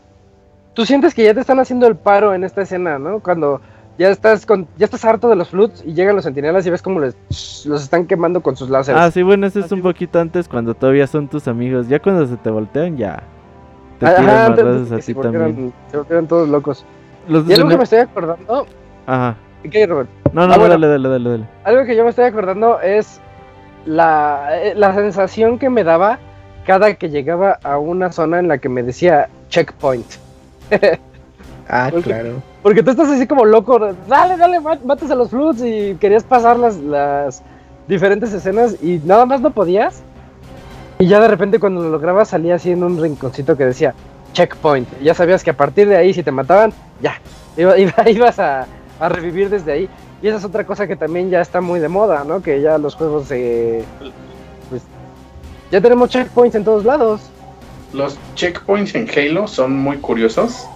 Tú 0.73 0.85
sientes 0.85 1.13
que 1.13 1.23
ya 1.23 1.33
te 1.33 1.39
están 1.39 1.59
haciendo 1.59 1.87
el 1.87 1.95
paro 1.95 2.33
en 2.33 2.43
esta 2.43 2.61
escena, 2.61 2.99
¿no? 2.99 3.19
Cuando 3.19 3.61
ya 3.97 4.09
estás 4.09 4.45
con, 4.45 4.67
ya 4.77 4.85
estás 4.85 5.03
harto 5.05 5.27
de 5.29 5.35
los 5.35 5.49
flutes 5.49 5.83
y 5.85 5.93
llegan 5.93 6.15
los 6.15 6.25
sentinelas 6.25 6.67
y 6.67 6.69
ves 6.69 6.81
cómo 6.83 6.99
les, 6.99 7.15
los 7.65 7.81
están 7.81 8.05
quemando 8.05 8.41
con 8.41 8.55
sus 8.55 8.69
láseres. 8.69 9.01
Ah, 9.01 9.09
sí, 9.09 9.23
bueno, 9.23 9.47
ese 9.47 9.59
es 9.59 9.65
Así 9.65 9.75
un 9.75 9.81
poquito 9.81 10.19
antes 10.19 10.47
cuando 10.47 10.75
todavía 10.75 11.07
son 11.07 11.27
tus 11.27 11.47
amigos. 11.47 11.87
Ya 11.87 11.99
cuando 11.99 12.27
se 12.27 12.37
te 12.37 12.49
voltean, 12.51 12.97
ya. 12.97 13.23
Te 13.99 14.05
Ajá, 14.05 14.17
tiran 14.17 14.37
a 14.37 14.85
se 14.85 15.13
ti 15.13 15.13
también. 15.19 15.73
se 15.89 15.97
volvieran 15.97 16.27
todos 16.27 16.47
locos. 16.47 16.85
Los 17.27 17.49
Y 17.49 17.53
algo 17.53 17.69
que 17.69 17.77
me 17.77 17.83
estoy 17.83 17.99
acordando. 17.99 18.67
Ajá. 19.07 19.35
¿Qué, 19.71 19.87
Robert? 19.87 20.09
No, 20.31 20.45
no, 20.45 20.53
Ah, 20.53 20.57
no, 20.57 20.59
bueno. 20.59 20.73
dale, 20.75 20.87
dale, 20.87 21.09
dale, 21.09 21.29
dale. 21.31 21.45
Algo 21.63 21.85
que 21.85 21.95
yo 21.95 22.03
me 22.03 22.11
estoy 22.11 22.25
acordando 22.25 22.79
es 22.81 23.19
la, 23.85 24.49
eh, 24.61 24.73
la 24.75 24.93
sensación 24.93 25.57
que 25.57 25.69
me 25.71 25.83
daba 25.83 26.19
cada 26.67 26.93
que 26.93 27.09
llegaba 27.09 27.57
a 27.63 27.79
una 27.79 28.11
zona 28.11 28.37
en 28.39 28.47
la 28.47 28.59
que 28.59 28.69
me 28.69 28.83
decía 28.83 29.29
checkpoint. 29.49 30.05
Ah, 31.69 31.89
Porque- 31.91 32.09
claro. 32.11 32.29
Porque 32.63 32.81
tú 32.81 32.91
estás 32.91 33.09
así 33.09 33.27
como 33.27 33.43
loco, 33.43 33.77
dale, 34.07 34.37
dale, 34.37 34.61
ma- 34.61 34.79
matas 34.85 35.11
a 35.11 35.15
los 35.15 35.29
flutes 35.31 35.61
y 35.65 35.95
querías 35.99 36.23
pasar 36.23 36.57
las, 36.57 36.77
las 36.77 37.43
diferentes 37.89 38.31
escenas 38.31 38.81
y 38.81 39.01
nada 39.03 39.25
más 39.25 39.41
no 39.41 39.51
podías. 39.51 40.01
Y 40.97 41.07
ya 41.07 41.19
de 41.19 41.27
repente 41.27 41.59
cuando 41.59 41.81
lo 41.83 41.89
lograbas 41.89 42.29
salía 42.29 42.55
así 42.55 42.71
en 42.71 42.83
un 42.85 43.01
rinconcito 43.01 43.57
que 43.57 43.65
decía 43.65 43.93
checkpoint. 44.31 44.87
Ya 45.01 45.13
sabías 45.13 45.43
que 45.43 45.49
a 45.49 45.57
partir 45.57 45.89
de 45.89 45.97
ahí 45.97 46.13
si 46.13 46.23
te 46.23 46.31
mataban, 46.31 46.71
ya, 47.01 47.15
iba- 47.57 47.77
iba- 47.77 48.09
ibas 48.09 48.39
a, 48.39 48.65
a 48.99 49.09
revivir 49.09 49.49
desde 49.49 49.71
ahí. 49.73 49.89
Y 50.21 50.29
esa 50.29 50.37
es 50.37 50.45
otra 50.45 50.65
cosa 50.65 50.87
que 50.87 50.95
también 50.95 51.29
ya 51.29 51.41
está 51.41 51.59
muy 51.59 51.81
de 51.81 51.89
moda, 51.89 52.23
¿no? 52.25 52.41
Que 52.41 52.61
ya 52.61 52.77
los 52.77 52.95
juegos. 52.95 53.25
Pues, 53.27 53.83
ya 55.71 55.81
tenemos 55.81 56.09
checkpoints 56.09 56.55
en 56.55 56.63
todos 56.63 56.85
lados. 56.85 57.21
Los 57.93 58.17
checkpoints 58.35 58.95
en 58.95 59.07
Halo 59.09 59.47
son 59.47 59.73
muy 59.77 59.97
curiosos 59.97 60.67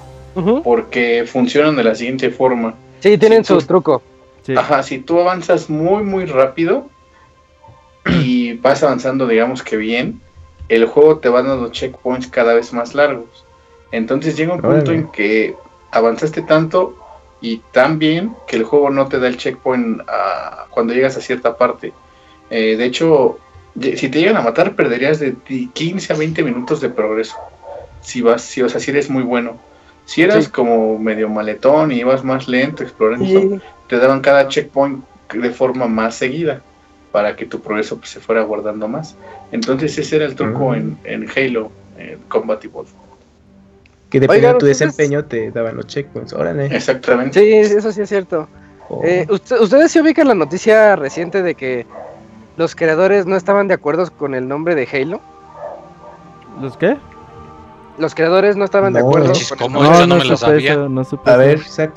porque 0.63 1.26
funcionan 1.27 1.76
de 1.76 1.84
la 1.84 1.93
siguiente 1.95 2.30
forma. 2.30 2.73
Sí, 3.01 3.18
tienen 3.18 3.43
Sí, 3.43 3.53
su 3.53 3.59
tú- 3.59 3.65
truco. 3.68 4.01
Sí. 4.43 4.53
Ajá, 4.57 4.81
si 4.81 4.97
tú 4.99 5.19
avanzas 5.19 5.69
muy, 5.69 6.03
muy 6.03 6.26
rápido 6.26 6.88
y 8.05 8.53
vas 8.53 8.81
avanzando, 8.84 9.27
digamos 9.27 9.61
que 9.61 9.77
bien, 9.77 10.19
el 10.69 10.85
juego 10.85 11.18
te 11.19 11.30
va 11.30 11.43
dando 11.43 11.69
checkpoints 11.69 12.27
cada 12.27 12.53
vez 12.53 12.73
más 12.73 12.95
largos. 12.95 13.45
Entonces 13.91 14.35
llega 14.38 14.53
un 14.53 14.61
punto 14.61 14.91
en 14.93 15.07
que 15.09 15.55
avanzaste 15.91 16.41
tanto 16.41 16.95
y 17.41 17.57
tan 17.72 17.99
bien 17.99 18.34
que 18.47 18.55
el 18.55 18.63
juego 18.63 18.89
no 18.89 19.07
te 19.07 19.19
da 19.19 19.27
el 19.27 19.38
checkpoint 19.38 20.01
cuando 20.69 20.93
llegas 20.93 21.18
a 21.18 21.22
cierta 21.22 21.57
parte. 21.57 21.91
Eh, 22.49 22.77
de 22.77 22.85
hecho, 22.85 23.38
si 23.80 24.10
te 24.10 24.19
llegan 24.19 24.38
a 24.38 24.41
matar, 24.41 24.76
perderías 24.76 25.19
de 25.19 25.31
ti 25.31 25.69
15 25.73 26.14
a 26.14 26.15
20 26.18 26.43
minutos 26.43 26.81
de 26.81 26.89
progreso. 26.89 27.35
Si 28.02 28.22
vas, 28.22 28.41
si, 28.41 28.61
o 28.61 28.69
sea, 28.69 28.80
si 28.80 28.91
eres 28.91 29.10
muy 29.10 29.23
bueno. 29.23 29.57
Si 30.06 30.22
eras 30.23 30.45
Sí. 30.45 30.52
como 30.52 30.98
medio 30.99 31.30
maletón 31.30 31.91
y 31.91 31.99
ibas 31.99 32.23
más 32.23 32.48
lento 32.48 32.84
explorando, 32.84 33.26
Y- 33.26 33.61
te 33.88 33.98
daban 33.98 34.22
cada 34.22 34.48
checkpoint 34.48 35.03
de 35.34 35.49
forma 35.52 35.88
más 35.88 36.15
seguida 36.15 36.61
para 37.11 37.35
que 37.35 37.45
tu 37.45 37.60
progreso 37.61 37.98
pues, 37.98 38.10
se 38.10 38.19
fuera 38.19 38.41
guardando 38.43 38.88
más. 38.88 39.15
Entonces 39.52 39.98
ese 39.98 40.15
era 40.18 40.26
el 40.26 40.35
truco 40.35 40.69
Mm. 40.72 40.73
en, 40.76 40.98
en 41.06 41.27
Halo, 41.35 41.72
en 41.98 42.18
Combat 42.27 42.64
Evolved. 42.65 42.91
Que 44.10 44.19
dependiendo 44.19 44.56
de 44.56 44.60
tu 44.60 44.65
desempeño 44.65 45.23
te 45.23 45.52
daban 45.52 45.77
los 45.77 45.88
checkpoints. 45.88 46.34
Órale. 46.34 46.65
Exactamente. 46.76 47.39
Sí, 47.39 47.53
eso 47.76 47.91
sí 47.93 48.02
es 48.02 48.10
cierto. 48.10 48.49
Oh. 48.89 49.02
Eh, 49.06 49.26
¿usted- 49.30 49.60
¿Ustedes 49.61 49.91
se 49.91 50.02
ubican 50.02 50.27
la 50.27 50.35
noticia 50.35 50.98
reciente 50.98 51.41
de 51.41 51.56
que 51.56 51.85
los 52.57 52.75
creadores 52.75 53.25
no 53.25 53.35
estaban 53.35 53.67
de 53.67 53.73
acuerdo 53.75 54.09
con 54.17 54.35
el 54.35 54.47
nombre 54.47 54.75
de 54.75 54.87
Halo? 54.91 55.21
¿Los 56.59 56.77
qué? 56.77 56.97
Los 57.97 58.13
creadores 58.15 58.55
no 58.55 58.65
estaban 58.65 58.93
de 58.93 58.99
acuerdo 58.99 59.33
con 59.57 59.67
el 59.67 59.71
nombre. 59.73 60.07
no 60.07 60.15
me 60.17 60.25
lo 60.25 60.37
supe 60.37 60.51
sabía. 60.51 60.71
eso, 60.73 60.89
no 60.89 61.03
A 61.25 61.35
ver, 61.37 61.59
Isaac. 61.59 61.93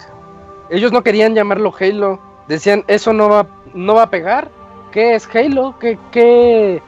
Ellos 0.70 0.92
no 0.92 1.02
querían 1.02 1.34
llamarlo 1.34 1.72
Halo. 1.78 2.18
Decían, 2.48 2.84
eso 2.88 3.12
no 3.12 3.28
va, 3.28 3.46
no 3.74 3.94
va 3.94 4.02
a 4.04 4.10
pegar. 4.10 4.50
¿Qué 4.92 5.14
es 5.14 5.28
Halo? 5.34 5.74
¿Qué, 5.80 5.98
qué, 6.12 6.82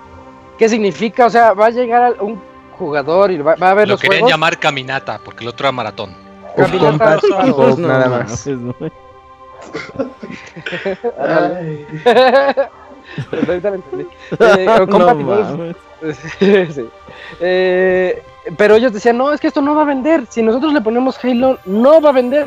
qué 0.59 0.69
significa? 0.69 1.27
O 1.27 1.31
sea, 1.31 1.53
va 1.55 1.67
a 1.67 1.71
llegar 1.71 2.03
al- 2.03 2.21
un 2.21 2.41
jugador 2.79 3.31
y 3.31 3.39
va, 3.39 3.55
va 3.57 3.71
a 3.71 3.75
ver 3.75 3.89
Lo 3.89 3.93
los 3.95 4.01
querían 4.01 4.21
juegos. 4.21 4.31
llamar 4.31 4.59
caminata, 4.59 5.19
porque 5.25 5.45
el 5.45 5.49
otro 5.49 5.67
era 5.67 5.73
maratón. 5.73 6.15
O 6.53 6.57
Caminata 6.57 7.19
nada 7.79 8.09
más. 8.09 8.47
Ay, 11.19 11.87
Pues 13.31 13.49
entendí. 13.65 14.07
Eh, 14.41 14.67
No. 14.89 15.75
Sí. 16.73 16.89
Eh, 17.41 18.23
pero 18.57 18.77
ellos 18.77 18.93
decían, 18.93 19.17
no, 19.19 19.33
es 19.33 19.41
que 19.41 19.49
esto 19.49 19.61
no 19.63 19.75
va 19.75 19.83
a 19.83 19.87
vender. 19.87 20.25
Si 20.29 20.43
nosotros 20.43 20.73
le 20.73 20.81
ponemos 20.81 21.23
Halo, 21.25 21.59
no 21.65 22.01
va 22.01 22.11
a 22.11 22.13
vender. 22.13 22.47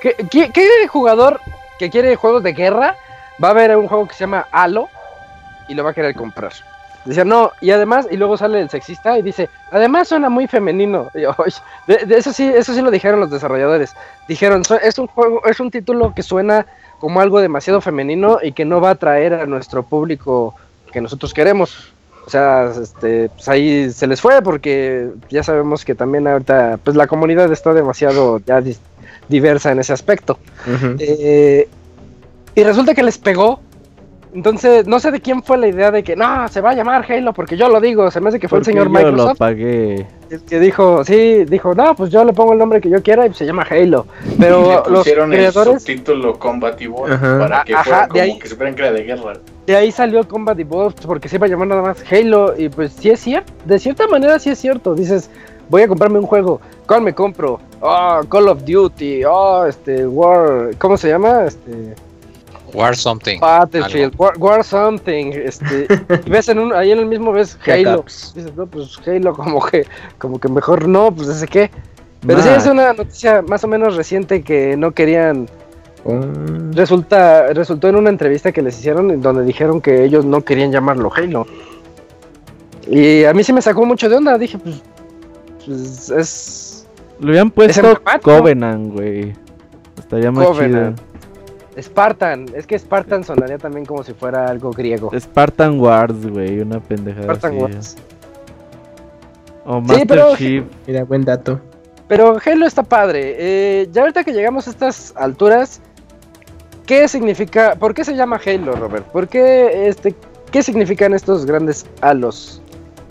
¿Qué, 0.00 0.14
qué- 0.30 0.50
qué 0.52 0.86
jugador 0.88 1.40
que 1.78 1.90
quiere 1.90 2.14
juegos 2.16 2.42
de 2.42 2.52
guerra 2.52 2.96
va 3.42 3.50
a 3.50 3.52
ver 3.54 3.76
un 3.76 3.88
juego 3.88 4.06
que 4.06 4.14
se 4.14 4.20
llama 4.20 4.46
Halo 4.52 4.88
y 5.68 5.74
lo 5.74 5.84
va 5.84 5.90
a 5.90 5.94
querer 5.94 6.14
comprar? 6.14 6.52
Decían, 7.04 7.28
no, 7.28 7.50
y 7.60 7.72
además, 7.72 8.06
y 8.10 8.16
luego 8.16 8.36
sale 8.36 8.60
el 8.60 8.70
sexista 8.70 9.18
y 9.18 9.22
dice, 9.22 9.48
además 9.72 10.06
suena 10.08 10.28
muy 10.28 10.46
femenino. 10.46 11.10
Y 11.14 11.22
yo, 11.22 11.34
"Oye", 11.38 11.56
de, 11.88 11.96
de 12.06 12.16
eso 12.18 12.32
sí, 12.32 12.44
eso 12.54 12.74
sí 12.74 12.80
lo 12.80 12.92
dijeron 12.92 13.18
los 13.18 13.30
desarrolladores. 13.30 13.94
Dijeron, 14.28 14.64
"Su- 14.64 14.74
es 14.76 14.98
un 15.00 15.08
juego, 15.08 15.42
es 15.46 15.58
un 15.58 15.70
título 15.72 16.14
que 16.14 16.22
suena 16.22 16.64
como 17.02 17.20
algo 17.20 17.40
demasiado 17.40 17.80
femenino 17.80 18.38
y 18.40 18.52
que 18.52 18.64
no 18.64 18.80
va 18.80 18.90
a 18.90 18.92
atraer 18.92 19.34
a 19.34 19.44
nuestro 19.44 19.82
público 19.82 20.54
que 20.92 21.00
nosotros 21.00 21.34
queremos. 21.34 21.92
O 22.24 22.30
sea, 22.30 22.70
este, 22.80 23.28
pues 23.30 23.48
ahí 23.48 23.90
se 23.90 24.06
les 24.06 24.20
fue 24.20 24.40
porque 24.40 25.10
ya 25.28 25.42
sabemos 25.42 25.84
que 25.84 25.96
también 25.96 26.28
ahorita, 26.28 26.78
pues 26.84 26.96
la 26.96 27.08
comunidad 27.08 27.50
está 27.50 27.74
demasiado 27.74 28.40
ya 28.46 28.62
diversa 29.28 29.72
en 29.72 29.80
ese 29.80 29.92
aspecto. 29.92 30.38
Eh, 31.00 31.68
y 32.54 32.62
resulta 32.62 32.94
que 32.94 33.02
les 33.02 33.18
pegó. 33.18 33.58
Entonces, 34.34 34.86
no 34.86 34.98
sé 34.98 35.10
de 35.10 35.20
quién 35.20 35.42
fue 35.42 35.58
la 35.58 35.68
idea 35.68 35.90
de 35.90 36.02
que 36.02 36.16
no, 36.16 36.48
se 36.48 36.62
va 36.62 36.70
a 36.70 36.74
llamar 36.74 37.04
Halo 37.10 37.32
porque 37.34 37.56
yo 37.56 37.68
lo 37.68 37.80
digo. 37.80 38.10
Se 38.10 38.18
me 38.20 38.28
hace 38.30 38.40
que 38.40 38.48
fue 38.48 38.60
el 38.60 38.64
señor 38.64 38.86
yo 38.88 38.92
lo 38.92 38.98
Microsoft 38.98 39.38
pagué. 39.38 40.06
el 40.30 40.42
que 40.42 40.58
dijo, 40.58 41.04
sí, 41.04 41.44
dijo, 41.44 41.74
no, 41.74 41.94
pues 41.94 42.10
yo 42.10 42.24
le 42.24 42.32
pongo 42.32 42.52
el 42.54 42.58
nombre 42.58 42.80
que 42.80 42.88
yo 42.88 43.02
quiera 43.02 43.26
y 43.26 43.34
se 43.34 43.44
llama 43.44 43.66
Halo. 43.68 44.06
y 44.24 44.36
Pero 44.40 44.62
le 44.84 44.90
los 44.90 44.98
pusieron 45.00 45.32
el 45.34 45.38
creadores, 45.38 45.82
subtítulo 45.82 46.38
Combat 46.38 46.80
Evolved 46.80 47.12
Ajá. 47.14 47.38
para 47.38 47.64
que 47.64 47.74
Ajá, 47.74 47.82
fuera 47.84 48.02
de 48.02 48.08
como 48.08 48.22
ahí- 48.22 48.38
que 48.38 48.48
supieran 48.48 48.74
que 48.74 48.82
era 48.82 48.92
de 48.92 49.02
guerra. 49.04 49.32
de 49.66 49.76
ahí 49.76 49.92
salió 49.92 50.26
Combat 50.26 50.58
Evolved 50.58 51.04
porque 51.06 51.28
se 51.28 51.36
iba 51.36 51.46
a 51.46 51.50
llamar 51.50 51.68
nada 51.68 51.82
más 51.82 52.02
Halo. 52.10 52.54
Y 52.56 52.70
pues 52.70 52.92
sí 52.94 53.10
es 53.10 53.20
cierto, 53.20 53.52
de 53.66 53.78
cierta 53.78 54.06
manera 54.08 54.38
sí 54.38 54.48
es 54.48 54.58
cierto. 54.58 54.94
Dices, 54.94 55.28
voy 55.68 55.82
a 55.82 55.88
comprarme 55.88 56.18
un 56.18 56.26
juego, 56.26 56.58
¿cuál 56.86 57.02
me 57.02 57.14
compro? 57.14 57.60
Oh, 57.80 58.20
Call 58.30 58.48
of 58.48 58.64
Duty, 58.64 59.24
oh, 59.26 59.66
este, 59.66 60.06
War, 60.06 60.70
¿cómo 60.78 60.96
se 60.96 61.08
llama? 61.08 61.44
Este, 61.44 61.94
War 62.74 62.96
something. 62.96 63.38
Battlefield, 63.38 64.14
War, 64.16 64.34
War 64.38 64.64
Something, 64.64 65.32
este, 65.32 65.86
y 66.26 66.30
ves 66.30 66.48
en 66.48 66.58
un, 66.58 66.72
ahí 66.72 66.90
en 66.90 66.98
el 66.98 67.06
mismo 67.06 67.32
ves 67.32 67.58
Halo. 67.66 68.04
Dices, 68.04 68.54
no, 68.56 68.66
pues 68.66 68.98
Halo 69.06 69.34
como 69.34 69.64
que, 69.64 69.86
como 70.18 70.38
que 70.40 70.48
mejor 70.48 70.88
no, 70.88 71.14
pues 71.14 71.28
ese 71.28 71.46
qué. 71.46 71.70
Pero 72.26 72.40
sí 72.40 72.48
Nah. 72.48 72.56
es 72.56 72.66
una 72.66 72.92
noticia 72.92 73.42
más 73.42 73.64
o 73.64 73.68
menos 73.68 73.96
reciente 73.96 74.42
que 74.42 74.76
no 74.76 74.92
querían. 74.92 75.48
Resulta, 76.72 77.52
resultó 77.52 77.88
en 77.88 77.96
una 77.96 78.10
entrevista 78.10 78.50
que 78.50 78.62
les 78.62 78.78
hicieron 78.78 79.10
en 79.10 79.20
donde 79.20 79.44
dijeron 79.44 79.80
que 79.80 80.04
ellos 80.04 80.24
no 80.24 80.40
querían 80.44 80.72
llamarlo 80.72 81.12
Halo. 81.14 81.46
Y 82.88 83.24
a 83.24 83.32
mí 83.34 83.44
sí 83.44 83.52
me 83.52 83.62
sacó 83.62 83.84
mucho 83.86 84.08
de 84.08 84.16
onda. 84.16 84.36
Dije, 84.38 84.58
pues, 84.58 84.82
pues 85.64 86.10
es 86.10 86.88
Le 87.20 87.30
habían 87.30 87.50
puesto. 87.50 88.00
Covenant, 88.22 88.92
güey. 88.92 89.32
Estaría 89.98 90.32
más 90.32 90.46
Covenant. 90.46 91.00
Spartan. 91.80 92.46
Es 92.54 92.66
que 92.66 92.78
Spartan 92.78 93.24
sonaría 93.24 93.58
también 93.58 93.86
como 93.86 94.02
si 94.02 94.12
fuera 94.14 94.46
algo 94.46 94.70
griego. 94.70 95.10
Spartan 95.18 95.80
Wars, 95.80 96.26
güey. 96.26 96.60
Una 96.60 96.80
pendejada 96.80 97.24
Spartan 97.24 97.52
así. 97.52 97.62
Wars. 97.62 97.96
O 99.64 99.76
Sí, 99.80 99.86
Master 99.88 100.06
pero- 100.06 100.36
Chief. 100.36 100.64
Mira, 100.86 101.04
buen 101.04 101.24
dato. 101.24 101.60
Pero 102.08 102.36
Halo 102.44 102.66
está 102.66 102.82
padre. 102.82 103.36
Eh, 103.38 103.88
ya 103.92 104.02
ahorita 104.02 104.24
que 104.24 104.32
llegamos 104.32 104.66
a 104.66 104.70
estas 104.70 105.14
alturas, 105.16 105.80
¿qué 106.84 107.08
significa? 107.08 107.76
¿Por 107.76 107.94
qué 107.94 108.04
se 108.04 108.14
llama 108.14 108.38
Halo, 108.44 108.72
Robert? 108.72 109.06
¿Por 109.06 109.28
qué 109.28 109.88
este? 109.88 110.14
¿Qué 110.50 110.62
significan 110.62 111.14
estos 111.14 111.46
grandes 111.46 111.86
halos? 112.02 112.60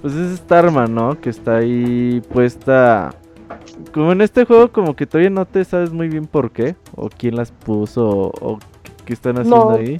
Pues 0.04 0.14
es 0.14 0.34
esta 0.34 0.60
arma, 0.60 0.86
¿no? 0.86 1.20
Que 1.20 1.30
está 1.32 1.58
ahí 1.58 2.22
puesta. 2.32 3.12
Como 3.94 4.12
en 4.12 4.22
este 4.22 4.46
juego, 4.46 4.72
como 4.72 4.96
que 4.96 5.06
todavía 5.06 5.30
no 5.30 5.46
te 5.46 5.64
sabes 5.66 5.92
muy 5.92 6.08
bien 6.10 6.26
por 6.28 6.52
qué. 6.52 6.76
O 6.96 7.10
quién 7.10 7.36
las 7.36 7.52
puso. 7.52 8.08
O, 8.10 8.32
o 8.54 8.60
qué- 9.06 9.14
están 9.14 9.38
haciendo 9.38 9.66
No. 9.72 9.72
ahí. 9.72 10.00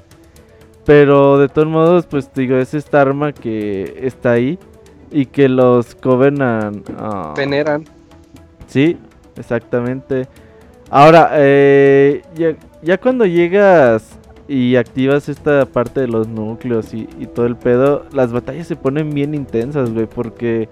Pero 0.86 1.38
de 1.38 1.48
todos 1.48 1.68
modos, 1.68 2.06
pues 2.08 2.30
digo, 2.34 2.56
es 2.58 2.74
esta 2.74 3.02
arma 3.02 3.34
que 3.34 4.00
está 4.02 4.32
ahí. 4.32 4.58
Y 5.12 5.26
que 5.26 5.50
los 5.50 5.94
Covenant. 5.96 6.90
ah, 6.98 7.34
Veneran. 7.36 7.84
Sí, 8.68 8.98
exactamente. 9.36 10.28
Ahora, 10.90 11.30
eh, 11.34 12.22
ya, 12.36 12.56
ya 12.82 12.98
cuando 12.98 13.26
llegas 13.26 14.18
y 14.48 14.76
activas 14.76 15.30
esta 15.30 15.66
parte 15.66 16.02
de 16.02 16.08
los 16.08 16.28
núcleos 16.28 16.94
y, 16.94 17.08
y 17.20 17.26
todo 17.28 17.46
el 17.46 17.56
pedo, 17.56 18.06
las 18.14 18.32
batallas 18.34 18.68
se 18.68 18.76
ponen 18.76 19.10
bien 19.14 19.34
intensas, 19.34 19.94
güey, 19.94 20.06
porque 20.06 20.68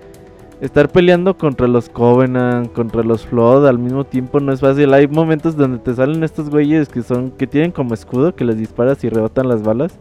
estar 0.61 0.89
peleando 0.89 1.37
contra 1.37 1.67
los 1.67 1.89
Covenant, 1.89 2.71
contra 2.73 3.03
los 3.03 3.25
Flood 3.25 3.67
al 3.67 3.79
mismo 3.79 4.03
tiempo 4.03 4.39
no 4.39 4.51
es 4.51 4.59
fácil. 4.59 4.93
Hay 4.93 5.07
momentos 5.07 5.55
donde 5.55 5.79
te 5.79 5.93
salen 5.93 6.23
estos 6.23 6.49
güeyes 6.49 6.89
que 6.89 7.01
son 7.01 7.31
que 7.31 7.47
tienen 7.47 7.71
como 7.71 7.93
escudo 7.93 8.35
que 8.35 8.45
les 8.45 8.57
disparas 8.57 9.03
y 9.03 9.09
rebotan 9.09 9.47
las 9.47 9.63
balas. 9.63 9.97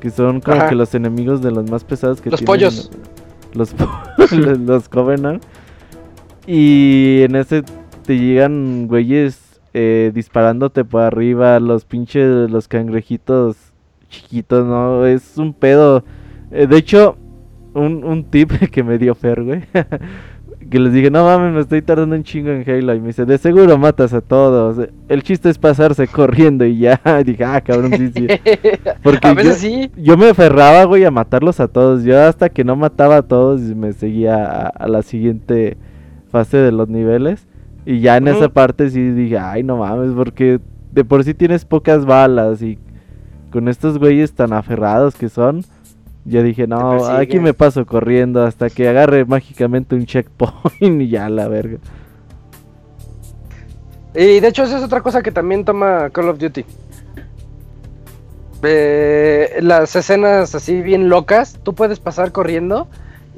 Que 0.00 0.10
son 0.10 0.40
como 0.40 0.56
Ajá. 0.56 0.68
que 0.68 0.74
los 0.74 0.94
enemigos 0.94 1.42
de 1.42 1.52
los 1.52 1.70
más 1.70 1.84
pesados 1.84 2.20
que 2.20 2.30
Los 2.30 2.40
tienen 2.40 2.46
pollos. 2.46 2.90
Los, 3.54 3.74
los, 4.32 4.58
los 4.58 4.88
Covenant. 4.88 5.42
Y 6.46 7.20
en 7.22 7.36
ese 7.36 7.62
te 8.04 8.18
llegan 8.18 8.88
güeyes 8.88 9.60
eh, 9.74 10.10
disparándote 10.12 10.84
por 10.84 11.02
arriba, 11.02 11.58
los 11.60 11.84
pinches, 11.84 12.50
los 12.50 12.66
cangrejitos 12.66 13.56
chiquitos, 14.10 14.66
¿no? 14.66 15.06
Es 15.06 15.38
un 15.38 15.54
pedo. 15.54 16.04
Eh, 16.50 16.66
de 16.66 16.76
hecho, 16.76 17.16
un, 17.74 18.04
un 18.04 18.24
tip 18.24 18.50
que 18.70 18.82
me 18.82 18.98
dio 18.98 19.14
Fer, 19.14 19.42
güey. 19.42 19.62
que 20.70 20.78
les 20.78 20.92
dije, 20.92 21.10
no 21.10 21.24
mames, 21.24 21.52
me 21.52 21.60
estoy 21.60 21.82
tardando 21.82 22.14
un 22.16 22.22
chingo 22.22 22.50
en 22.50 22.62
Halo. 22.68 22.94
Y 22.94 23.00
me 23.00 23.08
dice, 23.08 23.24
de 23.26 23.36
seguro 23.38 23.76
matas 23.78 24.14
a 24.14 24.20
todos. 24.20 24.88
El 25.08 25.22
chiste 25.22 25.50
es 25.50 25.58
pasarse 25.58 26.06
corriendo 26.06 26.64
y 26.64 26.78
ya. 26.78 27.00
Y 27.20 27.24
dije, 27.24 27.44
ah, 27.44 27.60
cabrón, 27.60 27.92
sí, 27.96 28.10
sí. 28.14 28.26
Porque 29.02 29.26
a 29.28 29.34
veces 29.34 29.60
yo- 29.62 29.68
sí. 29.68 29.90
yo 29.96 30.16
me 30.16 30.30
aferraba, 30.30 30.84
güey, 30.84 31.04
a 31.04 31.10
matarlos 31.10 31.60
a 31.60 31.68
todos. 31.68 32.04
Yo 32.04 32.20
hasta 32.22 32.48
que 32.48 32.64
no 32.64 32.76
mataba 32.76 33.16
a 33.16 33.22
todos 33.22 33.60
me 33.60 33.92
seguía 33.92 34.44
a, 34.44 34.66
a 34.68 34.88
la 34.88 35.02
siguiente 35.02 35.76
fase 36.30 36.56
de 36.58 36.72
los 36.72 36.88
niveles. 36.88 37.46
Y 37.84 37.98
ya 38.00 38.16
en 38.16 38.28
esa 38.28 38.48
parte 38.48 38.88
sí 38.90 39.10
dije, 39.10 39.38
ay, 39.38 39.64
no 39.64 39.78
mames, 39.78 40.12
porque 40.12 40.60
de 40.92 41.04
por 41.04 41.24
sí 41.24 41.34
tienes 41.34 41.64
pocas 41.64 42.06
balas 42.06 42.62
y 42.62 42.78
con 43.50 43.66
estos 43.66 43.98
güeyes 43.98 44.32
tan 44.32 44.52
aferrados 44.52 45.16
que 45.16 45.28
son, 45.28 45.62
yo 46.24 46.42
dije, 46.42 46.66
no, 46.66 47.04
aquí 47.06 47.40
me 47.40 47.54
paso 47.54 47.84
corriendo 47.86 48.44
hasta 48.44 48.70
que 48.70 48.88
agarre 48.88 49.24
mágicamente 49.24 49.94
un 49.94 50.06
checkpoint 50.06 51.00
y 51.02 51.08
ya 51.08 51.28
la 51.28 51.48
verga. 51.48 51.78
Y 54.14 54.40
de 54.40 54.48
hecho, 54.48 54.64
esa 54.64 54.78
es 54.78 54.84
otra 54.84 55.00
cosa 55.00 55.22
que 55.22 55.32
también 55.32 55.64
toma 55.64 56.10
Call 56.10 56.28
of 56.28 56.38
Duty. 56.38 56.64
Eh, 58.64 59.58
las 59.60 59.96
escenas 59.96 60.54
así 60.54 60.82
bien 60.82 61.08
locas, 61.08 61.58
tú 61.64 61.74
puedes 61.74 61.98
pasar 61.98 62.30
corriendo 62.30 62.86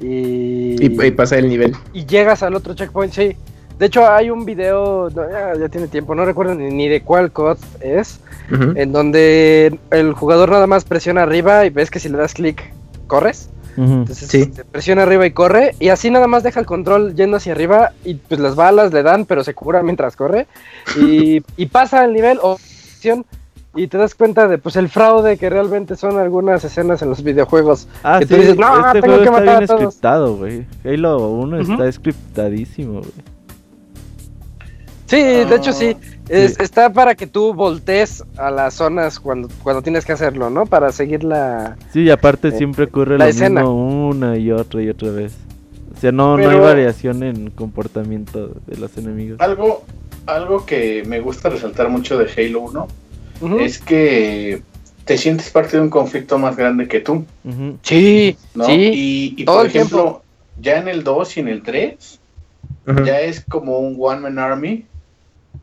y, 0.01 0.77
Y, 0.85 1.03
y 1.03 1.11
pasa 1.13 1.39
el 1.39 1.49
nivel. 1.49 1.75
y 1.95 2.05
llegas 2.05 2.43
al 2.43 2.55
otro 2.55 2.75
checkpoint, 2.75 3.13
sí. 3.13 3.37
De 3.79 3.87
hecho, 3.87 4.09
hay 4.09 4.31
un 4.31 4.45
video, 4.45 5.11
no, 5.15 5.29
ya, 5.31 5.55
ya 5.59 5.69
tiene 5.69 5.89
tiempo, 5.89 6.15
no 6.15 6.25
recuerdo 6.25 6.55
ni, 6.55 6.71
ni 6.73 6.89
de 6.89 7.03
cuál 7.03 7.33
COD 7.33 7.59
es, 7.81 8.21
en 8.51 8.93
donde 8.93 9.79
el 9.91 10.13
jugador 10.13 10.51
nada 10.51 10.67
más 10.67 10.85
presiona 10.85 11.23
arriba 11.23 11.65
y 11.67 11.71
ves 11.71 11.91
que 11.91 11.99
si 11.99 12.09
le 12.09 12.17
das 12.19 12.35
clic, 12.35 12.73
corres. 13.07 13.51
Entonces 13.77 14.29
Sí. 14.29 14.43
este, 14.43 14.65
presiona 14.65 15.03
arriba 15.03 15.27
y 15.27 15.33
corre. 15.33 15.75
Y 15.81 15.89
así 15.89 16.09
nada 16.09 16.29
más 16.29 16.45
deja 16.45 16.61
el 16.61 16.67
control 16.67 17.17
yendo 17.17 17.39
hacia 17.39 17.53
arriba. 17.53 17.91
Y 18.05 18.15
pues 18.15 18.39
las 18.39 18.55
balas 18.55 18.93
le 18.93 19.03
dan, 19.03 19.25
pero 19.27 19.43
se 19.43 19.53
cura 19.55 19.83
mientras 19.83 20.15
corre. 20.15 20.47
Y, 20.97 21.43
y 21.57 21.67
pasa 21.67 22.05
el 22.05 22.13
nivel 22.13 22.39
o 22.41 22.57
Y 23.75 23.89
te 23.89 23.99
das 23.99 24.15
cuenta 24.15 24.47
de 24.47 24.59
pues 24.59 24.77
el 24.77 24.89
fraude 24.89 25.37
que 25.37 25.51
realmente 25.51 25.97
son 25.97 26.17
algunas 26.21 26.65
escenas 26.65 27.03
en 27.03 27.09
los 27.09 27.25
videojuegos. 27.25 27.89
Ah, 28.05 28.21
Que 28.21 28.27
sí, 28.27 28.35
tú 28.35 28.41
dices, 28.41 28.57
"No, 28.57 28.87
este 28.87 29.01
tengo 29.03 29.17
juego 29.17 29.19
que 29.19 29.25
está 29.25 29.33
matar 29.33 29.59
bien 29.59 29.65
a 29.65 29.67
todos". 29.67 29.81
scriptado, 29.95 30.37
güey. 30.37 30.67
Halo 30.85 31.29
1 31.31 31.61
Ujú. 31.61 31.73
está 31.73 31.91
scriptadísimo, 31.91 33.01
güey. 33.01 33.34
Sí, 35.15 35.23
de 35.23 35.57
hecho 35.57 35.71
Ah, 35.71 35.75
sí. 35.75 35.97
Es- 36.29 36.59
Está 36.59 36.91
para 36.93 37.15
que 37.15 37.27
tú 37.27 37.53
voltees 37.55 38.25
a 38.37 38.51
las 38.51 38.75
zonas 38.75 39.21
cuando, 39.21 39.49
cuando 39.63 39.83
tienes 39.83 40.05
que 40.05 40.13
hacerlo, 40.13 40.49
¿no? 40.51 40.65
Para 40.67 40.91
seguir 40.91 41.23
la... 41.23 41.77
Sí, 41.93 42.01
y 42.03 42.11
aparte 42.11 42.49
Eh, 42.49 42.53
siempre 42.53 42.85
ocurre 42.85 43.19
la 43.19 43.25
lo 43.25 43.31
escena. 43.31 43.61
mismo 43.61 44.09
una 44.09 44.37
y 44.39 44.51
otra 44.51 44.83
y 44.83 44.89
otra 44.89 45.11
vez. 45.11 45.35
O 45.97 46.01
sea, 46.01 46.11
no, 46.13 46.37
no 46.37 46.49
hay 46.51 46.59
variación 46.59 47.23
en 47.23 47.51
comportamiento 47.51 48.49
de 48.67 48.77
los 48.79 48.97
enemigos. 48.97 49.39
Algo, 49.41 49.85
algo 50.27 50.65
que 50.67 51.05
me 51.07 51.21
gusta 51.21 51.51
resaltar 51.51 51.89
mucho 51.91 52.19
de 52.19 52.29
Halo 52.37 52.63
1 52.63 52.89
Ujú. 53.43 53.59
es 53.61 53.79
que 53.79 54.63
te 55.05 55.19
sientes 55.19 55.51
parte 55.51 55.77
de 55.77 55.83
un 55.83 55.91
conflicto 55.91 56.39
más 56.39 56.57
grande 56.57 56.89
que 56.89 57.01
tú. 57.01 57.25
Sí, 57.83 58.37
¿no? 58.55 58.65
sí. 58.65 58.73
Y, 58.73 59.35
y, 59.43 59.45
todo 59.45 59.59
por 59.59 59.69
tiempo. 59.69 59.97
ejemplo, 59.97 60.23
ya 60.61 60.79
en 60.79 60.89
el 60.89 61.05
2 61.05 61.37
y 61.37 61.41
en 61.41 61.49
el 61.49 61.63
3, 61.63 62.19
Ujú. 62.89 63.05
ya 63.05 63.21
es 63.21 63.45
como 63.49 63.79
un 63.79 63.97
one 64.01 64.21
man 64.21 64.39
army. 64.39 64.87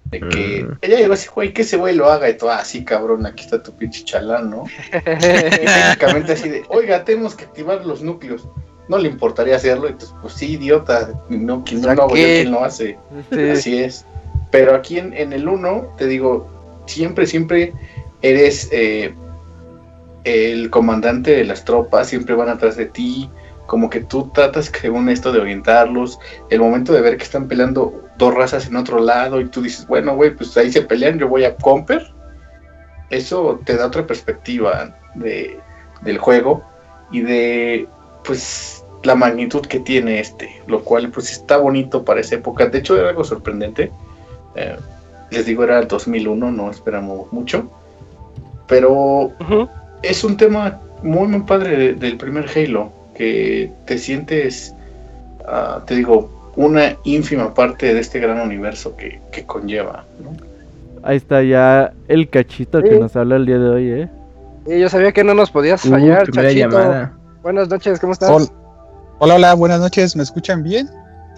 De 0.06 0.20
que 0.20 0.64
Mm. 0.64 0.78
ella 0.82 0.98
llegó 0.98 1.14
así, 1.14 1.30
güey, 1.34 1.54
que 1.54 1.62
ese 1.62 1.78
güey 1.78 1.96
lo 1.96 2.10
haga 2.10 2.30
y 2.30 2.38
todo, 2.38 2.52
ah, 2.52 2.66
sí, 2.66 2.84
cabrón, 2.84 3.26
aquí 3.26 3.44
está 3.46 3.64
tu 3.64 3.72
pinche 3.72 4.04
chalán, 4.04 4.50
¿no? 4.50 4.66
Y 4.66 5.00
técnicamente 5.60 6.34
así 6.34 6.50
de, 6.50 6.64
oiga, 6.70 7.06
tenemos 7.06 7.36
que 7.36 7.46
activar 7.46 7.86
los 7.86 8.02
núcleos. 8.02 8.48
No 8.90 8.98
le 8.98 9.08
importaría 9.08 9.56
hacerlo, 9.56 9.88
entonces, 9.88 10.14
pues 10.22 10.34
sí, 10.34 10.54
idiota, 10.54 11.12
no, 11.30 11.64
quien 11.64 11.82
no 11.82 11.88
¿Ya 11.88 11.96
lo 11.96 12.04
hago 12.04 12.16
yo, 12.18 12.24
quien 12.24 12.52
lo 12.52 12.64
hace. 12.64 12.98
Sí. 13.32 13.40
Así 13.50 13.78
es. 13.80 14.06
Pero 14.52 14.76
aquí 14.76 14.98
en, 15.00 15.14
en 15.14 15.32
el 15.32 15.48
1, 15.48 15.96
te 15.98 16.08
digo, 16.08 16.46
siempre, 16.88 17.26
siempre 17.26 17.72
eres 18.22 18.68
eh, 18.74 19.14
el 20.26 20.70
comandante 20.70 21.32
de 21.32 21.46
las 21.46 21.64
tropas, 21.64 22.10
siempre 22.10 22.36
van 22.36 22.50
atrás 22.50 22.76
de 22.76 22.86
ti, 22.88 23.30
como 23.72 23.90
que 23.90 24.02
tú 24.02 24.30
tratas 24.34 24.66
según 24.66 25.08
esto 25.08 25.32
de 25.32 25.40
orientarlos, 25.40 26.20
el 26.50 26.60
momento 26.60 26.92
de 26.92 27.00
ver 27.00 27.16
que 27.16 27.24
están 27.24 27.48
peleando 27.48 28.04
dos 28.18 28.36
razas 28.36 28.68
en 28.68 28.76
otro 28.76 29.00
lado 29.00 29.40
y 29.40 29.46
tú 29.48 29.62
dices, 29.62 29.88
bueno, 29.88 30.14
güey, 30.14 30.36
pues 30.36 30.58
ahí 30.58 30.70
se 30.70 30.82
pelean, 30.82 31.18
yo 31.18 31.30
voy 31.30 31.46
a 31.46 31.56
Comper, 31.56 32.12
eso 33.10 33.62
te 33.66 33.78
da 33.78 33.86
otra 33.88 34.06
perspectiva 34.06 34.94
de, 35.16 35.58
del 36.02 36.18
juego 36.18 36.64
y 37.12 37.22
de, 37.22 37.88
pues, 38.26 38.84
la 39.04 39.16
magnitud 39.16 39.62
que 39.66 39.80
tiene 39.80 40.20
este, 40.20 40.62
lo 40.68 40.84
cual, 40.84 41.10
pues, 41.10 41.32
está 41.32 41.56
bonito 41.56 42.04
para 42.04 42.20
esa 42.20 42.36
época. 42.36 42.66
De 42.66 42.80
hecho, 42.80 42.98
era 43.00 43.08
algo 43.08 43.24
sorprendente. 43.24 43.90
Eh, 44.56 44.76
les 45.32 45.46
digo, 45.46 45.64
era 45.64 45.80
el 45.80 45.88
2001, 45.88 46.52
no 46.52 46.70
esperamos 46.70 47.32
mucho. 47.32 47.72
Pero 48.68 49.32
es 50.04 50.26
un 50.26 50.36
tema 50.36 50.82
muy, 51.04 51.28
muy 51.30 51.42
padre 51.44 51.78
de- 51.78 51.94
del 51.94 52.18
primer 52.18 52.50
Halo, 52.54 52.92
que 53.16 53.72
te 53.86 53.98
sientes, 53.98 54.74
ah, 55.48 55.82
te 55.86 55.96
digo, 55.96 56.30
una 56.56 56.98
ínfima 57.04 57.54
parte 57.54 57.94
de 57.94 58.00
este 58.00 58.20
gran 58.20 58.40
universo 58.42 58.96
que, 58.96 59.20
que 59.32 59.44
conlleva. 59.46 60.04
¿no? 60.24 60.32
Ahí 61.04 61.18
está 61.18 61.42
ya 61.44 61.94
el 62.08 62.30
cachito 62.30 62.82
que 62.82 62.92
Sí. 62.92 63.00
nos 63.00 63.16
habla 63.16 63.38
el 63.38 63.46
día 63.46 63.58
de 63.58 63.70
hoy, 63.70 63.90
¿eh? 63.92 64.10
Y 64.68 64.80
yo 64.80 64.90
sabía 64.90 65.12
que 65.12 65.24
no 65.24 65.34
nos 65.34 65.50
podías 65.50 65.84
Uh, 65.86 65.90
fallar, 65.90 66.30
Chachito. 66.30 66.54
llamada. 66.54 67.14
Buenas 67.42 67.68
noches, 67.70 68.00
¿cómo 68.00 68.14
estás? 68.14 68.30
Hola, 68.30 68.46
hola, 69.20 69.36
hola, 69.36 69.54
buenas 69.56 69.80
noches, 69.80 70.16
¿me 70.16 70.22
escuchan 70.24 70.62
bien? 70.62 70.88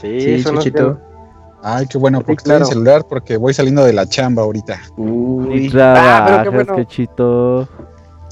Sí, 0.01 0.19
Sí, 0.43 0.51
bien. 0.71 0.97
Ay, 1.65 1.85
qué 1.87 1.97
bueno, 1.97 2.17
Sí, 2.17 2.23
porque 2.27 2.43
claro. 2.43 2.63
estoy 2.65 2.77
en 2.77 2.83
celular 2.83 3.05
porque 3.07 3.37
voy 3.37 3.53
saliendo 3.53 3.85
de 3.85 3.93
la 3.93 4.05
chamba 4.05 4.41
ahorita. 4.43 4.81
Uy, 4.97 5.71
Ah, 5.73 6.25
pero 6.25 6.43
qué 6.43 6.49
trabajas, 6.49 6.53
bueno. 6.53 6.75
cachito. 6.75 7.69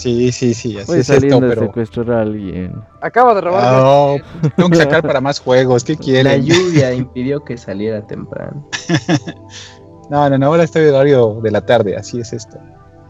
Sí, 0.02 0.32
sí, 0.32 0.56
sí, 0.56 0.80
así 0.80 0.88
Voy 0.88 1.00
es 1.00 1.02
esto, 1.02 1.14
saliendo 1.14 1.42
de 1.42 1.50
pero 1.50 1.68
secuestrar 1.68 2.12
a 2.12 2.22
alguien. 2.22 2.74
Acabo 3.02 3.36
de 3.36 3.42
robar. 3.42 3.64
Ah, 3.64 4.16
no, 4.42 4.50
tengo 4.56 4.70
que 4.72 4.78
sacar 4.78 5.04
para 5.04 5.22
más 5.22 5.40
juegos, 5.40 5.84
¿qué 5.84 5.94
la 5.94 6.00
quieren? 6.00 6.44
lluvia 6.44 6.92
impidió 6.96 7.44
que 7.44 7.56
saliera 7.56 8.06
temprano. 8.08 8.68
No, 10.10 10.28
no, 10.28 10.40
no, 10.40 10.48
ahora 10.48 10.64
estoy 10.64 10.88
en 10.88 10.96
horario 10.96 11.40
de 11.44 11.52
la 11.52 11.62
tarde, 11.62 11.96
así 11.96 12.20
es 12.20 12.34
esto. 12.34 12.58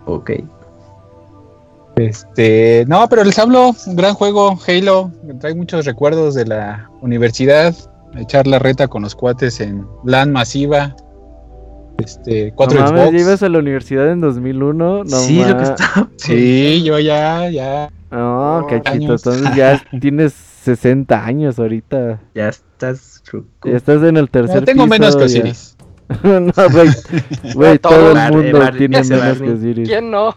Ok. 0.05 0.31
Este, 1.95 2.83
no, 2.89 3.07
pero 3.07 3.23
les 3.23 3.39
hablo, 3.39 3.73
un 3.87 3.95
gran 3.95 4.13
juego, 4.13 4.59
Halo, 4.67 5.11
me 5.23 5.33
trae 5.35 5.55
muchos 5.55 5.85
recuerdos 5.85 6.35
de 6.35 6.45
la 6.45 6.89
universidad, 7.01 7.73
echar 8.17 8.47
la 8.47 8.59
reta 8.59 8.89
con 8.89 9.03
los 9.03 9.15
cuates 9.15 9.61
en 9.61 9.87
LAN 10.03 10.31
masiva, 10.33 10.93
este, 12.01 12.51
cuatro 12.53 12.79
no 12.79 12.85
mames, 12.85 13.01
Xbox. 13.01 13.13
¿ya 13.13 13.19
ibas 13.19 13.43
a 13.43 13.49
la 13.49 13.59
universidad 13.59 14.11
en 14.11 14.21
2001? 14.21 15.03
No 15.03 15.05
sí, 15.05 15.43
lo 15.43 15.57
que 15.57 15.63
estaba. 15.63 16.09
Sí, 16.17 16.83
yo 16.83 16.99
ya, 16.99 17.49
ya, 17.49 17.89
No, 18.11 18.65
cachito, 18.69 19.13
entonces 19.13 19.55
ya 19.55 19.81
tienes 19.99 20.33
60 20.33 21.25
años 21.25 21.59
ahorita. 21.59 22.19
Ya 22.35 22.49
estás. 22.49 23.23
Ya 23.63 23.77
estás 23.77 24.03
en 24.03 24.17
el 24.17 24.29
tercer 24.29 24.59
no, 24.59 24.65
tengo 24.65 24.83
piso, 24.83 24.89
menos 24.89 25.15
que 25.15 25.27
ya. 25.27 25.39
Osiris. 25.39 25.77
no, 26.23 26.69
güey. 26.71 26.89
Güey, 27.53 27.79
todo 27.79 27.93
todo 27.93 28.09
el 28.09 28.15
Barney, 28.15 28.43
mundo 28.43 28.59
Barney, 28.59 28.77
tiene 28.77 29.01
menos 29.01 29.09
que 29.09 29.15
Barney. 29.17 29.49
Osiris. 29.49 29.89
¿Quién 29.89 30.11
no? 30.11 30.35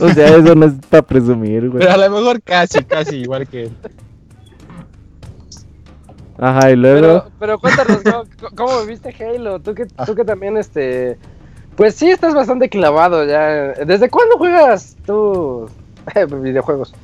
O 0.00 0.08
sea, 0.10 0.36
eso 0.36 0.54
no 0.54 0.66
es 0.66 0.72
para 0.90 1.02
presumir, 1.02 1.70
güey. 1.70 1.80
Pero 1.80 1.92
a 1.92 1.96
lo 1.96 2.10
mejor 2.10 2.42
casi, 2.42 2.84
casi 2.84 3.16
igual 3.16 3.46
que 3.46 3.64
él. 3.64 3.72
Ajá, 6.38 6.70
y 6.70 6.76
luego. 6.76 7.00
Pero, 7.00 7.30
pero 7.38 7.58
cuéntanos, 7.58 7.98
¿cómo, 8.02 8.24
cómo 8.56 8.80
viviste 8.82 9.14
Halo? 9.24 9.58
Tú 9.60 9.74
que, 9.74 9.86
tú 9.86 10.14
que 10.14 10.24
también, 10.24 10.56
este... 10.56 11.18
Pues 11.76 11.94
sí, 11.94 12.08
estás 12.10 12.34
bastante 12.34 12.68
clavado 12.70 13.24
ya. 13.26 13.72
¿Desde 13.84 14.08
cuándo 14.08 14.38
juegas 14.38 14.96
tú 15.06 15.68
videojuegos? 16.42 16.94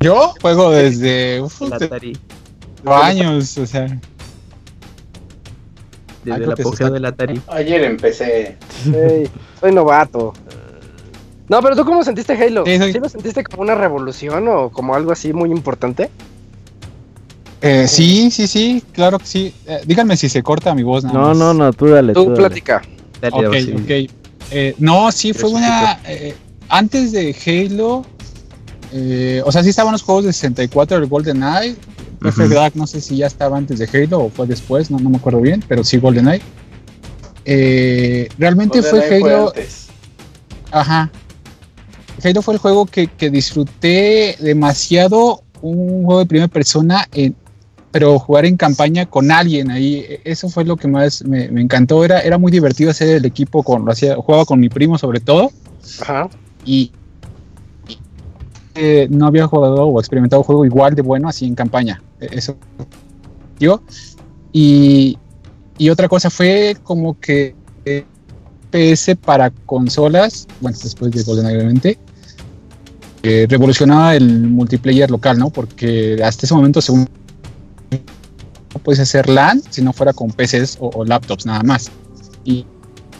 Yo 0.00 0.34
juego 0.40 0.70
desde 0.70 1.40
uf, 1.42 1.60
El 1.62 1.70
de- 1.78 2.18
años, 2.90 3.56
o 3.58 3.66
sea, 3.66 3.86
Desde 6.24 6.38
creo 6.38 6.50
el 6.50 6.54
que 6.56 6.62
se 6.62 6.68
apogeo 6.68 6.86
está- 6.86 6.94
del 6.94 7.04
Atari. 7.04 7.42
Ayer 7.48 7.84
empecé. 7.84 8.56
Soy 9.60 9.72
novato. 9.72 10.32
No, 11.48 11.60
pero 11.60 11.76
tú 11.76 11.84
cómo 11.84 12.02
sentiste 12.04 12.32
Halo? 12.32 12.64
Sí, 12.64 12.78
soy- 12.78 12.92
¿Sí 12.92 12.98
lo 13.00 13.08
sentiste 13.08 13.44
como 13.44 13.62
una 13.62 13.74
revolución 13.74 14.48
o 14.48 14.70
como 14.70 14.94
algo 14.94 15.12
así 15.12 15.32
muy 15.34 15.50
importante? 15.50 16.10
Eh, 17.64 17.88
sí, 17.88 18.30
sí, 18.30 18.46
sí, 18.46 18.82
claro 18.92 19.18
que 19.18 19.26
sí. 19.26 19.54
Eh, 19.66 19.80
díganme 19.86 20.16
si 20.16 20.28
se 20.28 20.42
corta 20.42 20.74
mi 20.74 20.82
voz. 20.82 21.02
nada 21.04 21.18
No, 21.18 21.28
más. 21.28 21.36
no, 21.38 21.54
no, 21.54 21.72
tú 21.72 21.86
dale. 21.88 22.12
Tú 22.12 22.24
dale. 22.26 22.36
platica. 22.36 22.82
Dale, 23.20 23.46
Ok, 23.48 23.54
ok. 23.82 24.10
Eh, 24.50 24.74
no, 24.78 25.10
sí, 25.10 25.32
fue 25.32 25.50
una. 25.50 25.98
eh, 26.06 26.34
antes 26.68 27.12
de 27.12 27.34
Halo, 27.46 28.04
eh, 28.92 29.42
o 29.44 29.50
sea, 29.50 29.62
sí 29.62 29.70
estaban 29.70 29.92
los 29.92 30.02
juegos 30.02 30.24
de 30.24 30.32
64, 30.32 30.98
el 30.98 31.06
GoldenEye. 31.06 31.76
Perfect 32.20 32.46
Ujú. 32.46 32.54
Dark, 32.54 32.72
no 32.76 32.86
sé 32.86 33.00
si 33.00 33.16
ya 33.16 33.26
estaba 33.26 33.56
antes 33.58 33.78
de 33.78 33.88
Halo 33.92 34.24
o 34.24 34.30
fue 34.30 34.46
después, 34.46 34.90
no, 34.90 34.98
no 34.98 35.10
me 35.10 35.16
acuerdo 35.16 35.40
bien, 35.40 35.62
pero 35.66 35.82
sí 35.84 35.98
GoldenEye. 35.98 36.40
Eh, 37.44 38.28
realmente 38.38 38.82
fue 38.82 39.00
GoldenEye 39.00 39.24
Halo. 39.34 39.52
Ajá. 40.70 41.10
Halo 42.22 42.42
fue 42.42 42.54
el 42.54 42.60
juego 42.60 42.86
que, 42.86 43.06
que 43.08 43.30
disfruté 43.30 44.36
demasiado. 44.40 45.42
Un 45.60 46.04
juego 46.04 46.20
de 46.20 46.26
primera 46.26 46.48
persona, 46.48 47.06
en- 47.12 47.34
pero 47.94 48.18
jugar 48.18 48.44
en 48.44 48.56
campaña 48.56 49.06
con 49.06 49.30
alguien 49.30 49.70
ahí. 49.70 49.98
e- 50.08 50.20
Eso 50.24 50.48
fue 50.48 50.64
lo 50.64 50.76
que 50.76 50.88
más 50.88 51.24
me, 51.24 51.48
me 51.48 51.60
encantó. 51.60 52.04
Era, 52.04 52.22
era 52.22 52.38
muy 52.38 52.50
divertido 52.50 52.90
hacer 52.90 53.08
el 53.18 53.24
equipo 53.24 53.62
con. 53.62 53.84
Lo 53.84 53.92
hacía, 53.92 54.16
jugaba 54.16 54.44
con 54.44 54.58
mi 54.58 54.68
primo 54.68 54.98
sobre 54.98 55.20
todo. 55.20 55.52
Ajá. 56.00 56.28
Y. 56.64 56.90
eh, 58.74 59.06
no 59.10 59.28
había 59.28 59.46
jugado 59.46 59.84
o 59.86 60.00
experimentado 60.00 60.40
un 60.40 60.44
juego 60.44 60.64
igual 60.64 60.96
de 60.96 61.02
bueno 61.02 61.28
así 61.28 61.46
en 61.46 61.54
campaña. 61.54 62.02
E- 62.20 62.30
Eso. 62.32 62.56
Yo. 63.60 63.80
Y, 64.52 65.16
y 65.78 65.88
otra 65.88 66.08
cosa 66.08 66.30
fue 66.30 66.76
como 66.82 67.20
que 67.20 67.54
eh, 67.84 68.04
PS 68.72 69.14
para 69.24 69.50
consolas, 69.50 70.48
bueno, 70.60 70.76
después 70.82 71.12
de 71.12 71.22
GoldenEye 71.22 71.58
obviamente, 71.58 71.98
eh, 73.22 73.46
revolucionaba 73.48 74.16
el 74.16 74.48
multiplayer 74.48 75.12
local, 75.12 75.38
¿no? 75.38 75.50
Porque 75.50 76.20
hasta 76.24 76.44
ese 76.44 76.54
momento 76.56 76.80
según 76.80 77.08
no 78.74 78.80
puedes 78.80 79.00
hacer 79.00 79.28
LAN 79.28 79.62
si 79.70 79.80
no 79.82 79.92
fuera 79.92 80.12
con 80.12 80.30
PCs 80.30 80.78
o, 80.80 80.90
o 80.94 81.04
laptops 81.04 81.46
nada 81.46 81.62
más. 81.62 81.90
Y 82.44 82.66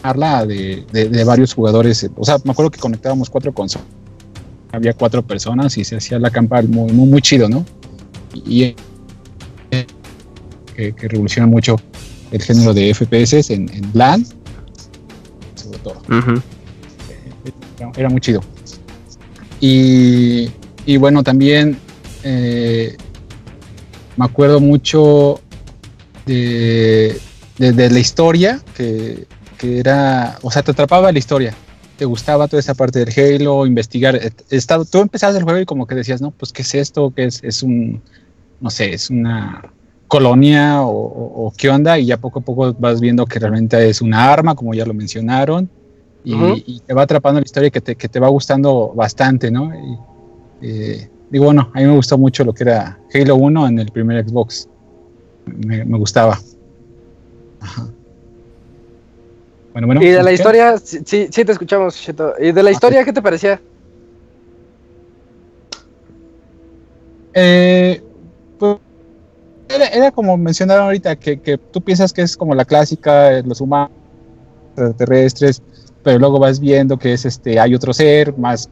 habla 0.03 0.45
de, 0.45 0.85
de- 0.91 1.09
de 1.09 1.23
varios 1.23 1.53
jugadores, 1.53 2.07
o 2.15 2.23
sea, 2.25 2.37
me 2.43 2.51
acuerdo 2.51 2.69
que 2.69 2.79
conectábamos 2.79 3.29
cuatro 3.29 3.51
consolas, 3.53 3.87
había 4.71 4.93
cuatro 4.93 5.25
personas 5.25 5.77
y 5.77 5.83
se 5.83 5.95
hacía 5.95 6.19
la 6.19 6.29
campa 6.29 6.61
muy, 6.61 6.91
muy, 6.91 7.07
muy 7.07 7.21
chido, 7.21 7.49
¿no? 7.49 7.65
Y 8.45 8.63
eh, 8.63 8.75
que, 10.75 10.93
que 10.93 11.07
revoluciona 11.07 11.47
mucho 11.47 11.77
el 12.31 12.41
género 12.41 12.73
de 12.73 12.93
FPS 12.93 13.49
en, 13.51 13.69
en 13.73 13.89
LAN, 13.93 14.25
sobre 15.55 15.79
todo. 15.79 15.95
Era 17.97 18.09
muy 18.09 18.19
chido. 18.19 18.41
Y, 19.61 20.49
y 20.85 20.97
bueno, 20.97 21.23
también 21.23 21.77
eh, 22.23 22.95
me 24.17 24.25
acuerdo 24.25 24.59
mucho 24.59 25.39
de, 26.25 27.17
de- 27.57 27.71
de 27.73 27.89
la 27.89 27.99
historia, 27.99 28.59
que, 28.75 29.27
que 29.57 29.79
era, 29.79 30.37
o 30.41 30.51
sea, 30.51 30.61
te 30.63 30.71
atrapaba 30.71 31.11
la 31.11 31.19
historia. 31.19 31.53
Te 31.97 32.05
gustaba 32.05 32.47
toda 32.47 32.59
esa 32.59 32.73
parte 32.73 33.05
del 33.05 33.13
Halo, 33.41 33.65
investigar. 33.65 34.19
estaba- 34.49 34.83
tú 34.85 34.99
empezabas 34.99 35.35
el 35.37 35.43
juego 35.43 35.59
y 35.59 35.65
como 35.65 35.87
que 35.87 35.95
decías, 35.95 36.21
no, 36.21 36.31
pues, 36.31 36.51
¿qué 36.51 36.61
es 36.63 36.75
esto? 36.75 37.13
¿Qué 37.15 37.25
es? 37.25 37.41
Es 37.43 37.63
un, 37.63 38.01
no 38.59 38.69
sé, 38.69 38.93
es 38.93 39.09
una 39.09 39.71
colonia 40.07 40.81
o, 40.81 40.89
o- 40.91 41.47
o 41.47 41.53
qué 41.57 41.69
onda 41.69 41.97
y 41.97 42.05
ya 42.07 42.17
poco 42.17 42.39
a 42.39 42.41
poco 42.41 42.73
vas 42.77 42.99
viendo 42.99 43.25
que 43.25 43.39
realmente 43.39 43.89
es 43.89 44.01
una 44.01 44.31
arma, 44.31 44.55
como 44.55 44.73
ya 44.73 44.85
lo 44.85 44.93
mencionaron, 44.93 45.69
y, 46.23 46.33
y 46.65 46.79
te 46.81 46.93
va 46.93 47.03
atrapando 47.03 47.39
la 47.39 47.45
historia 47.45 47.69
que 47.69 47.81
te, 47.81 47.95
que 47.95 48.07
te 48.09 48.19
va 48.19 48.27
gustando 48.29 48.91
bastante, 48.95 49.49
¿no? 49.51 49.71
Y, 49.73 49.97
eh, 50.67 51.09
digo, 51.29 51.45
bueno, 51.45 51.69
a 51.73 51.79
mí 51.79 51.85
me 51.85 51.95
gustó 51.95 52.17
mucho 52.17 52.43
lo 52.43 52.53
que 52.53 52.63
era 52.63 52.99
Halo 53.13 53.35
1 53.35 53.67
en 53.67 53.79
el 53.79 53.91
primer 53.91 54.27
Xbox. 54.27 54.67
Me, 55.45 55.85
me 55.85 55.97
gustaba. 55.97 56.39
Ajá. 57.59 57.87
Bueno, 59.73 59.87
bueno. 59.87 60.01
y 60.01 60.07
de 60.07 60.23
la 60.23 60.29
¿qué? 60.29 60.35
historia, 60.35 60.77
sí, 60.77 61.01
sí, 61.05 61.45
te 61.45 61.51
escuchamos, 61.51 61.95
Cheto. 61.95 62.33
¿Y 62.39 62.53
de 62.53 62.63
la 62.63 62.71
historia 62.71 63.03
qué 63.03 63.11
te 63.11 63.21
parecía? 63.21 63.59
Eh, 67.33 68.01
pues, 68.57 68.77
era, 69.67 69.87
era 69.87 70.11
como 70.11 70.37
mencionaron 70.37 70.85
ahorita, 70.85 71.17
que, 71.17 71.41
que 71.41 71.57
tú 71.57 71.81
piensas 71.81 72.13
que 72.13 72.21
es 72.21 72.37
como 72.37 72.55
la 72.55 72.63
clásica, 72.63 73.33
eh, 73.33 73.43
los 73.43 73.59
humanos 73.59 73.91
extraterrestres, 74.69 75.61
pero 76.03 76.19
luego 76.19 76.39
vas 76.39 76.59
viendo 76.59 76.97
que 76.97 77.13
es 77.13 77.25
este, 77.25 77.59
hay 77.59 77.75
otro 77.75 77.93
ser 77.93 78.37
más 78.37 78.69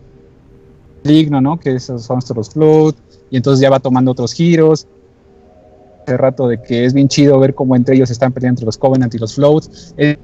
maligno, 1.03 1.41
¿no? 1.41 1.59
Que 1.59 1.75
esos 1.75 2.03
son 2.03 2.19
los 2.35 2.49
Flood, 2.49 2.95
y 3.29 3.37
entonces 3.37 3.61
ya 3.61 3.69
va 3.69 3.79
tomando 3.79 4.11
otros 4.11 4.33
giros. 4.33 4.87
Hace 6.05 6.17
rato 6.17 6.47
de 6.47 6.61
que 6.61 6.85
es 6.85 6.93
bien 6.93 7.07
chido 7.07 7.39
ver 7.39 7.53
cómo 7.53 7.75
entre 7.75 7.95
ellos 7.95 8.09
están 8.09 8.33
peleando 8.33 8.57
entre 8.59 8.65
los 8.65 8.77
Covenant 8.77 9.13
y 9.15 9.17
los 9.19 9.35
Float. 9.35 9.63
Es 9.95 10.17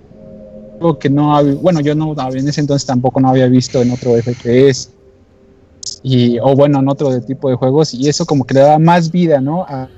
algo 0.79 0.99
que 0.99 1.09
no 1.09 1.35
había, 1.35 1.55
bueno, 1.55 1.79
yo 1.79 1.95
no, 1.95 2.13
en 2.33 2.47
ese 2.47 2.61
entonces 2.61 2.85
tampoco 2.85 3.19
no 3.21 3.29
había 3.29 3.47
visto 3.47 3.81
en 3.81 3.91
otro 3.91 4.15
FPS 4.17 4.89
y 6.03 6.39
o 6.39 6.55
bueno 6.55 6.79
en 6.79 6.87
otro 6.89 7.09
de 7.11 7.21
tipo 7.21 7.49
de 7.49 7.55
juegos 7.55 7.93
y 7.93 8.07
eso 8.07 8.25
como 8.25 8.45
que 8.45 8.53
le 8.53 8.61
daba 8.61 8.79
más 8.79 9.11
vida 9.11 9.41
no 9.41 9.63
a 9.67 9.81
la 9.83 9.89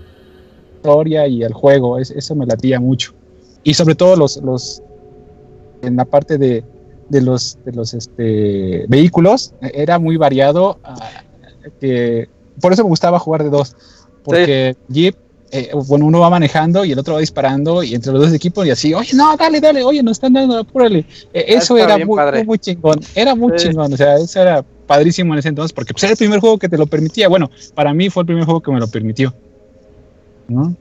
historia 0.78 1.28
y 1.28 1.44
al 1.44 1.53
juego 1.53 1.98
es- 1.99 2.12
eso 2.12 2.36
me 2.36 2.45
latía 2.45 2.80
mucho. 2.80 3.12
Y 3.64 3.74
sobre 3.74 3.95
todo 3.95 4.16
los 4.16 4.38
los 4.38 4.82
en 5.82 5.95
la 5.95 6.06
parte 6.06 6.38
de, 6.38 6.64
de 7.10 7.22
los 7.22 7.58
de 7.64 7.72
los 7.72 7.94
este 7.94 8.86
vehículos 8.88 9.53
eh, 9.62 9.72
era 9.74 9.98
muy 9.99 10.18
variado 10.18 10.80
ah, 10.84 10.95
que 11.80 12.30
por 12.60 12.74
eso 12.74 12.84
me 12.84 12.90
gustaba 12.90 13.20
jugar 13.20 13.44
de 13.44 13.49
dos 13.49 13.76
porque 14.24 14.76
Jeep 14.88 15.16
eh, 15.52 15.72
bueno, 15.88 16.06
uno 16.06 16.19
va 16.19 16.30
manejando 16.30 16.86
y 16.86 16.91
el 16.94 16.99
otro 16.99 17.15
va 17.15 17.19
disparando 17.19 17.84
y 17.84 17.94
entre 17.95 18.11
los 18.14 18.22
dos 18.23 18.34
equipos 18.34 18.65
y 18.65 18.72
así, 18.72 18.94
oye, 18.94 19.10
no, 19.15 19.36
dale, 19.38 19.60
dale, 19.60 19.84
oye, 19.84 20.02
nos 20.03 20.14
están 20.14 20.34
dando, 20.34 20.57
apúrale. 20.57 20.99
Eh, 21.34 21.45
Ah, 21.49 21.53
eso 21.57 21.78
era 21.78 21.98
muy, 21.98 22.19
muy, 22.32 22.44
muy 22.45 22.60
chingón, 22.60 22.99
era 23.14 23.36
muy 23.36 23.52
Sí. 23.57 23.68
chingón, 23.69 23.94
o 23.94 23.98
sea, 23.98 24.15
eso 24.18 24.41
era 24.41 24.65
padrísimo 24.88 25.34
en 25.34 25.40
ese 25.40 25.49
entonces 25.49 25.73
porque 25.73 25.94
pues, 25.94 26.03
era 26.03 26.11
el 26.14 26.18
primer 26.18 26.40
juego 26.40 26.57
que 26.57 26.69
te 26.69 26.78
lo 26.78 26.88
permitía. 26.88 27.28
Bueno, 27.30 27.49
para 27.76 27.94
mí 27.94 28.10
fue 28.10 28.22
el 28.23 28.28
primer 28.28 28.45
juego 28.45 28.61
que 28.61 28.72
me 28.72 28.80
lo 28.80 28.88
permitió. 28.88 29.34
¿No? 30.48 30.76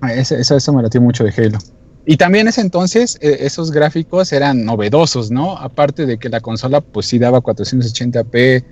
Ah, 0.00 0.12
Eso, 0.12 0.36
eso, 0.36 0.56
eso 0.56 0.72
me 0.72 0.82
latió 0.82 1.00
mucho 1.00 1.24
de 1.24 1.32
Halo. 1.36 1.58
Y 2.06 2.18
también 2.18 2.46
ese 2.48 2.60
entonces 2.60 3.16
eh, 3.22 3.38
esos 3.40 3.70
gráficos 3.70 4.30
eran 4.32 4.64
novedosos, 4.64 5.30
¿no? 5.30 5.56
Aparte 5.56 6.04
de 6.04 6.18
que 6.18 6.28
la 6.28 6.40
consola 6.40 6.82
pues 6.82 7.06
sí 7.06 7.18
daba 7.18 7.40
480p 7.40 8.62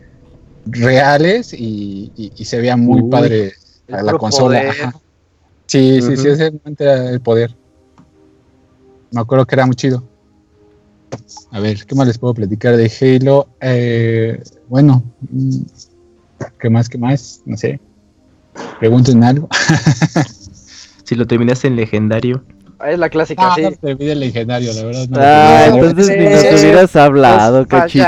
reales 0.66 1.54
y, 1.54 2.12
y- 2.16 2.32
y 2.36 2.44
se 2.44 2.58
veía 2.58 2.76
muy 2.76 3.00
Uy, 3.02 3.10
padre 3.10 3.52
el 3.88 3.94
a 3.94 4.02
la 4.02 4.12
consola. 4.14 4.60
ajá. 4.70 4.94
Sí, 5.66 6.00
sí, 6.02 6.16
sí, 6.16 6.22
Ujú. 6.22 6.28
ese 6.28 6.36
realmente 6.50 6.84
era 6.84 7.10
el 7.10 7.20
poder. 7.20 7.54
Me 9.10 9.20
acuerdo 9.20 9.46
que 9.46 9.54
era 9.54 9.66
muy 9.66 9.74
chido. 9.76 10.02
A 11.50 11.60
ver, 11.60 11.84
¿qué 11.86 11.94
más 11.94 12.06
les 12.06 12.18
puedo 12.18 12.34
platicar 12.34 12.76
de 12.76 12.90
Halo? 13.20 13.46
Eh, 13.60 14.42
bueno, 14.68 15.02
mm, 15.30 15.60
¿qué 16.58 16.70
más? 16.70 16.88
¿Qué 16.88 16.98
más? 16.98 17.42
No 17.44 17.56
sé. 17.56 17.78
Pregunten 18.78 19.22
algo. 19.24 19.48
Si 21.04 21.16
lo 21.16 21.26
terminaste 21.26 21.66
en 21.68 21.76
legendario. 21.76 22.42
Es 22.86 22.98
la 22.98 23.10
clásica, 23.10 23.48
Ah, 23.48 23.54
sí. 23.54 23.62
no 23.62 23.72
te 23.72 23.94
vi 23.96 24.08
el 24.10 24.20
legendario, 24.20 24.72
la 24.72 24.84
verdad. 24.84 25.08
no 25.08 25.18
Ah, 25.20 25.64
terminé. 25.64 25.86
entonces 25.86 26.16
ni 26.16 26.26
sí, 26.26 26.32
nos 26.32 26.40
sí. 26.60 26.64
hubieras 26.66 26.96
hablado, 26.96 27.66
cachito, 27.66 28.04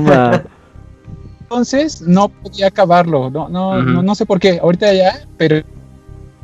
no. 0.00 0.30
Entonces 1.50 2.02
no 2.02 2.28
podía 2.28 2.66
acabarlo. 2.66 3.30
No, 3.30 3.48
no, 3.48 3.80
no, 3.82 4.02
no 4.02 4.14
sé 4.14 4.26
por 4.26 4.38
qué. 4.38 4.58
Ahorita 4.58 4.92
ya, 4.92 5.26
pero 5.38 5.62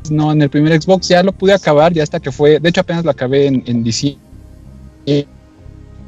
no, 0.09 0.31
en 0.31 0.41
el 0.41 0.49
primer 0.49 0.81
Xbox 0.81 1.07
ya 1.07 1.21
lo 1.21 1.31
pude 1.31 1.53
acabar, 1.53 1.93
ya 1.93 2.01
hasta 2.01 2.19
que 2.19 2.31
fue. 2.31 2.59
De 2.59 2.69
hecho, 2.69 2.81
apenas 2.81 3.05
lo 3.05 3.11
acabé 3.11 3.45
en, 3.47 3.63
en 3.67 3.83
DC. 3.83 4.17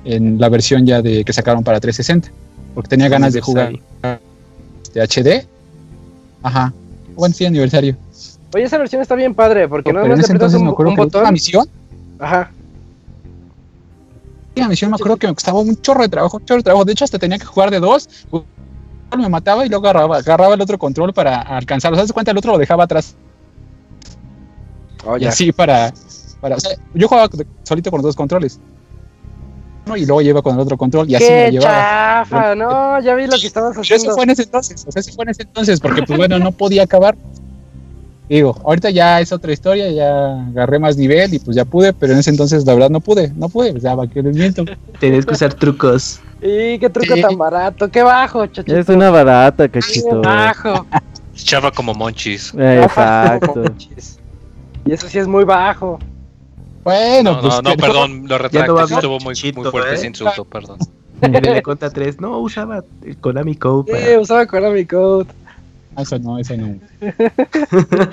En 0.03 0.39
la 0.39 0.49
versión 0.49 0.85
ya 0.85 1.01
de 1.01 1.23
que 1.23 1.31
sacaron 1.33 1.63
para 1.63 1.79
360. 1.79 2.31
Porque 2.73 2.89
tenía 2.89 3.07
ganas 3.09 3.33
de 3.33 3.41
jugar 3.41 3.73
de 4.93 5.01
HD. 5.01 5.45
Ajá. 6.41 6.73
Bueno, 7.15 7.35
sí, 7.35 7.45
aniversario. 7.45 7.95
Oye, 8.55 8.63
esa 8.63 8.77
versión 8.77 9.01
está 9.01 9.15
bien 9.15 9.35
padre, 9.35 9.67
porque 9.67 9.91
Pero 9.91 10.03
nada 10.03 10.15
más 10.15 10.29
entonces 10.29 10.59
un, 10.59 10.67
me 10.67 10.71
acuerdo 10.71 10.91
un 10.91 10.95
que 10.95 10.99
la 11.01 11.05
última 11.05 11.21
botón. 11.21 11.33
misión, 11.33 11.67
Ajá. 12.19 12.51
la 14.55 14.67
misión 14.69 14.89
me 14.89 14.95
acuerdo 14.95 15.17
que 15.17 15.27
me 15.27 15.33
costaba 15.33 15.59
un 15.59 15.75
chorro 15.81 16.01
de 16.03 16.09
trabajo, 16.09 16.37
un 16.37 16.45
chorro 16.45 16.57
de 16.59 16.63
trabajo. 16.63 16.85
De 16.85 16.93
hecho, 16.93 17.03
hasta 17.03 17.19
tenía 17.19 17.37
que 17.37 17.45
jugar 17.45 17.69
de 17.69 17.79
dos. 17.79 18.09
Me 19.15 19.29
mataba 19.29 19.65
y 19.65 19.69
luego 19.69 19.85
agarraba, 19.87 20.17
agarraba 20.17 20.53
el 20.55 20.61
otro 20.61 20.77
control 20.77 21.13
para 21.13 21.41
alcanzarlo. 21.41 21.97
¿Sabes 21.97 22.11
cuenta? 22.11 22.31
El 22.31 22.37
otro 22.37 22.51
lo 22.53 22.57
dejaba 22.57 22.83
atrás. 22.83 23.15
Oh, 25.05 25.17
Y 25.17 25.25
así 25.25 25.51
para, 25.51 25.93
para 26.41 26.55
o 26.57 26.59
sea, 26.59 26.71
yo 26.93 27.07
jugaba 27.07 27.29
solito 27.63 27.89
con 27.91 27.99
los 27.99 28.05
dos 28.05 28.15
controles. 28.15 28.59
¿no? 29.85 29.95
Y 29.95 30.05
luego 30.05 30.21
lleva 30.21 30.41
con 30.41 30.53
el 30.55 30.59
otro 30.59 30.77
control 30.77 31.09
y 31.09 31.15
así 31.15 31.23
me 31.23 31.29
¡Qué 31.29 31.45
lo 31.45 31.51
llevaba. 31.61 32.23
chafa! 32.25 32.55
No, 32.55 32.99
ya 32.99 33.15
vi 33.15 33.25
lo 33.25 33.37
que 33.39 33.47
estabas 33.47 33.71
Pero 33.71 33.81
eso 33.83 33.95
haciendo. 33.95 34.15
fue 34.15 34.23
en 34.25 34.29
ese 34.31 34.43
entonces, 34.43 34.85
o 34.85 34.91
sea, 34.91 34.99
eso 34.99 35.13
fue 35.13 35.23
en 35.23 35.29
ese 35.29 35.43
entonces, 35.43 35.79
porque 35.79 36.03
pues 36.03 36.17
bueno, 36.17 36.37
no 36.39 36.51
podía 36.51 36.83
acabar. 36.83 37.15
Digo, 38.29 38.59
ahorita 38.65 38.89
ya 38.89 39.21
es 39.21 39.31
otra 39.31 39.53
historia, 39.53 39.89
ya 39.89 40.41
agarré 40.49 40.79
más 40.79 40.97
nivel 40.97 41.33
y 41.33 41.39
pues 41.39 41.55
ya 41.55 41.63
pude, 41.63 41.93
pero 41.93 42.11
en 42.13 42.19
ese 42.19 42.29
entonces 42.29 42.65
la 42.65 42.73
verdad 42.73 42.89
no 42.89 42.99
pude, 42.99 43.31
no 43.35 43.47
pude, 43.47 43.71
pues 43.71 43.83
ya 43.83 43.95
va 43.95 44.05
que 44.07 44.21
les 44.21 44.35
miento. 44.35 44.65
Tenías 44.99 45.25
que 45.25 45.33
usar 45.33 45.53
trucos. 45.53 46.19
Y 46.41 46.77
qué 46.77 46.89
truco 46.89 47.15
Sí. 47.15 47.21
tan 47.21 47.37
barato, 47.37 47.89
qué 47.89 48.03
bajo, 48.03 48.45
chachito. 48.47 48.77
Es 48.77 48.89
una 48.89 49.09
barata, 49.09 49.67
Qué 49.69 49.79
cachito. 49.79 50.21
bajo. 50.21 50.85
Chava 51.35 51.71
como 51.71 51.93
monchis. 51.93 52.53
Eh, 52.57 52.81
Exacto. 52.83 53.63
Y 54.85 54.91
eso 54.91 55.07
sí 55.07 55.19
es 55.19 55.27
muy 55.27 55.43
bajo. 55.45 55.97
Bueno, 56.83 57.33
No, 57.33 57.41
pues 57.41 57.53
no, 57.55 57.61
no, 57.61 57.69
que- 57.71 57.77
perdón, 57.77 58.21
lo 58.23 58.27
Ya 58.27 58.37
no 58.37 58.37
retracto. 58.37 58.75
sí 58.77 58.81
hablar 58.83 58.99
Estuvo 58.99 59.19
muy, 59.19 59.35
Chichito, 59.35 59.61
muy 59.61 59.71
fuerte 59.71 59.91
¿eh? 59.91 59.93
ese 59.95 60.07
insulto, 60.07 60.45
perdón. 60.45 60.79
En 61.21 61.33
el 61.35 61.61
Contra 61.63 61.89
3 61.89 62.19
no 62.21 62.37
usaba 62.39 62.83
el 63.05 63.17
Konami 63.17 63.55
Code 63.55 63.91
para- 63.91 64.09
Eh, 64.11 64.17
usaba 64.17 64.45
Konami 64.45 64.85
Code. 64.85 65.27
Eso 65.97 66.17
no, 66.19 66.39
eso 66.39 66.55
no. 66.55 66.75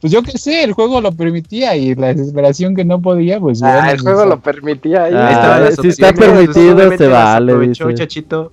pues 0.00 0.12
yo 0.12 0.22
qué 0.22 0.36
sé, 0.38 0.64
el 0.64 0.72
juego 0.72 1.00
lo 1.00 1.12
permitía 1.12 1.76
y 1.76 1.94
la 1.94 2.08
desesperación 2.08 2.74
que 2.74 2.84
no 2.84 3.00
podía, 3.00 3.38
pues 3.40 3.62
Ah, 3.62 3.76
bueno, 3.76 3.90
el 3.92 4.00
juego 4.00 4.18
pues, 4.18 4.28
lo 4.30 4.40
permitía. 4.40 5.04
ahí. 5.04 5.12
Ah, 5.14 5.68
si 5.80 5.88
está 5.88 6.12
permitido, 6.12 6.96
se 6.96 7.06
vale. 7.06 7.72
Chachito. 7.94 8.52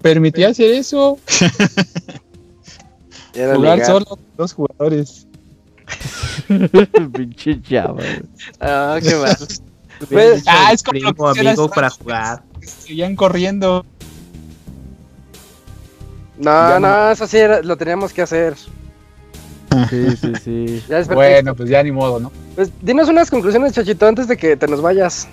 permitía 0.00 0.48
hacer 0.48 0.70
eso, 0.72 1.18
Era 3.34 3.54
jugar 3.54 3.78
legal. 3.78 3.92
solo 3.92 4.04
con 4.04 4.18
dos 4.36 4.52
jugadores. 4.52 5.26
Pinche 7.14 7.60
chava. 7.62 8.02
Ah, 8.60 8.98
qué 9.02 9.14
mal. 9.16 9.36
Pues, 10.10 10.42
ah, 10.46 10.70
es 10.72 10.82
como 10.82 10.98
primo 10.98 11.28
amigo 11.28 11.68
para 11.70 11.88
jugar. 11.90 12.42
Seguían 12.60 13.16
corriendo. 13.16 13.86
No, 16.38 16.78
no. 16.78 16.80
no, 16.80 17.10
eso 17.10 17.26
sí 17.26 17.38
era- 17.38 17.62
lo 17.62 17.76
teníamos 17.76 18.12
que 18.12 18.22
hacer. 18.22 18.54
Sí, 19.88 20.16
sí, 20.16 20.32
sí. 20.42 20.82
Ya. 20.88 21.02
Bueno, 21.04 21.54
pues 21.54 21.68
ya 21.68 21.82
ni 21.82 21.92
modo, 21.92 22.20
¿no? 22.20 22.30
Pues 22.54 22.70
dinos 22.82 23.08
unas 23.08 23.30
conclusiones, 23.30 23.72
Chachito, 23.72 24.06
antes 24.06 24.28
de 24.28 24.36
que 24.36 24.56
te 24.56 24.66
nos 24.68 24.80
vayas. 24.82 25.28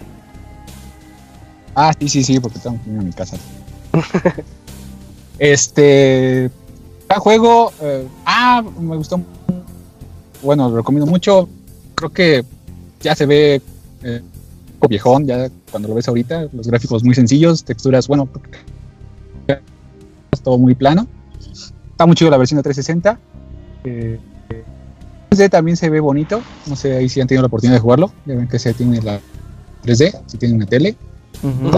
Ah, 1.76 1.94
sí, 2.00 2.08
sí, 2.10 2.24
sí, 2.24 2.40
porque 2.40 2.60
tengo 2.60 2.78
que 2.84 2.90
ir 2.90 2.98
a 3.00 3.02
mi 3.02 3.12
casa. 3.12 3.38
este. 5.40 6.50
Gran 7.08 7.20
juego. 7.22 7.72
eh, 7.82 8.08
ah, 8.26 8.64
me 8.80 8.96
gustó. 8.98 9.22
Bueno, 10.42 10.70
lo 10.70 10.78
recomiendo 10.78 11.10
mucho. 11.10 11.50
Creo 11.96 12.12
que 12.12 12.46
ya 13.02 13.16
se 13.16 13.26
ve 13.26 13.62
eh, 14.04 14.22
un 14.22 14.74
poco 14.80 14.88
viejón, 14.90 15.26
ya 15.26 15.50
cuando 15.72 15.90
lo 15.90 15.96
ves 15.96 16.08
ahorita. 16.08 16.48
Los 16.54 16.68
gráficos 16.68 17.04
muy 17.04 17.16
sencillos, 17.16 17.64
texturas, 17.64 18.08
bueno, 18.08 18.30
es 20.32 20.42
todo 20.42 20.58
muy 20.58 20.76
plano. 20.76 21.08
Está 21.92 22.06
muy 22.06 22.16
chido 22.16 22.32
la 22.32 22.38
versión 22.38 22.58
de 22.58 22.64
360. 22.64 23.20
eh, 23.84 24.20
3D 25.30 25.50
también 25.50 25.78
se 25.78 25.90
ve 25.90 26.00
bonito. 26.00 26.42
No 26.66 26.76
sé 26.76 26.96
ahí 26.96 27.08
si 27.10 27.22
han 27.22 27.28
tenido 27.28 27.44
la 27.44 27.48
oportunidad 27.48 27.78
de 27.78 27.82
jugarlo. 27.82 28.12
Ya 28.26 28.36
ven 28.36 28.48
que 28.48 28.58
se 28.58 28.74
tiene 28.74 29.02
la 29.02 29.20
3D, 29.84 30.22
si 30.26 30.38
tiene 30.38 30.56
una 30.56 30.66
tele. 30.66 30.96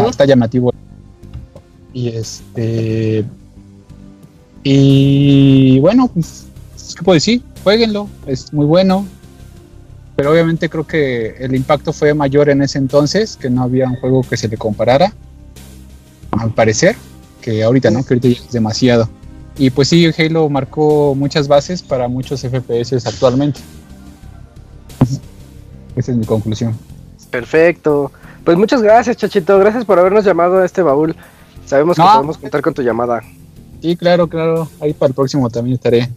Está 0.10 0.26
llamativo. 0.26 0.74
Y 1.94 2.10
este. 2.10 3.26
Y 4.64 5.80
bueno, 5.80 6.08
pues, 6.08 6.46
¿qué 6.96 7.04
puedo 7.04 7.16
decir? 7.16 7.44
Jueguenlo, 7.64 8.08
es 8.26 8.54
muy 8.54 8.66
bueno. 8.66 9.06
Pero 10.16 10.32
obviamente 10.32 10.70
creo 10.70 10.86
que 10.86 11.36
el 11.40 11.56
impacto 11.56 11.92
fue 11.94 12.14
mayor 12.14 12.50
en 12.50 12.62
ese 12.62 12.78
entonces, 12.78 13.36
que 13.38 13.50
no 13.50 13.64
había 13.64 13.88
un 13.88 13.96
juego 13.96 14.22
que 14.22 14.38
se 14.38 14.48
le 14.48 14.56
comparara, 14.58 15.14
al 16.32 16.54
parecer, 16.54 16.96
que 17.42 17.64
ahorita, 17.64 17.90
¿no? 17.92 18.04
Que 18.06 18.14
ahorita 18.14 18.28
ya 18.30 18.46
es 18.46 18.52
demasiado. 18.52 19.10
Y 19.58 19.70
pues 19.70 19.90
sí, 19.90 20.10
Halo 20.18 20.50
marcó 20.50 21.14
muchas 21.16 21.48
bases 21.48 21.82
para 21.82 22.08
muchos 22.08 22.42
FPS 22.42 23.06
actualmente. 23.06 23.60
Esa 25.96 26.12
es 26.12 26.18
mi 26.18 26.26
conclusión. 26.26 26.76
Perfecto. 27.30 28.12
Pues 28.44 28.58
muchas 28.58 28.82
gracias, 28.82 29.18
Chachito. 29.18 29.60
Gracias 29.60 29.86
por 29.86 30.00
habernos 30.00 30.24
llamado 30.26 30.60
a 30.60 30.66
este 30.66 30.82
baúl. 30.82 31.16
Sabemos 31.66 31.96
que 31.98 32.02
No. 32.02 32.14
podemos 32.14 32.38
contar 32.38 32.62
con 32.62 32.74
tu 32.74 32.82
llamada. 32.82 33.22
Sí, 33.82 33.96
claro, 33.96 34.28
claro. 34.28 34.70
Ahí 34.80 34.94
para 34.94 35.10
el 35.10 35.14
próximo 35.14 35.50
también 35.50 35.76
estaré. 35.76 36.10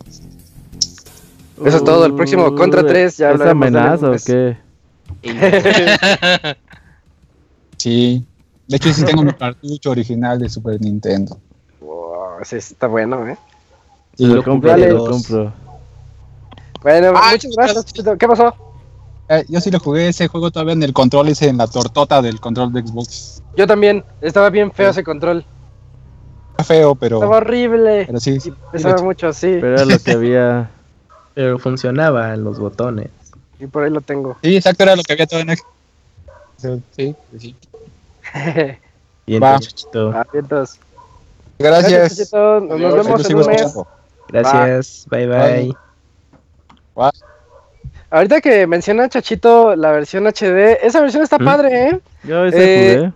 Eso 1.64 1.76
es 1.76 1.84
todo, 1.84 2.04
el 2.04 2.14
próximo 2.14 2.54
Contra 2.54 2.82
Uy, 2.82 2.88
3 2.88 3.16
ya 3.16 3.30
¿Es 3.32 3.40
amenaza 3.40 4.10
o 4.10 4.16
qué? 4.24 4.56
Sí. 7.76 8.24
De 8.66 8.76
hecho, 8.76 8.92
sí 8.92 9.04
tengo 9.04 9.22
mi 9.22 9.32
cartucho 9.38 9.90
original 9.90 10.38
de 10.38 10.48
Super 10.48 10.80
Nintendo. 10.80 11.38
Wow, 11.80 12.40
ese 12.40 12.58
está 12.58 12.86
bueno, 12.86 13.26
¿eh? 13.28 13.36
Sí, 14.16 14.26
lo 14.26 14.36
lo 14.36 14.42
compro, 14.44 14.76
lo 14.76 15.04
compro. 15.10 15.52
Bueno, 16.82 17.12
Ah, 17.16 17.30
muchas 17.32 17.52
gracias. 17.56 17.84
¿Qué 18.18 18.28
pasó? 18.28 18.54
Eh, 19.28 19.44
yo 19.48 19.60
sí 19.60 19.70
lo 19.70 19.80
jugué 19.80 20.08
ese 20.08 20.28
juego 20.28 20.50
todavía 20.50 20.74
en 20.74 20.82
el 20.82 20.92
control, 20.92 21.28
ese 21.28 21.48
en 21.48 21.56
la 21.56 21.66
tortota 21.66 22.20
del 22.20 22.40
control 22.40 22.72
de 22.72 22.86
Xbox. 22.86 23.42
Yo 23.56 23.66
también. 23.66 24.04
Estaba 24.20 24.50
bien 24.50 24.70
feo 24.70 24.90
ese 24.90 25.02
control. 25.02 25.44
Está 26.50 26.64
feo, 26.64 26.94
pero, 26.94 27.16
Estaba 27.16 27.38
horrible. 27.38 28.04
pero 28.06 28.20
sí. 28.20 28.38
Pesaba 28.70 29.02
mucho, 29.02 29.32
sí. 29.32 29.58
Pero 29.60 29.74
era 29.74 29.84
lo 29.84 29.98
que 29.98 30.12
había. 30.12 30.70
Pero 31.34 31.58
funcionaban 31.58 32.44
los 32.44 32.60
botones. 32.60 33.08
Y 33.58 33.66
por 33.66 33.82
ahí 33.82 33.90
lo 33.90 34.00
tengo. 34.00 34.36
Sí, 34.40 34.54
exacto, 34.56 34.84
era 34.84 34.94
lo 34.94 35.02
que 35.02 35.14
había 35.14 35.26
todo 35.26 35.40
en 35.40 35.48
Xbox. 35.48 35.64
Sí, 36.96 37.16
sí. 37.36 37.56
Ah, 39.40 39.58
vientos. 40.32 40.78
Gracias. 41.58 42.30
Nos, 42.32 42.62
nos 42.64 42.72
Adiós. 42.72 42.94
vemos 42.94 43.30
en 43.30 43.36
un 43.36 43.46
mes. 43.46 43.74
Gracias. 44.28 45.06
Bye 45.10 45.26
bye. 45.26 45.76
Bye. 46.94 47.10
Ahorita 48.10 48.40
que 48.40 48.66
menciona 48.66 49.08
Chachito 49.08 49.74
la 49.74 49.92
versión 49.92 50.26
HD, 50.26 50.78
esa 50.82 51.00
versión 51.00 51.22
está 51.22 51.38
¿Mm? 51.38 51.44
padre, 51.44 51.88
¿eh? 51.88 52.00
Yo 52.24 52.46
Eh. 52.46 53.12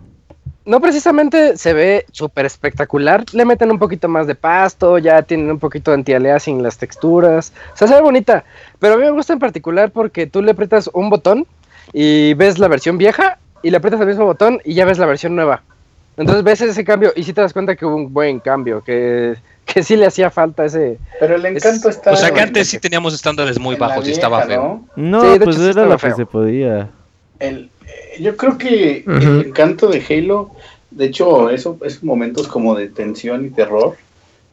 No 0.65 0.79
precisamente 0.81 1.57
se 1.57 1.73
ve 1.73 2.05
súper 2.11 2.45
espectacular, 2.45 3.23
le 3.33 3.43
meten 3.43 3.71
un 3.71 3.79
poquito 3.79 4.07
más 4.07 4.27
de 4.27 4.35
pasto, 4.35 4.99
ya 4.99 5.23
tienen 5.23 5.49
un 5.49 5.57
poquito 5.57 5.89
de 5.89 5.95
anti-aliasing 5.95 6.61
las 6.61 6.77
texturas, 6.77 7.53
o 7.73 7.77
sea, 7.77 7.87
se 7.87 7.95
ve 7.95 8.01
bonita, 8.01 8.43
pero 8.77 8.93
a 8.93 8.97
mí 8.97 9.03
me 9.03 9.09
gusta 9.09 9.33
en 9.33 9.39
particular 9.39 9.89
porque 9.89 10.27
tú 10.27 10.43
le 10.43 10.51
aprietas 10.51 10.87
un 10.93 11.09
botón 11.09 11.47
y 11.91 12.35
ves 12.35 12.59
la 12.59 12.67
versión 12.67 12.99
vieja 12.99 13.39
y 13.63 13.69
le 13.71 13.77
aprietas 13.77 13.99
el 14.01 14.07
mismo 14.07 14.25
botón 14.25 14.61
y 14.63 14.73
ya 14.73 14.85
ves 14.85 14.97
la 14.97 15.05
versión 15.05 15.35
nueva. 15.35 15.61
Entonces 16.17 16.43
ves 16.43 16.61
ese 16.61 16.83
cambio 16.83 17.13
y 17.15 17.23
sí 17.23 17.31
te 17.33 17.41
das 17.41 17.53
cuenta 17.53 17.75
que 17.75 17.85
hubo 17.85 17.95
un 17.95 18.13
buen 18.13 18.39
cambio, 18.39 18.83
que, 18.83 19.35
que 19.65 19.83
sí 19.83 19.95
le 19.95 20.05
hacía 20.05 20.29
falta 20.29 20.65
ese... 20.65 20.97
Pero 21.19 21.35
el 21.35 21.45
encanto 21.45 21.89
Es- 21.89 21.95
está. 21.95 22.11
O 22.11 22.15
sea 22.17 22.31
que 22.31 22.41
antes 22.41 22.67
sí 22.67 22.77
teníamos 22.79 23.13
estándares 23.13 23.57
muy 23.57 23.75
bajos 23.77 24.07
y 24.07 24.11
estaba 24.11 24.41
feo. 24.43 24.85
¿no? 24.97 25.21
No, 25.21 25.21
sí, 25.21 25.39
de 25.39 25.45
pues 25.45 25.55
hecho 25.55 25.69
era 25.69 25.85
lo 25.85 25.97
que 25.97 26.11
se 26.11 26.25
podía. 26.25 26.89
El, 27.39 27.69
eh, 27.87 28.21
yo 28.21 28.35
creo 28.35 28.57
que 28.57 29.05
el 29.07 29.45
encanto 29.47 29.87
de 29.87 30.03
Halo, 30.09 30.51
de 30.91 31.05
hecho, 31.05 31.49
eso 31.51 31.77
esos 31.85 32.03
momentos 32.03 32.47
como 32.49 32.75
de 32.75 32.89
tensión 32.89 33.45
y 33.45 33.49
terror, 33.49 33.95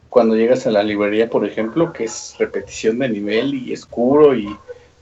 cuando 0.09 0.37
llegas 0.37 0.67
a 0.69 0.71
la 0.71 0.85
librería, 0.85 1.29
por 1.29 1.45
ejemplo, 1.45 1.93
que 1.93 2.05
es 2.05 2.37
repetición 2.39 3.01
de 3.01 3.09
nivel 3.09 3.55
y 3.55 3.73
oscuro 3.73 4.37
y 4.37 4.57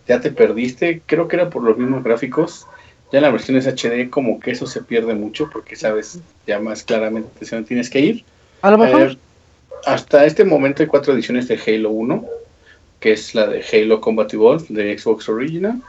ya 0.08 0.20
te 0.20 0.30
perdiste, 0.30 1.02
creo 1.04 1.28
que 1.28 1.36
era 1.36 1.50
por 1.50 1.62
los 1.62 1.76
mismos 1.76 2.02
gráficos. 2.02 2.66
Ya 3.12 3.18
en 3.18 3.22
la 3.22 3.30
versión 3.30 3.56
HD 3.60 4.10
como 4.10 4.40
que 4.40 4.50
eso 4.52 4.66
se 4.66 4.82
pierde 4.82 5.14
mucho 5.14 5.48
porque 5.52 5.76
sabes 5.76 6.18
ya 6.46 6.58
más 6.58 6.82
claramente 6.82 7.28
hacia 7.42 7.56
dónde 7.58 7.68
tienes 7.68 7.90
que 7.90 8.00
ir. 8.00 8.24
A 8.62 8.70
lo 8.70 8.78
mejor... 8.78 9.02
Eh, 9.12 9.18
hasta 9.86 10.24
este 10.24 10.44
momento 10.44 10.82
hay 10.82 10.88
cuatro 10.88 11.12
ediciones 11.12 11.46
de 11.46 11.60
Halo 11.66 11.90
1, 11.90 12.24
que 13.00 13.12
es 13.12 13.34
la 13.34 13.46
de 13.46 13.62
Halo 13.70 14.00
Combat 14.00 14.32
Evolved 14.32 14.68
de 14.68 14.98
Xbox 14.98 15.28
Original. 15.28 15.80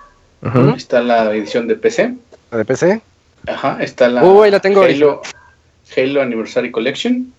Está 0.76 1.02
la 1.02 1.34
edición 1.34 1.68
de 1.68 1.76
PC. 1.76 2.14
¿La 2.52 2.58
de 2.60 2.66
PC? 2.66 3.02
Ajá, 3.48 3.78
está 3.82 4.10
la, 4.10 4.24
Uy, 4.24 4.52
la 4.52 4.60
tengo 4.60 4.82
Halo, 4.82 5.22
Halo 5.96 6.22
Anniversary 6.22 6.72
Collection 6.72 7.32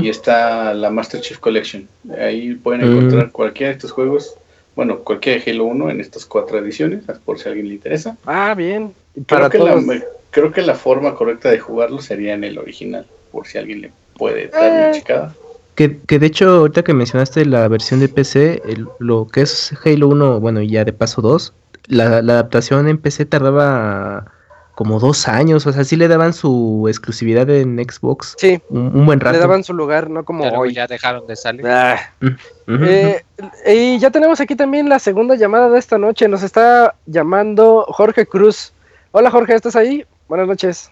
y 0.00 0.08
está 0.08 0.72
la 0.74 0.90
Master 0.90 1.20
Chief 1.20 1.38
Collection. 1.38 1.88
Ahí 2.16 2.54
pueden 2.54 2.82
Mm. 2.82 2.92
encontrar 2.96 3.30
cualquiera 3.32 3.70
de 3.70 3.76
estos 3.78 3.90
juegos, 3.90 4.36
bueno, 4.76 4.98
cualquier 5.00 5.42
Halo 5.46 5.64
1 5.64 5.90
en 5.90 6.00
estas 6.00 6.24
cuatro 6.26 6.58
ediciones, 6.58 7.04
por 7.24 7.38
si 7.38 7.46
a 7.48 7.52
alguien 7.52 7.68
le 7.68 7.74
interesa. 7.74 8.16
Ah, 8.26 8.54
bien. 8.54 8.92
Creo 9.14 9.24
Para 9.26 9.50
que, 9.50 9.58
la, 9.58 9.72
todos... 9.72 9.84
creo 10.30 10.52
que 10.52 10.62
la 10.62 10.74
forma 10.74 11.14
correcta 11.14 11.50
de 11.50 11.58
jugarlo 11.58 12.00
sería 12.00 12.34
en 12.34 12.44
el 12.44 12.58
original, 12.58 13.06
por 13.30 13.46
si 13.46 13.58
alguien 13.58 13.82
le 13.82 13.92
puede 14.16 14.48
dar 14.48 14.72
una 14.72 14.90
Eh. 14.90 14.92
checada. 14.94 15.34
Que, 15.74 15.98
que 16.06 16.18
de 16.18 16.26
hecho, 16.26 16.48
ahorita 16.50 16.82
que 16.84 16.92
mencionaste 16.92 17.46
la 17.46 17.66
versión 17.68 18.00
de 18.00 18.08
PC, 18.08 18.62
el- 18.66 18.88
lo 18.98 19.26
que 19.26 19.42
es 19.42 19.72
Halo 19.84 20.08
1, 20.08 20.38
bueno, 20.40 20.60
y 20.60 20.68
ya 20.68 20.84
de 20.84 20.92
paso 20.92 21.22
2, 21.22 21.52
la, 21.86 22.20
la 22.22 22.34
adaptación 22.34 22.88
en 22.88 22.98
PC 22.98 23.24
tardaba 23.26 24.32
como 24.74 24.98
dos 24.98 25.28
años, 25.28 25.66
o 25.66 25.72
sea, 25.72 25.84
sí 25.84 25.96
le 25.96 26.08
daban 26.08 26.32
su 26.32 26.86
exclusividad 26.88 27.48
en 27.50 27.76
Xbox 27.78 28.34
Sí, 28.38 28.60
un, 28.70 28.96
un 28.96 29.04
buen 29.06 29.20
rato. 29.20 29.34
le 29.34 29.38
daban 29.38 29.62
su 29.64 29.74
lugar, 29.74 30.08
no 30.08 30.24
como 30.24 30.44
Ya 30.44 30.48
luego 30.50 30.62
hoy. 30.62 30.72
ya 30.74 30.86
dejaron 30.86 31.26
de 31.26 31.36
salir. 31.36 31.66
Ah. 31.66 31.98
Ujú. 32.22 32.84
Eh, 32.84 33.22
y 33.66 33.98
ya 33.98 34.10
tenemos 34.10 34.40
aquí 34.40 34.56
también 34.56 34.88
la 34.88 34.98
segunda 34.98 35.34
llamada 35.34 35.68
de 35.68 35.78
esta 35.78 35.98
noche. 35.98 36.26
Nos 36.26 36.42
está 36.42 36.94
llamando 37.06 37.84
Jorge 37.88 38.26
Cruz. 38.26 38.72
Hola 39.10 39.30
Jorge, 39.30 39.54
¿estás 39.54 39.76
ahí? 39.76 40.06
Buenas 40.26 40.46
noches. 40.48 40.90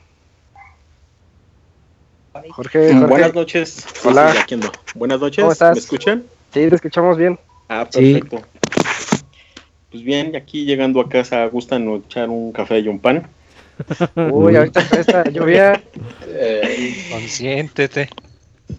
Jorge, 2.32 2.50
Jorge. 2.50 2.94
Buenas 3.06 3.34
noches. 3.34 3.86
Hola. 4.04 4.34
sí. 4.46 4.60
Buenas 4.94 5.20
noches. 5.20 5.40
¿Cómo 5.42 5.52
estás? 5.52 5.74
¿Me 5.74 5.80
escuchan? 5.80 6.22
Sí, 6.52 6.68
te 6.68 6.74
escuchamos 6.74 7.16
bien. 7.16 7.38
Ah, 7.68 7.86
Sí. 7.90 8.12
perfecto. 8.14 8.46
Pues 9.90 10.04
bien, 10.04 10.36
aquí 10.36 10.64
llegando 10.64 11.00
a 11.00 11.08
casa 11.08 11.44
gustan 11.46 11.88
echar 11.94 12.28
un 12.28 12.52
café 12.52 12.78
y 12.78 12.88
un 12.88 12.98
pan. 13.00 13.26
Uy, 14.30 14.56
ahorita 14.56 14.88
con 14.88 14.98
esta 15.00 15.24
lluvia. 15.30 15.82
Eh, 16.26 17.06
Consiéntete. 17.10 18.08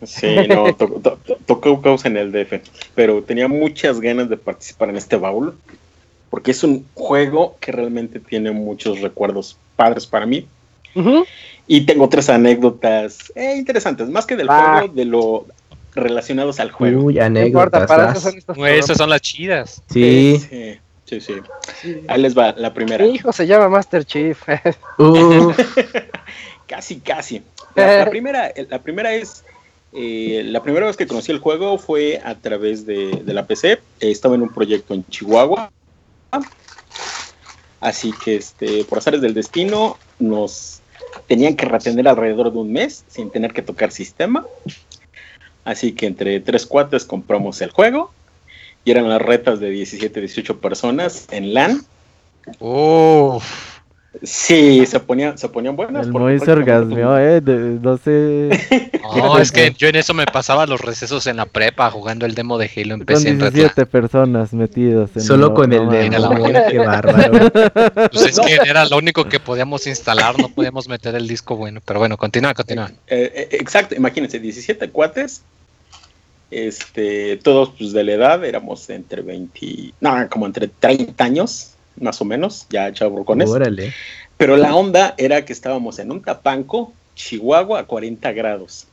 Sí, 0.05 0.35
no, 0.47 0.73
to- 0.73 0.87
to- 1.01 1.19
to- 1.25 1.37
tocó 1.45 1.81
causa 1.81 2.07
en 2.07 2.17
el 2.17 2.31
DF. 2.31 2.61
Pero 2.95 3.21
tenía 3.23 3.47
muchas 3.47 3.99
ganas 3.99 4.29
de 4.29 4.37
participar 4.37 4.89
en 4.89 4.97
este 4.97 5.15
baúl. 5.17 5.55
Porque 6.29 6.51
es 6.51 6.63
un 6.63 6.85
juego 6.93 7.57
que 7.59 7.71
realmente 7.73 8.19
tiene 8.19 8.51
muchos 8.51 9.01
recuerdos 9.01 9.57
padres 9.75 10.07
para 10.07 10.25
mí. 10.25 10.47
Y 11.67 11.81
tengo 11.85 12.07
tres 12.09 12.29
anécdotas 12.29 13.31
eh, 13.35 13.55
interesantes, 13.57 14.07
más 14.09 14.25
que 14.25 14.35
del 14.35 14.47
Ah. 14.49 14.77
juego, 14.79 14.93
de 14.93 15.05
lo 15.05 15.45
relacionados 15.93 16.59
al 16.61 16.71
juego. 16.71 17.03
Uy, 17.03 17.15
No 17.15 17.25
importa, 17.43 17.79
anécdotas. 17.79 17.87
para 17.87 18.05
vas. 18.05 18.17
eso 18.17 18.29
son 18.29 18.37
estos 18.37 18.57
Güey, 18.57 18.79
Esas 18.79 18.97
son 18.97 19.09
las 19.09 19.21
chidas. 19.21 19.81
Sí. 19.89 20.41
Sí, 20.49 20.79
sí, 21.19 21.41
sí. 21.81 21.93
Ahí 22.07 22.21
les 22.21 22.37
va 22.37 22.53
la 22.57 22.73
primera. 22.73 23.03
Mi 23.05 23.11
hijo 23.15 23.31
se 23.31 23.45
llama 23.47 23.69
Master 23.69 24.05
Chief. 24.05 24.41
Uh, 24.97 25.51
Casi, 26.67 26.99
casi. 27.01 27.43
La, 27.75 28.05
la 28.05 28.09
primera, 28.09 28.51
la 28.69 28.79
primera 28.79 29.13
es. 29.13 29.43
eh, 29.93 30.43
la 30.45 30.63
primera 30.63 30.85
vez 30.85 30.95
que 30.95 31.07
conocí 31.07 31.31
el 31.31 31.39
juego 31.39 31.77
fue 31.77 32.21
a 32.23 32.35
través 32.35 32.85
de, 32.85 33.21
de 33.25 33.33
la 33.33 33.45
PC. 33.45 33.73
Eh, 33.73 33.79
estaba 34.11 34.35
en 34.35 34.43
un 34.43 34.49
proyecto 34.53 34.93
en 34.93 35.05
Chihuahua. 35.07 35.71
Así 37.79 38.13
que, 38.23 38.35
este, 38.35 38.85
por 38.85 38.99
azares 38.99 39.21
del 39.21 39.33
destino, 39.33 39.97
nos 40.19 40.81
tenían 41.27 41.55
que 41.55 41.65
retener 41.65 42.07
alrededor 42.07 42.53
de 42.53 42.59
un 42.59 42.71
mes 42.71 43.03
sin 43.07 43.31
tener 43.31 43.53
que 43.53 43.61
tocar 43.63 43.91
sistema. 43.91 44.45
Así 45.65 45.93
que 45.93 46.05
entre 46.05 46.39
tres 46.39 46.65
cuates 46.65 47.05
compramos 47.05 47.61
el 47.61 47.71
juego. 47.71 48.11
Y 48.83 48.91
eran 48.91 49.07
las 49.09 49.21
retas 49.21 49.59
de 49.59 49.69
17, 49.69 50.19
18 50.19 50.59
personas 50.59 51.27
en 51.31 51.53
LAN. 51.53 51.81
Uf. 52.59 53.43
Sí, 54.23 54.85
se 54.85 54.99
ponían, 54.99 55.37
se 55.37 55.47
ponían 55.47 55.75
buenas. 55.77 56.05
El 56.05 56.11
prácticamente 56.11 56.51
orgasmeó, 56.51 57.17
eh. 57.17 57.39
de- 57.41 57.79
no 57.81 57.97
sé. 57.97 58.49
No, 59.13 59.37
es 59.39 59.51
que 59.51 59.73
yo 59.77 59.89
en 59.89 59.97
eso 59.97 60.13
me 60.13 60.25
pasaba 60.25 60.65
los 60.65 60.79
recesos 60.79 61.27
en 61.27 61.35
la 61.35 61.45
prepa 61.45 61.91
jugando 61.91 62.25
el 62.25 62.33
demo 62.33 62.57
de 62.57 62.71
Halo 62.73 62.93
en 62.93 62.99
Con 63.01 63.05
PC 63.07 63.27
en 63.29 63.39
Red 63.41 63.51
17 63.51 63.85
personas 63.85 64.53
metidos. 64.53 65.09
en 65.15 65.21
solo 65.21 65.47
lo- 65.47 65.53
con 65.53 65.73
el 65.73 65.83
no 65.85 65.91
de 65.91 66.09
mames. 66.09 66.53
la 66.53 66.67
qué 66.67 66.77
bárbaro. 66.77 67.51
Pues 68.11 68.25
es 68.27 68.39
que 68.39 68.53
era 68.65 68.85
lo 68.85 68.97
único 68.97 69.25
que 69.25 69.39
podíamos 69.41 69.85
instalar, 69.87 70.39
no 70.39 70.47
podíamos 70.47 70.87
meter 70.87 71.13
el 71.15 71.27
disco 71.27 71.57
bueno. 71.57 71.81
Pero 71.83 71.99
bueno, 71.99 72.15
continúa, 72.15 72.53
continúa. 72.53 72.89
Eh, 73.07 73.31
eh, 73.35 73.47
exacto, 73.51 73.95
imagínense, 73.95 74.39
17 74.39 74.89
cuates 74.91 75.41
Este, 76.51 77.37
todos 77.37 77.69
pues 77.77 77.93
de 77.93 78.03
la 78.03 78.11
edad, 78.11 78.43
éramos 78.43 78.89
entre 78.89 79.21
20, 79.21 79.93
no, 80.01 80.29
como 80.29 80.45
entre 80.45 80.67
30 80.67 81.23
años, 81.23 81.71
más 81.95 82.19
o 82.21 82.25
menos, 82.25 82.67
ya 82.69 82.91
chaburcones. 82.91 83.49
Órale. 83.49 83.93
Pero 84.37 84.57
la 84.57 84.75
onda 84.75 85.13
era 85.17 85.45
que 85.45 85.53
estábamos 85.53 85.97
en 85.99 86.11
un 86.11 86.21
tapanco, 86.21 86.93
Chihuahua, 87.15 87.79
a 87.79 87.85
40 87.85 88.31
grados. 88.33 88.85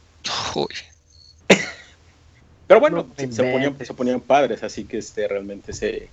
Uy, 0.55 0.66
Pero 2.66 2.80
bueno, 2.80 2.98
No 2.98 3.14
se, 3.16 3.26
ponían, 3.43 3.55
inventes. 3.55 3.89
se 3.89 3.94
ponían 3.94 4.20
padres, 4.20 4.62
así 4.62 4.85
que 4.85 4.98
este 4.98 5.26
realmente 5.26 5.72
se, 5.72 6.09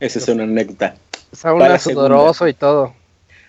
esa 0.00 0.18
es 0.20 0.28
una 0.28 0.44
anécdota. 0.44 0.94
Segunda. 1.32 1.78
sudoroso 1.78 2.48
y 2.48 2.54
todo. 2.54 2.94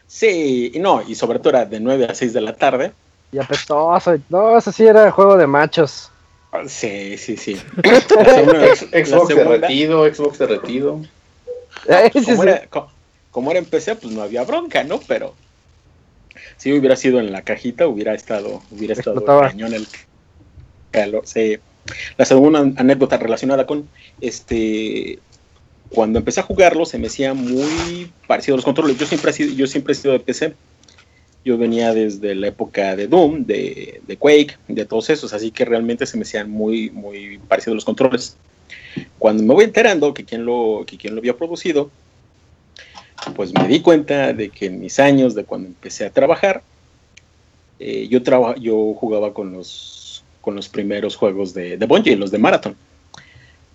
Sí, 0.07 0.71
y 0.73 0.79
no, 0.79 1.03
y 1.07 1.13
sobre 1.15 1.37
todo 1.39 1.51
era 1.51 1.65
de 1.65 1.79
9 1.79 2.07
a 2.09 2.15
6 2.15 2.33
de 2.33 2.41
la 2.41 2.55
tarde. 2.55 2.91
Y 3.31 3.37
apestoso. 3.37 4.15
y- 4.15 4.23
No, 4.29 4.57
eso 4.57 4.71
sí 4.71 4.85
era 4.85 5.09
juego 5.11 5.37
de 5.37 5.45
machos. 5.47 6.09
Ah, 6.51 6.63
Sí, 6.67 7.17
sí, 7.17 7.37
sí. 7.37 7.55
Segunda- 8.07 8.75
Xbox 8.75 9.27
derretido, 9.35 10.13
Xbox 10.13 10.39
derretido. 10.39 11.01
Sí, 12.13 12.21
como, 12.25 12.43
era, 12.43 12.67
co- 12.67 12.91
como 13.31 13.51
era 13.51 13.59
en 13.59 13.65
PC, 13.65 13.95
pues 13.95 14.13
no 14.13 14.21
había 14.21 14.43
bronca, 14.43 14.83
¿no? 14.83 14.99
Pero 15.07 15.35
si 16.57 16.73
hubiera 16.73 16.95
sido 16.95 17.19
en 17.19 17.31
la 17.31 17.43
cajita, 17.43 17.87
hubiera 17.87 18.13
estado, 18.15 18.61
hubiera 18.71 18.93
estado 18.93 19.21
cañón 19.51 19.73
el 19.73 19.87
calor. 20.91 21.21
Sí. 21.25 21.57
La 22.17 22.25
segunda 22.25 22.59
anécdota 22.59 23.17
relacionada 23.17 23.65
con 23.65 23.87
este 24.21 25.19
cuando 25.89 26.19
empecé 26.19 26.39
a 26.41 26.43
jugarlo 26.43 26.85
se 26.85 26.99
me 26.99 27.07
hacía 27.07 27.33
muy 27.33 28.11
parecido 28.27 28.55
a 28.55 28.57
los 28.57 28.65
controles. 28.65 28.97
Yo 28.97 29.05
siempre 29.07 29.31
he 29.31 29.33
sido, 29.33 29.53
yo 29.53 29.65
siempre 29.67 29.93
he 29.93 29.95
sido 29.95 30.13
de 30.13 30.19
PC. 30.19 30.53
Yo 31.49 31.57
venía 31.57 31.95
desde 31.95 32.35
la 32.35 32.45
época 32.49 32.95
de 32.95 33.07
Doom, 33.07 33.43
de, 33.47 34.01
de 34.05 34.17
Quake, 34.17 34.55
de 34.67 34.85
todos 34.85 35.09
esos, 35.09 35.33
así 35.33 35.49
que 35.49 35.65
realmente 35.65 36.05
se 36.05 36.15
me 36.15 36.21
hacían 36.21 36.47
muy, 36.47 36.91
muy 36.91 37.39
parecidos 37.47 37.73
los 37.73 37.85
controles. 37.85 38.37
Cuando 39.17 39.41
me 39.41 39.55
voy 39.55 39.63
enterando 39.65 40.13
que 40.13 40.25
quien 40.25 40.45
lo, 40.45 40.83
que 40.85 40.95
quien 40.95 41.15
lo 41.15 41.19
había 41.21 41.35
producido, 41.35 41.89
pues 43.35 43.51
me 43.51 43.67
di 43.67 43.79
cuenta 43.79 44.31
de 44.31 44.49
que 44.51 44.67
en 44.67 44.79
mis 44.79 44.99
años 44.99 45.33
de 45.33 45.43
cuando 45.43 45.69
empecé 45.69 46.05
a 46.05 46.11
trabajar, 46.11 46.61
eh, 47.79 48.07
yo, 48.07 48.21
traba- 48.21 48.55
yo 48.57 48.93
jugaba 48.93 49.33
con 49.33 49.51
los, 49.51 50.23
con 50.41 50.55
los 50.55 50.69
primeros 50.69 51.15
juegos 51.15 51.55
de, 51.55 51.77
de 51.77 51.85
Bungie, 51.87 52.15
los 52.15 52.29
de 52.29 52.37
Marathon. 52.37 52.75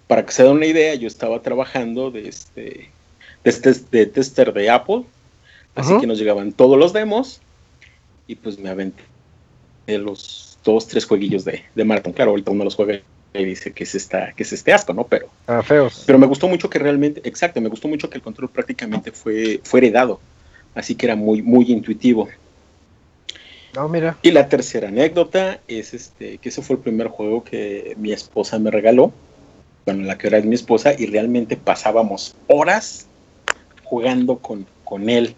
Para 0.06 0.24
que 0.24 0.30
se 0.30 0.44
den 0.44 0.52
una 0.52 0.66
idea, 0.66 0.94
yo 0.94 1.08
estaba 1.08 1.42
trabajando 1.42 2.12
de, 2.12 2.28
este, 2.28 2.62
de, 3.42 3.50
este- 3.50 3.74
de 3.90 4.06
tester 4.06 4.52
de 4.52 4.70
Apple, 4.70 5.02
así 5.74 5.90
Ajá. 5.90 6.00
que 6.00 6.06
nos 6.06 6.20
llegaban 6.20 6.52
todos 6.52 6.78
los 6.78 6.92
demos 6.92 7.40
y 8.26 8.34
pues 8.36 8.58
me 8.58 8.68
aventé 8.70 9.02
los 9.86 10.58
dos, 10.64 10.86
tres 10.86 11.04
jueguillos 11.04 11.44
de, 11.44 11.62
de 11.74 11.84
Marathon. 11.84 12.12
Claro, 12.12 12.30
ahorita 12.30 12.50
uno 12.50 12.64
los 12.64 12.74
juega 12.74 13.00
y 13.34 13.44
dice 13.44 13.72
que 13.72 13.84
es, 13.84 13.94
esta, 13.94 14.32
que 14.32 14.44
es 14.44 14.52
este 14.52 14.72
asco, 14.72 14.92
¿no? 14.94 15.04
Pero 15.06 15.28
Ah, 15.46 15.62
feos. 15.62 16.04
pero 16.06 16.18
me 16.18 16.26
gustó 16.26 16.48
mucho 16.48 16.70
que 16.70 16.78
realmente, 16.78 17.20
exacto, 17.28 17.60
me 17.60 17.68
gustó 17.68 17.88
mucho 17.88 18.08
que 18.08 18.16
el 18.16 18.22
control 18.22 18.48
prácticamente 18.48 19.10
fue, 19.12 19.60
fue 19.64 19.80
heredado. 19.80 20.20
Así 20.74 20.94
que 20.94 21.06
era 21.06 21.16
muy, 21.16 21.42
muy 21.42 21.70
intuitivo. 21.70 22.28
No, 23.74 23.88
mira. 23.88 24.16
Y 24.22 24.30
la 24.30 24.48
tercera 24.48 24.88
anécdota 24.88 25.60
es 25.66 25.94
este, 25.94 26.38
que 26.38 26.48
ese 26.48 26.62
fue 26.62 26.76
el 26.76 26.82
primer 26.82 27.08
juego 27.08 27.42
que 27.42 27.94
mi 27.98 28.12
esposa 28.12 28.58
me 28.58 28.70
regaló. 28.70 29.12
Bueno, 29.84 30.04
la 30.04 30.16
que 30.16 30.28
era 30.28 30.40
mi 30.40 30.54
esposa, 30.54 30.94
y 30.96 31.06
realmente 31.06 31.56
pasábamos 31.56 32.36
horas 32.46 33.06
jugando 33.82 34.38
con, 34.38 34.64
con 34.84 35.10
él. 35.10 35.34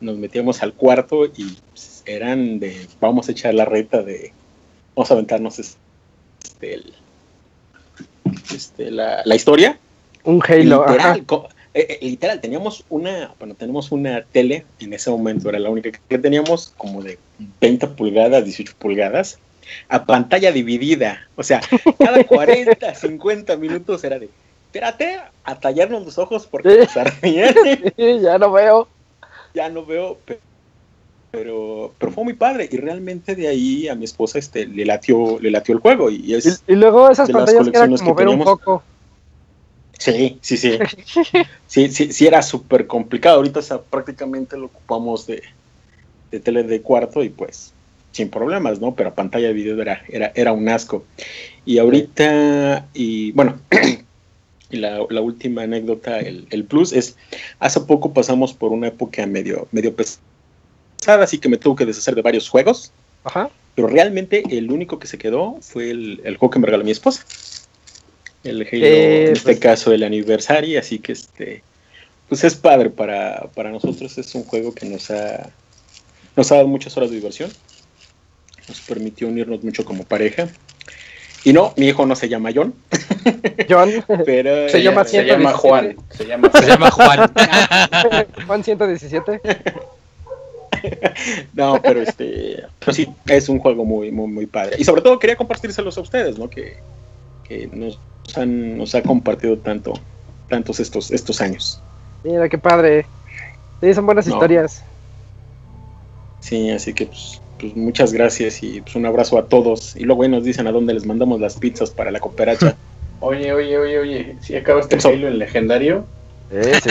Nos 0.00 0.16
metíamos 0.16 0.62
al 0.62 0.74
cuarto 0.74 1.26
y 1.26 1.58
eran 2.06 2.60
de, 2.60 2.86
vamos 3.00 3.28
a 3.28 3.32
echar 3.32 3.54
la 3.54 3.64
reta 3.64 4.02
de, 4.02 4.32
vamos 4.94 5.10
a 5.10 5.14
aventarnos 5.14 5.58
este, 5.58 6.74
el- 6.74 6.92
este, 8.54 8.90
la, 8.90 9.22
la 9.24 9.34
historia 9.34 9.78
Un 10.24 10.40
Halo. 10.46 10.84
literal, 10.86 11.24
Ajá. 11.28 11.48
eh, 11.74 11.86
eh, 11.90 11.98
literal, 12.02 12.40
teníamos 12.40 12.84
una, 12.88 13.34
bueno, 13.38 13.54
tenemos 13.54 13.92
una 13.92 14.22
tele, 14.24 14.64
en 14.80 14.92
ese 14.92 15.10
momento 15.10 15.48
era 15.48 15.58
la 15.58 15.70
única 15.70 15.90
que 16.08 16.18
teníamos, 16.18 16.72
como 16.76 17.02
de 17.02 17.18
20 17.60 17.88
pulgadas, 17.88 18.44
18 18.44 18.74
pulgadas, 18.78 19.38
a 19.88 20.04
pantalla 20.04 20.52
dividida. 20.52 21.26
O 21.36 21.42
sea, 21.42 21.60
cada 21.98 22.22
40, 22.26 22.94
50 22.94 23.56
minutos 23.56 24.04
era 24.04 24.18
de, 24.18 24.28
espérate, 24.66 25.18
a 25.44 25.58
tallarnos 25.58 26.04
los 26.04 26.18
ojos 26.18 26.46
porque 26.46 26.86
ardían". 26.94 27.54
ya 28.22 28.38
no 28.38 28.52
veo. 28.52 28.88
ya 29.54 29.68
no 29.68 29.84
veo, 29.84 30.18
pero, 31.34 31.92
pero 31.98 32.12
fue 32.12 32.24
muy 32.24 32.34
padre 32.34 32.68
y 32.70 32.76
realmente 32.76 33.34
de 33.34 33.48
ahí 33.48 33.88
a 33.88 33.94
mi 33.94 34.04
esposa 34.04 34.38
este, 34.38 34.66
le, 34.66 34.84
latió, 34.84 35.38
le 35.40 35.50
latió 35.50 35.74
el 35.74 35.80
juego 35.80 36.08
y 36.10 36.32
es... 36.34 36.62
Y, 36.66 36.72
y 36.72 36.76
luego 36.76 37.10
esas 37.10 37.30
pantallas 37.30 37.68
que 37.68 37.76
eran 37.76 37.96
como 37.96 38.14
que 38.14 38.24
ver 38.24 38.34
un 38.34 38.44
poco. 38.44 38.82
Sí, 39.98 40.38
sí, 40.40 40.56
sí. 40.56 40.78
Sí, 41.66 41.88
sí, 41.88 42.12
sí 42.12 42.26
era 42.26 42.40
súper 42.40 42.86
complicado. 42.86 43.38
Ahorita 43.38 43.58
o 43.58 43.62
sea, 43.62 43.80
prácticamente 43.80 44.56
lo 44.56 44.66
ocupamos 44.66 45.26
de, 45.26 45.42
de 46.30 46.38
tele 46.38 46.62
de 46.62 46.82
cuarto 46.82 47.24
y 47.24 47.30
pues 47.30 47.72
sin 48.12 48.30
problemas, 48.30 48.80
¿no? 48.80 48.94
Pero 48.94 49.12
pantalla 49.12 49.48
de 49.48 49.54
video 49.54 49.80
era, 49.82 50.02
era, 50.08 50.30
era 50.36 50.52
un 50.52 50.68
asco. 50.68 51.04
Y 51.64 51.78
ahorita, 51.78 52.86
y 52.94 53.32
bueno, 53.32 53.58
y 54.70 54.76
la, 54.76 55.04
la 55.10 55.20
última 55.20 55.62
anécdota, 55.62 56.20
el, 56.20 56.46
el 56.50 56.64
plus, 56.64 56.92
es 56.92 57.16
hace 57.58 57.80
poco 57.80 58.12
pasamos 58.12 58.52
por 58.52 58.70
una 58.70 58.86
época 58.88 59.26
medio, 59.26 59.66
medio 59.72 59.96
pesada, 59.96 60.22
así 61.08 61.38
que 61.38 61.48
me 61.48 61.56
tuve 61.56 61.76
que 61.76 61.86
deshacer 61.86 62.14
de 62.14 62.22
varios 62.22 62.48
juegos, 62.48 62.92
Ajá. 63.24 63.50
pero 63.74 63.88
realmente 63.88 64.42
el 64.50 64.70
único 64.70 64.98
que 64.98 65.06
se 65.06 65.18
quedó 65.18 65.56
fue 65.60 65.90
el, 65.90 66.20
el 66.24 66.36
juego 66.36 66.50
que 66.52 66.58
me 66.58 66.66
regaló 66.66 66.84
mi 66.84 66.90
esposa. 66.90 67.24
El 68.42 68.60
Halo, 68.62 68.84
Eh, 68.86 69.26
en 69.26 69.32
este 69.32 69.44
pues- 69.52 69.60
caso 69.60 69.92
el 69.92 70.02
aniversario, 70.02 70.78
así 70.78 70.98
que 70.98 71.12
este, 71.12 71.62
pues 72.28 72.44
es 72.44 72.54
padre 72.54 72.90
para, 72.90 73.48
para 73.54 73.70
nosotros, 73.70 74.16
es 74.18 74.34
un 74.34 74.44
juego 74.44 74.74
que 74.74 74.86
nos 74.86 75.10
ha, 75.10 75.50
nos 76.36 76.52
ha 76.52 76.56
dado 76.56 76.68
muchas 76.68 76.96
horas 76.96 77.10
de 77.10 77.16
diversión, 77.16 77.50
nos 78.68 78.80
permitió 78.82 79.28
unirnos 79.28 79.62
mucho 79.62 79.84
como 79.84 80.04
pareja. 80.04 80.48
Y 81.46 81.52
no, 81.52 81.74
mi 81.76 81.88
hijo 81.88 82.06
no 82.06 82.16
se 82.16 82.26
llama 82.30 82.48
John, 82.54 82.74
John. 83.68 83.90
pero 84.24 84.66
Se 84.70 84.82
llama 84.82 85.04
se 85.04 85.22
llama 85.24 85.52
117. 85.52 85.52
Juan. 85.58 85.96
Se 86.16 86.24
llama 86.26 86.50
se 86.58 86.66
llama 86.66 86.90
Juan. 86.90 87.30
Juan 88.46 88.64
117. 88.64 89.40
No, 91.52 91.80
pero 91.82 92.00
este, 92.02 92.62
pero 92.78 92.92
sí, 92.92 93.08
es 93.26 93.48
un 93.48 93.58
juego 93.58 93.84
muy, 93.84 94.10
muy, 94.10 94.28
muy 94.28 94.46
padre. 94.46 94.76
Y 94.78 94.84
sobre 94.84 95.02
todo 95.02 95.18
quería 95.18 95.36
compartírselos 95.36 95.96
a 95.98 96.00
ustedes, 96.00 96.38
¿no? 96.38 96.48
Que, 96.48 96.76
que 97.42 97.68
nos 97.68 97.98
han, 98.36 98.76
nos 98.76 98.94
ha 98.94 99.02
compartido 99.02 99.58
tanto, 99.58 99.92
tantos 100.48 100.80
estos, 100.80 101.10
estos 101.10 101.40
años. 101.40 101.82
Mira 102.22 102.48
qué 102.48 102.58
padre. 102.58 103.06
Sí, 103.80 103.94
son 103.94 104.06
buenas 104.06 104.26
No. 104.26 104.34
historias. 104.34 104.82
Sí, 106.40 106.70
así 106.70 106.92
que 106.92 107.06
pues, 107.06 107.40
pues 107.58 107.74
muchas 107.76 108.12
gracias 108.12 108.62
y 108.62 108.80
pues 108.80 108.94
un 108.96 109.06
abrazo 109.06 109.38
a 109.38 109.46
todos. 109.46 109.96
Y 109.96 110.04
luego 110.04 110.22
ahí 110.22 110.28
nos 110.28 110.44
dicen 110.44 110.66
a 110.66 110.72
dónde 110.72 110.94
les 110.94 111.06
mandamos 111.06 111.40
las 111.40 111.56
pizzas 111.56 111.90
para 111.90 112.10
la 112.10 112.20
cooperacha. 112.20 112.76
Oye, 113.20 113.54
oye, 113.54 113.78
oye, 113.78 113.98
oye. 113.98 114.36
Si 114.42 114.54
acabaste 114.54 114.96
el 114.96 115.24
en 115.24 115.38
legendario. 115.38 116.06
Eh, 116.54 116.80
sí. 116.82 116.90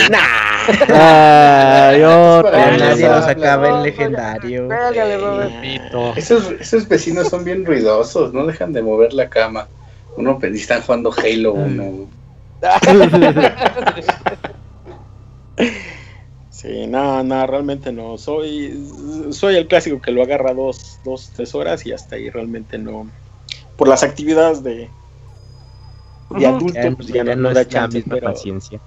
Ay, 0.88 2.00
Ya 2.00 2.76
nadie 2.76 3.08
nos 3.08 3.24
no, 3.24 3.30
acaba 3.30 3.68
el 3.70 3.82
legendario. 3.82 4.68
Esos, 6.16 6.50
esos 6.60 6.86
vecinos 6.86 7.28
son 7.28 7.44
bien 7.44 7.64
ruidosos. 7.64 8.34
No 8.34 8.44
dejan 8.46 8.74
de 8.74 8.82
mover 8.82 9.14
la 9.14 9.30
cama. 9.30 9.66
Uno 10.16 10.38
pues, 10.38 10.54
están 10.54 10.82
jugando 10.82 11.12
Halo 11.12 11.54
1. 11.54 12.08
Sí, 16.50 16.86
no, 16.86 17.22
no, 17.22 17.46
realmente 17.46 17.92
no. 17.92 18.16
Soy, 18.16 18.88
soy 19.32 19.56
el 19.56 19.66
clásico 19.66 20.00
que 20.00 20.12
lo 20.12 20.22
agarra 20.22 20.54
dos, 20.54 20.98
dos, 21.04 21.30
tres 21.34 21.54
horas 21.54 21.84
y 21.84 21.92
hasta 21.92 22.16
ahí 22.16 22.30
realmente 22.30 22.78
no. 22.78 23.10
Por 23.76 23.88
las 23.88 24.02
actividades 24.02 24.62
de, 24.62 24.88
de 26.30 26.46
adulto, 26.46 26.80
Ya, 26.80 26.96
pues 26.96 27.08
ya 27.08 27.24
ya 27.24 27.36
no 27.36 27.42
no 27.42 27.48
es 27.50 27.54
da 27.54 27.62
la 27.62 27.68
chance, 27.68 27.98
misma 27.98 28.14
pero 28.14 28.32
paciencia. 28.32 28.80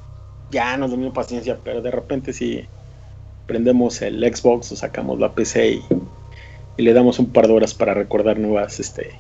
Ya 0.52 0.78
nos 0.78 0.92
da 0.92 0.98
misma 0.98 1.14
paciencia, 1.14 1.58
pero 1.64 1.82
de 1.82 1.92
repente 1.92 2.34
si 2.34 2.66
prendemos 3.46 4.02
el 4.02 4.24
Xbox 4.24 4.72
o 4.72 4.76
sacamos 4.76 5.20
la 5.20 5.34
PC 5.34 5.72
y, 5.72 5.82
y 6.78 6.84
le 6.84 6.94
damos 6.94 7.20
un 7.20 7.32
par 7.32 7.48
de 7.48 7.54
horas 7.54 7.74
para 7.74 7.94
recordar 7.94 8.38
nuevas, 8.40 8.80
este, 8.80 9.12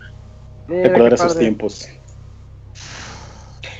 Mira 0.68 0.84
recordar 0.90 1.14
esos 1.14 1.34
padre. 1.34 1.46
tiempos. 1.46 1.88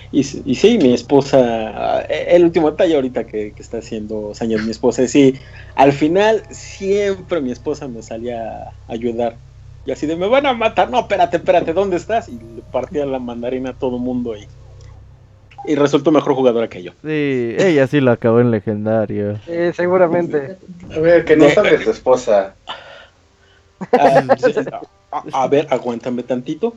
Y, 0.10 0.24
sí, 0.24 0.78
mi 0.78 0.94
esposa, 0.94 2.02
eh, 2.10 2.28
el 2.30 2.46
último 2.46 2.72
detalle 2.72 2.96
ahorita 2.96 3.28
que, 3.28 3.52
que 3.54 3.62
está 3.62 3.80
haciendo 3.80 4.32
años 4.40 4.64
mi 4.64 4.72
esposa, 4.72 5.04
es 5.04 5.12
sí, 5.12 5.36
al 5.76 5.92
final 5.92 6.44
siempre 6.50 7.42
mi 7.42 7.52
esposa 7.52 7.90
me 7.90 8.02
salía 8.02 8.70
a 8.70 8.74
ayudar. 8.88 9.38
Y 9.86 9.92
así 9.92 10.08
de, 10.08 10.16
me 10.16 10.28
van 10.28 10.46
a 10.46 10.54
matar, 10.54 10.90
no, 10.90 11.02
espérate, 11.02 11.38
espérate, 11.38 11.74
¿dónde 11.74 11.98
estás? 11.98 12.30
Y 12.30 12.34
le 12.40 12.62
partía 12.72 13.06
la 13.06 13.20
mandarina 13.20 13.72
a 13.72 13.74
todo 13.74 14.00
mundo 14.00 14.36
y, 14.38 14.48
y 15.66 15.76
resultó 15.76 16.12
mejor 16.12 16.34
jugadora 16.36 16.68
que 16.70 16.84
yo. 16.84 16.92
Sí, 17.04 17.56
ella 17.58 17.88
sí 17.88 18.00
lo 18.00 18.12
acabó 18.12 18.40
en 18.40 18.52
legendario. 18.52 19.38
Sí, 19.46 19.74
seguramente. 19.76 20.58
A 20.96 21.00
ver, 21.00 21.26
que 21.26 21.36
no 21.36 21.46
De- 21.46 21.54
sabe 21.54 21.78
tu 21.80 21.92
esposa. 21.92 22.56
Ah, 23.92 24.24
sí, 24.40 24.54
a, 25.12 25.44
a 25.44 25.48
ver, 25.48 25.68
aguántame 25.70 26.24
tantito. 26.24 26.74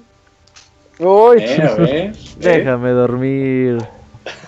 Uy, 0.99 1.39
Eh, 1.41 1.63
a 1.63 1.75
ver. 1.77 1.89
eh. 1.95 2.13
Déjame 2.37 2.91
dormir. 2.91 3.79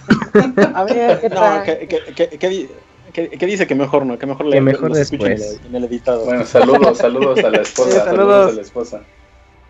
a 0.74 0.84
ver, 0.84 1.20
¿qué 1.20 1.30
tal? 1.30 1.62
¿qué, 1.64 1.88
qué, 1.88 1.98
qué- 2.14 2.38
qué 2.38 2.48
di- 2.50 2.68
qué- 3.14 3.28
qué 3.30 3.46
dice 3.46 3.66
que 3.66 3.74
mejor 3.74 4.04
no? 4.04 4.18
Que 4.18 4.26
mejor 4.26 4.50
Que 4.50 4.60
mejor 4.60 4.92
después. 4.92 5.60
en 5.66 5.74
el 5.74 5.84
editado. 5.84 6.26
Bueno, 6.26 6.44
saludos, 6.44 6.98
saludos 6.98 7.42
a 7.42 7.48
la 7.48 7.59
esposa. 7.62 7.90
Sí, 7.90 7.96
saludos. 7.96 8.16
saludos. 8.18 8.48
a 8.50 8.54
la 8.56 8.62
esposa. 8.62 9.00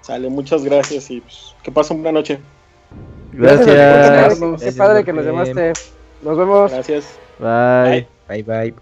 Sale, 0.01 0.29
muchas 0.29 0.65
gracias 0.65 1.09
y 1.13 1.21
pues, 1.21 1.55
que 1.63 1.71
pasen 1.71 2.03
buena 2.03 2.19
noche. 2.19 2.41
Gracias. 3.33 3.67
Gracias. 3.67 4.39
Qué 4.39 4.47
Gracias, 4.47 4.75
padre 4.75 5.05
que 5.05 5.13
nos 5.13 5.25
llamaste. 5.25 5.73
Nos 6.23 6.39
vemos. 6.39 6.73
Gracias. 6.73 7.19
Bye. 7.39 8.07
Bye 8.29 8.43
bye. 8.43 8.75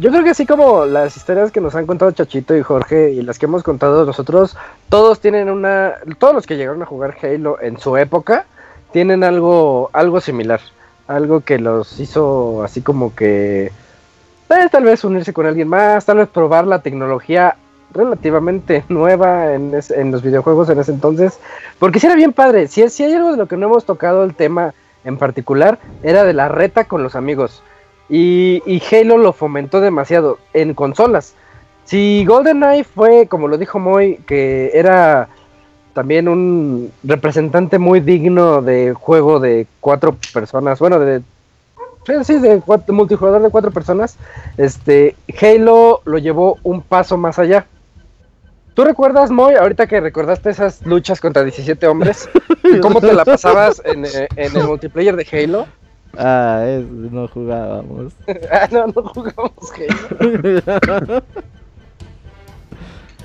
Yo 0.00 0.10
creo 0.10 0.22
que 0.22 0.30
así 0.30 0.46
como 0.46 0.86
las 0.86 1.16
historias 1.16 1.50
que 1.50 1.60
nos 1.60 1.74
han 1.74 1.86
contado 1.86 2.12
Chachito 2.12 2.56
y 2.56 2.62
Jorge 2.62 3.10
y 3.10 3.22
las 3.22 3.38
que 3.38 3.46
hemos 3.46 3.64
contado 3.64 4.06
nosotros, 4.06 4.56
todos 4.88 5.18
tienen 5.18 5.50
una, 5.50 5.94
todos 6.20 6.34
los 6.34 6.46
que 6.46 6.56
llegaron 6.56 6.82
a 6.82 6.86
jugar 6.86 7.16
Halo 7.20 7.60
en 7.60 7.78
su 7.78 7.96
época 7.96 8.46
tienen 8.92 9.24
algo, 9.24 9.90
algo 9.92 10.20
similar, 10.20 10.60
algo 11.08 11.40
que 11.40 11.58
los 11.58 11.98
hizo 11.98 12.62
así 12.62 12.80
como 12.80 13.12
que, 13.14 13.66
eh, 13.66 14.68
tal 14.70 14.84
vez 14.84 15.02
unirse 15.02 15.32
con 15.32 15.46
alguien 15.46 15.66
más, 15.66 16.04
tal 16.04 16.18
vez 16.18 16.28
probar 16.28 16.66
la 16.68 16.80
tecnología 16.80 17.56
relativamente 17.98 18.84
nueva 18.88 19.52
en, 19.54 19.74
es- 19.74 19.90
en 19.90 20.10
los 20.10 20.22
videojuegos 20.22 20.70
en 20.70 20.78
ese 20.78 20.92
entonces, 20.92 21.38
porque 21.78 22.00
si 22.00 22.06
era 22.06 22.14
bien 22.16 22.32
padre, 22.32 22.68
si, 22.68 22.88
si 22.88 23.04
hay 23.04 23.12
algo 23.12 23.32
de 23.32 23.36
lo 23.36 23.46
que 23.46 23.56
no 23.56 23.66
hemos 23.66 23.84
tocado 23.84 24.24
el 24.24 24.34
tema 24.34 24.72
en 25.04 25.16
particular, 25.18 25.78
era 26.02 26.24
de 26.24 26.32
la 26.32 26.48
reta 26.48 26.84
con 26.84 27.02
los 27.02 27.14
amigos. 27.14 27.62
Y, 28.10 28.62
Halo 28.90 29.18
lo 29.18 29.32
fomentó 29.32 29.80
demasiado 29.80 30.38
en 30.54 30.72
consolas. 30.74 31.34
Si 31.84 32.24
GoldenEye 32.26 32.84
fue, 32.84 33.26
como 33.26 33.48
lo 33.48 33.58
dijo 33.58 33.78
Moy, 33.78 34.16
que 34.26 34.70
era 34.74 35.28
también 35.92 36.28
un 36.28 36.90
representante 37.02 37.78
muy 37.78 38.00
digno 38.00 38.62
de 38.62 38.94
juego 38.94 39.40
de 39.40 39.66
cuatro 39.80 40.16
personas, 40.32 40.78
bueno, 40.78 40.98
de 41.00 41.22
sí, 42.24 42.38
de 42.38 42.62
multijugador 42.88 43.42
de 43.42 43.50
cuatro 43.50 43.70
personas, 43.70 44.16
este 44.56 45.14
Halo 45.40 46.00
lo 46.04 46.18
llevó 46.18 46.58
un 46.62 46.82
paso 46.82 47.16
más 47.16 47.38
allá. 47.38 47.66
¿Tú 48.78 48.84
recuerdas, 48.84 49.28
Moy, 49.32 49.56
ahorita 49.56 49.88
que 49.88 50.00
recordaste 50.00 50.50
esas 50.50 50.86
luchas 50.86 51.20
contra 51.20 51.42
17 51.42 51.84
hombres? 51.88 52.28
¿Cómo 52.80 53.00
te 53.00 53.12
la 53.12 53.24
pasabas 53.24 53.82
en, 53.84 54.04
eh, 54.04 54.28
en 54.36 54.56
el 54.56 54.68
multiplayer 54.68 55.16
de 55.16 55.26
Halo? 55.32 55.66
Ah, 56.16 56.64
es- 56.64 56.84
no 56.86 57.26
jugábamos. 57.26 58.12
Ah, 58.52 58.68
no, 58.70 58.86
no 58.86 59.02
jugamos 59.02 59.52
Halo. 59.74 61.22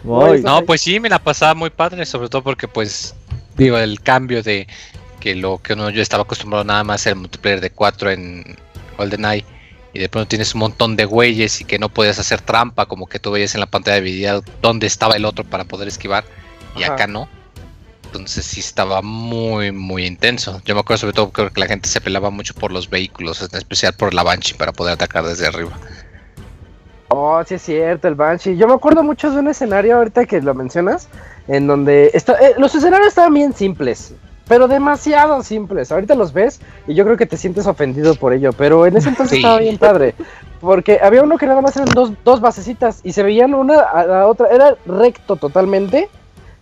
Eso- 0.33 0.47
No, 0.47 0.65
pues 0.65 0.81
sí, 0.81 0.99
me 0.99 1.07
la 1.07 1.19
pasaba 1.19 1.53
muy 1.53 1.69
padre, 1.69 2.03
sobre 2.07 2.29
todo 2.29 2.41
porque 2.41 2.67
pues 2.67 3.13
digo, 3.55 3.77
el 3.77 4.01
cambio 4.01 4.41
de 4.41 4.67
que 5.19 5.35
lo 5.35 5.59
que 5.59 5.73
uno 5.73 5.91
yo 5.91 6.01
estaba 6.01 6.23
acostumbrado 6.23 6.63
nada 6.63 6.83
más 6.83 7.05
el 7.05 7.15
multiplayer 7.17 7.61
de 7.61 7.69
4 7.69 8.09
en 8.09 8.55
GoldenEye 8.97 9.45
y 9.93 9.99
de 9.99 10.09
pronto 10.09 10.27
tienes 10.27 10.53
un 10.55 10.59
montón 10.59 10.95
de 10.95 11.05
güeyes 11.05 11.61
y 11.61 11.65
que 11.65 11.77
no 11.77 11.89
podías 11.89 12.19
hacer 12.19 12.41
trampa, 12.41 12.87
como 12.87 13.07
que 13.07 13.19
tú 13.19 13.31
veías 13.31 13.53
en 13.53 13.59
la 13.59 13.67
pantalla 13.67 13.95
de 13.95 14.01
video 14.01 14.43
dónde 14.61 14.87
estaba 14.87 15.15
el 15.15 15.25
otro 15.25 15.43
para 15.43 15.65
poder 15.65 15.87
esquivar 15.87 16.23
y 16.75 16.83
Ajá. 16.83 16.93
acá 16.93 17.07
no. 17.07 17.29
Entonces 18.05 18.45
sí 18.45 18.59
estaba 18.59 19.01
muy, 19.01 19.71
muy 19.71 20.05
intenso. 20.05 20.61
Yo 20.65 20.75
me 20.75 20.81
acuerdo 20.81 20.99
sobre 20.99 21.13
todo 21.13 21.31
creo 21.31 21.51
que 21.51 21.59
la 21.59 21.67
gente 21.67 21.89
se 21.89 21.99
pelaba 22.01 22.29
mucho 22.29 22.53
por 22.53 22.71
los 22.71 22.89
vehículos, 22.89 23.41
en 23.41 23.57
especial 23.57 23.93
por 23.93 24.13
la 24.13 24.23
Banshee 24.23 24.55
para 24.55 24.71
poder 24.71 24.93
atacar 24.93 25.23
desde 25.25 25.47
arriba. 25.47 25.71
Oh, 27.09 27.43
sí 27.45 27.55
es 27.55 27.61
cierto, 27.61 28.07
el 28.07 28.15
Banshee. 28.15 28.57
Yo 28.57 28.67
me 28.67 28.73
acuerdo 28.73 29.03
mucho 29.03 29.31
de 29.31 29.39
un 29.39 29.47
escenario 29.47 29.97
ahorita 29.97 30.25
que 30.25 30.41
lo 30.41 30.53
mencionas, 30.55 31.07
en 31.47 31.67
donde 31.67 32.09
está, 32.13 32.33
eh, 32.33 32.55
los 32.57 32.73
escenarios 32.73 33.09
estaban 33.09 33.33
bien 33.33 33.53
simples, 33.53 34.13
pero 34.47 34.67
demasiado 34.67 35.41
simples. 35.43 35.91
Ahorita 35.91 36.15
los 36.15 36.33
ves 36.33 36.59
y 36.87 36.93
yo 36.93 37.03
creo 37.05 37.17
que 37.17 37.25
te 37.25 37.37
sientes 37.37 37.65
ofendido 37.67 38.15
por 38.15 38.33
ello, 38.33 38.51
pero 38.53 38.85
en 38.85 38.97
ese 38.97 39.09
entonces 39.09 39.31
Sí. 39.31 39.37
estaba 39.37 39.59
bien 39.59 39.77
padre, 39.77 40.15
porque 40.59 40.99
había 41.01 41.23
uno 41.23 41.37
que 41.37 41.45
nada 41.47 41.61
más 41.61 41.75
eran 41.75 41.89
dos, 41.93 42.11
dos 42.23 42.41
basecitas 42.41 42.99
y 43.03 43.13
se 43.13 43.23
veían 43.23 43.53
una 43.53 43.79
a 43.79 44.05
la 44.05 44.27
otra, 44.27 44.47
era 44.49 44.75
recto 44.85 45.35
totalmente, 45.35 46.09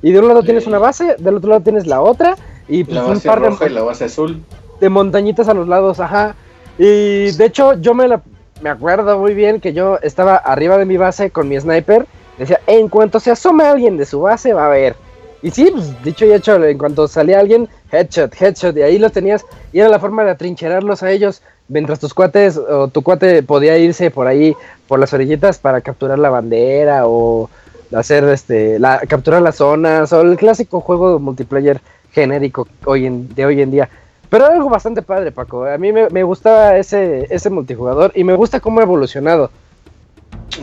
y 0.02 0.12
de 0.12 0.20
un 0.20 0.28
lado 0.28 0.44
tienes 0.44 0.68
una 0.68 0.80
base, 0.80 1.16
del 1.20 1.36
otro 1.38 1.50
lado 1.50 1.62
tienes 1.62 1.86
la 1.88 2.02
otra, 2.02 2.36
y 2.68 2.84
pues 2.84 2.96
La 2.96 3.04
un 3.06 3.14
base 3.16 3.28
par 3.28 3.42
de 3.42 3.50
roja 3.50 3.66
y 3.68 3.70
la 3.70 3.82
base 3.84 4.06
azul. 4.06 4.42
de 4.80 4.90
montañitas 4.90 5.48
a 5.50 5.54
los 5.54 5.68
lados, 5.68 6.00
ajá. 6.00 6.36
Y 6.78 7.32
de 7.32 7.46
hecho, 7.46 7.74
yo 7.80 7.94
me 7.94 8.08
la 8.08 8.22
me 8.62 8.70
acuerdo 8.70 9.18
muy 9.18 9.34
bien 9.34 9.60
que 9.60 9.74
yo 9.74 9.98
estaba 10.04 10.36
arriba 10.36 10.78
de 10.78 10.86
mi 10.86 10.96
base 10.96 11.32
con 11.32 11.48
mi 11.50 11.60
sniper. 11.60 12.06
Decía, 12.38 12.60
en 12.68 12.90
cuanto 12.90 13.20
se 13.20 13.32
asome 13.32 13.64
alguien 13.66 13.98
de 13.98 14.06
su 14.06 14.22
base, 14.22 14.54
va 14.54 14.68
a 14.68 14.70
ver. 14.70 14.96
Y 15.44 15.50
sí, 15.52 15.70
pues 15.74 16.04
dicho 16.04 16.26
y 16.26 16.34
hecho, 16.34 16.64
en 16.64 16.78
cuanto 16.78 17.08
salía 17.08 17.40
alguien, 17.40 17.68
headshot, 17.92 18.40
headshot, 18.40 18.78
y 18.78 18.82
ahí 18.84 19.00
los 19.00 19.12
tenías. 19.12 19.44
Y 19.74 19.80
era 19.80 19.90
la 19.90 20.00
forma 20.00 20.24
de 20.24 20.32
atrincherarlos 20.32 21.02
a 21.04 21.12
ellos. 21.12 21.42
Mientras 21.68 22.00
tus 22.00 22.14
cuates 22.14 22.58
o 22.58 22.90
tu 22.90 23.02
cuate 23.02 23.44
podía 23.44 23.78
irse 23.78 24.12
por 24.12 24.28
ahí, 24.28 24.56
por 24.88 25.00
las 25.00 25.14
orillitas, 25.14 25.58
para 25.58 25.82
capturar 25.82 26.20
la 26.20 26.30
bandera 26.30 27.08
o 27.08 27.50
hacer 27.96 28.24
este, 28.26 28.78
la, 28.78 29.00
capturar 29.08 29.42
las 29.42 29.56
zonas, 29.56 30.12
o 30.14 30.22
el 30.22 30.38
clásico 30.38 30.82
juego 30.82 31.18
multiplayer 31.20 31.80
genérico 32.12 32.68
hoy 32.86 33.06
en, 33.06 33.34
de 33.34 33.46
hoy 33.46 33.62
en 33.62 33.72
día. 33.72 33.90
Pero 34.30 34.46
era 34.46 34.56
algo 34.56 34.70
bastante 34.70 35.02
padre, 35.02 35.32
Paco. 35.32 35.66
A 35.66 35.78
mí 35.78 35.92
me, 35.92 36.10
me 36.10 36.24
gustaba 36.24 36.78
ese, 36.78 37.26
ese 37.30 37.50
multijugador 37.50 38.12
y 38.16 38.24
me 38.24 38.34
gusta 38.36 38.60
cómo 38.60 38.80
ha 38.80 38.84
evolucionado. 38.84 39.50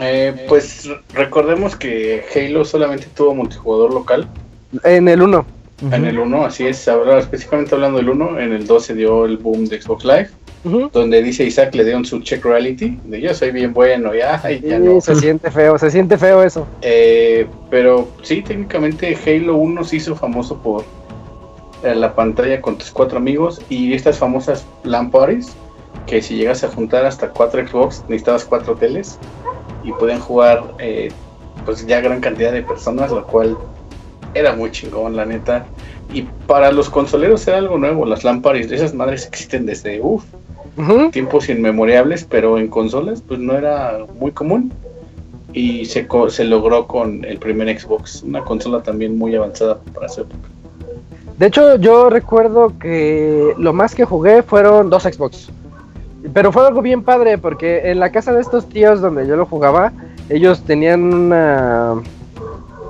Eh, 0.00 0.44
pues 0.48 0.86
re- 0.86 1.00
recordemos 1.14 1.74
que 1.74 2.24
Halo 2.34 2.64
solamente 2.64 3.06
tuvo 3.14 3.34
multijugador 3.34 3.92
local 3.94 4.28
En 4.84 5.08
el 5.08 5.22
1. 5.22 5.46
en 5.92 6.04
el 6.04 6.18
1, 6.18 6.44
así 6.44 6.66
es, 6.66 6.86
ahora 6.88 7.18
específicamente 7.18 7.74
hablando 7.74 7.98
del 7.98 8.10
1, 8.10 8.40
en 8.40 8.52
el 8.52 8.66
2 8.66 8.84
se 8.84 8.94
dio 8.94 9.24
el 9.24 9.38
boom 9.38 9.66
de 9.66 9.80
Xbox 9.80 10.04
Live, 10.04 10.30
donde 10.92 11.22
dice 11.22 11.44
Isaac 11.44 11.74
le 11.74 11.84
dieron 11.84 12.04
su 12.04 12.20
check 12.20 12.44
reality, 12.44 12.98
de 13.04 13.20
yo 13.20 13.32
soy 13.32 13.50
bien 13.50 13.72
bueno, 13.72 14.14
ya, 14.14 14.40
ay, 14.44 14.60
ya 14.60 14.78
no. 14.78 15.00
se 15.00 15.14
siente 15.20 15.50
feo, 15.50 15.78
se 15.78 15.90
siente 15.90 16.18
feo 16.18 16.42
eso. 16.42 16.66
Eh, 16.82 17.46
pero 17.70 18.08
sí, 18.22 18.42
técnicamente 18.42 19.16
Halo 19.24 19.56
1 19.56 19.84
se 19.84 19.96
hizo 19.96 20.16
famoso 20.16 20.58
por 20.58 20.84
eh, 21.84 21.94
la 21.94 22.14
pantalla 22.14 22.60
con 22.60 22.76
tus 22.76 22.90
cuatro 22.90 23.18
amigos 23.18 23.60
y 23.70 23.94
estas 23.94 24.18
famosas 24.18 24.66
LAN 24.82 25.10
parties, 25.10 25.52
que 26.06 26.20
si 26.20 26.36
llegas 26.36 26.64
a 26.64 26.68
juntar 26.68 27.06
hasta 27.06 27.30
cuatro 27.30 27.66
Xbox 27.66 28.04
necesitabas 28.08 28.44
cuatro 28.44 28.74
teles 28.74 29.18
y 29.84 29.92
pueden 29.92 30.18
jugar 30.18 30.64
eh, 30.78 31.10
pues 31.64 31.86
ya 31.86 32.00
gran 32.00 32.20
cantidad 32.20 32.52
de 32.52 32.62
personas, 32.62 33.10
lo 33.10 33.24
cual 33.26 33.56
era 34.34 34.54
muy 34.54 34.70
chingón, 34.70 35.16
la 35.16 35.24
neta. 35.26 35.66
Y 36.12 36.22
para 36.46 36.72
los 36.72 36.88
consoleros 36.88 37.46
era 37.48 37.58
algo 37.58 37.78
nuevo, 37.78 38.06
las 38.06 38.24
LAN 38.24 38.40
parties, 38.42 38.70
esas 38.72 38.94
madres 38.94 39.26
existen 39.26 39.66
desde 39.66 40.00
uff, 40.00 40.24
Ujú. 40.76 41.10
tiempos 41.10 41.48
inmemorables, 41.48 42.24
pero 42.24 42.58
en 42.58 42.68
consolas 42.68 43.22
pues 43.26 43.40
no 43.40 43.54
era 43.56 43.98
muy 44.18 44.30
común. 44.32 44.72
Y 45.52 45.86
se, 45.86 46.06
co- 46.06 46.28
se 46.30 46.44
logró 46.44 46.86
con 46.86 47.24
el 47.24 47.38
primer 47.38 47.78
Xbox, 47.80 48.22
una 48.22 48.42
consola 48.42 48.82
también 48.82 49.16
muy 49.18 49.34
avanzada 49.34 49.78
para 49.94 50.08
su 50.08 50.20
época. 50.20 50.48
De 51.38 51.46
hecho, 51.46 51.76
yo 51.76 52.10
recuerdo 52.10 52.72
que 52.78 53.54
lo 53.58 53.72
más 53.72 53.94
que 53.94 54.04
jugué 54.04 54.42
fueron 54.42 54.90
dos 54.90 55.04
Xbox. 55.04 55.48
Pero 56.34 56.52
fue 56.52 56.66
algo 56.66 56.82
bien 56.82 57.02
padre 57.02 57.38
porque 57.38 57.90
en 57.90 58.00
la 58.00 58.10
casa 58.10 58.32
de 58.32 58.40
estos 58.40 58.68
tíos 58.68 59.00
donde 59.00 59.26
yo 59.26 59.36
lo 59.36 59.46
jugaba, 59.46 59.92
ellos 60.28 60.62
tenían 60.64 61.02
una... 61.14 61.94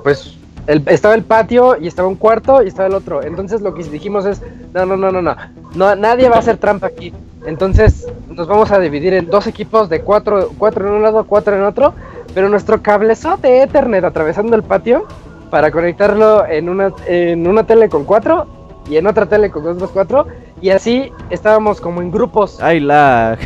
Pues 0.03 0.35
estaba 0.67 1.15
el 1.15 1.23
patio 1.23 1.77
y 1.79 1.87
estaba 1.87 2.07
un 2.07 2.15
cuarto 2.15 2.63
y 2.63 2.67
estaba 2.67 2.87
el 2.87 2.93
otro. 2.93 3.23
Entonces 3.23 3.61
lo 3.61 3.73
que 3.73 3.83
dijimos 3.83 4.25
es, 4.25 4.41
no, 4.73 4.85
no, 4.85 4.97
no, 4.97 5.11
no, 5.11 5.21
no, 5.21 5.35
no 5.75 5.95
nadie 5.95 6.29
va 6.29 6.37
a 6.37 6.39
hacer 6.39 6.57
trampa 6.57 6.87
aquí. 6.87 7.13
Entonces 7.45 8.07
nos 8.29 8.47
vamos 8.47 8.71
a 8.71 8.79
dividir 8.79 9.13
en 9.13 9.29
dos 9.29 9.47
equipos 9.47 9.89
de 9.89 10.01
cuatro, 10.01 10.51
cuatro 10.57 10.87
en 10.87 10.93
un 10.93 11.01
lado, 11.01 11.25
cuatro 11.25 11.55
en 11.55 11.63
otro. 11.63 11.93
Pero 12.33 12.49
nuestro 12.49 12.81
cablezote 12.81 13.63
Ethernet 13.63 14.03
atravesando 14.03 14.55
el 14.55 14.63
patio 14.63 15.05
para 15.49 15.71
conectarlo 15.71 16.45
en 16.45 16.69
una, 16.69 16.93
en 17.07 17.47
una 17.47 17.65
tele 17.65 17.89
con 17.89 18.05
cuatro 18.05 18.45
y 18.89 18.97
en 18.97 19.07
otra 19.07 19.25
tele 19.25 19.49
con 19.49 19.67
otros 19.67 19.89
cuatro. 19.91 20.27
Y 20.61 20.71
así 20.71 21.11
estábamos 21.29 21.79
como 21.79 22.01
en 22.01 22.11
grupos. 22.11 22.59
Ay, 22.61 22.79
lag. 22.79 23.39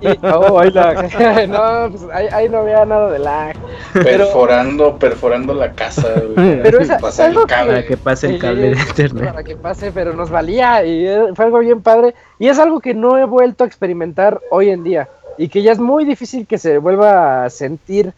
Y- 0.00 0.26
oh, 0.26 0.58
ahí 0.60 0.70
lag. 0.70 1.02
no, 1.48 1.90
pues 1.90 2.04
ahí, 2.12 2.28
ahí 2.32 2.48
no 2.48 2.58
había 2.58 2.84
nada 2.84 3.10
de 3.10 3.18
lag. 3.18 3.56
Pero- 3.92 4.24
Perforando, 4.24 4.96
perforando 4.98 5.52
la 5.54 5.72
casa. 5.72 6.08
Pero 6.36 6.78
para 6.78 6.82
esa- 6.84 6.98
pasar 6.98 7.26
es 7.26 7.30
algo 7.30 7.40
el 7.42 7.46
cable. 7.48 7.72
Para 7.74 7.86
que 7.86 7.96
pase 7.96 8.26
el 8.28 8.38
cable 8.38 8.70
de 8.70 8.80
internet. 8.80 9.24
Para 9.30 9.42
que 9.44 9.56
pase, 9.56 9.90
pero 9.92 10.12
nos 10.14 10.30
valía 10.30 10.84
y 10.84 11.06
eh, 11.06 11.20
fue 11.34 11.44
algo 11.46 11.58
bien 11.58 11.82
padre. 11.82 12.14
Y 12.38 12.48
es 12.48 12.58
algo 12.58 12.80
que 12.80 12.94
no 12.94 13.18
he 13.18 13.24
vuelto 13.24 13.64
a 13.64 13.66
experimentar 13.66 14.40
hoy 14.50 14.70
en 14.70 14.84
día. 14.84 15.08
Y 15.38 15.48
que 15.48 15.62
ya 15.62 15.72
es 15.72 15.80
muy 15.80 16.04
difícil 16.04 16.46
que 16.46 16.58
se 16.58 16.78
vuelva 16.78 17.44
a 17.44 17.50
sentir 17.50 18.12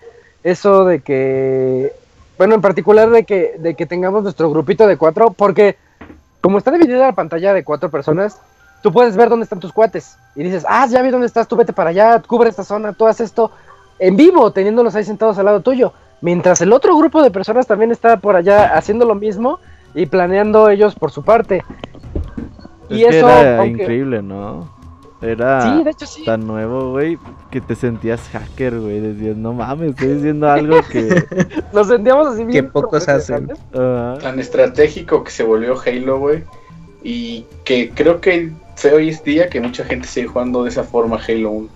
eso 0.44 0.84
de 0.84 1.00
que, 1.00 1.92
bueno, 2.36 2.54
en 2.54 2.60
particular 2.60 3.08
de 3.10 3.24
que, 3.24 3.54
de 3.58 3.74
que 3.74 3.86
tengamos 3.86 4.22
nuestro 4.22 4.50
grupito 4.50 4.86
de 4.86 4.96
cuatro, 4.98 5.30
porque 5.30 5.76
como 6.40 6.58
está 6.58 6.70
dividida 6.70 7.06
la 7.06 7.12
pantalla 7.14 7.52
de 7.54 7.64
cuatro 7.64 7.90
personas, 7.90 8.40
tú 8.82 8.92
puedes 8.92 9.16
ver 9.16 9.28
dónde 9.28 9.44
están 9.44 9.60
tus 9.60 9.72
cuates. 9.72 10.18
Y 10.34 10.42
dices, 10.42 10.64
ah, 10.68 10.86
ya 10.86 11.02
vi 11.02 11.10
dónde 11.10 11.26
estás, 11.26 11.48
tú 11.48 11.56
vete 11.56 11.72
para 11.72 11.90
allá, 11.90 12.20
cubre 12.22 12.48
esta 12.50 12.64
zona, 12.64 12.92
tú 12.92 13.06
haz 13.06 13.20
esto 13.20 13.50
en 13.98 14.16
vivo, 14.16 14.50
teniéndolos 14.52 14.94
ahí 14.94 15.04
sentados 15.04 15.38
al 15.38 15.46
lado 15.46 15.60
tuyo. 15.60 15.92
mientras 16.22 16.60
el 16.62 16.72
otro 16.72 16.96
grupo 16.96 17.22
de 17.22 17.30
personas 17.30 17.66
también 17.66 17.90
está 17.92 18.16
por 18.18 18.36
allá 18.36 18.74
haciendo 18.76 19.04
lo 19.04 19.14
mismo 19.14 19.58
y 19.94 20.06
planeando 20.06 20.68
ellos 20.70 20.94
por 20.94 21.10
su 21.10 21.22
parte. 21.22 21.62
Es 22.88 22.98
y 22.98 23.02
que 23.02 23.18
eso, 23.18 23.28
era 23.28 23.58
aunque- 23.60 23.82
increíble, 23.82 24.22
¿no? 24.22 24.75
Era 25.22 25.62
Sí, 25.78 25.82
de 25.84 25.90
hecho 25.90 26.06
sí. 26.06 26.24
tan 26.24 26.46
nuevo, 26.46 26.90
güey, 26.90 27.18
que 27.50 27.60
te 27.62 27.74
sentías 27.74 28.20
hacker, 28.32 28.78
güey. 28.80 29.00
Decías, 29.00 29.36
no 29.36 29.54
mames, 29.54 29.90
estoy 29.90 30.08
diciendo 30.08 30.50
algo 30.50 30.80
que. 30.90 31.24
Nos 31.72 31.88
sentíamos 31.88 32.26
así 32.28 32.44
bien. 32.44 32.70
pocos 32.70 33.08
hacen. 33.08 33.50
Ajá. 33.72 34.18
Tan 34.20 34.38
estratégico 34.38 35.24
que 35.24 35.30
se 35.30 35.42
volvió 35.42 35.74
Halo, 35.80 36.18
güey. 36.18 36.44
Y 37.02 37.46
que 37.64 37.90
creo 37.90 38.20
que 38.20 38.52
hoy 38.92 39.08
es 39.08 39.24
día 39.24 39.48
que 39.48 39.60
mucha 39.60 39.84
gente 39.84 40.06
sigue 40.06 40.26
jugando 40.26 40.64
de 40.64 40.68
esa 40.70 40.82
forma 40.84 41.18
Halo 41.26 41.50
1. 41.50 41.68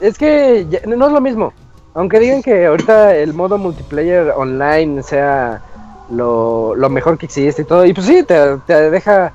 Es 0.00 0.18
que 0.18 0.66
ya- 0.68 0.80
no 0.86 1.06
es 1.06 1.12
lo 1.12 1.20
mismo. 1.20 1.52
Aunque 1.94 2.18
digan 2.18 2.42
que 2.42 2.66
ahorita 2.66 3.14
el 3.14 3.32
modo 3.34 3.56
multiplayer 3.56 4.32
online 4.36 5.02
sea 5.02 5.62
lo, 6.10 6.74
lo 6.74 6.90
mejor 6.90 7.16
que 7.16 7.26
existe 7.26 7.62
y 7.62 7.64
todo. 7.64 7.84
Y 7.86 7.92
pues 7.94 8.06
sí, 8.06 8.24
te, 8.24 8.56
te 8.66 8.90
deja 8.90 9.32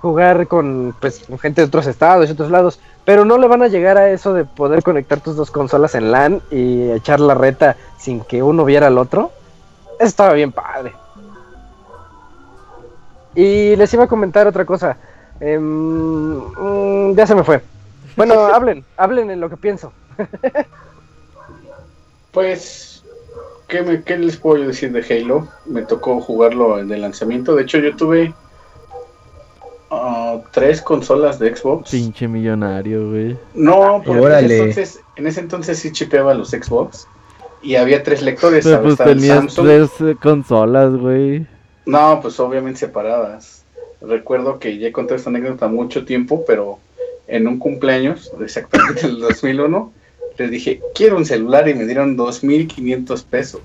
jugar 0.00 0.46
con, 0.46 0.94
pues, 1.00 1.20
con 1.20 1.38
gente 1.38 1.60
de 1.60 1.66
otros 1.66 1.86
estados 1.86 2.28
y 2.28 2.32
otros 2.32 2.50
lados. 2.50 2.80
Pero 3.04 3.24
no 3.24 3.38
le 3.38 3.48
van 3.48 3.62
a 3.62 3.68
llegar 3.68 3.96
a 3.98 4.10
eso 4.10 4.34
de 4.34 4.44
poder 4.44 4.82
conectar 4.82 5.20
tus 5.20 5.36
dos 5.36 5.50
consolas 5.50 5.94
en 5.94 6.10
LAN 6.10 6.42
y 6.50 6.90
echar 6.90 7.20
la 7.20 7.34
reta 7.34 7.76
sin 7.98 8.20
que 8.20 8.42
uno 8.42 8.64
viera 8.64 8.86
al 8.86 8.98
otro. 8.98 9.30
Eso 9.98 10.08
estaba 10.08 10.32
bien 10.32 10.52
padre. 10.52 10.92
Y 13.34 13.76
les 13.76 13.92
iba 13.94 14.04
a 14.04 14.08
comentar 14.08 14.46
otra 14.46 14.64
cosa. 14.64 14.96
Em, 15.40 15.62
mm, 16.38 17.14
ya 17.14 17.26
se 17.26 17.34
me 17.34 17.44
fue. 17.44 17.62
Bueno, 18.16 18.34
hablen, 18.54 18.84
hablen 18.96 19.30
en 19.30 19.40
lo 19.40 19.50
que 19.50 19.56
pienso. 19.56 19.92
Pues, 22.32 23.02
¿qué, 23.66 23.82
me, 23.82 24.04
¿qué 24.04 24.16
les 24.16 24.36
puedo 24.36 24.64
decir 24.64 24.92
de 24.92 25.02
Halo? 25.02 25.48
Me 25.66 25.82
tocó 25.82 26.20
jugarlo 26.20 26.76
de 26.76 26.96
lanzamiento. 26.96 27.56
De 27.56 27.62
hecho, 27.62 27.78
yo 27.78 27.96
tuve 27.96 28.32
tres 30.52 30.80
consolas 30.82 31.38
de 31.38 31.54
Xbox. 31.54 31.90
Pinche 31.90 32.28
millonario, 32.28 33.10
güey. 33.10 33.36
No, 33.54 34.02
porque 34.04 34.18
en 34.18 34.24
Órale. 34.24 34.58
entonces, 34.58 35.00
en 35.16 35.26
ese 35.26 35.40
entonces 35.40 35.78
sí 35.78 35.92
chipeaba 35.92 36.34
los 36.34 36.50
Xbox. 36.50 37.06
Y 37.62 37.76
había 37.76 38.02
tres 38.02 38.22
lectores. 38.22 38.66
Pues 38.66 38.96
tenías 38.96 39.36
Samsung. 39.36 39.66
tres 39.66 39.90
eh, 40.00 40.16
consolas, 40.20 40.92
güey. 40.96 41.46
No, 41.86 42.20
pues 42.22 42.38
obviamente 42.40 42.80
separadas. 42.80 43.64
Recuerdo 44.00 44.58
que 44.58 44.78
ya 44.78 44.92
conté 44.92 45.16
esta 45.16 45.28
anécdota 45.28 45.68
mucho 45.68 46.04
tiempo, 46.04 46.44
pero 46.46 46.78
en 47.26 47.46
un 47.46 47.58
cumpleaños, 47.58 48.32
exactamente 48.40 49.06
en 49.06 49.10
el 49.10 49.20
2001, 49.20 49.92
les 50.38 50.50
dije, 50.50 50.80
quiero 50.94 51.16
un 51.16 51.26
celular 51.26 51.68
y 51.68 51.74
me 51.74 51.84
dieron 51.84 52.16
2.500 52.16 53.24
pesos. 53.24 53.60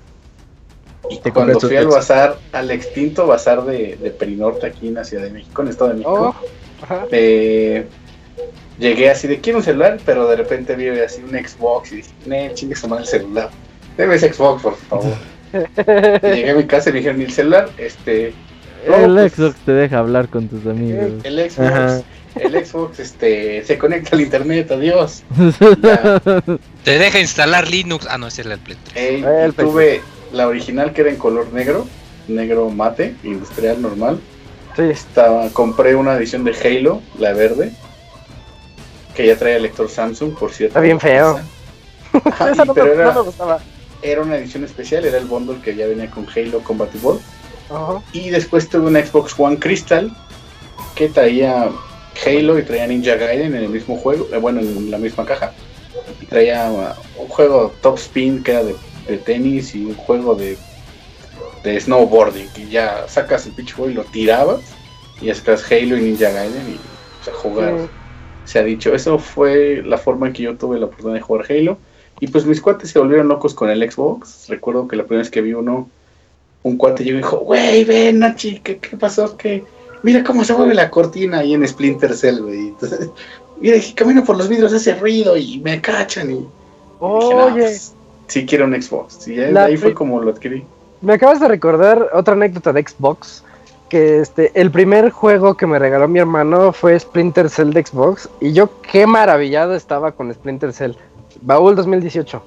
Y 1.10 1.18
Te 1.18 1.32
cuando 1.32 1.60
fui 1.60 1.76
al 1.76 1.86
bazar, 1.86 2.36
al 2.52 2.70
extinto 2.70 3.26
bazar 3.26 3.64
de, 3.64 3.96
de 3.96 4.10
Perinorte 4.10 4.66
aquí 4.66 4.88
en 4.88 4.94
la 4.94 5.04
Ciudad 5.04 5.22
de 5.24 5.30
México, 5.30 5.62
en 5.62 5.68
el 5.68 5.72
Estado 5.72 5.90
de 5.90 5.96
México, 5.96 6.34
Oh, 6.38 6.84
ajá. 6.84 7.04
eh, 7.12 7.86
llegué 8.78 9.10
así 9.10 9.28
de, 9.28 9.40
quiero 9.40 9.58
un 9.60 9.64
celular, 9.64 9.98
pero 10.04 10.26
de 10.28 10.36
repente 10.36 10.74
vi 10.74 10.88
así 10.88 11.22
un 11.22 11.30
Xbox 11.30 11.92
y 11.92 11.96
dije, 11.96 12.10
ne, 12.26 12.50
chingue 12.54 12.74
su 12.76 12.88
madre 12.88 13.04
el 13.04 13.08
celular. 13.08 13.50
Deme 13.96 14.14
ese 14.16 14.32
Xbox, 14.32 14.62
por 14.62 14.76
favor. 14.76 15.14
Llegué 16.22 16.50
a 16.50 16.54
mi 16.54 16.64
casa 16.64 16.90
y 16.90 16.92
me 16.92 16.98
dijeron, 16.98 17.20
¿y 17.20 17.24
el 17.24 17.32
celular? 17.32 17.68
Este, 17.78 18.32
No, 18.88 18.96
el 18.96 19.14
pues- 19.14 19.32
Xbox 19.34 19.56
te 19.64 19.72
deja 19.72 19.98
hablar 19.98 20.28
con 20.28 20.48
tus 20.48 20.66
amigos. 20.66 21.12
El 21.24 21.38
Xbox, 21.50 21.58
Ajá. 21.60 22.02
el 22.40 22.66
Xbox 22.66 22.98
este, 23.00 23.64
se 23.64 23.78
conecta 23.78 24.10
al 24.16 24.20
internet, 24.22 24.70
adiós. 24.70 25.22
Ya. 25.82 26.20
Te 26.84 26.98
deja 26.98 27.20
instalar 27.20 27.68
Linux. 27.70 28.06
Ah, 28.10 28.18
no, 28.18 28.26
ese 28.26 28.42
era 28.42 28.54
el 28.54 28.60
Play 28.60 28.76
3. 28.92 28.96
Ey, 28.96 29.24
El 29.24 29.50
y 29.50 29.52
tuve 29.52 30.00
la 30.36 30.46
original 30.48 30.92
que 30.92 31.00
era 31.02 31.10
en 31.10 31.16
color 31.16 31.52
negro, 31.52 31.86
negro 32.28 32.68
mate, 32.70 33.14
industrial 33.24 33.80
normal. 33.82 34.20
Sí, 34.76 34.82
Estaba, 34.82 35.48
compré 35.50 35.94
una 35.96 36.14
edición 36.16 36.44
de 36.44 36.54
Halo, 36.54 37.00
la 37.18 37.32
verde, 37.32 37.72
que 39.14 39.26
ya 39.26 39.36
traía 39.36 39.58
lector 39.58 39.88
Samsung, 39.88 40.34
por 40.34 40.52
cierto. 40.52 40.72
Está 40.72 40.80
bien 40.80 41.00
feo. 41.00 41.40
Ajá, 42.24 42.50
esa 42.50 42.64
y- 42.64 42.66
no, 42.66 42.74
me, 42.74 42.82
pero 42.82 42.94
no 42.94 43.02
era, 43.02 43.12
me 43.12 43.20
gustaba. 43.22 43.58
era 44.02 44.20
una 44.22 44.36
edición 44.36 44.64
especial, 44.64 45.06
era 45.06 45.16
el 45.18 45.24
bundle 45.24 45.60
que 45.62 45.74
ya 45.74 45.86
venía 45.86 46.10
con 46.10 46.26
Halo 46.28 46.60
Compatible. 46.60 47.18
Ajá. 47.70 48.02
Y 48.12 48.28
después 48.30 48.68
tuve 48.68 48.86
una 48.86 49.04
Xbox 49.04 49.34
One 49.38 49.58
Crystal 49.58 50.14
que 50.94 51.08
traía 51.08 51.70
Halo 52.24 52.58
y 52.58 52.62
traía 52.62 52.86
Ninja 52.86 53.16
Gaiden 53.16 53.54
en 53.54 53.64
el 53.64 53.68
mismo 53.70 53.96
juego, 53.96 54.28
eh, 54.32 54.38
bueno, 54.38 54.60
en 54.60 54.90
la 54.90 54.98
misma 54.98 55.24
caja. 55.24 55.52
Y 56.20 56.26
traía 56.26 56.70
uh, 56.70 57.22
un 57.22 57.28
juego 57.28 57.72
Top 57.80 57.96
Spin 57.98 58.42
que 58.42 58.52
era 58.52 58.62
de, 58.62 58.74
de 59.08 59.18
tenis 59.18 59.74
y 59.74 59.84
un 59.84 59.94
juego 59.94 60.34
de, 60.34 60.56
de 61.64 61.80
snowboarding. 61.80 62.48
Y 62.56 62.70
ya 62.70 63.06
sacas 63.08 63.46
el 63.46 63.52
pinche 63.52 63.74
juego 63.74 63.90
y 63.90 63.94
lo 63.94 64.04
tirabas 64.04 64.60
y 65.20 65.26
ya 65.26 65.34
sacas 65.34 65.70
Halo 65.70 65.96
y 65.96 66.02
Ninja 66.02 66.30
Gaiden 66.30 66.74
y 66.74 66.78
pues, 67.24 67.36
a 67.36 67.38
jugar. 67.38 67.78
Sí. 67.78 67.86
Se 68.44 68.58
ha 68.60 68.62
dicho, 68.62 68.94
eso 68.94 69.18
fue 69.18 69.82
la 69.84 69.98
forma 69.98 70.28
en 70.28 70.32
que 70.32 70.44
yo 70.44 70.56
tuve 70.56 70.78
la 70.78 70.86
oportunidad 70.86 71.16
de 71.16 71.22
jugar 71.22 71.46
Halo. 71.50 71.78
Y 72.20 72.28
pues 72.28 72.46
mis 72.46 72.60
cuates 72.60 72.90
se 72.90 72.98
volvieron 72.98 73.28
locos 73.28 73.54
con 73.54 73.68
el 73.68 73.90
Xbox. 73.90 74.48
Recuerdo 74.48 74.88
que 74.88 74.96
la 74.96 75.02
primera 75.04 75.22
vez 75.22 75.30
que 75.30 75.42
vi 75.42 75.52
uno, 75.52 75.88
un 76.62 76.76
cuate 76.76 77.04
llegó 77.04 77.18
y 77.18 77.22
dijo, 77.22 77.38
güey, 77.38 77.84
ven, 77.84 78.20
Nachi, 78.20 78.60
¿qué, 78.60 78.78
qué 78.78 78.96
pasó? 78.96 79.36
¿Qué? 79.36 79.64
Mira 80.02 80.22
cómo 80.22 80.44
se 80.44 80.54
mueve 80.54 80.74
la 80.74 80.90
cortina 80.90 81.40
ahí 81.40 81.54
en 81.54 81.66
Splinter 81.66 82.14
Cell, 82.14 82.40
güey. 82.40 82.68
Entonces, 82.68 83.10
mira, 83.60 83.78
camino 83.94 84.24
por 84.24 84.36
los 84.36 84.48
vidrios, 84.48 84.72
hace 84.72 84.94
ruido 84.94 85.36
y 85.36 85.58
me 85.58 85.80
cachan. 85.80 86.30
Y, 86.30 86.34
y 86.34 86.38
dije, 86.38 86.48
"No, 87.00 87.46
Oye, 87.46 87.62
pues, 87.62 87.94
sí 88.26 88.46
quiero 88.46 88.64
un 88.66 88.80
Xbox. 88.80 89.26
Y 89.28 89.36
ya 89.36 89.50
La 89.50 89.64
ahí 89.64 89.76
fue 89.76 89.94
como 89.94 90.20
lo 90.20 90.30
adquirí. 90.30 90.64
me 91.00 91.12
acabas 91.14 91.40
de 91.40 91.48
recordar 91.48 92.08
otra 92.12 92.34
anécdota 92.34 92.72
de 92.72 92.82
Xbox. 92.86 93.42
Que 93.88 94.18
este, 94.18 94.50
el 94.60 94.72
primer 94.72 95.10
juego 95.10 95.56
que 95.56 95.64
me 95.66 95.78
regaló 95.78 96.08
mi 96.08 96.18
hermano 96.18 96.72
fue 96.72 96.98
Splinter 96.98 97.48
Cell 97.48 97.70
de 97.70 97.84
Xbox. 97.86 98.28
Y 98.40 98.52
yo 98.52 98.68
qué 98.82 99.06
maravillado 99.06 99.76
estaba 99.76 100.10
con 100.12 100.32
Splinter 100.34 100.72
Cell. 100.72 100.92
Baúl 101.42 101.76
2018. 101.76 102.42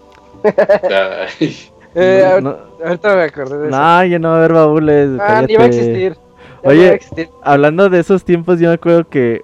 Ay, 1.39 1.69
Eh, 1.95 2.21
No, 2.23 2.29
ahor- 2.29 2.43
no, 2.79 2.85
Ahorita 2.85 3.15
me 3.15 3.21
acordé 3.23 3.57
de 3.57 3.67
eso. 3.69 3.77
no, 3.77 4.05
ya 4.05 4.19
no 4.19 4.29
va 4.29 4.35
a 4.35 4.37
haber 4.39 4.53
baúles. 4.53 5.09
ah, 5.19 5.43
ni 5.47 5.55
va 5.55 5.63
a 5.63 5.65
existir. 5.67 6.15
Ya 6.63 6.69
Oye, 6.69 6.89
a 6.89 6.93
existir. 6.93 7.29
Hablando 7.41 7.89
de 7.89 7.99
esos 7.99 8.23
tiempos, 8.23 8.59
yo 8.59 8.67
me 8.69 8.75
acuerdo 8.75 9.07
que 9.09 9.43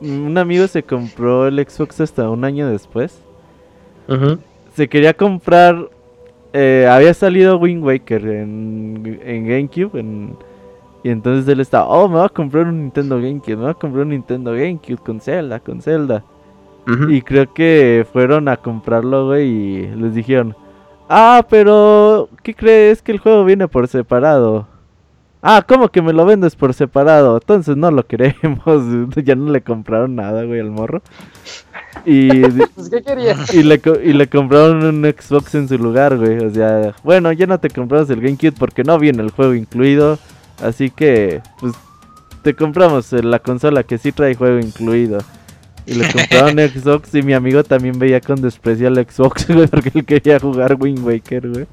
un 0.00 0.36
amigo 0.38 0.66
se 0.68 0.82
compró 0.84 1.48
el 1.48 1.58
Xbox 1.66 2.00
hasta 2.00 2.30
un 2.30 2.44
año 2.44 2.68
después. 2.68 3.18
Ujú. 4.06 4.38
Se 4.76 4.88
quería 4.88 5.14
comprar. 5.14 5.88
eh, 6.52 6.88
había 6.90 7.12
salido 7.12 7.58
Wind 7.58 7.82
Waker 7.84 8.24
en, 8.26 9.20
en 9.24 9.46
GameCube. 9.46 9.98
en- 9.98 10.36
y 11.02 11.10
entonces 11.10 11.46
él 11.48 11.60
estaba, 11.60 11.86
oh, 11.86 12.08
me 12.08 12.16
voy 12.16 12.24
a 12.26 12.28
comprar 12.30 12.66
un 12.66 12.82
Nintendo 12.82 13.16
GameCube. 13.16 13.56
Me 13.56 13.62
voy 13.62 13.70
a 13.70 13.74
comprar 13.74 14.02
un 14.04 14.08
Nintendo 14.10 14.52
GameCube 14.52 14.98
con 14.98 15.20
Zelda, 15.20 15.60
con 15.60 15.80
Zelda. 15.80 16.22
Y 17.08 17.20
creo 17.22 17.52
que 17.52 18.06
fueron 18.12 18.48
a 18.48 18.56
comprarlo, 18.58 19.26
güey, 19.26 19.48
y 19.48 19.86
les 19.96 20.14
dijeron, 20.14 20.54
ah, 21.08 21.44
pero, 21.50 22.28
¿qué 22.44 22.54
crees 22.54 23.02
que 23.02 23.10
el 23.12 23.18
juego 23.18 23.44
viene 23.44 23.66
por 23.66 23.88
separado? 23.88 24.66
Ah, 25.48 25.64
¿cómo 25.64 25.88
que 25.90 26.02
me 26.02 26.12
lo 26.12 26.24
vendes 26.26 26.56
por 26.56 26.74
separado? 26.74 27.36
Entonces 27.36 27.76
no 27.76 27.92
lo 27.92 28.04
queremos. 28.04 28.60
ya 29.24 29.36
no 29.36 29.52
le 29.52 29.60
compraron 29.60 30.16
nada, 30.16 30.42
güey, 30.42 30.58
al 30.58 30.72
morro. 30.72 31.02
Y, 32.04 32.28
Pues, 32.74 32.90
¿qué 32.90 33.02
y, 33.52 33.62
le, 33.62 33.80
y 34.04 34.12
le 34.12 34.28
compraron 34.28 34.82
un 34.84 35.04
Xbox 35.04 35.54
en 35.54 35.68
su 35.68 35.78
lugar, 35.78 36.16
güey. 36.16 36.38
O 36.44 36.50
sea, 36.50 36.94
bueno, 37.04 37.30
ya 37.30 37.46
no 37.46 37.60
te 37.60 37.70
compramos 37.70 38.10
el 38.10 38.20
GameCube 38.20 38.56
porque 38.58 38.82
no 38.82 38.98
viene 38.98 39.22
el 39.22 39.30
juego 39.30 39.54
incluido. 39.54 40.18
Así 40.60 40.90
que, 40.90 41.40
pues, 41.60 41.74
te 42.42 42.54
compramos 42.54 43.12
la 43.12 43.38
consola 43.38 43.84
que 43.84 43.98
sí 43.98 44.10
trae 44.10 44.34
juego 44.34 44.58
incluido. 44.58 45.18
Y 45.86 45.94
le 45.94 46.10
compraron 46.12 46.58
Xbox 46.58 47.14
y 47.14 47.22
mi 47.22 47.34
amigo 47.34 47.62
también 47.62 48.00
veía 48.00 48.20
con 48.20 48.40
desprecio 48.40 48.88
al 48.88 48.96
Xbox, 48.96 49.46
güey, 49.48 49.68
porque 49.68 49.92
él 49.94 50.04
quería 50.04 50.40
jugar 50.40 50.76
Wind 50.80 51.04
Waker, 51.06 51.48
güey. 51.50 51.66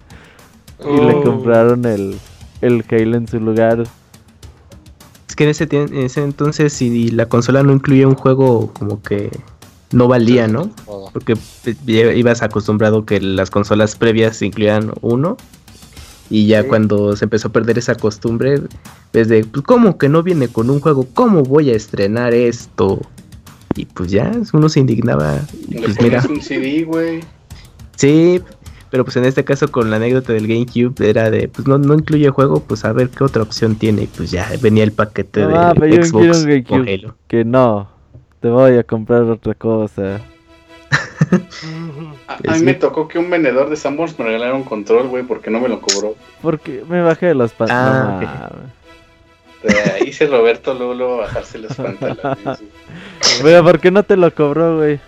Y 0.80 1.02
le 1.06 1.14
Oh. 1.16 1.24
compraron 1.24 1.86
el, 1.86 2.18
el 2.64 2.84
Halo 2.90 3.18
en 3.18 3.28
su 3.28 3.40
lugar. 3.40 3.84
Es 5.28 5.36
que 5.36 5.44
en 5.46 5.50
ese, 5.50 5.68
en 5.72 5.96
ese 5.98 6.24
entonces, 6.24 6.74
si 6.74 7.10
la 7.12 7.26
consola 7.28 7.64
no 7.64 7.74
incluía 7.74 8.08
un 8.08 8.16
juego, 8.16 8.72
como 8.74 9.02
que 9.02 9.32
no 9.92 10.08
valía, 10.08 10.48
¿no? 10.48 10.70
Porque 11.12 11.36
eh, 11.66 12.14
ibas 12.16 12.42
acostumbrado 12.42 13.06
que 13.06 13.20
las 13.20 13.50
consolas 13.50 13.96
previas 13.96 14.42
incluían 14.42 14.92
uno. 15.02 15.38
Y 16.30 16.48
ya 16.48 16.62
Sí. 16.64 16.68
cuando 16.70 17.16
se 17.16 17.26
empezó 17.26 17.50
a 17.50 17.52
perder 17.52 17.78
esa 17.78 17.96
costumbre, 17.96 18.62
desde, 19.12 19.44
pues, 19.44 19.64
¿cómo 19.66 19.98
que 19.98 20.10
no 20.10 20.24
viene 20.24 20.48
con 20.48 20.70
un 20.70 20.80
juego? 20.80 21.08
¿Cómo 21.14 21.44
voy 21.44 21.70
a 21.70 21.76
estrenar 21.76 22.34
esto? 22.34 23.00
Y 23.76 23.86
pues 23.86 24.10
ya, 24.12 24.32
uno 24.54 24.70
se 24.70 24.80
indignaba. 24.80 25.40
Y 25.70 25.80
pues 25.80 26.00
mira, 26.02 26.24
un 26.30 26.42
CD, 26.42 26.84
güey. 26.86 27.22
sí, 27.98 28.40
pero 28.94 29.06
pues 29.06 29.16
en 29.18 29.26
este 29.26 29.44
caso 29.44 29.72
con 29.72 29.90
la 29.90 29.96
anécdota 29.96 30.34
del 30.34 30.46
GameCube 30.48 30.94
era 31.10 31.32
de, 31.32 31.48
pues 31.48 31.68
no, 31.68 31.80
no 31.80 31.96
incluye 31.96 32.30
juego, 32.30 32.60
pues 32.60 32.86
a 32.86 32.94
ver 32.94 33.10
qué 33.10 33.24
otra 33.24 33.42
opción 33.42 33.76
tiene. 33.76 34.04
Y 34.04 34.06
pues 34.06 34.30
ya 34.30 34.48
venía 34.62 34.84
el 34.84 34.92
paquete 34.92 35.42
No, 35.42 35.48
de 35.48 35.56
Ah, 35.58 35.74
pero 35.74 35.88
yo 35.88 36.02
quiero 36.12 36.32
Xbox 36.36 36.38
un 36.38 36.44
con 36.44 36.46
GameCube. 36.86 36.94
Halo. 36.94 37.16
Que 37.28 37.44
no, 37.44 37.90
te 38.40 38.50
voy 38.50 38.78
a 38.78 38.84
comprar 38.84 39.24
otra 39.24 39.56
cosa. 39.56 40.22
A, 42.28 42.36
a 42.54 42.58
mí 42.58 42.64
me 42.64 42.76
tocó 42.76 43.08
que 43.08 43.18
un 43.18 43.32
vendedor 43.32 43.68
de 43.72 43.78
Sanborns 43.78 44.20
me 44.20 44.26
regalara 44.26 44.54
un 44.54 44.64
control, 44.64 45.08
güey, 45.08 45.24
porque 45.24 45.50
no 45.50 45.60
me 45.60 45.70
lo 45.70 45.82
cobró. 45.82 46.14
Porque 46.44 46.84
me 46.88 47.02
bajé 47.02 47.26
de 47.28 47.34
los 47.34 47.52
Ah, 47.60 48.20
pantalones. 48.20 48.74
Eh, 49.64 50.04
hice 50.06 50.28
Roberto 50.28 50.76
Lulo 50.76 51.18
bajarse 51.18 51.58
los 51.58 51.74
pantalones. 51.78 52.60
Pero 53.42 53.64
¿por 53.64 53.80
qué 53.80 53.90
no 53.90 54.04
te 54.04 54.18
lo 54.18 54.32
cobró, 54.36 54.78
güey? 54.78 55.00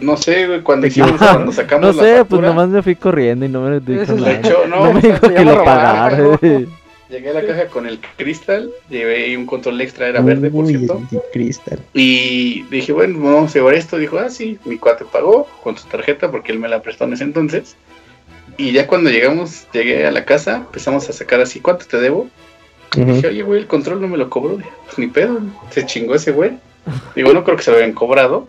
No 0.00 0.16
sé, 0.16 0.46
güey, 0.46 0.62
cuando 0.62 0.86
hicimos, 0.86 1.12
cuando 1.18 1.52
sacamos 1.52 1.94
No 1.96 2.02
la 2.02 2.08
sé, 2.08 2.24
pues 2.24 2.42
nomás 2.42 2.68
me 2.68 2.82
fui 2.82 2.96
corriendo 2.96 3.44
y 3.44 3.48
no 3.48 3.62
me 3.62 3.80
dijo 3.80 4.12
nada. 4.14 4.40
no, 4.68 4.84
No 4.84 4.92
me 4.92 5.00
dijo 5.00 5.20
que 5.20 5.44
lo 5.44 5.64
pagara. 5.64 6.38
llegué 7.08 7.30
a 7.30 7.34
la 7.34 7.46
caja 7.46 7.66
con 7.66 7.86
el 7.86 8.00
cristal, 8.16 8.70
llevé 8.90 9.36
un 9.36 9.46
control 9.46 9.80
extra, 9.80 10.08
era 10.08 10.20
verde, 10.20 10.50
por 10.50 10.66
cierto. 10.66 11.00
el 11.10 11.20
Crystal. 11.32 11.78
Y 11.94 12.62
dije, 12.64 12.92
bueno, 12.92 13.18
vamos 13.20 13.50
a 13.52 13.58
llevar 13.58 13.74
esto. 13.74 13.98
Dijo, 13.98 14.18
ah, 14.18 14.30
sí, 14.30 14.58
mi 14.64 14.78
cuate 14.78 15.04
pagó 15.04 15.46
con 15.62 15.76
su 15.76 15.86
tarjeta 15.88 16.30
porque 16.30 16.52
él 16.52 16.58
me 16.58 16.68
la 16.68 16.82
prestó 16.82 17.04
en 17.04 17.12
ese 17.12 17.24
entonces. 17.24 17.76
Y 18.56 18.72
ya 18.72 18.86
cuando 18.86 19.10
llegamos, 19.10 19.66
llegué 19.72 20.06
a 20.06 20.10
la 20.10 20.24
casa, 20.24 20.56
empezamos 20.56 21.08
a 21.08 21.12
sacar 21.12 21.40
así, 21.40 21.60
¿cuánto 21.60 21.86
te 21.86 21.98
debo? 21.98 22.28
Ujú. 22.96 23.12
Dije, 23.12 23.28
oye, 23.28 23.42
güey, 23.42 23.60
el 23.60 23.66
control 23.66 24.00
no 24.00 24.08
me 24.08 24.16
lo 24.16 24.30
cobró. 24.30 24.56
Pues 24.84 24.98
ni 24.98 25.06
pedo, 25.08 25.40
se 25.70 25.84
chingó 25.84 26.14
ese 26.14 26.32
güey. 26.32 26.52
Digo, 27.14 27.32
no 27.32 27.44
creo 27.44 27.56
que 27.56 27.62
se 27.62 27.70
lo 27.70 27.76
habían 27.76 27.92
cobrado. 27.92 28.48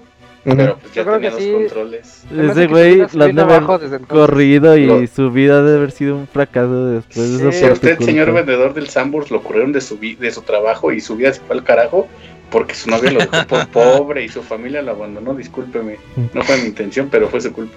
Pero 0.56 0.78
pues 0.78 0.94
ya 0.94 1.02
Yo 1.03 1.03
creo 1.03 1.15
tenía 1.15 1.30
que 1.30 1.36
los 1.36 1.44
sí. 1.44 1.52
controles. 1.53 2.24
Ese 2.52 2.68
güey 2.68 3.06
lo 3.14 3.26
han 3.26 3.36
de 3.36 3.41
haber 3.41 3.64
corrido 4.07 4.78
y 4.78 4.86
Lo- 4.86 5.07
su 5.07 5.30
vida 5.32 5.61
debe 5.61 5.78
haber 5.78 5.91
sido 5.91 6.15
un 6.15 6.28
fracaso 6.28 6.86
después 6.88 7.32
de 7.32 7.38
Sí. 7.38 7.41
eso. 7.41 7.52
Si 7.52 7.60
por 7.61 7.65
a 7.65 7.68
tu 7.69 7.74
usted, 7.76 7.98
culpa. 7.98 8.11
señor 8.11 8.34
vendedor 8.34 8.74
del 8.74 8.88
Sambors, 8.88 9.30
lo 9.32 9.44
corrieron 9.44 9.72
de 9.74 9.82
su, 9.82 9.98
vi- 9.98 10.15
de 10.15 10.32
su 10.32 10.41
trabajo 10.41 10.91
y 10.91 11.02
su 11.02 11.15
vida 11.15 11.34
se 11.34 11.41
fue 11.41 11.56
al 11.56 11.64
carajo 11.64 12.07
porque 12.49 12.74
su 12.76 12.90
novia 12.90 13.11
lo 13.11 13.19
dejó 13.19 13.45
por 13.48 13.68
pobre 13.72 14.24
y 14.24 14.30
su 14.30 14.41
familia 14.41 14.82
lo 14.82 14.91
abandonó, 14.91 15.34
discúlpeme. 15.34 15.98
No 16.34 16.41
fue 16.44 16.57
mi 16.57 16.68
intención, 16.68 17.10
pero 17.11 17.28
fue 17.28 17.41
su 17.41 17.52
culpa. 17.52 17.76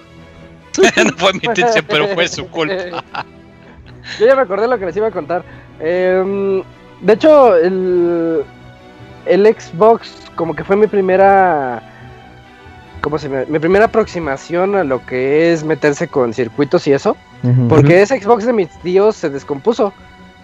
no 1.05 1.13
fue 1.17 1.33
mi 1.33 1.41
intención, 1.43 1.85
pero 1.89 2.07
fue 2.09 2.29
su 2.29 2.47
culpa. 2.49 3.03
Yo 4.19 4.27
ya 4.27 4.35
me 4.37 4.43
acordé 4.43 4.67
lo 4.69 4.79
que 4.79 4.87
les 4.87 4.97
iba 4.97 5.09
a 5.09 5.11
contar. 5.11 5.43
Em, 5.81 6.63
de 7.01 7.13
hecho, 7.13 7.57
el, 7.57 8.43
el 9.27 9.47
Xbox 9.47 10.15
como 10.37 10.55
que 10.55 10.65
fue 10.65 10.77
mi 10.77 10.87
primera... 10.87 11.83
¿Cómo 13.01 13.19
se 13.19 13.29
llama? 13.29 13.45
Mi 13.49 13.59
primera 13.59 13.87
aproximación 13.87 14.77
a 14.77 14.85
lo 14.85 15.05
que 15.07 15.53
es 15.53 15.65
meterse 15.65 16.09
con 16.09 16.35
circuitos 16.35 16.87
y 16.87 16.93
eso. 16.93 17.17
Porque 17.69 18.03
ese 18.03 18.21
Xbox 18.21 18.45
de 18.45 18.53
mis 18.53 18.69
tíos 18.81 19.17
se 19.17 19.31
descompuso. 19.31 19.93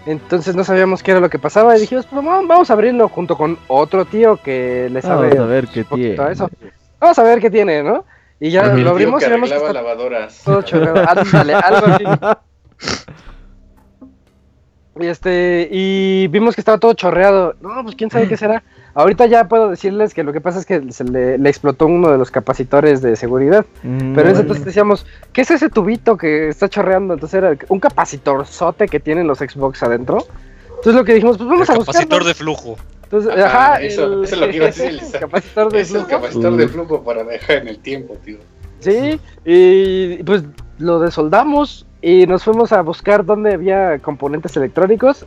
Entonces 0.06 0.54
no 0.54 0.64
sabíamos 0.64 1.02
qué 1.02 1.10
era 1.10 1.20
lo 1.20 1.28
que 1.28 1.38
pasaba 1.38 1.76
y 1.76 1.80
dijimos, 1.80 2.06
pues 2.06 2.24
vamos 2.24 2.46
vamos 2.46 2.70
a 2.70 2.72
abrirlo 2.72 3.08
junto 3.08 3.36
con 3.36 3.58
otro 3.66 4.04
tío 4.04 4.40
que 4.42 4.88
le 4.90 5.02
sabe 5.02 5.30
Vamos 5.30 5.44
a 5.44 5.46
ver 5.46 5.66
qué 5.66 5.84
tiene. 5.84 6.22
a 6.22 6.30
eso. 6.30 6.48
Vamos 7.00 7.18
a 7.18 7.22
ver 7.24 7.40
qué 7.40 7.50
tiene, 7.50 7.82
¿no? 7.82 8.04
Y 8.38 8.50
ya 8.50 8.66
lo 8.66 8.90
abrimos 8.90 9.22
y 9.22 9.30
vemos 9.30 9.50
que 9.50 9.56
está 9.56 9.72
lavadoras. 9.72 10.42
todo 10.44 10.62
chorreado. 10.62 11.04
Ándale, 11.08 11.54
algo 11.54 11.86
así. 11.86 12.04
Y 14.98 15.06
este, 15.06 15.68
y 15.70 16.26
vimos 16.28 16.54
que 16.54 16.60
estaba 16.62 16.78
todo 16.78 16.94
chorreado. 16.94 17.54
No, 17.60 17.82
pues 17.82 17.94
quién 17.96 18.10
sabe 18.10 18.28
qué 18.28 18.36
será. 18.36 18.62
Ahorita 18.98 19.26
ya 19.26 19.46
puedo 19.46 19.68
decirles 19.68 20.14
que 20.14 20.24
lo 20.24 20.32
que 20.32 20.40
pasa 20.40 20.58
es 20.58 20.64
que 20.64 20.90
se 20.90 21.04
le, 21.04 21.36
le 21.36 21.48
explotó 21.50 21.84
uno 21.86 22.10
de 22.10 22.16
los 22.16 22.30
capacitores 22.30 23.02
de 23.02 23.14
seguridad. 23.14 23.66
Mm, 23.82 24.14
Pero 24.14 24.30
en 24.30 24.36
entonces 24.36 24.64
decíamos, 24.64 25.04
¿qué 25.34 25.42
es 25.42 25.50
ese 25.50 25.68
tubito 25.68 26.16
que 26.16 26.48
está 26.48 26.66
chorreando? 26.70 27.12
Entonces 27.12 27.36
era 27.36 27.54
un 27.68 27.78
capacitorzote 27.78 28.88
que 28.88 28.98
tienen 28.98 29.26
los 29.26 29.38
Xbox 29.40 29.82
adentro. 29.82 30.26
Entonces 30.70 30.94
lo 30.94 31.04
que 31.04 31.12
dijimos, 31.12 31.36
pues 31.36 31.46
vamos 31.48 31.68
El 31.68 31.74
a 31.74 31.78
buscar. 31.78 31.94
capacitor 31.94 32.24
de 32.24 32.32
flujo. 32.34 32.76
Entonces, 33.04 33.32
Ajá, 33.32 33.44
ajá, 33.74 33.80
eso- 33.82 34.04
el- 34.06 34.24
eso 34.24 34.34
es 34.34 34.40
lo 34.40 34.48
que 34.48 34.56
iba 34.56 34.64
a 34.64 34.68
decir, 34.68 34.86
Elisa. 34.86 35.20
capacitor 35.20 35.70
de 35.72 35.80
Es 35.82 35.90
el 35.90 35.96
flujo. 35.96 36.08
capacitor 36.08 36.56
de 36.56 36.68
flujo 36.68 37.02
para 37.04 37.22
dejar 37.24 37.56
en 37.58 37.68
el 37.68 37.78
tiempo, 37.78 38.16
tío. 38.24 38.38
Sí, 38.80 39.20
y 39.44 40.22
pues 40.24 40.42
lo 40.78 41.00
desoldamos 41.00 41.86
y 42.02 42.26
nos 42.26 42.44
fuimos 42.44 42.72
a 42.72 42.80
buscar 42.82 43.24
dónde 43.26 43.52
había 43.54 43.98
componentes 43.98 44.56
electrónicos 44.56 45.26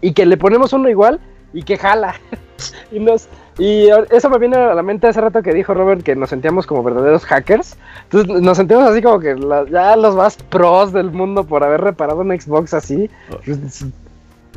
y 0.00 0.12
que 0.12 0.26
le 0.26 0.36
ponemos 0.36 0.72
uno 0.72 0.88
igual 0.88 1.18
y 1.52 1.62
que 1.62 1.76
jala. 1.76 2.14
y 2.92 3.00
nos 3.00 3.28
y 3.58 3.88
eso 4.10 4.28
me 4.28 4.38
viene 4.38 4.56
a 4.56 4.74
la 4.74 4.82
mente 4.82 5.06
hace 5.06 5.20
rato 5.20 5.42
que 5.42 5.54
dijo 5.54 5.72
Robert 5.72 6.02
que 6.02 6.14
nos 6.14 6.28
sentíamos 6.28 6.66
como 6.66 6.82
verdaderos 6.82 7.24
hackers. 7.24 7.76
Entonces 8.04 8.42
nos 8.42 8.56
sentimos 8.56 8.84
así 8.84 9.00
como 9.00 9.18
que 9.18 9.34
la- 9.34 9.64
ya 9.68 9.96
los 9.96 10.14
más 10.14 10.36
pros 10.36 10.92
del 10.92 11.10
mundo 11.10 11.44
por 11.44 11.64
haber 11.64 11.80
reparado 11.80 12.20
un 12.20 12.38
Xbox 12.38 12.74
así, 12.74 13.08
pues, 13.44 13.86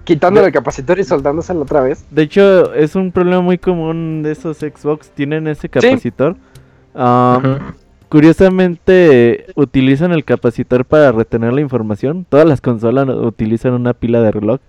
quitándole 0.04 0.48
el 0.48 0.54
capacitor 0.54 1.00
y 1.00 1.04
soldándoselo 1.06 1.62
otra 1.62 1.82
vez. 1.82 2.06
De 2.12 2.24
hecho, 2.24 2.74
es 2.74 2.96
un 2.96 3.12
problema 3.12 3.42
muy 3.42 3.58
común 3.58 4.22
de 4.24 4.32
esos 4.34 4.58
Xbox. 4.58 5.10
Tienen 5.12 5.48
ese 5.48 5.70
capacitor. 5.70 6.36
Ah. 6.94 7.60
Curiosamente, 8.10 9.46
utilizan 9.56 10.12
el 10.12 10.26
capacitor 10.26 10.84
para 10.84 11.12
retener 11.12 11.54
la 11.54 11.62
información. 11.62 12.26
Todas 12.28 12.48
las 12.48 12.60
consolas 12.60 13.08
utilizan 13.08 13.74
una 13.74 13.94
pila 13.94 14.20
de 14.22 14.32
reloj. 14.32 14.60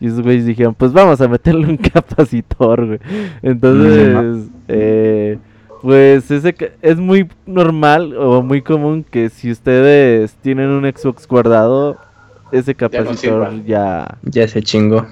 Y 0.00 0.06
esos 0.06 0.22
güeyes 0.22 0.46
dijeron, 0.46 0.74
pues 0.74 0.92
vamos 0.92 1.20
a 1.20 1.28
meterle 1.28 1.66
un 1.66 1.76
capacitor, 1.92 2.86
güey. 2.86 2.98
Entonces, 3.42 4.48
eh, 4.68 5.38
pues 5.82 6.30
ese 6.30 6.54
es 6.82 6.96
muy 6.96 7.28
normal 7.46 8.16
o 8.16 8.42
muy 8.42 8.62
común 8.62 9.04
que 9.08 9.28
si 9.28 9.50
ustedes 9.50 10.32
tienen 10.42 10.68
un 10.70 10.84
Xbox 10.90 11.26
guardado, 11.28 11.98
ese 12.52 12.74
capacitor 12.74 13.16
sirva. 13.16 13.52
ya... 13.66 14.18
Ya 14.22 14.48
se 14.48 14.62
chingó. 14.62 15.06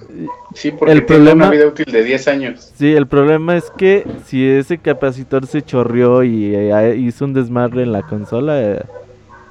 Sí, 0.54 0.72
porque 0.72 0.92
El 0.92 1.06
tiene 1.06 1.22
problema- 1.24 1.44
una 1.46 1.50
vida 1.50 1.66
útil 1.66 1.84
de 1.92 2.02
10 2.02 2.28
años. 2.28 2.72
Sí, 2.74 2.92
el 2.94 3.06
problema 3.06 3.56
es 3.56 3.70
que 3.76 4.04
si 4.24 4.44
ese 4.46 4.78
capacitor 4.78 5.46
se 5.46 5.62
chorreó 5.62 6.24
y 6.24 6.54
eh, 6.54 6.96
hizo 6.96 7.24
un 7.26 7.34
desmadre 7.34 7.82
en 7.84 7.92
la 7.92 8.02
consola, 8.02 8.60
eh, 8.60 8.82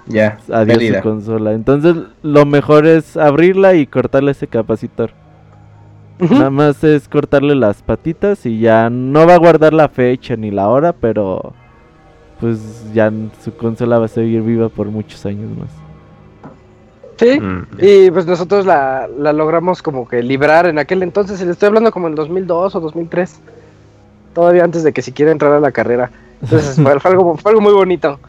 Ya. 0.07 0.37
adiós 0.51 0.77
pérdida. 0.79 0.97
su 0.97 1.03
consola. 1.09 1.53
Entonces, 1.53 1.95
lo 2.23 2.45
mejor 2.45 2.85
es 2.87 3.15
abrirla 3.15 3.75
y 3.75 3.87
cortarle 3.87 4.31
ese 4.31 4.47
capacitor. 4.47 5.11
Nada 6.19 6.49
más 6.49 6.83
es 6.83 7.07
cortarle 7.07 7.55
las 7.55 7.81
patitas 7.81 8.45
y 8.45 8.59
ya 8.59 8.89
no 8.89 9.27
va 9.27 9.35
a 9.35 9.39
guardar 9.39 9.73
la 9.73 9.87
fecha 9.87 10.35
ni 10.35 10.51
la 10.51 10.67
hora, 10.67 10.93
pero 10.93 11.53
pues 12.39 12.91
ya 12.93 13.11
su 13.43 13.53
consola 13.55 13.99
va 13.99 14.05
a 14.05 14.09
seguir 14.09 14.41
viva 14.41 14.69
por 14.69 14.87
muchos 14.87 15.25
años 15.25 15.49
más. 15.57 15.69
Sí. 17.17 17.39
Mm, 17.39 17.67
Y 17.79 18.11
pues 18.11 18.25
nosotros 18.27 18.65
la, 18.65 19.07
la 19.17 19.33
logramos 19.33 19.81
como 19.81 20.07
que 20.07 20.21
librar 20.21 20.67
en 20.67 20.77
aquel 20.79 21.01
entonces, 21.03 21.41
y 21.41 21.45
le 21.45 21.51
estoy 21.51 21.67
hablando 21.67 21.91
como 21.91 22.07
en 22.07 22.15
2002 22.15 22.75
o 22.75 22.79
2003, 22.79 23.39
todavía 24.33 24.63
antes 24.63 24.83
de 24.83 24.93
que 24.93 25.01
siquiera 25.01 25.31
entrara 25.31 25.57
a 25.57 25.61
la 25.61 25.71
carrera. 25.71 26.11
Entonces 26.41 26.75
fue, 26.81 26.99
fue 26.99 27.11
algo, 27.11 27.37
fue 27.37 27.51
algo 27.51 27.61
muy 27.61 27.73
bonito. 27.73 28.19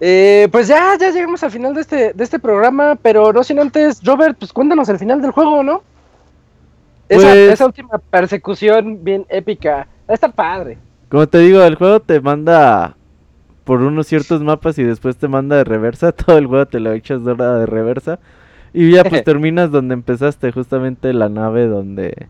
Eh, 0.00 0.48
pues 0.50 0.66
ya, 0.68 0.96
ya 0.98 1.10
llegamos 1.10 1.42
al 1.42 1.50
final 1.50 1.74
de 1.74 1.82
este, 1.82 2.12
de 2.14 2.24
este 2.24 2.38
programa, 2.38 2.96
pero 3.02 3.34
no 3.34 3.44
sin 3.44 3.58
antes, 3.58 4.02
Robert, 4.02 4.36
pues 4.38 4.50
cuéntanos 4.52 4.88
el 4.88 4.98
final 4.98 5.20
del 5.20 5.30
juego, 5.32 5.62
¿no? 5.62 5.82
Esa, 7.10 7.22
Pues- 7.22 7.52
esa 7.52 7.66
última 7.66 7.98
persecución 7.98 9.04
bien 9.04 9.26
épica, 9.28 9.88
está 10.08 10.30
padre. 10.30 10.78
Como 11.08 11.26
te 11.26 11.38
digo, 11.38 11.60
el 11.62 11.74
juego 11.74 12.00
te 12.00 12.20
manda 12.20 12.96
por 13.64 13.82
unos 13.82 14.06
ciertos 14.06 14.42
mapas 14.42 14.78
y 14.78 14.84
después 14.84 15.16
te 15.16 15.28
manda 15.28 15.56
de 15.56 15.64
reversa. 15.64 16.12
Todo 16.12 16.38
el 16.38 16.46
juego 16.46 16.66
te 16.66 16.80
lo 16.80 16.92
echas 16.92 17.24
de 17.24 17.66
reversa. 17.66 18.20
Y 18.72 18.92
ya 18.92 19.02
pues 19.04 19.24
terminas 19.24 19.72
donde 19.72 19.94
empezaste, 19.94 20.52
justamente 20.52 21.12
la 21.12 21.28
nave 21.28 21.66
donde 21.66 22.28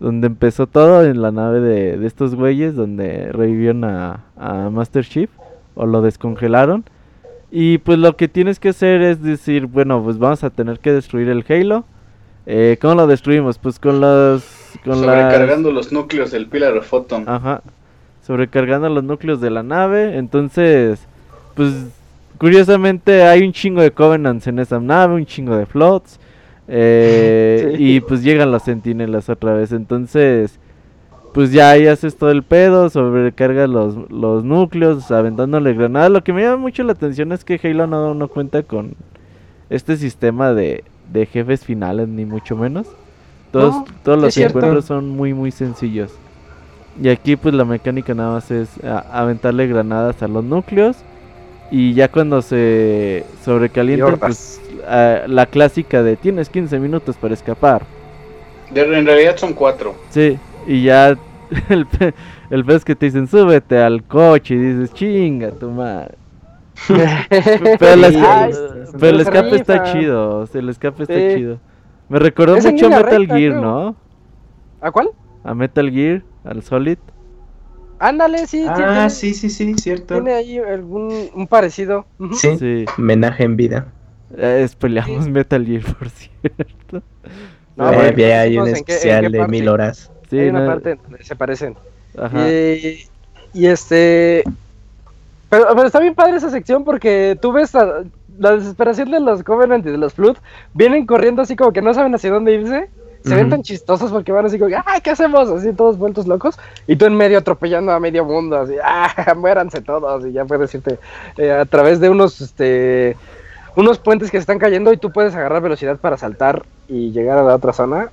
donde 0.00 0.28
empezó 0.28 0.66
todo, 0.66 1.04
en 1.04 1.20
la 1.20 1.30
nave 1.30 1.60
de, 1.60 1.98
de 1.98 2.06
estos 2.06 2.34
güeyes, 2.34 2.74
donde 2.74 3.30
revivieron 3.32 3.84
a, 3.84 4.24
a 4.36 4.70
Master 4.70 5.04
Chief 5.04 5.28
o 5.74 5.84
lo 5.84 6.00
descongelaron. 6.00 6.84
Y 7.50 7.78
pues 7.78 7.98
lo 7.98 8.16
que 8.16 8.26
tienes 8.28 8.58
que 8.58 8.70
hacer 8.70 9.02
es 9.02 9.22
decir, 9.22 9.66
bueno, 9.66 10.02
pues 10.02 10.18
vamos 10.18 10.42
a 10.42 10.50
tener 10.50 10.78
que 10.78 10.92
destruir 10.92 11.28
el 11.28 11.44
Halo. 11.48 11.84
Eh, 12.52 12.78
¿Cómo 12.80 12.96
lo 12.96 13.06
destruimos? 13.06 13.58
Pues 13.58 13.78
con 13.78 14.00
los... 14.00 14.42
Con 14.84 15.06
las- 15.06 15.16
Sobrecargando 15.16 15.70
los 15.70 15.92
núcleos 15.92 16.32
del 16.32 16.46
Pillar 16.48 16.76
of 16.76 16.86
Photon. 16.88 17.28
Ajá. 17.28 17.62
Sobrecargando 18.26 18.88
los 18.88 19.04
núcleos 19.04 19.40
de 19.40 19.50
la 19.50 19.62
nave. 19.62 20.16
Entonces, 20.18 21.06
pues 21.54 21.72
curiosamente 22.38 23.22
hay 23.22 23.42
un 23.42 23.52
chingo 23.52 23.82
de 23.82 23.92
Covenants 23.92 24.48
en 24.48 24.58
esa 24.58 24.80
nave, 24.80 25.14
un 25.14 25.26
chingo 25.26 25.56
de 25.56 25.66
flots. 25.66 26.18
eh, 26.66 27.74
Sí. 27.76 27.84
Y 27.96 28.00
pues 28.00 28.22
llegan 28.24 28.50
los 28.50 28.62
sentinelas 28.64 29.28
otra 29.28 29.52
vez. 29.54 29.70
Entonces, 29.70 30.58
pues 31.32 31.52
ya 31.52 31.70
ahí 31.70 31.86
haces 31.86 32.16
todo 32.16 32.32
el 32.32 32.42
pedo, 32.42 32.90
sobrecargas 32.90 33.68
los, 33.70 34.10
los 34.10 34.42
núcleos, 34.42 35.08
aventándole 35.12 35.72
granadas. 35.74 36.10
Lo 36.10 36.24
que 36.24 36.32
me 36.32 36.42
llama 36.42 36.56
mucho 36.56 36.82
la 36.82 36.92
atención 36.92 37.30
es 37.30 37.44
que 37.44 37.60
Halo 37.62 37.86
no, 37.86 38.14
no 38.14 38.26
cuenta 38.26 38.64
con 38.64 38.94
este 39.68 39.96
sistema 39.96 40.52
de, 40.52 40.82
de 41.12 41.26
jefes 41.26 41.64
finales, 41.64 42.08
ni 42.08 42.24
mucho 42.24 42.56
menos. 42.56 42.86
Todos, 43.52 43.74
No, 43.74 43.84
todos 44.04 44.20
los 44.22 44.34
cierto. 44.34 44.58
encuentros 44.58 44.84
son 44.84 45.08
muy, 45.08 45.34
muy 45.34 45.50
sencillos. 45.50 46.12
Y 47.02 47.08
aquí 47.08 47.36
pues 47.36 47.54
la 47.54 47.64
mecánica 47.64 48.14
nada 48.14 48.32
más 48.34 48.50
es 48.50 48.68
a- 48.84 49.04
aventarle 49.20 49.66
granadas 49.66 50.22
a 50.22 50.28
los 50.28 50.44
núcleos. 50.44 50.96
Y 51.72 51.94
ya 51.94 52.08
cuando 52.08 52.42
se 52.42 53.24
sobrecalientan, 53.44 54.18
pues 54.18 54.60
ah, 54.88 55.20
la 55.26 55.46
clásica 55.46 56.02
de 56.02 56.16
tienes 56.16 56.48
15 56.48 56.78
minutos 56.80 57.16
para 57.16 57.34
escapar. 57.34 57.82
De- 58.72 58.82
en 58.98 59.06
realidad 59.06 59.36
son 59.36 59.52
cuatro. 59.52 59.94
Sí, 60.10 60.36
y 60.66 60.82
ya 60.84 61.16
el, 61.68 61.86
pe- 61.86 62.14
el 62.50 62.64
pez 62.64 62.84
que 62.84 62.94
te 62.94 63.06
dicen 63.06 63.26
súbete 63.28 63.78
al 63.78 64.02
coche 64.04 64.54
y 64.54 64.58
dices 64.58 64.92
chinga 64.94 65.50
tu 65.52 65.70
madre. 65.70 66.14
Pero, 66.88 67.92
el 67.94 68.04
Ay, 68.04 68.14
escape, 68.16 68.98
pero 68.98 69.16
el 69.16 69.54
está 69.54 69.82
chido. 69.92 70.48
El 70.52 70.68
escape 70.68 71.02
está 71.02 71.14
Sí. 71.14 71.34
chido. 71.36 71.60
Me 72.08 72.18
recordó 72.18 72.56
Es 72.56 72.64
mucho 72.64 72.86
a 72.86 72.88
Metal 72.90 73.04
recta, 73.20 73.36
Gear, 73.36 73.50
creo. 73.52 73.60
¿no? 73.60 73.96
¿A 74.80 74.90
cuál? 74.90 75.10
A 75.44 75.54
Metal 75.54 75.90
Gear, 75.90 76.22
al 76.44 76.62
Solid. 76.62 76.98
Ándale, 77.98 78.46
sí, 78.46 78.64
Ah, 78.66 78.74
tiene, 78.74 79.10
sí, 79.10 79.34
sí, 79.34 79.50
sí, 79.50 79.74
cierto. 79.74 80.14
tiene 80.14 80.32
ahí 80.32 80.58
algún 80.58 81.28
un 81.34 81.46
parecido. 81.46 82.06
Sí, 82.34 82.56
Sí. 82.58 82.84
homenaje 82.98 83.44
en 83.44 83.56
vida. 83.56 83.88
Eh, 84.36 84.66
spoileamos 84.68 85.28
Metal 85.28 85.64
Gear, 85.64 85.82
por 85.82 86.08
cierto. 86.10 87.02
No, 87.76 87.90
Eh, 87.92 87.94
bueno, 87.94 88.00
había 88.08 88.40
ahí 88.40 88.58
un 88.58 88.68
especial 88.68 89.30
qué 89.30 89.38
de 89.38 89.48
mil 89.48 89.68
horas. 89.68 90.10
Sí, 90.30 90.38
Hay 90.38 90.48
una 90.48 90.60
no- 90.60 90.66
parte 90.66 90.94
donde 90.96 91.22
se 91.24 91.36
parecen. 91.36 91.76
Ajá. 92.18 92.48
Y, 92.50 93.04
y 93.52 93.66
este. 93.66 94.44
Pero, 95.50 95.66
pero 95.68 95.82
está 95.84 96.00
bien 96.00 96.14
padre 96.14 96.36
esa 96.36 96.50
sección 96.50 96.84
porque 96.84 97.36
tú 97.40 97.52
ves 97.52 97.74
la, 97.74 98.04
la 98.38 98.52
desesperación 98.52 99.10
de 99.10 99.20
los 99.20 99.42
Covenant 99.42 99.86
y 99.86 99.90
de 99.90 99.98
los 99.98 100.14
Flood. 100.14 100.38
Vienen 100.72 101.04
corriendo 101.04 101.42
así 101.42 101.56
como 101.56 101.72
que 101.72 101.82
no 101.82 101.92
saben 101.92 102.14
hacia 102.14 102.30
dónde 102.30 102.54
irse. 102.54 102.88
Se 103.22 103.34
ven 103.34 103.50
tan 103.50 103.62
chistosos 103.62 104.10
porque 104.10 104.32
van 104.32 104.46
así 104.46 104.58
como, 104.58 104.74
¡ay, 104.86 105.02
qué 105.02 105.10
hacemos! 105.10 105.50
Así 105.50 105.74
todos 105.74 105.98
vueltos 105.98 106.26
locos. 106.26 106.58
Y 106.86 106.96
tú 106.96 107.04
en 107.04 107.14
medio 107.14 107.36
atropellando 107.36 107.92
a 107.92 108.00
medio 108.00 108.24
mundo, 108.24 108.56
así, 108.56 108.76
¡ah, 108.82 109.34
muéranse 109.36 109.82
todos! 109.82 110.24
Y 110.24 110.32
ya 110.32 110.46
puedes 110.46 110.74
irte 110.74 110.98
eh, 111.36 111.52
a 111.52 111.66
través 111.66 112.00
de 112.00 112.08
unos, 112.08 112.40
este, 112.40 113.18
unos 113.76 113.98
puentes 113.98 114.30
que 114.30 114.38
se 114.38 114.42
están 114.42 114.58
cayendo 114.58 114.90
y 114.90 114.96
tú 114.96 115.12
puedes 115.12 115.34
agarrar 115.34 115.60
velocidad 115.60 115.98
para 115.98 116.16
saltar 116.16 116.64
y 116.88 117.12
llegar 117.12 117.36
a 117.36 117.42
la 117.42 117.56
otra 117.56 117.74
zona. 117.74 118.10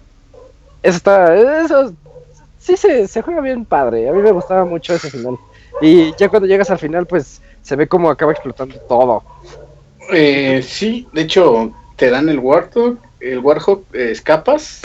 Eso 0.83 0.97
está, 0.97 1.61
eso 1.61 1.93
sí 2.59 2.75
se, 2.75 3.07
se 3.07 3.21
juega 3.21 3.39
bien 3.39 3.63
padre. 3.63 4.09
A 4.09 4.13
mí 4.13 4.21
me 4.21 4.33
gustaba 4.33 4.65
mucho 4.65 4.93
ese 4.93 5.09
final. 5.09 5.37
Y 5.81 6.13
ya 6.17 6.29
cuando 6.29 6.47
llegas 6.47 6.69
al 6.69 6.79
final, 6.79 7.05
pues 7.05 7.41
se 7.61 7.75
ve 7.75 7.87
como 7.87 8.09
acaba 8.09 8.31
explotando 8.31 8.75
todo. 8.87 9.23
Eh, 10.11 10.61
sí, 10.63 11.07
de 11.13 11.21
hecho, 11.21 11.71
te 11.95 12.09
dan 12.09 12.29
el 12.29 12.39
Warthog, 12.39 12.97
el 13.19 13.39
Warhawk, 13.39 13.83
eh, 13.93 14.11
escapas 14.11 14.81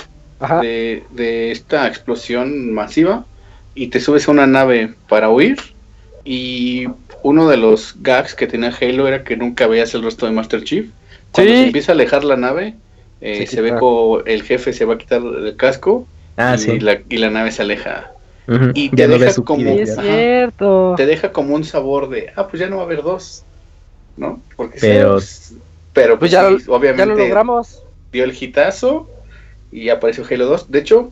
de, 0.60 1.04
de 1.10 1.52
esta 1.52 1.86
explosión 1.86 2.72
masiva 2.74 3.24
y 3.74 3.86
te 3.88 4.00
subes 4.00 4.26
a 4.28 4.32
una 4.32 4.46
nave 4.46 4.94
para 5.08 5.30
huir. 5.30 5.58
Y 6.24 6.88
uno 7.22 7.48
de 7.48 7.56
los 7.56 7.94
gags 8.00 8.34
que 8.34 8.46
tenía 8.46 8.72
Halo 8.80 9.08
era 9.08 9.24
que 9.24 9.36
nunca 9.36 9.66
veías 9.66 9.94
el 9.94 10.02
rostro 10.02 10.26
de 10.28 10.34
Master 10.34 10.62
Chief. 10.64 10.86
Cuando 11.30 11.52
Sí. 11.52 11.58
se 11.58 11.66
empieza 11.66 11.92
a 11.92 11.94
alejar 11.94 12.24
la 12.24 12.36
nave, 12.36 12.74
eh, 13.20 13.46
Se 13.46 13.56
se 13.56 13.60
ve 13.62 13.74
como 13.76 14.20
el 14.20 14.42
jefe 14.42 14.72
se 14.72 14.84
va 14.84 14.94
a 14.94 14.98
quitar 14.98 15.22
el 15.22 15.56
casco 15.56 16.06
Ah, 16.36 16.54
y, 16.56 16.58
sí. 16.58 16.80
la, 16.80 16.98
y 17.08 17.18
la 17.18 17.30
nave 17.30 17.50
se 17.52 17.62
aleja. 17.62 18.11
Y 18.74 18.88
te 18.90 19.06
no 19.08 19.18
deja 19.18 19.42
como- 19.42 19.68
es 19.70 19.94
cierto. 19.96 20.94
Te 20.96 21.06
deja 21.06 21.32
como 21.32 21.54
un 21.54 21.64
sabor 21.64 22.08
de, 22.08 22.30
ah, 22.36 22.48
pues 22.48 22.60
ya 22.60 22.68
no 22.68 22.76
va 22.76 22.82
a 22.82 22.86
haber 22.86 23.02
dos. 23.02 23.44
¿No? 24.16 24.40
Porque 24.56 24.78
Pero- 24.80 25.20
sí, 25.20 25.56
pero 25.94 26.18
Pues 26.18 26.30
pues, 26.30 26.32
ya, 26.32 26.48
sí, 26.58 26.64
lo- 26.66 26.74
obviamente 26.74 27.12
ya 27.12 27.16
lo 27.16 27.16
logramos. 27.16 27.82
dio 28.12 28.24
el 28.24 28.34
hitazo 28.38 29.08
y 29.70 29.88
apareció 29.88 30.24
Halo 30.28 30.46
2. 30.46 30.70
De 30.70 30.78
hecho, 30.80 31.10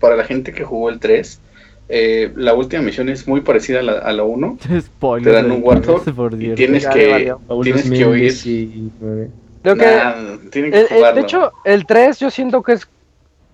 para 0.00 0.16
la 0.16 0.24
gente 0.24 0.52
que 0.52 0.64
jugó 0.64 0.88
el 0.88 0.98
3, 0.98 1.40
eh, 1.90 2.32
la 2.36 2.54
última 2.54 2.80
misión 2.82 3.10
es 3.10 3.28
muy 3.28 3.42
parecida 3.42 3.80
a 3.80 3.82
la, 3.82 3.92
a 3.98 4.12
la 4.12 4.22
1. 4.22 4.56
Spoiler. 4.80 5.24
Te 5.30 5.36
dan 5.42 5.50
un 5.52 5.60
Warthog 5.62 6.02
Y 6.38 6.54
tienes 6.54 6.86
que, 6.86 7.34
tienes 7.54 7.84
que 7.90 8.04
oír. 8.06 8.30
2019. 8.32 9.30
Creo 9.62 9.76
que 9.76 9.84
Nah, 9.84 10.14
tienen 10.50 10.70
que 10.72 10.78
El- 10.78 10.82
el- 10.84 10.88
jugarlo. 10.88 11.20
de 11.20 11.26
hecho, 11.26 11.52
el 11.64 11.86
3 11.86 12.18
yo 12.18 12.30
siento 12.30 12.62
que 12.62 12.72
es... 12.72 12.88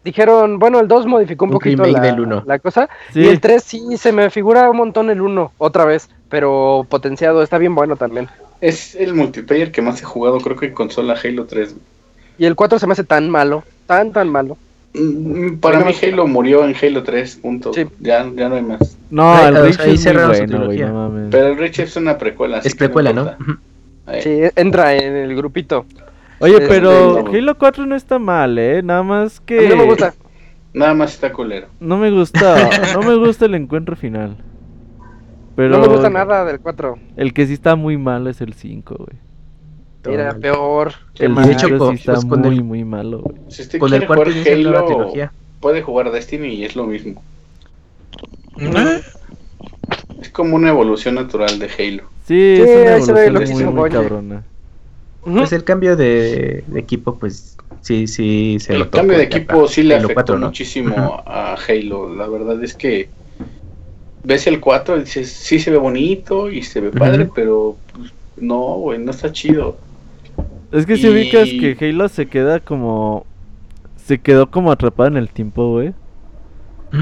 Dijeron, 0.04 0.58
bueno, 0.58 0.80
el 0.80 0.88
2 0.88 1.06
modificó 1.06 1.44
un, 1.44 1.50
Un 1.50 1.54
poquito 1.54 1.84
la, 1.84 2.00
del 2.00 2.20
uno. 2.20 2.42
la 2.46 2.58
cosa. 2.58 2.88
Sí. 3.12 3.20
Y 3.20 3.28
el 3.28 3.40
3 3.40 3.62
sí, 3.62 3.96
se 3.96 4.12
me 4.12 4.30
figura 4.30 4.70
un 4.70 4.76
montón 4.76 5.10
el 5.10 5.20
1 5.20 5.52
otra 5.58 5.84
vez. 5.84 6.08
Pero 6.28 6.86
potenciado, 6.88 7.42
está 7.42 7.58
bien 7.58 7.74
bueno 7.74 7.96
también. 7.96 8.28
es 8.60 8.94
el 8.94 9.14
multiplayer 9.14 9.72
que 9.72 9.82
más 9.82 10.00
he 10.00 10.04
jugado, 10.04 10.38
creo 10.40 10.56
que 10.56 10.66
en 10.66 10.74
consola 10.74 11.16
Halo 11.22 11.46
3. 11.46 11.74
Y 12.38 12.44
el 12.46 12.54
4 12.54 12.78
se 12.78 12.86
me 12.86 12.92
hace 12.92 13.04
tan 13.04 13.28
malo, 13.30 13.64
tan, 13.86 14.12
tan 14.12 14.28
malo. 14.28 14.56
Mm, 14.94 15.56
Para 15.56 15.80
mí 15.80 15.92
Halo 16.02 16.26
murió 16.26 16.64
en 16.64 16.74
Halo 16.80 17.02
3, 17.02 17.36
punto. 17.36 17.72
Sí. 17.74 17.86
Ya, 18.00 18.26
ya 18.34 18.48
no 18.48 18.54
hay 18.56 18.62
más. 18.62 18.96
No, 19.10 19.36
el 19.46 19.56
ahí 19.56 19.62
Reach 19.62 19.80
es 19.80 19.86
muy 19.86 19.98
cerraron 19.98 20.34
su 20.34 20.38
bueno, 20.44 20.56
güey, 20.66 20.76
trilogía. 20.78 20.86
no 20.88 21.08
mames. 21.08 21.28
Pero 21.30 21.46
el 21.48 21.56
Reach 21.58 21.78
es 21.80 21.96
una 21.96 22.16
precuela. 22.18 22.58
Es 22.58 22.74
precuela, 22.74 23.12
¿no? 23.12 23.30
Sí, 24.22 24.40
entra 24.56 24.94
en 24.94 25.16
el 25.16 25.34
grupito. 25.36 25.84
Oye, 26.40 26.56
es 26.62 26.68
pero 26.68 27.26
Halo 27.26 27.58
4 27.58 27.86
no 27.86 27.94
está 27.96 28.18
mal, 28.18 28.58
¿eh? 28.58 28.82
Nada 28.82 29.02
más 29.02 29.40
que... 29.40 29.58
A 29.58 29.62
mí 29.62 29.68
no 29.68 29.76
me 29.76 29.84
gusta. 29.84 30.14
Nada 30.72 30.94
más 30.94 31.14
está 31.14 31.32
culero. 31.32 31.68
No 31.80 31.96
me 31.98 32.10
gusta, 32.10 32.70
no 32.94 33.00
me 33.02 33.16
gusta 33.16 33.46
el 33.46 33.54
encuentro 33.54 33.96
final. 33.96 34.36
Pero 35.56 35.70
No 35.70 35.80
me 35.80 35.88
gusta 35.88 36.08
nada 36.10 36.44
del 36.44 36.60
4. 36.60 36.96
El 37.16 37.32
que 37.32 37.46
sí 37.46 37.54
está 37.54 37.74
muy 37.74 37.96
malo 37.96 38.30
es 38.30 38.40
el 38.40 38.54
5, 38.54 38.94
güey. 38.96 40.14
Era 40.14 40.32
peor. 40.34 40.92
El 41.18 41.34
de 41.34 41.52
hecho, 41.52 41.66
5 41.66 41.78
con- 41.78 41.96
sí 41.96 42.00
está 42.00 42.12
pues, 42.14 42.24
con 42.26 42.40
muy, 42.42 42.56
el- 42.56 42.64
muy 42.64 42.84
malo, 42.84 43.22
güey. 43.22 43.36
Si 43.48 43.62
usted 43.62 43.78
Con 43.80 43.92
el 43.92 44.00
quiere 44.00 44.06
cuarto 44.06 44.32
jugar 44.32 44.52
Halo, 44.52 44.84
trilogía. 44.86 45.32
puede 45.60 45.82
jugar 45.82 46.12
Destiny 46.12 46.48
y 46.54 46.64
es 46.64 46.76
lo 46.76 46.86
mismo. 46.86 47.20
¿Eh? 48.58 49.00
Es 50.20 50.30
como 50.30 50.54
una 50.56 50.68
evolución 50.70 51.16
natural 51.16 51.58
de 51.58 51.66
Halo. 51.66 52.04
Sí, 52.26 52.56
Sí, 52.56 52.62
es 52.62 53.08
una 53.08 53.24
evolución 53.24 53.74
muy, 53.74 53.90
Bungie. 53.90 54.38
Pues 55.22 55.52
el 55.52 55.64
cambio 55.64 55.96
de, 55.96 56.64
de 56.66 56.80
equipo, 56.80 57.16
pues 57.18 57.56
sí, 57.82 58.06
sí 58.06 58.58
se 58.60 58.74
El 58.74 58.88
cambio 58.88 59.18
de 59.18 59.24
equipo 59.24 59.68
sí 59.68 59.82
le 59.82 59.94
Halo 59.96 60.04
afectó 60.06 60.14
4, 60.14 60.38
¿no? 60.38 60.46
muchísimo 60.46 61.22
a 61.26 61.54
Halo. 61.68 62.14
La 62.14 62.26
verdad 62.28 62.62
es 62.62 62.74
que 62.74 63.08
ves 64.24 64.46
el 64.46 64.60
4 64.60 64.96
y 64.96 65.00
dices, 65.00 65.30
sí 65.30 65.58
se 65.58 65.70
ve 65.70 65.76
bonito 65.76 66.50
y 66.50 66.62
se 66.62 66.80
ve 66.80 66.90
padre, 66.90 67.28
pero 67.34 67.76
pues, 67.94 68.12
no, 68.36 68.74
güey, 68.76 68.98
no 68.98 69.10
está 69.10 69.32
chido. 69.32 69.76
Es 70.72 70.86
que 70.86 70.96
si 70.96 71.06
Y- 71.06 71.10
ubicas 71.10 71.48
que 71.48 71.76
Halo 71.80 72.08
se 72.08 72.26
queda 72.26 72.60
como... 72.60 73.26
Se 73.96 74.18
quedó 74.18 74.50
como 74.50 74.72
atrapado 74.72 75.08
en 75.08 75.16
el 75.18 75.28
tiempo, 75.28 75.70
güey. 75.72 75.92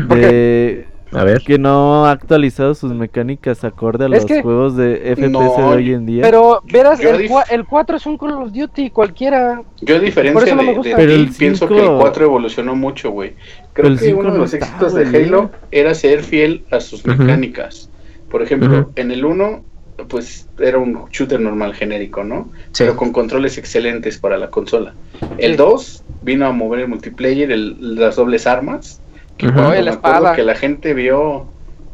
¿Por 0.08 0.18
De... 0.18 0.86
A 1.16 1.24
ver. 1.24 1.40
Que 1.42 1.58
no 1.58 2.04
ha 2.06 2.10
actualizado 2.10 2.74
sus 2.74 2.92
mecánicas 2.92 3.64
acorde 3.64 4.04
a 4.04 4.08
Es 4.08 4.12
los 4.12 4.24
que- 4.26 4.42
juegos 4.42 4.76
de 4.76 5.12
FPS 5.14 5.30
No, 5.30 5.40
de 5.40 5.62
hoy 5.64 5.92
en 5.92 6.06
día. 6.06 6.22
Pero, 6.22 6.62
verás, 6.70 7.00
el, 7.00 7.16
dif- 7.18 7.28
cua- 7.30 7.44
el 7.50 7.64
4 7.64 7.96
es 7.96 8.06
un 8.06 8.18
Call 8.18 8.32
of 8.32 8.52
Duty 8.52 8.90
cualquiera. 8.90 9.62
Yo 9.80 9.96
a 9.96 9.98
diferencia 9.98 10.54
no 10.54 10.62
de, 10.62 10.88
de 10.90 10.94
Pero 10.96 11.12
el 11.12 11.28
pienso 11.30 11.66
que 11.68 11.80
el 11.80 11.98
4 11.98 12.24
evolucionó 12.24 12.76
mucho, 12.76 13.10
güey. 13.10 13.34
Creo 13.72 13.88
el 13.88 13.98
que 13.98 14.12
uno 14.14 14.24
de 14.30 14.34
no 14.38 14.38
los 14.44 14.52
está, 14.54 14.66
éxitos 14.66 14.94
de. 14.94 15.04
Halo 15.24 15.50
era 15.70 15.94
ser 15.94 16.22
fiel 16.22 16.64
a 16.70 16.80
sus 16.80 17.04
mecánicas. 17.06 17.88
Por 18.30 18.42
ejemplo, 18.42 18.90
en 18.96 19.10
el 19.10 19.24
1, 19.24 19.64
pues 20.08 20.48
era 20.58 20.76
un 20.78 21.06
shooter 21.10 21.40
normal 21.40 21.72
genérico, 21.74 22.22
¿no? 22.24 22.50
Sí. 22.72 22.84
pero 22.84 22.96
con 22.96 23.12
controles 23.12 23.56
excelentes 23.56 24.18
para 24.18 24.36
la 24.36 24.50
consola. 24.50 24.92
El 25.38 25.52
Sí. 25.52 25.56
2 25.56 26.04
vino 26.22 26.46
a 26.46 26.52
mover 26.52 26.80
el 26.80 26.88
multiplayer, 26.88 27.50
el- 27.50 27.96
las 27.96 28.16
dobles 28.16 28.46
armas. 28.46 29.00
Que 29.36 29.48
Oye, 29.48 29.82
la 29.82 29.92
espada. 29.92 30.34
que 30.34 30.42
la 30.42 30.54
gente 30.54 30.94
vio 30.94 31.46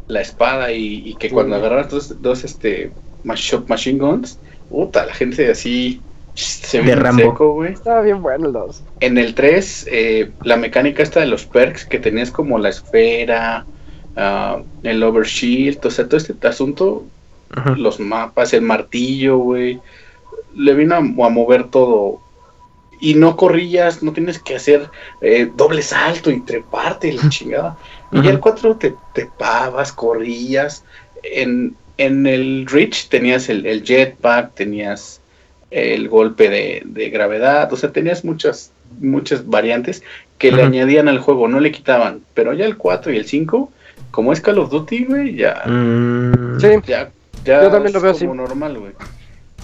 la 0.09 0.21
espada 0.21 0.73
y, 0.73 1.03
y 1.09 1.15
que 1.17 1.31
cuando 1.31 1.57
agarrabas 1.57 1.91
dos, 1.91 2.23
dos 2.23 2.45
este, 2.45 2.93
machine 3.25 3.99
guns, 3.99 4.39
puta, 4.69 5.07
la 5.07 5.15
gente 5.15 5.51
así 5.51 6.01
se 6.35 6.83
De 6.83 6.95
Rambo. 6.95 7.23
seco, 7.23 7.53
güey. 7.53 7.73
Estaba 7.73 8.01
bien 8.03 8.23
bueno 8.23 8.47
el 8.47 8.53
2. 8.53 8.83
En 9.01 9.19
el 9.19 9.35
3, 9.35 9.89
eh, 9.91 10.31
la 10.43 10.57
mecánica 10.57 11.03
esta 11.03 11.21
de 11.21 11.27
los 11.27 11.45
perks 11.45 11.85
que 11.85 11.99
tenías 11.99 12.31
como 12.31 12.59
la 12.59 12.71
esfera, 12.71 13.67
ah, 14.17 14.63
el 14.83 15.03
overshield, 15.03 15.85
o 15.85 15.91
sea, 15.91 16.07
todo 16.07 16.17
este 16.17 16.35
asunto 16.47 17.05
los 17.77 18.01
mapas, 18.01 18.55
el 18.55 18.63
martillo, 18.63 19.37
güey. 19.39 19.79
Le 20.55 20.75
vino 20.75 20.95
a, 20.95 20.99
a 20.99 21.31
mover 21.31 21.65
todo. 21.65 22.22
Y 23.03 23.15
no 23.17 23.37
corrías, 23.37 24.03
no 24.03 24.13
tienes 24.13 24.39
que 24.39 24.55
hacer 24.55 24.89
eh, 25.21 25.51
doble 25.57 25.83
salto 25.83 26.31
y 26.31 26.41
treparte 26.41 27.09
y 27.09 27.13
la 27.13 27.29
chingada. 27.29 27.77
Y 28.13 28.23
ya 28.23 28.31
el 28.31 28.39
4 28.39 28.77
te 28.77 28.95
trepabas, 29.13 29.93
corrías. 29.93 30.85
En, 31.25 31.75
en 31.99 32.27
el 32.29 32.67
Reach 32.71 33.09
tenías 33.09 33.49
el, 33.49 33.67
el 33.67 33.83
jetpack, 33.83 34.55
tenías 34.55 35.21
el 35.73 36.09
golpe 36.09 36.49
de, 36.49 36.83
de 36.85 37.11
gravedad, 37.11 37.73
o 37.73 37.77
sea, 37.77 37.91
tenías 37.91 38.25
muchas, 38.25 38.71
muchas 39.01 39.47
variantes 39.49 40.03
que 40.39 40.53
le 40.53 40.63
añadían 40.63 41.09
al 41.09 41.19
juego, 41.19 41.49
no 41.49 41.59
le 41.61 41.73
quitaban. 41.73 42.21
Pero 42.35 42.53
ya 42.53 42.67
el 42.67 42.77
4 42.77 43.13
y 43.13 43.17
el 43.17 43.25
5, 43.27 43.73
como 44.13 44.33
es 44.33 44.41
Call 44.41 44.59
of 44.59 44.71
Duty, 44.71 45.05
güey, 45.07 45.35
ya, 45.35 45.65
Mm, 45.67 46.61
Sí, 46.61 46.69
ya, 46.87 47.11
ya 47.45 47.63
Yo 47.65 47.71
también 47.71 47.93
lo 47.95 47.99
es 47.99 48.03
veo 48.05 48.13
como 48.13 48.33
así. 48.33 48.39
normal, 48.43 48.79
güey. 48.79 48.93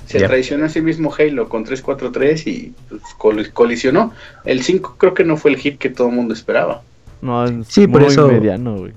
Se 0.09 0.19
Ya. 0.21 0.27
traicionó 0.27 0.65
a 0.65 0.69
sí 0.71 0.81
mismo 0.81 1.13
Halo 1.17 1.49
con 1.51 1.65
343 1.65 2.47
y 2.47 2.73
pues, 2.89 3.03
col- 3.19 3.51
colisionó. 3.53 4.13
El 4.45 4.63
5 4.63 4.97
creo 4.99 5.13
que 5.13 5.23
no 5.25 5.37
fue 5.37 5.51
el 5.51 5.59
hit 5.59 5.79
que 5.79 5.91
todo 5.91 6.09
el 6.09 6.15
mundo 6.15 6.33
esperaba. 6.33 6.81
No, 7.21 7.45
es 7.45 7.67
Sí, 7.69 7.87
por 7.87 8.01
muy 8.01 8.11
eso- 8.11 8.27
mediano, 8.29 8.77
güey. 8.79 8.93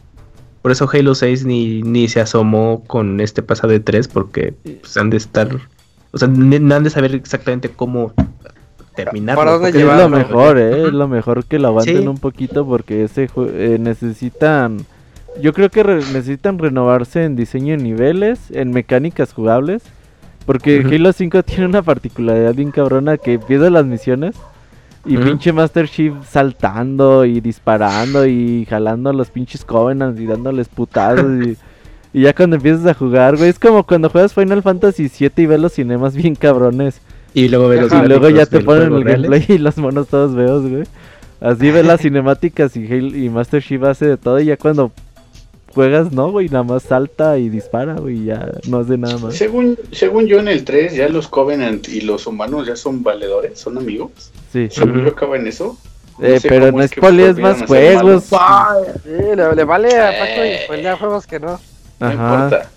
Por 0.61 0.71
eso 0.71 0.87
Halo 0.91 1.13
6 1.15 1.43
ni, 1.45 1.81
ni 1.81 2.07
se 2.07 2.21
asomó 2.21 2.83
con 2.87 3.19
este 3.19 3.41
pasado 3.43 3.69
de 3.73 3.79
3 3.79 4.07
porque 4.07 4.53
pues, 4.79 4.95
han 4.95 5.09
de 5.09 5.17
estar... 5.17 5.49
O 6.11 6.17
sea, 6.17 6.27
no 6.27 6.75
han 6.75 6.83
de 6.83 6.89
saber 6.89 7.13
exactamente 7.15 7.67
cómo 7.69 8.13
terminar. 8.95 9.35
¿Para 9.35 9.51
dónde 9.51 9.69
Es 9.69 9.75
lo 9.85 10.09
mejor, 10.09 10.57
eh, 10.57 10.87
es 10.87 10.93
lo 10.93 11.07
mejor 11.07 11.45
que 11.45 11.59
lo 11.59 11.69
aguanten 11.69 12.01
Sí. 12.01 12.07
un 12.07 12.17
poquito 12.17 12.65
porque 12.65 13.03
ese 13.05 13.29
eh, 13.35 13.77
necesitan 13.79 14.85
yo 15.41 15.53
creo 15.53 15.69
que 15.69 15.81
re- 15.83 15.95
necesitan 15.95 16.59
renovarse 16.59 17.23
en 17.23 17.37
diseño 17.37 17.77
de 17.77 17.81
niveles, 17.83 18.39
en 18.51 18.71
mecánicas 18.71 19.31
jugables 19.33 19.81
Porque. 20.45 20.79
Halo 20.85 21.13
5 21.13 21.43
tiene 21.43 21.65
una 21.65 21.81
particularidad 21.81 22.53
bien 22.55 22.71
cabrona 22.71 23.17
que 23.17 23.33
empieza 23.33 23.69
las 23.69 23.85
misiones 23.85 24.35
y 25.05 25.17
pinche 25.17 25.51
Master 25.51 25.87
Chief 25.89 26.13
saltando 26.29 27.25
y 27.25 27.41
disparando 27.41 28.27
y 28.27 28.65
jalando 28.69 29.09
a 29.09 29.13
los 29.13 29.29
pinches 29.31 29.65
Covenants 29.65 30.19
y 30.21 30.27
dándoles 30.27 30.67
putadas 30.69 31.25
y, 31.43 31.57
y 32.13 32.21
ya 32.21 32.33
cuando 32.33 32.57
empiezas 32.57 32.85
a 32.85 32.93
jugar, 32.93 33.35
güey, 33.37 33.49
es 33.49 33.57
como 33.57 33.83
cuando 33.83 34.09
juegas 34.09 34.33
Final 34.33 34.61
Fantasy 34.61 35.09
7 35.09 35.41
y 35.41 35.45
ves 35.47 35.59
los 35.59 35.73
cinemas 35.73 36.15
bien 36.15 36.35
cabrones 36.35 37.01
Y 37.33 37.47
luego 37.47 37.67
ve 37.69 37.81
los 37.81 37.91
y 37.91 38.07
luego 38.07 38.29
ya 38.29 38.45
te 38.45 38.59
ponen 38.59 38.93
el 38.93 39.03
reales. 39.03 39.29
gameplay 39.31 39.55
y 39.55 39.59
los 39.59 39.77
monos 39.77 40.07
todos 40.07 40.35
feos, 40.35 40.69
güey. 40.69 40.83
Así 41.39 41.71
ves 41.71 41.83
las 41.85 42.01
cinemáticas 42.01 42.77
y, 42.77 42.85
Halo- 42.85 43.17
y 43.17 43.27
Master 43.29 43.63
Chief 43.63 43.81
hace 43.81 44.05
de 44.05 44.17
todo 44.17 44.39
y 44.39 44.45
ya 44.45 44.57
cuando 44.57 44.91
juegas, 45.73 46.11
no, 46.11 46.31
güey, 46.31 46.49
nada 46.49 46.63
más 46.63 46.83
salta 46.83 47.37
y 47.37 47.49
dispara, 47.49 47.95
güey, 47.95 48.21
y 48.21 48.25
ya 48.25 48.51
no 48.67 48.79
hace 48.79 48.97
nada 48.97 49.17
más. 49.17 49.35
Según, 49.35 49.77
según 49.91 50.27
yo 50.27 50.39
en 50.39 50.47
el 50.47 50.63
3, 50.63 50.93
ya 50.95 51.09
los 51.09 51.27
Covenant 51.27 51.87
y 51.89 52.01
los 52.01 52.27
humanos 52.27 52.67
ya 52.67 52.75
son 52.75 53.03
valedores, 53.03 53.59
son 53.59 53.77
amigos. 53.77 54.11
Sí. 54.51 54.67
Según 54.71 55.03
yo 55.03 55.09
acaba 55.11 55.37
en 55.37 55.47
eso. 55.47 55.77
Eh, 56.21 56.39
sé 56.39 56.49
pero 56.49 56.71
no 56.71 56.81
es 56.83 56.91
que 56.91 56.99
spoilees 57.01 57.37
más 57.37 57.61
a 57.61 57.67
juegos. 57.67 58.23
Sí, 58.25 59.09
le, 59.35 59.55
le 59.55 59.63
vale 59.63 59.95
a 59.99 60.11
Paco 60.19 60.41
Eh. 60.41 60.59
y 60.61 60.63
spoilear 60.65 60.99
juegos 60.99 61.25
que 61.25 61.39
no. 61.39 61.59
No 61.99 62.11
importa. 62.11 62.69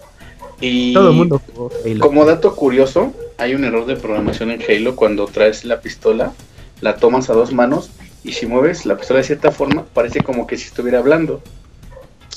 Y 0.60 0.94
Todo 0.94 1.10
el 1.10 1.16
mundo 1.16 1.42
jugó 1.52 1.70
Halo. 1.84 2.00
Como 2.00 2.24
dato 2.24 2.54
curioso, 2.54 3.12
hay 3.38 3.54
un 3.54 3.64
error 3.64 3.84
de 3.86 3.96
programación 3.96 4.50
en 4.50 4.60
Halo 4.62 4.96
cuando 4.96 5.26
traes 5.26 5.64
la 5.64 5.80
pistola, 5.80 6.32
la 6.80 6.96
tomas 6.96 7.28
a 7.28 7.34
dos 7.34 7.52
manos 7.52 7.90
y 8.22 8.32
si 8.32 8.46
mueves 8.46 8.86
la 8.86 8.96
pistola 8.96 9.18
de 9.18 9.24
cierta 9.24 9.50
forma, 9.50 9.84
parece 9.92 10.20
como 10.20 10.46
que 10.46 10.56
si 10.56 10.68
estuviera 10.68 11.00
hablando. 11.00 11.42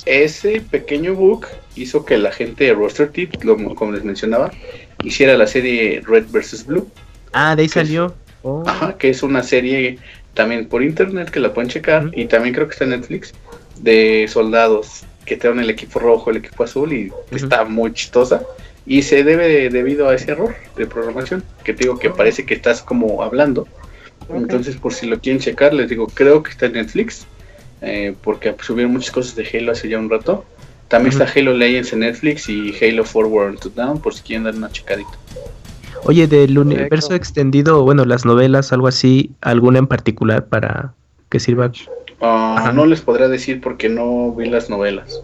Ese 0.08 0.62
pequeño 0.62 1.14
bug 1.16 1.46
hizo 1.76 2.06
que 2.06 2.18
la 2.18 2.32
gente 2.32 2.64
de 2.64 2.74
Roster 2.74 3.10
Teeth, 3.12 3.44
como 3.76 3.92
les 3.92 4.04
mencionaba, 4.04 4.52
hiciera 5.04 5.38
la 5.38 5.48
serie 5.48 6.02
Red 6.06 6.26
vs. 6.32 6.66
Blue, 6.66 6.88
Ah, 7.34 7.56
de 7.56 7.64
ahí 7.64 7.70
salió. 7.70 8.16
Oh. 8.44 8.64
ajá, 8.66 8.98
que 8.98 9.10
es 9.10 9.22
una 9.22 9.44
serie 9.44 10.00
también 10.34 10.68
por 10.70 10.82
internet 10.82 11.30
que 11.30 11.40
la 11.42 11.54
pueden 11.54 11.70
checar 11.70 12.10
y 12.14 12.26
también 12.26 12.54
creo 12.56 12.68
que 12.68 12.74
está 12.74 12.86
en 12.86 12.92
Netflix 12.92 13.34
de 13.82 14.26
soldados 14.30 15.04
que 15.26 15.36
traen 15.36 15.60
el 15.60 15.70
equipo 15.70 16.00
rojo, 16.00 16.30
el 16.32 16.38
equipo 16.38 16.64
azul 16.64 16.94
y 16.94 17.12
está 17.32 17.66
muy 17.66 17.92
chistosa. 17.94 18.44
Y 18.86 19.02
se 19.02 19.26
debe 19.26 19.48
de- 19.50 19.70
debido 19.70 20.08
a 20.08 20.16
ese 20.16 20.32
error 20.32 20.56
de 20.78 20.88
programación, 20.88 21.44
que 21.66 21.74
te 21.74 21.84
digo 21.84 22.00
que 22.00 22.10
parece 22.10 22.46
que 22.46 22.54
estás 22.54 22.82
como 22.82 23.22
hablando. 23.22 23.68
Entonces, 24.34 24.78
por 24.78 24.94
si 24.94 25.06
lo 25.08 25.20
quieren 25.20 25.42
checar, 25.42 25.74
les 25.74 25.90
digo, 25.90 26.08
creo 26.08 26.42
que 26.44 26.52
está 26.52 26.68
en 26.68 26.74
Netflix, 26.74 27.28
eh, 27.82 28.16
porque 28.24 28.56
subieron 28.62 28.94
muchas 28.94 29.12
cosas 29.12 29.36
de 29.36 29.48
Halo 29.54 29.72
hace 29.72 29.90
ya 29.90 29.98
un 30.00 30.10
rato. 30.10 30.46
También 30.88 31.12
está 31.12 31.28
Halo 31.40 31.54
Legends 31.54 31.92
en 31.94 32.00
Netflix 32.00 32.48
y 32.48 32.74
Halo 32.82 33.04
Forward 33.04 33.60
to 33.60 33.70
Down, 33.70 34.00
por 34.00 34.14
si 34.14 34.22
quieren 34.24 34.46
dar 34.46 34.56
una 34.56 34.72
checadita. 34.72 35.12
Oye, 36.06 36.28
del 36.28 36.58
universo 36.58 37.14
extendido, 37.14 37.84
bueno, 37.84 38.06
las 38.06 38.24
novelas, 38.24 38.72
algo 38.72 38.88
así, 38.88 39.32
alguna 39.42 39.80
en 39.80 39.88
particular 39.88 40.46
para 40.46 40.94
que 41.30 41.40
sirva. 41.40 41.72
Ah, 42.22 42.72
no 42.74 42.86
les 42.86 43.02
podría 43.02 43.28
decir 43.28 43.60
porque 43.60 43.90
no 43.90 44.32
vi 44.34 44.48
las 44.50 44.70
novelas. 44.70 45.22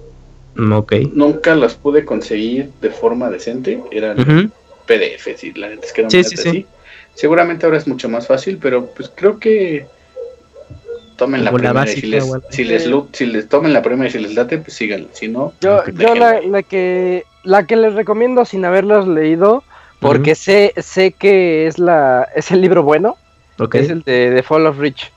Mm, 0.56 0.74
Ok. 0.74 0.94
Nunca 1.14 1.56
las 1.56 1.76
pude 1.76 2.04
conseguir 2.06 2.70
de 2.82 2.90
forma 2.90 3.30
decente, 3.30 3.82
eran. 3.92 4.52
PDF, 4.86 5.44
y 5.46 5.54
la 5.54 5.70
neta 5.70 5.86
es 5.88 5.94
que 5.94 6.04
no 6.04 6.10
Sí, 6.10 6.18
me 6.18 6.24
sí, 6.26 6.36
late 6.36 6.42
sí. 6.44 6.50
así. 6.50 6.66
Seguramente 7.14 7.66
ahora 7.66 7.78
es 7.78 7.88
mucho 7.88 8.10
más 8.10 8.28
fácil, 8.28 8.58
pero 8.62 8.88
pues 8.88 9.10
creo 9.16 9.40
que 9.40 9.86
tomen 11.16 11.44
la 11.44 11.52
primera 11.52 11.84
y 11.84 11.88
si 11.96 12.12
básica 12.12 12.18
les, 12.18 12.56
si 12.56 12.64
les 12.64 12.90
si 13.14 13.26
les 13.26 13.48
tomen 13.50 13.74
la 13.74 13.82
primera 13.82 14.08
y 14.10 14.12
si 14.12 14.20
les 14.20 14.34
late, 14.36 14.58
pues 14.58 14.74
síganla. 14.76 15.08
Si 15.14 15.28
no, 15.28 15.54
Yo, 15.62 15.78
Ok. 15.78 15.90
yo 15.94 16.16
la, 16.16 16.42
la 16.42 16.64
que 16.64 17.24
la 17.44 17.66
que 17.66 17.76
les 17.76 17.94
recomiendo 17.94 18.46
sin 18.46 18.66
haberlos 18.66 19.08
leído, 19.08 19.64
porque 20.00 20.36
sé, 20.36 20.74
sé 20.78 21.12
que 21.12 21.68
es 21.68 21.80
la 21.80 22.28
es 22.36 22.52
el 22.52 22.62
libro 22.62 22.84
bueno, 22.84 23.18
Ok. 23.60 23.76
es 23.76 23.90
el 23.90 24.02
de 24.04 24.32
The 24.36 24.44
Fall 24.44 24.66
of 24.68 24.80
Rich. 24.80 25.12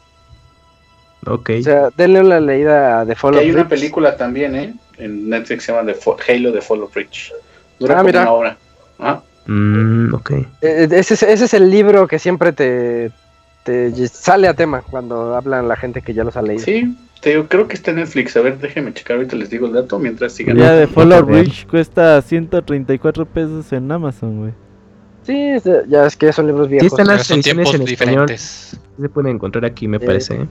Ok. 1.26 1.50
O 1.58 1.62
sea, 1.62 1.88
denle 1.96 2.20
una 2.20 2.38
leída 2.40 3.00
a 3.00 3.06
The 3.06 3.14
Fall 3.16 3.34
of 3.34 3.40
hay 3.40 3.50
una 3.50 3.60
Rich. 3.62 3.68
película 3.70 4.16
también, 4.16 4.54
¿eh? 4.54 4.74
En 4.98 5.28
Netflix 5.28 5.64
se 5.64 5.72
llama 5.72 5.84
The 5.92 5.98
Fo- 5.98 6.16
Halo 6.28 6.52
The 6.52 6.60
Fall 6.60 6.82
of 6.82 6.94
Rich. 6.94 7.32
Dura 7.78 7.94
Ah, 7.94 7.96
como 7.98 8.06
mira. 8.06 8.20
una 8.22 8.32
hora. 8.32 8.56
Ah, 8.98 9.20
Mm, 9.48 10.12
ok. 10.12 10.30
Eh, 10.60 10.88
ese, 10.90 11.14
es- 11.14 11.22
ese 11.22 11.44
es 11.44 11.54
el 11.54 11.70
libro 11.70 12.08
que 12.08 12.18
siempre 12.18 12.52
te, 12.52 13.12
te 13.66 14.08
sale 14.08 14.48
a 14.48 14.54
tema 14.54 14.80
cuando 14.80 15.34
hablan 15.34 15.68
la 15.68 15.76
gente 15.76 16.00
que 16.00 16.14
ya 16.14 16.24
los 16.24 16.36
ha 16.38 16.42
leído. 16.42 16.64
sí, 16.64 16.96
te 17.20 17.30
digo, 17.30 17.46
creo 17.48 17.66
que 17.66 17.74
está 17.74 17.90
en 17.90 17.96
Netflix. 17.98 18.36
A 18.36 18.40
ver, 18.40 18.58
déjenme 18.58 18.94
checar 18.94 19.16
ahorita 19.16 19.34
les 19.36 19.50
digo 19.50 19.66
el 19.66 19.72
dato 19.72 19.98
mientras 19.98 20.32
sigan. 20.32 20.56
Ya 20.56 20.72
de 20.72 20.86
Fall 20.86 21.12
of 21.12 21.26
Bien. 21.26 21.44
Reach 21.44 21.66
cuesta 21.66 22.22
134 22.22 23.26
pesos 23.26 23.72
en 23.72 23.90
Amazon, 23.90 24.38
güey. 24.38 24.52
Sí, 25.24 25.36
es 25.36 25.64
de- 25.64 25.82
ya 25.88 26.06
es 26.06 26.16
que 26.16 26.32
son 26.32 26.46
libros 26.46 26.68
viejos. 26.68 26.86
están 26.86 27.06
Pero 27.06 27.16
las 27.18 27.26
son 27.26 27.36
ediciones 27.38 27.70
tiempos 27.70 27.88
en 27.88 27.92
español. 27.94 28.26
diferentes. 28.28 28.78
Se 29.00 29.08
pueden 29.08 29.34
encontrar 29.34 29.64
aquí, 29.64 29.88
me 29.88 29.98
Sí. 29.98 30.06
parece. 30.06 30.34
¿eh? 30.36 30.46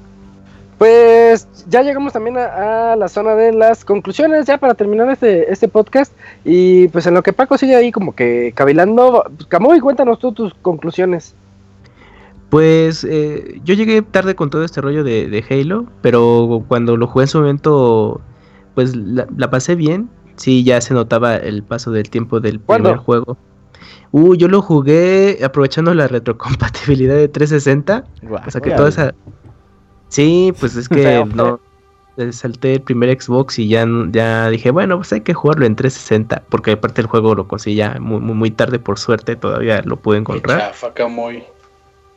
Pues 0.77 1.47
ya 1.69 1.81
llegamos 1.83 2.11
también 2.11 2.37
a, 2.37 2.91
a 2.91 2.95
la 2.97 3.07
zona 3.07 3.33
de 3.35 3.53
las 3.53 3.85
conclusiones, 3.85 4.45
ya 4.45 4.57
para 4.57 4.73
terminar 4.73 5.09
este, 5.09 5.49
este 5.51 5.69
podcast. 5.69 6.11
Y 6.43 6.89
pues 6.89 7.07
en 7.07 7.13
lo 7.13 7.23
que 7.23 7.31
Paco 7.31 7.57
sigue 7.57 7.75
ahí 7.77 7.91
como 7.93 8.13
que 8.13 8.51
cavilando, 8.53 9.23
Camuy, 9.47 9.79
cuéntanos 9.79 10.19
tú 10.19 10.33
tus 10.33 10.53
conclusiones. 10.55 11.33
Pues 12.49 13.03
eh, 13.03 13.59
yo 13.63 13.73
llegué 13.73 14.01
tarde 14.01 14.35
con 14.35 14.49
todo 14.49 14.63
este 14.63 14.81
rollo 14.81 15.03
de, 15.03 15.27
de 15.27 15.43
Halo, 15.49 15.85
pero 16.01 16.63
cuando 16.67 16.95
lo 16.95 17.07
jugué 17.07 17.23
en 17.23 17.27
su 17.29 17.39
momento, 17.39 18.21
pues 18.75 18.95
la, 18.95 19.27
la 19.35 19.49
pasé 19.49 19.75
bien. 19.75 20.09
Sí, 20.35 20.63
ya 20.63 20.81
se 20.81 20.93
notaba 20.93 21.37
el 21.37 21.63
paso 21.63 21.91
del 21.91 22.09
tiempo 22.09 22.39
del 22.39 22.59
¿Cuándo? 22.59 22.89
primer 22.89 23.03
juego. 23.05 23.37
Uh, 24.11 24.35
yo 24.35 24.47
lo 24.47 24.61
jugué 24.61 25.39
aprovechando 25.43 25.93
la 25.93 26.07
retrocompatibilidad 26.07 27.15
de 27.15 27.27
360. 27.27 28.05
O 28.47 28.51
sea 28.51 28.61
que 28.61 28.71
toda 28.71 28.89
esa. 28.89 29.13
Sí, 30.07 30.53
pues 30.59 30.75
es 30.75 30.87
que 30.87 31.25
no. 31.35 31.59
Salté 32.31 32.75
el 32.75 32.81
primer 32.81 33.21
Xbox 33.21 33.59
y 33.59 33.67
ya, 33.67 33.85
ya 34.11 34.47
dije, 34.49 34.71
bueno, 34.71 34.95
pues 34.95 35.11
hay 35.11 35.19
que 35.19 35.33
jugarlo 35.33 35.65
en 35.65 35.75
360. 35.75 36.43
Porque 36.49 36.71
aparte 36.71 37.01
el 37.01 37.07
juego 37.07 37.35
lo 37.35 37.45
conseguí 37.45 37.75
ya 37.75 37.97
muy, 37.99 38.21
muy, 38.21 38.35
muy 38.35 38.51
tarde, 38.51 38.79
por 38.79 38.97
suerte, 38.97 39.35
todavía 39.35 39.81
lo 39.83 39.97
pude 39.97 40.19
encontrar. 40.19 40.59
chafa, 40.59 40.93
Camuy. 40.93 41.43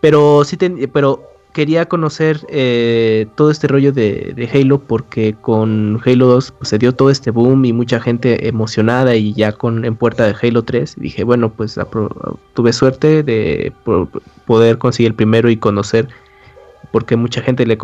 Pero 0.00 0.44
sí, 0.44 0.56
ten- 0.56 0.90
pero 0.92 1.22
quería 1.52 1.86
conocer 1.86 2.40
eh, 2.50 3.26
todo 3.34 3.50
este 3.50 3.66
rollo 3.66 3.90
de, 3.92 4.32
Halo 4.52 4.78
porque 4.78 5.34
con 5.40 6.00
Halo 6.04 6.26
2 6.26 6.52
pues, 6.52 6.68
se 6.68 6.78
dio 6.78 6.92
todo 6.94 7.10
este 7.10 7.30
boom 7.32 7.64
y 7.64 7.72
mucha 7.72 7.98
gente 8.00 8.46
emocionada 8.46 9.16
y 9.16 9.32
ya 9.32 9.52
con 9.52 9.84
en 9.84 9.96
puerta 9.96 10.24
de 10.26 10.36
Halo 10.40 10.62
3 10.62 10.94
dije, 10.96 11.24
bueno, 11.24 11.50
pues 11.50 11.76
tuve 12.54 12.72
suerte 12.72 13.22
de 13.24 13.72
po- 13.84 14.08
poder 14.46 14.78
conseguir 14.78 15.10
el 15.10 15.14
primero 15.16 15.50
y 15.50 15.56
conocer 15.56 16.08
porque 16.92 17.16
mucha 17.16 17.42
gente 17.42 17.66
le 17.66 17.76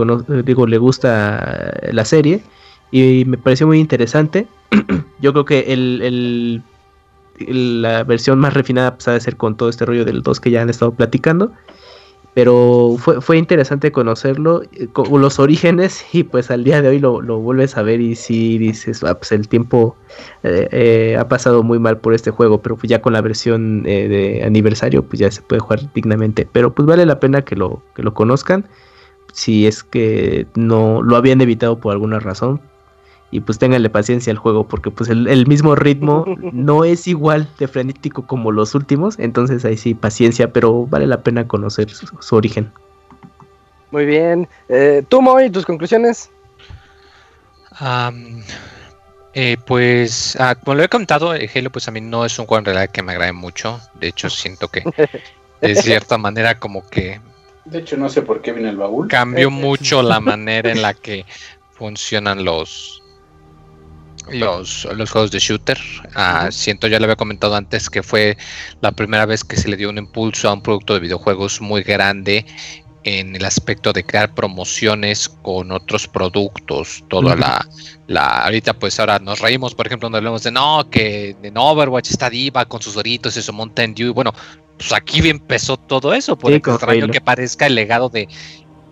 digo 0.45 0.67
le 0.67 0.79
gusta 0.79 1.75
la 1.91 2.05
serie 2.05 2.43
y 2.93 3.25
me 3.27 3.39
pareció 3.39 3.67
muy 3.67 3.81
interesante. 3.81 4.47
Yo 5.21 5.33
creo 5.33 5.45
que 5.45 5.73
el, 5.73 6.63
la 7.39 8.05
versión 8.05 8.39
más 8.39 8.55
refinada 8.55 8.95
pues, 8.95 9.09
ha 9.09 9.19
ser 9.19 9.37
con 9.37 9.57
todo 9.57 9.69
este 9.69 9.85
rollo 9.85 10.05
del 10.05 10.23
2 10.23 10.39
que 10.39 10.51
ya 10.51 10.63
han 10.63 10.71
estado 10.71 10.93
platicando 10.93 11.53
pero 12.35 12.97
fue, 12.99 13.21
fue 13.21 13.39
interesante 13.39 13.93
conocerlo, 13.93 14.63
eh, 14.73 14.89
con 14.93 15.21
los 15.21 15.39
orígenes, 15.39 16.05
y 16.13 16.25
pues 16.25 16.51
al 16.51 16.65
día 16.65 16.83
de 16.83 16.89
hoy 16.89 16.99
lo, 16.99 17.23
lo 17.23 17.39
vuelves 17.39 17.77
a 17.77 17.83
ver 17.83 18.01
y 18.01 18.17
si 18.17 18.59
dices, 18.59 19.03
ah, 19.05 19.15
pues 19.15 19.33
el 19.33 19.49
tiempo 19.49 19.97
eh, 20.43 20.69
eh, 20.73 21.17
ha 21.19 21.29
pasado 21.29 21.63
muy 21.63 21.79
mal 21.79 21.99
por 21.99 22.13
este 22.13 22.31
juego, 22.31 22.61
pero 22.61 22.77
pues 22.77 22.91
ya 22.91 23.01
con 23.01 23.13
la 23.13 23.23
versión 23.23 23.85
de 23.85 24.43
aniversario, 24.45 25.05
pues 25.05 25.21
ya 25.21 25.31
se 25.31 25.43
puede 25.43 25.61
jugar 25.61 25.93
dignamente, 25.95 26.47
pero 26.51 26.75
pues 26.75 26.87
vale 26.87 27.07
la 27.07 27.21
pena 27.21 27.43
que 27.43 27.57
lo, 27.57 27.83
que 27.95 28.03
lo 28.03 28.13
conozcan, 28.15 28.67
si 29.33 29.67
es 29.67 29.85
que 29.85 30.47
no 30.55 31.03
lo 31.03 31.17
habían 31.17 31.41
evitado 31.41 31.79
por 31.79 31.93
alguna 31.93 32.21
razón, 32.21 32.61
y 33.31 33.41
pues 33.41 33.59
ténganle 33.59 33.91
paciencia 33.91 34.31
al 34.31 34.39
juego, 34.39 34.67
porque 34.67 34.91
pues 34.91 35.11
el, 35.11 35.27
el 35.29 35.47
mismo 35.47 35.75
ritmo 35.75 36.25
no 36.53 36.85
es 36.85 37.07
igual 37.07 37.49
de 37.59 37.69
frenético 37.69 38.27
como 38.27 38.53
los 38.53 38.75
últimos, 38.75 39.19
entonces 39.19 39.65
ahí 39.65 39.77
sí, 39.77 39.95
paciencia, 39.95 40.53
pero 40.53 40.87
vale 40.87 41.07
la 41.07 41.23
pena 41.23 41.49
conocer 41.49 41.91
su, 41.91 42.07
su 42.21 42.37
origen. 42.37 42.71
Muy 43.95 44.07
bien. 44.07 44.49
Eh, 44.69 45.05
tú, 45.09 45.23
Moy, 45.23 45.51
tus 45.51 45.65
conclusiones. 45.65 46.29
Eh, 49.35 49.57
pues, 49.67 50.37
ah, 50.41 50.57
como 50.57 50.75
lo 50.75 50.83
he 50.83 50.89
contado, 50.89 51.33
eh, 51.33 51.49
Halo 51.55 51.71
pues 51.71 51.87
a 51.87 51.93
mí 51.93 52.01
no 52.01 52.25
es 52.25 52.37
un 52.39 52.47
juego 52.47 52.59
en 52.59 52.65
realidad 52.65 52.91
que 52.91 53.03
me 53.03 53.13
agrade 53.13 53.33
mucho. 53.33 53.81
De 53.95 54.09
hecho, 54.09 54.31
siento 54.31 54.67
que 54.67 54.83
de 55.61 55.75
cierta 55.77 56.19
manera 56.19 56.59
como 56.59 56.89
que 56.89 57.21
De 57.67 57.79
hecho, 57.79 57.97
no 57.97 58.09
sé 58.09 58.23
por 58.23 58.43
qué 58.43 58.51
viene 58.51 58.71
el 58.71 58.77
baúl. 58.77 59.07
cambió 59.07 59.49
mucho 59.53 60.03
la 60.03 60.19
manera 60.19 60.73
en 60.73 60.83
la 60.83 60.93
que 60.93 61.25
funcionan 61.71 62.45
los 62.45 63.01
los, 64.33 64.87
los 64.95 65.11
juegos. 65.11 65.31
de 65.31 65.39
shooter. 65.39 65.79
Ah, 66.15 66.49
Siento, 66.51 66.87
ya 66.87 66.99
lo 66.99 67.05
había 67.05 67.17
comentado 67.17 67.55
antes, 67.55 67.91
que 67.91 68.03
fue 68.03 68.37
la 68.81 68.93
primera 68.93 69.27
vez 69.27 69.45
que 69.45 69.57
se 69.57 69.69
le 69.69 69.77
dio 69.77 69.91
un 69.91 69.99
impulso 69.99 70.49
a 70.49 70.53
un 70.53 70.63
producto 70.63 70.95
de 70.95 71.01
videojuegos 71.01 71.61
muy 71.61 71.83
grande 71.83 72.45
en 73.05 73.37
el 73.37 73.45
aspecto 73.45 73.93
de 73.93 74.05
crear 74.05 74.35
promociones 74.35 75.29
con 75.29 75.71
otros 75.71 76.09
productos, 76.09 77.05
toda 77.09 77.37
la, 77.37 77.67
la, 78.07 78.45
ahorita 78.45 78.73
pues 78.73 78.99
ahora 78.99 79.19
nos 79.19 79.41
reímos, 79.41 79.75
por 79.75 79.87
ejemplo, 79.87 80.07
cuando 80.07 80.19
hablamos 80.19 80.43
de 80.43 80.51
no, 80.51 80.89
que 80.91 81.37
en 81.43 81.57
Overwatch 81.57 82.11
está 82.11 82.31
Diva 82.31 82.65
con 82.65 82.81
sus 82.81 82.95
doritos 82.95 83.37
y 83.37 83.43
su 83.43 83.53
Mountain 83.53 83.95
Dew, 83.95 84.15
bueno, 84.15 84.33
pues 84.79 84.93
aquí 84.93 85.27
empezó 85.29 85.77
todo 85.77 86.15
eso, 86.15 86.37
por 86.37 86.51
Sí, 86.51 86.57
extraño 86.57 87.09
que 87.09 87.21
parezca 87.21 87.67
el 87.67 87.75
legado 87.75 88.09
de 88.09 88.27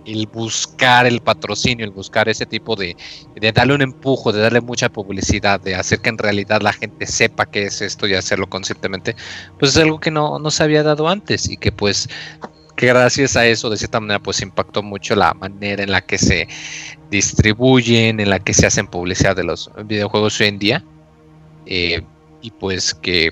el 0.06 0.26
buscar 0.26 1.06
el 1.06 1.20
patrocinio, 1.20 1.84
el 1.84 1.90
buscar 1.90 2.28
ese 2.28 2.46
tipo 2.46 2.76
de, 2.76 2.96
de 3.34 3.52
darle 3.52 3.74
un 3.74 3.82
empujo, 3.82 4.32
de 4.32 4.40
darle 4.40 4.60
mucha 4.60 4.88
publicidad, 4.88 5.60
de 5.60 5.74
hacer 5.74 6.00
que 6.00 6.10
en 6.10 6.18
realidad 6.18 6.62
la 6.62 6.72
gente 6.72 7.06
sepa 7.06 7.46
qué 7.46 7.64
es 7.64 7.80
esto 7.80 8.06
y 8.06 8.14
hacerlo 8.14 8.48
conscientemente, 8.48 9.16
pues 9.58 9.76
es 9.76 9.82
algo 9.82 10.00
que 10.00 10.10
no, 10.10 10.38
no 10.38 10.50
se 10.50 10.62
había 10.62 10.82
dado 10.82 11.08
antes 11.08 11.48
y 11.48 11.56
que 11.56 11.72
pues 11.72 12.08
que 12.76 12.86
gracias 12.86 13.36
a 13.36 13.46
eso 13.46 13.68
de 13.68 13.76
cierta 13.76 14.00
manera 14.00 14.18
pues 14.18 14.40
impactó 14.40 14.82
mucho 14.82 15.14
la 15.14 15.34
manera 15.34 15.82
en 15.82 15.92
la 15.92 16.00
que 16.00 16.18
se 16.18 16.48
distribuyen, 17.10 18.18
en 18.18 18.30
la 18.30 18.38
que 18.38 18.54
se 18.54 18.66
hacen 18.66 18.86
publicidad 18.86 19.36
de 19.36 19.44
los 19.44 19.70
videojuegos 19.84 20.40
hoy 20.40 20.46
en 20.48 20.58
día. 20.58 20.84
Eh, 21.66 22.02
y 22.40 22.50
pues 22.50 22.94
que 22.94 23.30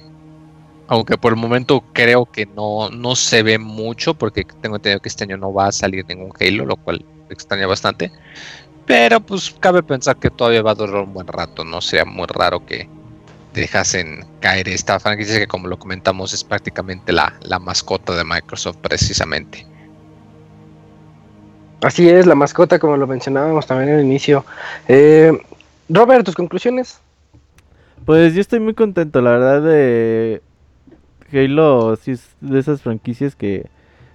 aunque 0.91 1.17
por 1.17 1.33
el 1.33 1.39
momento 1.39 1.85
creo 1.93 2.27
que 2.27 2.47
no, 2.47 2.91
no 2.91 3.15
se 3.15 3.45
ve 3.45 3.59
mucho, 3.59 4.15
porque 4.15 4.45
tengo 4.61 4.75
entendido 4.75 5.01
que 5.01 5.09
este 5.09 5.23
año 5.23 5.37
no 5.37 5.55
va 5.55 5.69
a 5.69 5.73
salir 5.73 6.05
ningún 6.09 6.33
Halo, 6.41 6.67
lo 6.67 6.77
cual 6.77 7.05
extraña 7.31 7.69
bastante. 7.69 8.11
Pero 8.87 9.21
pues 9.21 9.55
cabe 9.61 9.85
pensar 9.85 10.17
que 10.17 10.31
todavía 10.31 10.63
va 10.63 10.73
a 10.73 10.75
durar 10.75 10.97
un 10.97 11.15
buen 11.15 11.29
rato, 11.29 11.65
no 11.65 11.81
sería 11.81 12.05
muy 12.05 12.27
raro 12.27 12.67
que 12.67 12.89
dejasen 13.55 14.27
caer 14.41 14.69
esta 14.69 14.99
franquicia 14.99 15.39
que 15.39 15.47
como 15.47 15.69
lo 15.69 15.79
comentamos 15.79 16.33
es 16.33 16.43
prácticamente 16.43 17.13
la, 17.13 17.35
la 17.43 17.61
mascota 17.61 18.17
de 18.17 18.25
Microsoft 18.25 18.79
precisamente. 18.79 19.65
Así 21.83 22.09
es, 22.09 22.27
la 22.27 22.35
mascota, 22.35 22.81
como 22.81 22.97
lo 22.97 23.07
mencionábamos 23.07 23.65
también 23.65 23.95
al 23.95 24.05
inicio. 24.05 24.45
Eh, 24.89 25.41
Robert, 25.89 26.25
tus 26.25 26.35
conclusiones. 26.35 26.99
Pues 28.05 28.35
yo 28.35 28.41
estoy 28.41 28.59
muy 28.59 28.75
contento, 28.75 29.23
la 29.23 29.31
verdad, 29.31 29.63
de 29.63 30.43
Halo, 31.33 31.97
sí 31.97 32.13
es 32.13 32.37
de 32.41 32.59
esas 32.59 32.83
franquicias 32.83 33.37
que, 33.37 33.67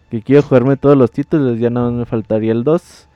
que 0.10 0.22
quiero 0.22 0.42
jugarme 0.42 0.78
todos 0.78 0.98
los 0.98 1.12
títulos, 1.12 1.60
ya 1.60 1.70
no 1.70 1.92
me 1.92 2.06
faltaría 2.06 2.52
el 2.52 2.64
2 2.64 3.08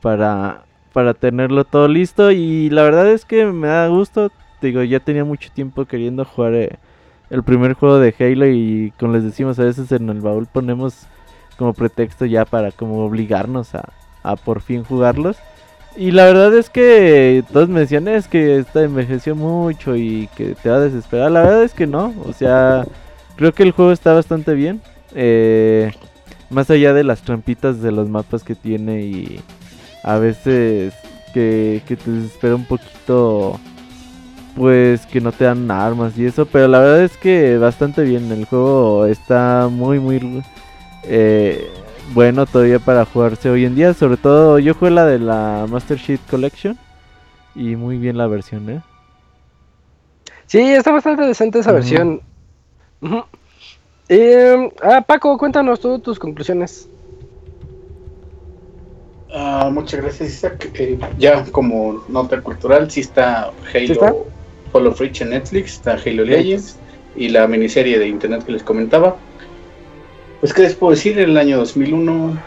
para, 0.00 0.64
para 0.92 1.14
tenerlo 1.14 1.64
todo 1.64 1.88
listo 1.88 2.30
y 2.30 2.70
la 2.70 2.82
verdad 2.82 3.10
es 3.10 3.24
que 3.24 3.46
me 3.46 3.68
da 3.68 3.88
gusto, 3.88 4.30
digo, 4.60 4.82
ya 4.82 5.00
tenía 5.00 5.24
mucho 5.24 5.50
tiempo 5.52 5.84
queriendo 5.84 6.24
jugar 6.24 6.54
eh, 6.54 6.78
el 7.30 7.42
primer 7.42 7.74
juego 7.74 7.98
de 7.98 8.14
Halo 8.18 8.46
y 8.46 8.92
como 8.98 9.12
les 9.14 9.24
decimos 9.24 9.58
a 9.58 9.64
veces 9.64 9.90
en 9.92 10.08
el 10.08 10.20
baúl 10.20 10.46
ponemos 10.46 11.06
como 11.56 11.72
pretexto 11.72 12.26
ya 12.26 12.44
para 12.44 12.70
como 12.70 13.04
obligarnos 13.04 13.74
a, 13.74 13.88
a 14.22 14.36
por 14.36 14.60
fin 14.60 14.84
jugarlos. 14.84 15.36
Y 15.96 16.10
la 16.10 16.26
verdad 16.26 16.54
es 16.54 16.68
que 16.68 17.42
todos 17.50 17.70
me 17.70 17.80
decían 17.80 18.06
es 18.06 18.28
que 18.28 18.58
esta 18.58 18.82
envejeció 18.82 19.34
mucho 19.34 19.96
y 19.96 20.28
que 20.36 20.54
te 20.54 20.68
va 20.68 20.76
a 20.76 20.80
desesperar. 20.80 21.30
La 21.30 21.42
verdad 21.42 21.62
es 21.64 21.72
que 21.72 21.86
no. 21.86 22.12
O 22.26 22.34
sea, 22.34 22.84
creo 23.36 23.52
que 23.52 23.62
el 23.62 23.72
juego 23.72 23.92
está 23.92 24.12
bastante 24.12 24.54
bien. 24.54 24.80
Eh, 25.14 25.92
más 26.50 26.70
allá 26.70 26.92
de 26.92 27.04
las 27.04 27.22
trampitas 27.22 27.80
de 27.80 27.92
los 27.92 28.08
mapas 28.08 28.42
que 28.44 28.54
tiene 28.54 29.02
y 29.02 29.40
a 30.02 30.18
veces 30.18 30.94
que, 31.34 31.82
que 31.86 31.96
te 31.96 32.10
desespera 32.10 32.54
un 32.54 32.64
poquito. 32.64 33.60
Pues 34.56 35.04
que 35.04 35.20
no 35.20 35.32
te 35.32 35.44
dan 35.44 35.70
armas 35.70 36.16
y 36.16 36.24
eso. 36.24 36.46
Pero 36.46 36.66
la 36.66 36.78
verdad 36.78 37.02
es 37.02 37.16
que 37.18 37.58
bastante 37.58 38.02
bien. 38.04 38.32
El 38.32 38.46
juego 38.46 39.06
está 39.06 39.68
muy, 39.70 40.00
muy... 40.00 40.42
Eh, 41.04 41.70
bueno 42.14 42.46
todavía 42.46 42.78
para 42.78 43.04
jugarse 43.04 43.50
hoy 43.50 43.64
en 43.64 43.74
día. 43.74 43.92
Sobre 43.92 44.16
todo 44.16 44.58
yo 44.58 44.74
jugué 44.74 44.92
la 44.92 45.04
de 45.04 45.18
la 45.18 45.66
Master 45.68 45.98
Sheet 45.98 46.20
Collection. 46.30 46.78
Y 47.54 47.76
muy 47.76 47.98
bien 47.98 48.16
la 48.16 48.26
versión, 48.26 48.68
¿eh? 48.70 48.82
Sí, 50.46 50.60
está 50.60 50.92
bastante 50.92 51.22
decente 51.22 51.58
esa 51.58 51.72
versión. 51.72 52.20
Eh, 54.08 54.70
ah, 54.82 55.02
Paco, 55.02 55.36
cuéntanos 55.36 55.80
tú 55.80 55.98
tus 55.98 56.18
conclusiones. 56.18 56.88
Ah, 59.32 59.68
muchas 59.72 60.00
gracias, 60.00 60.30
Isaac. 60.30 60.70
Eh, 60.74 60.98
ya 61.18 61.44
como 61.50 62.04
nota 62.08 62.40
cultural, 62.40 62.90
sí 62.90 63.00
está 63.00 63.52
Halo 63.74 63.92
está? 63.92 64.14
Fall 64.72 64.86
of 64.86 65.00
Reach 65.00 65.20
en 65.20 65.30
Netflix, 65.30 65.74
está 65.74 65.92
Halo 65.92 66.24
Legends 66.24 66.78
y 67.16 67.28
la 67.28 67.46
miniserie 67.46 67.98
de 67.98 68.08
internet 68.08 68.44
que 68.44 68.52
les 68.52 68.62
comentaba. 68.62 69.16
Pues, 70.40 70.52
¿qué 70.52 70.62
les 70.62 70.74
puedo 70.74 70.92
decir? 70.92 71.18
En 71.18 71.30
el 71.30 71.38
año 71.38 71.58
2001 71.58 72.40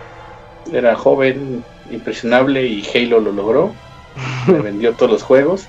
era 0.72 0.96
joven, 0.96 1.64
impresionable 1.92 2.66
y 2.66 2.84
Halo 2.94 3.20
lo 3.20 3.32
logró. 3.32 3.74
Me 4.48 4.60
vendió 4.62 4.94
todos 4.94 5.12
los 5.12 5.24
juegos. 5.24 5.66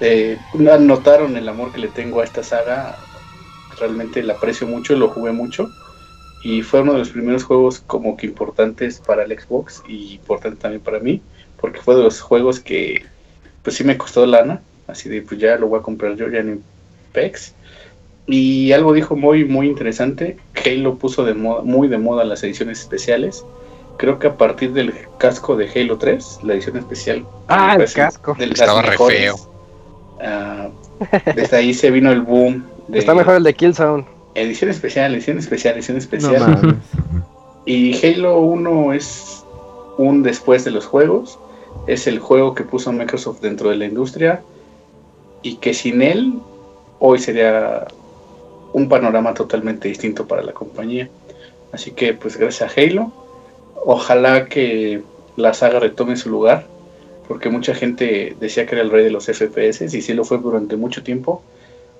Eh, 0.00 0.38
notaron 0.54 1.36
el 1.36 1.48
amor 1.48 1.72
que 1.72 1.78
le 1.78 1.88
tengo 1.88 2.20
a 2.20 2.24
esta 2.24 2.42
saga. 2.42 2.96
Realmente 3.82 4.22
la 4.22 4.34
aprecio 4.34 4.68
mucho, 4.68 4.94
lo 4.94 5.08
jugué 5.08 5.32
mucho. 5.32 5.68
Y 6.44 6.62
fue 6.62 6.82
uno 6.82 6.92
de 6.92 7.00
los 7.00 7.10
primeros 7.10 7.42
juegos 7.42 7.82
como 7.84 8.16
que 8.16 8.26
importantes 8.26 9.00
para 9.04 9.24
el 9.24 9.36
Xbox 9.36 9.82
y 9.88 10.14
importante 10.14 10.60
también 10.60 10.80
para 10.80 11.00
mí. 11.00 11.20
Porque 11.60 11.80
fue 11.80 11.96
de 11.96 12.02
los 12.02 12.20
juegos 12.20 12.60
que 12.60 13.04
pues 13.64 13.74
sí 13.76 13.82
me 13.82 13.98
costó 13.98 14.24
lana. 14.24 14.62
Así 14.86 15.08
de 15.08 15.22
pues 15.22 15.40
ya 15.40 15.56
lo 15.56 15.66
voy 15.66 15.80
a 15.80 15.82
comprar 15.82 16.14
yo, 16.14 16.28
ya 16.28 16.44
ni 16.44 16.60
pex. 17.12 17.54
Y 18.26 18.70
algo 18.70 18.92
dijo 18.92 19.16
muy, 19.16 19.44
muy 19.44 19.66
interesante. 19.66 20.36
Halo 20.64 20.94
puso 20.96 21.24
de 21.24 21.34
moda, 21.34 21.62
muy 21.62 21.88
de 21.88 21.98
moda 21.98 22.24
las 22.24 22.44
ediciones 22.44 22.80
especiales. 22.80 23.44
Creo 23.96 24.18
que 24.18 24.28
a 24.28 24.36
partir 24.36 24.72
del 24.72 24.94
casco 25.18 25.56
de 25.56 25.68
Halo 25.68 25.98
3, 25.98 26.40
la 26.44 26.54
edición 26.54 26.76
especial. 26.76 27.26
Ah, 27.48 27.76
el 27.78 27.92
casco. 27.92 28.36
Estaba 28.38 28.82
re 28.82 28.90
mejores. 28.90 29.18
feo. 29.18 29.36
Ah, 30.20 30.68
desde 31.34 31.56
ahí 31.56 31.74
se 31.74 31.90
vino 31.90 32.12
el 32.12 32.20
boom. 32.20 32.64
De 32.92 32.98
Está 32.98 33.14
mejor 33.14 33.36
el 33.36 33.42
de 33.42 33.54
Killzone. 33.54 34.04
Edición 34.34 34.68
especial, 34.68 35.14
edición 35.14 35.38
especial, 35.38 35.76
edición 35.76 35.96
especial. 35.96 36.78
y 37.64 37.96
Halo 38.06 38.40
1 38.40 38.92
es 38.92 39.46
un 39.96 40.22
después 40.22 40.66
de 40.66 40.72
los 40.72 40.84
juegos. 40.84 41.38
Es 41.86 42.06
el 42.06 42.18
juego 42.18 42.54
que 42.54 42.64
puso 42.64 42.92
Microsoft 42.92 43.40
dentro 43.40 43.70
de 43.70 43.76
la 43.76 43.86
industria. 43.86 44.42
Y 45.40 45.56
que 45.56 45.72
sin 45.72 46.02
él, 46.02 46.34
hoy 46.98 47.18
sería 47.18 47.86
un 48.74 48.90
panorama 48.90 49.32
totalmente 49.32 49.88
distinto 49.88 50.28
para 50.28 50.42
la 50.42 50.52
compañía. 50.52 51.08
Así 51.72 51.92
que, 51.92 52.12
pues, 52.12 52.36
gracias 52.36 52.70
a 52.70 52.78
Halo. 52.78 53.10
Ojalá 53.86 54.50
que 54.50 55.00
la 55.36 55.54
saga 55.54 55.80
retome 55.80 56.16
su 56.16 56.28
lugar. 56.28 56.66
Porque 57.26 57.48
mucha 57.48 57.74
gente 57.74 58.36
decía 58.38 58.66
que 58.66 58.74
era 58.74 58.84
el 58.84 58.90
rey 58.90 59.02
de 59.02 59.10
los 59.10 59.24
FPS. 59.24 59.80
Y 59.80 60.02
sí 60.02 60.12
lo 60.12 60.24
fue 60.26 60.36
durante 60.36 60.76
mucho 60.76 61.02
tiempo. 61.02 61.42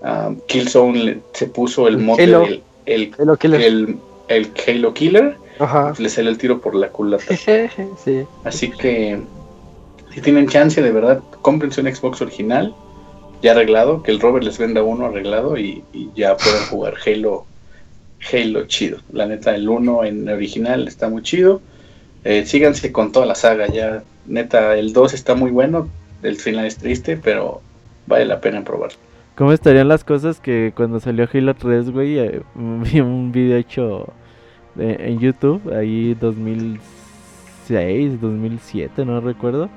Ah, 0.03 0.33
Killzone 0.47 0.99
le- 1.05 1.19
se 1.33 1.47
puso 1.47 1.87
el 1.89 1.99
mote 1.99 2.24
Halo. 2.24 2.41
del 2.41 2.62
el, 2.87 3.15
Halo 3.19 3.37
Killer. 3.37 3.61
el, 3.61 3.97
el 4.29 4.51
Halo 4.66 4.95
Killer. 4.95 5.37
Ajá. 5.59 5.93
Le 5.99 6.09
salió 6.09 6.31
el 6.31 6.39
tiro 6.39 6.61
por 6.61 6.74
la 6.74 6.89
culata. 6.89 7.37
sí. 8.05 8.24
Así 8.45 8.70
que 8.70 9.20
si 10.12 10.20
tienen 10.20 10.49
chance, 10.49 10.83
de 10.83 10.91
verdad, 10.93 11.20
cómprense 11.43 11.81
un 11.81 11.95
Xbox 11.95 12.20
original, 12.20 12.74
ya 13.43 13.53
arreglado, 13.53 14.03
que 14.03 14.11
el 14.11 14.20
Robert 14.20 14.45
les 14.45 14.59
venda 14.59 14.83
uno 14.83 15.07
arreglado 15.07 15.57
y, 15.57 15.85
y 15.93 16.11
ya 16.16 16.37
puedan 16.37 16.66
jugar 16.66 16.95
Halo, 17.07 17.47
Halo 18.33 18.66
chido. 18.66 18.99
La 19.12 19.27
neta, 19.27 19.55
el 19.55 19.69
1 19.69 20.05
en 20.05 20.29
original 20.29 20.89
está 20.89 21.09
muy 21.09 21.23
chido. 21.23 21.61
Eh, 22.24 22.45
síganse 22.47 22.93
con 22.93 23.11
toda 23.12 23.27
la 23.27 23.35
saga, 23.35 23.66
ya 23.69 24.03
neta, 24.27 24.77
el 24.77 24.93
2 24.93 25.12
está 25.15 25.35
muy 25.35 25.51
bueno, 25.51 25.89
el 26.23 26.37
final 26.37 26.66
es 26.66 26.77
triste, 26.79 27.16
pero 27.16 27.61
vale 28.07 28.24
la 28.27 28.41
pena 28.41 28.62
probar. 28.65 28.91
¿Cómo 29.37 29.53
estarían 29.53 29.89
las 29.89 30.05
cosas 30.05 30.41
que 30.41 30.73
cuando 30.77 31.01
salió 31.01 31.27
Halo 31.33 31.55
3, 31.55 31.91
güey, 31.91 32.19
eh, 32.19 32.43
vi 32.55 33.01
un 33.01 33.33
video 33.33 33.57
hecho 33.57 34.09
de- 34.75 35.09
en 35.09 35.19
YouTube, 35.19 35.73
ahí 35.75 36.15
2006, 36.21 38.21
2007, 38.21 39.05
no 39.05 39.21
recuerdo, 39.21 39.69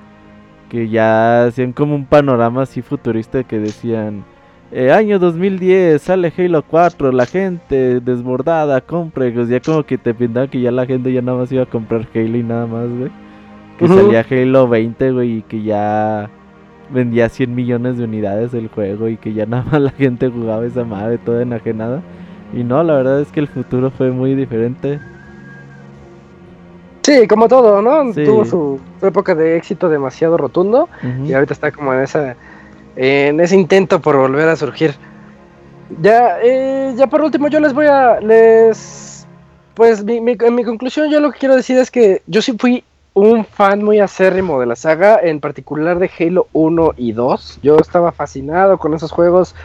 que 0.69 0.89
ya 0.89 1.45
hacían 1.45 1.71
como 1.73 1.95
un 1.95 2.05
panorama 2.05 2.63
así 2.63 2.81
futurista 2.81 3.43
que 3.43 3.59
decían, 3.59 4.25
eh, 4.71 4.91
año 4.91 5.19
2010, 5.19 6.01
sale 6.01 6.33
Halo 6.37 6.63
4, 6.63 7.11
la 7.13 7.25
gente 7.25 8.01
desbordada, 8.01 8.81
compre, 8.81 9.31
pues 9.31 9.47
ya 9.47 9.61
como 9.61 9.83
que 9.83 9.97
te 9.97 10.13
pintaban 10.13 10.49
que 10.49 10.59
ya 10.59 10.71
la 10.71 10.85
gente 10.85 11.13
ya 11.13 11.21
nada 11.21 11.37
más 11.37 11.51
iba 11.51 11.63
a 11.63 11.67
comprar 11.67 12.05
Halo 12.13 12.37
y 12.37 12.43
nada 12.43 12.65
más, 12.67 12.89
güey. 12.89 13.11
Que 13.77 13.87
salía 13.87 14.25
Halo 14.29 14.67
20, 14.67 15.11
güey, 15.11 15.37
y 15.37 15.41
que 15.43 15.61
ya 15.61 16.29
vendía 16.89 17.29
100 17.29 17.53
millones 17.55 17.97
de 17.97 18.03
unidades 18.05 18.53
el 18.53 18.67
juego 18.69 19.07
y 19.09 19.17
que 19.17 19.33
ya 19.33 19.45
nada 19.47 19.65
más 19.71 19.81
la 19.81 19.91
gente 19.91 20.29
jugaba 20.29 20.65
esa 20.65 20.83
madre 20.83 21.17
toda 21.17 21.41
enajenada. 21.41 22.01
Y 22.53 22.63
no, 22.63 22.83
la 22.83 22.93
verdad 22.93 23.21
es 23.21 23.27
que 23.29 23.39
el 23.39 23.47
futuro 23.47 23.91
fue 23.91 24.11
muy 24.11 24.35
diferente. 24.35 24.99
Sí, 27.03 27.27
como 27.27 27.47
todo, 27.47 27.81
¿no? 27.81 28.13
Sí. 28.13 28.23
Tuvo 28.25 28.45
su, 28.45 28.79
su 28.99 29.05
época 29.05 29.35
de 29.35 29.57
éxito 29.57 29.89
demasiado 29.89 30.37
rotundo 30.37 30.89
y 31.27 31.33
ahorita 31.33 31.53
está 31.53 31.71
como 31.71 31.93
en 31.93 32.01
esa 32.01 32.35
en 32.95 33.39
ese 33.41 33.55
intento 33.55 33.99
por 33.99 34.15
volver 34.17 34.47
a 34.47 34.55
surgir. 34.55 34.95
Ya, 36.01 36.37
eh, 36.41 36.93
ya 36.97 37.05
por 37.07 37.21
último 37.21 37.47
yo 37.47 37.59
les 37.59 37.73
voy 37.73 37.85
a 37.85 38.19
les 38.21 39.27
pues 39.75 40.03
mi, 40.03 40.19
mi- 40.21 40.37
en 40.39 40.55
mi 40.55 40.63
conclusión 40.63 41.11
yo 41.11 41.19
lo 41.19 41.31
que 41.31 41.39
quiero 41.39 41.55
decir 41.55 41.77
es 41.77 41.91
que 41.91 42.21
yo 42.25 42.41
sí 42.41 42.55
fui 42.57 42.83
un 43.15 43.45
fan 43.45 43.83
muy 43.83 43.99
acérrimo 43.99 44.59
de 44.59 44.65
la 44.67 44.75
saga, 44.75 45.19
en 45.23 45.39
particular 45.39 45.99
de 45.99 46.11
Halo 46.19 46.47
1 46.53 46.93
y 46.97 47.13
2. 47.13 47.59
Yo 47.63 47.77
estaba 47.77 48.11
fascinado 48.11 48.77
con 48.77 48.93
esos 48.93 49.11
juegos. 49.11 49.55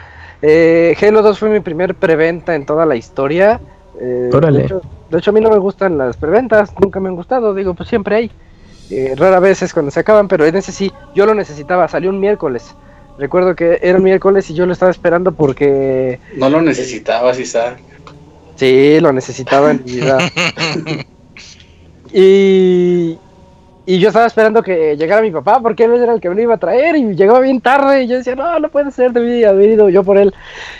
Eh, 0.41 0.95
Halo 0.99 1.21
2 1.21 1.37
fue 1.37 1.49
mi 1.49 1.59
primer 1.59 1.93
preventa 1.93 2.55
en 2.55 2.65
toda 2.65 2.85
la 2.85 2.95
historia. 2.95 3.59
Eh, 3.99 4.29
Órale. 4.33 4.59
De 4.59 4.65
hecho, 4.65 4.81
de 5.09 5.17
hecho, 5.17 5.31
a 5.31 5.33
mí 5.33 5.41
no 5.41 5.49
me 5.49 5.57
gustan 5.57 5.97
las 5.97 6.15
preventas, 6.15 6.73
nunca 6.81 7.01
me 7.01 7.09
han 7.09 7.15
gustado, 7.15 7.53
digo, 7.53 7.73
pues 7.73 7.89
siempre 7.89 8.15
hay. 8.15 8.31
Eh, 8.89 9.13
rara 9.17 9.41
vez 9.41 9.61
es 9.61 9.73
cuando 9.73 9.91
se 9.91 9.99
acaban, 9.99 10.29
pero 10.29 10.45
en 10.45 10.55
ese 10.55 10.71
sí, 10.71 10.91
yo 11.13 11.25
lo 11.25 11.35
necesitaba, 11.35 11.89
salió 11.89 12.09
un 12.09 12.21
miércoles. 12.21 12.73
Recuerdo 13.17 13.53
que 13.53 13.79
era 13.81 13.97
un 13.97 14.03
miércoles 14.03 14.49
y 14.49 14.53
yo 14.53 14.65
lo 14.65 14.71
estaba 14.71 14.91
esperando 14.91 15.33
porque 15.33 16.19
No 16.37 16.49
lo 16.49 16.61
necesitabas, 16.61 17.37
Isaac. 17.37 17.79
Sí, 18.55 18.99
lo 19.01 19.11
necesitaba 19.11 19.71
en 19.71 19.83
mi 19.85 19.91
vida. 19.91 20.17
y, 22.13 23.17
y 23.85 23.99
yo 23.99 24.09
estaba 24.09 24.27
esperando 24.27 24.61
que 24.61 24.95
llegara 24.95 25.21
mi 25.21 25.31
papá 25.31 25.59
porque 25.59 25.85
él 25.85 25.95
era 25.95 26.13
el 26.13 26.21
que 26.21 26.29
me 26.29 26.35
lo 26.35 26.41
iba 26.41 26.53
a 26.55 26.57
traer 26.57 26.95
y 26.95 27.15
llegó 27.15 27.39
bien 27.39 27.61
tarde 27.61 28.03
y 28.03 28.07
yo 28.07 28.17
decía, 28.17 28.35
no, 28.35 28.59
no 28.59 28.69
puede 28.69 28.91
ser, 28.91 29.11
debí 29.11 29.43
haber 29.43 29.69
ido 29.71 29.89
yo 29.89 30.03
por 30.03 30.17
él. 30.17 30.33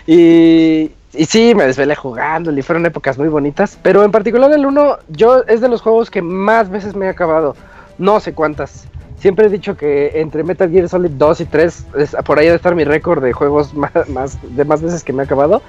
Y, 0.05 0.91
y 1.13 1.25
sí, 1.25 1.55
me 1.55 1.65
desvelé 1.65 1.95
jugando 1.95 2.51
y 2.51 2.61
fueron 2.61 2.85
épocas 2.85 3.17
muy 3.17 3.27
bonitas, 3.27 3.77
pero 3.81 4.03
en 4.03 4.11
particular 4.11 4.51
el 4.51 4.65
1 4.65 4.97
yo 5.09 5.43
es 5.47 5.61
de 5.61 5.69
los 5.69 5.81
juegos 5.81 6.11
que 6.11 6.21
más 6.21 6.69
veces 6.69 6.95
me 6.95 7.07
he 7.07 7.09
acabado, 7.09 7.55
no 7.97 8.19
sé 8.19 8.33
cuántas. 8.33 8.85
Siempre 9.17 9.45
he 9.45 9.49
dicho 9.49 9.77
que 9.77 10.11
entre 10.15 10.43
Metal 10.43 10.69
Gear 10.69 10.89
Solid 10.89 11.11
2 11.11 11.41
y 11.41 11.45
3 11.45 11.85
es, 11.97 12.15
por 12.25 12.39
ahí 12.39 12.45
debe 12.45 12.55
estar 12.55 12.73
mi 12.73 12.83
récord 12.83 13.23
de 13.23 13.33
juegos 13.33 13.73
más, 13.75 13.91
más, 14.09 14.37
de 14.55 14.65
más 14.65 14.81
veces 14.81 15.03
que 15.03 15.13
me 15.13 15.23
he 15.23 15.25
acabado. 15.25 15.61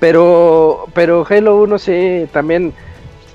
Pero, 0.00 0.86
pero 0.94 1.26
Halo 1.28 1.56
1 1.62 1.78
sí, 1.78 2.28
también 2.32 2.72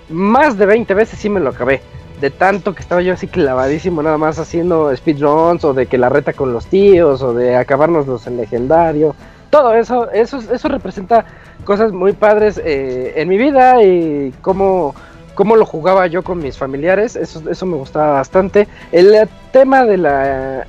más 0.09 0.57
de 0.57 0.65
20 0.65 0.93
veces 0.93 1.19
sí 1.19 1.29
me 1.29 1.39
lo 1.39 1.49
acabé. 1.49 1.81
De 2.23 2.29
tanto 2.31 2.73
que 2.73 2.81
estaba 2.81 3.01
yo 3.01 3.11
así 3.15 3.27
clavadísimo, 3.27 4.01
nada 4.01 4.17
más 4.17 4.39
haciendo 4.39 4.95
speedruns, 4.95 5.65
o 5.65 5.73
de 5.73 5.87
que 5.87 5.97
la 5.97 6.07
reta 6.07 6.31
con 6.31 6.53
los 6.53 6.67
tíos, 6.67 7.21
o 7.21 7.33
de 7.33 7.57
acabárnoslos 7.57 8.27
en 8.27 8.37
legendario. 8.37 9.13
Todo 9.49 9.73
eso, 9.73 10.09
eso, 10.09 10.37
eso 10.37 10.69
representa 10.69 11.25
cosas 11.65 11.91
muy 11.91 12.13
padres 12.13 12.61
eh, 12.63 13.11
en 13.17 13.27
mi 13.27 13.35
vida 13.35 13.83
y 13.83 14.33
cómo, 14.39 14.95
cómo 15.35 15.57
lo 15.57 15.65
jugaba 15.65 16.07
yo 16.07 16.23
con 16.23 16.37
mis 16.37 16.57
familiares. 16.57 17.17
Eso, 17.17 17.43
eso 17.49 17.65
me 17.65 17.75
gustaba 17.75 18.13
bastante. 18.13 18.69
El 18.93 19.27
tema 19.51 19.83
de 19.83 19.97
la 19.97 20.65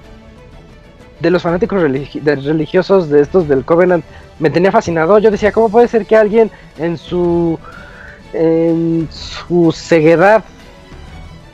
de 1.20 1.31
los 1.31 1.40
fanáticos 1.40 1.81
religiosos 1.81 3.09
de 3.10 3.20
estos 3.20 3.47
del 3.47 3.64
Covenant 3.64 4.05
me 4.40 4.51
tenía 4.51 4.72
fascinado. 4.72 5.20
Yo 5.20 5.31
decía, 5.31 5.52
¿cómo 5.52 5.68
puede 5.68 5.86
ser 5.86 6.05
que 6.05 6.16
alguien 6.16 6.51
en 6.78 6.98
su 6.98 7.60
en 8.32 9.06
su 9.12 9.70
ceguedad, 9.70 10.43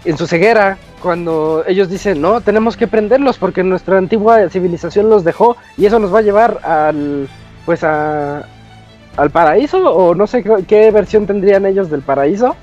en 0.04 0.16
su 0.16 0.26
ceguera, 0.26 0.78
cuando 1.02 1.64
ellos 1.66 1.88
dicen, 1.88 2.20
no, 2.20 2.40
tenemos 2.40 2.76
que 2.76 2.86
prenderlos 2.86 3.38
porque 3.38 3.62
nuestra 3.62 3.98
antigua 3.98 4.48
civilización 4.48 5.10
los 5.10 5.24
dejó 5.24 5.56
y 5.76 5.86
eso 5.86 5.98
nos 5.98 6.14
va 6.14 6.20
a 6.20 6.22
llevar 6.22 6.60
al, 6.62 7.28
pues 7.66 7.84
a, 7.84 8.44
al 9.16 9.30
paraíso 9.30 9.78
o 9.92 10.14
no 10.14 10.26
sé 10.26 10.44
qué, 10.66 10.90
versión 10.90 11.26
tendrían 11.26 11.66
ellos 11.66 11.90
del 11.90 12.02
paraíso? 12.02 12.56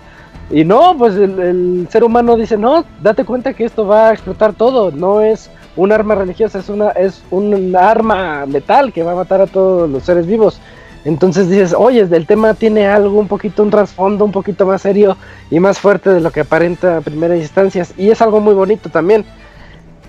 Y 0.49 0.63
no, 0.63 0.95
pues 0.97 1.15
el, 1.15 1.39
el 1.39 1.87
ser 1.91 2.03
humano 2.03 2.37
dice, 2.37 2.57
no, 2.57 2.85
date 3.01 3.25
cuenta 3.25 3.53
que 3.53 3.65
esto 3.65 3.85
va 3.85 4.09
a 4.09 4.13
explotar 4.13 4.53
todo, 4.53 4.91
no 4.91 5.21
es 5.21 5.49
un 5.75 5.91
arma 5.91 6.15
religiosa, 6.15 6.59
es 6.59 6.69
una 6.69 6.89
es 6.89 7.21
un 7.29 7.75
arma 7.75 8.45
letal 8.45 8.91
que 8.91 9.03
va 9.03 9.11
a 9.11 9.15
matar 9.15 9.41
a 9.41 9.47
todos 9.47 9.89
los 9.89 10.03
seres 10.03 10.25
vivos. 10.25 10.59
Entonces 11.07 11.49
dices, 11.49 11.73
oye, 11.73 12.01
el 12.01 12.27
tema 12.27 12.53
tiene 12.53 12.85
algo, 12.85 13.17
un 13.17 13.29
poquito, 13.29 13.63
un 13.63 13.69
trasfondo 13.69 14.25
un 14.25 14.33
poquito 14.33 14.65
más 14.65 14.81
serio 14.81 15.15
y 15.49 15.57
más 15.57 15.79
fuerte 15.79 16.09
de 16.09 16.19
lo 16.19 16.31
que 16.31 16.41
aparenta 16.41 16.97
a 16.97 17.01
primeras 17.01 17.39
instancias. 17.39 17.93
Y 17.97 18.09
es 18.09 18.21
algo 18.21 18.41
muy 18.41 18.53
bonito 18.53 18.89
también. 18.89 19.23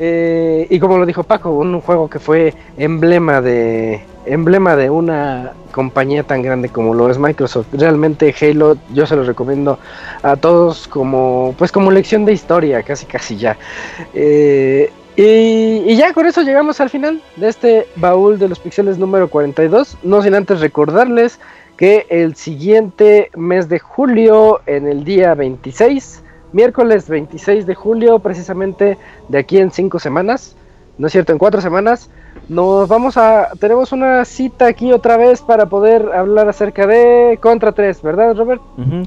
Eh, 0.01 0.67
y 0.69 0.81
como 0.81 0.99
lo 0.99 1.07
dijo 1.07 1.23
Paco, 1.23 1.51
un 1.51 1.81
juego 1.81 2.11
que 2.11 2.19
fue 2.19 2.53
emblema 2.77 3.41
de 3.41 4.03
emblema 4.27 4.75
de 4.75 4.91
una 4.91 5.53
compañía 5.71 6.25
tan 6.25 6.43
grande 6.43 6.69
como 6.69 6.93
lo 6.95 7.09
es 7.09 7.17
Microsoft. 7.17 7.69
Realmente 7.75 8.35
Halo 8.41 8.77
yo 8.93 9.07
se 9.07 9.15
lo 9.15 9.23
recomiendo 9.23 9.79
a 10.25 10.35
todos 10.35 10.89
como 10.89 11.55
pues 11.57 11.71
como 11.71 11.93
lección 11.93 12.25
de 12.25 12.33
historia, 12.33 12.83
casi 12.83 13.07
casi 13.07 13.37
ya. 13.37 13.57
Eh, 14.15 14.91
y, 15.19 15.83
y 15.85 15.97
ya 15.97 16.13
con 16.13 16.27
eso 16.27 16.43
llegamos 16.43 16.81
al 16.81 16.91
final 16.91 17.21
de 17.37 17.49
este 17.49 17.89
baúl 17.97 18.39
de 18.39 18.49
los 18.49 18.61
pixeles 18.61 18.99
número 18.99 19.29
42. 19.29 19.99
No 20.05 20.23
sin 20.23 20.35
antes 20.35 20.61
recordarles 20.61 21.41
que 21.77 22.07
el 22.09 22.37
siguiente 22.37 23.31
mes 23.37 23.69
de 23.69 23.81
julio, 23.81 24.61
en 24.67 24.87
el 24.87 25.03
día 25.03 25.35
26, 25.35 26.23
miércoles 26.53 27.09
26 27.09 27.67
de 27.67 27.75
julio, 27.75 28.21
precisamente 28.21 28.97
de 29.29 29.39
aquí 29.39 29.59
en 29.59 29.73
cinco 29.73 29.99
semanas, 29.99 30.55
no 30.99 31.09
es 31.09 31.13
cierto, 31.13 31.33
en 31.33 31.39
cuatro 31.39 31.61
semanas, 31.61 32.11
nos 32.49 32.89
vamos 32.89 33.17
a, 33.17 33.51
tenemos 33.59 33.91
una 33.91 34.25
cita 34.25 34.67
aquí 34.67 34.93
otra 34.93 35.17
vez 35.17 35.43
para 35.43 35.67
poder 35.67 36.13
hablar 36.13 36.49
acerca 36.49 36.87
de 36.87 37.39
Contra 37.43 37.73
3, 37.73 38.03
¿verdad, 38.03 38.37
Robert? 38.37 38.63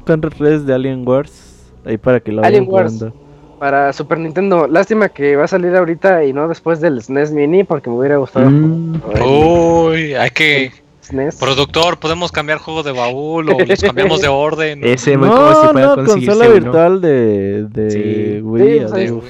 Contra 0.05 0.29
3 0.29 0.65
de 0.65 0.73
Alien 0.73 1.07
Wars. 1.07 1.71
Ahí 1.85 1.97
para 1.97 2.19
que 2.19 2.31
lo 2.31 2.43
Alien 2.43 2.67
Wars. 2.69 2.93
jugando. 2.93 3.30
Para 3.61 3.93
Super 3.93 4.17
Nintendo. 4.17 4.65
Lástima 4.65 5.09
que 5.09 5.35
va 5.35 5.43
a 5.43 5.47
salir 5.47 5.75
ahorita 5.75 6.23
y 6.25 6.33
no 6.33 6.47
después 6.47 6.81
del 6.81 6.99
SNES 6.99 7.31
Mini, 7.31 7.63
porque 7.63 7.91
me 7.91 7.95
hubiera 7.97 8.17
gustado 8.17 8.49
Mm. 8.49 8.95
Uy, 9.23 10.15
hay 10.15 10.31
que. 10.31 10.71
SNES. 11.01 11.35
Productor, 11.35 11.99
podemos 11.99 12.31
cambiar 12.31 12.57
juego 12.57 12.81
de 12.81 12.91
baúl 12.91 13.47
o 13.49 13.59
los 13.59 13.79
cambiamos 13.81 14.19
de 14.19 14.27
orden. 14.29 14.83
Ese 14.83 15.15
muy 15.15 15.29
como 15.29 15.53
si 15.53 15.67
No, 15.67 15.95
no, 15.95 16.05
consola 16.07 16.45
uno. 16.45 16.53
virtual 16.55 17.01
de, 17.01 17.65
de 17.69 17.91
Sí. 17.91 18.41
Wii. 18.41 18.79
Sí, 18.79 18.79
o 18.83 18.89
de-. 18.89 19.21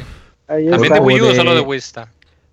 Ahí 0.47 0.69
¿También 0.69 0.93
de 0.93 0.99
Wii 1.01 1.21
U 1.21 1.25
o 1.27 1.33
solo 1.33 1.53
de 1.53 1.59
Wii 1.61 1.77
está? 1.77 2.07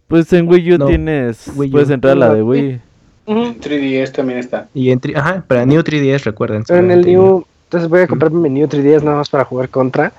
Pues 0.09 0.33
en 0.33 0.49
Wii 0.49 0.73
U 0.73 0.79
No, 0.79 0.87
tienes. 0.87 1.49
Wii 1.55 1.69
U. 1.69 1.73
Puedes 1.73 1.91
entrar 1.91 2.15
a 2.15 2.17
la 2.17 2.35
de 2.35 2.43
Wii. 2.43 2.81
En 3.27 3.61
3DS 3.61 4.11
también 4.11 4.41
está. 4.41 4.67
Y 4.75 4.91
en 4.91 5.01
tri- 5.01 5.17
ajá, 5.17 5.45
para 5.47 5.65
New 5.65 5.81
3DS 5.81 6.25
recuerden. 6.25 6.65
Pero 6.67 6.81
en 6.81 6.91
el 6.91 7.03
New, 7.07 7.45
entonces 7.69 7.90
voy 7.90 8.01
a 8.01 8.07
comprarme 8.07 8.40
mi 8.40 8.49
New 8.49 8.66
3DS 8.66 9.03
nada 9.03 9.19
más 9.19 9.28
para 9.28 9.45
jugar 9.45 9.69
contra. 9.69 10.12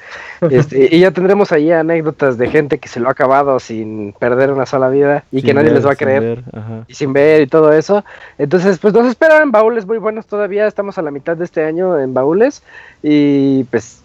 Este, 0.51 0.95
y 0.95 0.99
ya 0.99 1.09
tendremos 1.09 1.51
ahí 1.51 1.71
anécdotas 1.71 2.38
de 2.38 2.47
gente 2.47 2.77
que 2.77 2.88
se 2.88 2.99
lo 2.99 3.07
ha 3.07 3.11
acabado 3.11 3.59
sin 3.59 4.13
perder 4.13 4.51
una 4.51 4.67
sola 4.67 4.88
vida 4.88 5.23
y 5.31 5.41
que 5.41 5.55
nadie 5.55 5.69
ver, 5.69 5.77
les 5.77 5.88
va 5.88 5.93
a 5.93 5.95
creer 5.95 6.21
ver, 6.21 6.43
y 6.88 6.93
sin 6.93 7.11
ver 7.11 7.41
y 7.41 7.47
todo 7.47 7.73
eso. 7.73 8.05
Entonces, 8.38 8.77
pues 8.77 8.93
nos 8.93 9.07
esperan 9.07 9.49
baúles 9.49 9.88
muy 9.88 9.97
buenos 9.97 10.27
todavía. 10.27 10.67
Estamos 10.67 10.99
a 10.99 11.01
la 11.01 11.09
mitad 11.09 11.35
de 11.35 11.45
este 11.45 11.65
año 11.65 11.99
en 11.99 12.13
baúles 12.13 12.61
y 13.01 13.63
pues 13.63 14.03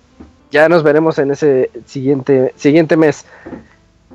ya 0.50 0.66
nos 0.70 0.82
veremos 0.82 1.18
en 1.18 1.30
ese 1.30 1.70
siguiente 1.84 2.54
siguiente 2.56 2.96
mes. 2.96 3.26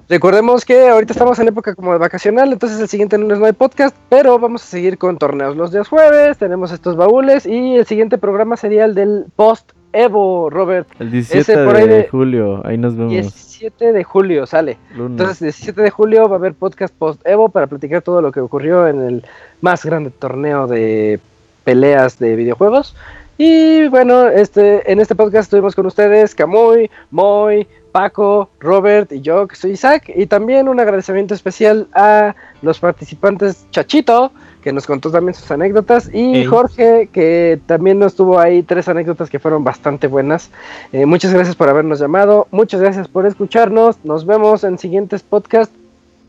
Recordemos 0.10 0.66
que 0.66 0.90
ahorita 0.90 1.14
estamos 1.14 1.38
en 1.38 1.50
época 1.50 1.76
como 1.76 1.92
de 1.94 2.00
vacacional, 2.00 2.52
entonces 2.52 2.80
el 2.80 2.88
siguiente 2.88 3.16
lunes 3.18 3.38
no 3.38 3.46
hay 3.46 3.54
podcast, 3.54 3.96
pero 4.10 4.40
vamos 4.40 4.64
a 4.64 4.66
seguir 4.66 4.98
con 4.98 5.20
torneos 5.20 5.56
los 5.56 5.72
días 5.72 5.88
jueves, 5.88 6.40
tenemos 6.40 6.72
estos 6.72 6.96
baúles 6.96 7.46
y 7.46 7.76
el 7.76 7.86
siguiente 7.86 8.18
programa 8.18 8.58
sería 8.58 8.86
el 8.86 8.96
del 8.96 9.26
post 9.36 9.72
Evo, 9.94 10.50
Robert. 10.50 10.88
El 11.00 11.12
17 11.12 11.40
Ese 11.54 11.64
por 11.64 11.76
ahí 11.76 11.88
de, 11.88 11.94
de- 11.96 12.08
julio. 12.10 12.62
Ahí 12.66 12.78
nos 12.78 12.96
vemos. 12.96 13.12
17 13.12 13.92
de 13.92 14.04
julio 14.04 14.46
sale. 14.46 14.78
lunes. 14.96 15.12
Entonces, 15.20 15.40
17 15.42 15.82
de 15.82 15.90
julio 15.92 16.28
va 16.28 16.36
a 16.36 16.40
haber 16.40 16.54
podcast 16.54 16.94
post 16.96 17.22
Evo 17.26 17.50
para 17.50 17.68
platicar 17.68 18.02
todo 18.04 18.22
lo 18.22 18.32
que 18.32 18.40
ocurrió 18.40 18.88
en 18.88 19.02
el 19.02 19.26
más 19.62 19.84
grande 19.86 20.10
torneo 20.12 20.68
de 20.68 21.20
peleas 21.64 22.18
de 22.20 22.36
videojuegos. 22.36 22.96
Y 23.42 23.88
bueno, 23.88 24.28
este, 24.28 24.92
en 24.92 25.00
este 25.00 25.16
podcast 25.16 25.46
estuvimos 25.46 25.74
con 25.74 25.86
ustedes 25.86 26.36
Camuy, 26.36 26.92
Moy, 27.10 27.66
Paco, 27.94 28.50
Robert 28.60 29.14
y 29.14 29.22
yo, 29.22 29.48
que 29.48 29.56
soy 29.56 29.72
Isaac. 29.72 30.12
Y 30.14 30.26
también 30.26 30.68
un 30.68 30.78
agradecimiento 30.78 31.34
especial 31.34 31.88
a 31.94 32.36
los 32.62 32.80
participantes 32.80 33.66
Chachito, 33.72 34.34
que 34.62 34.74
nos 34.74 34.86
contó 34.86 35.10
también 35.10 35.36
sus 35.36 35.50
anécdotas, 35.52 36.14
y. 36.14 36.44
Jorge, 36.44 37.08
que 37.14 37.62
también 37.66 37.98
nos 37.98 38.14
tuvo 38.14 38.40
ahí 38.40 38.62
tres 38.62 38.90
anécdotas 38.90 39.30
que 39.30 39.40
fueron 39.40 39.64
bastante 39.64 40.08
buenas. 40.08 40.50
Eh, 40.92 41.06
muchas 41.06 41.34
gracias 41.34 41.56
por 41.56 41.70
habernos 41.70 42.00
llamado, 42.00 42.46
muchas 42.52 42.82
gracias 42.82 43.08
por 43.08 43.26
escucharnos. 43.26 44.04
Nos 44.04 44.26
vemos 44.26 44.66
en 44.66 44.78
siguientes 44.78 45.24
podcasts. 45.24 45.74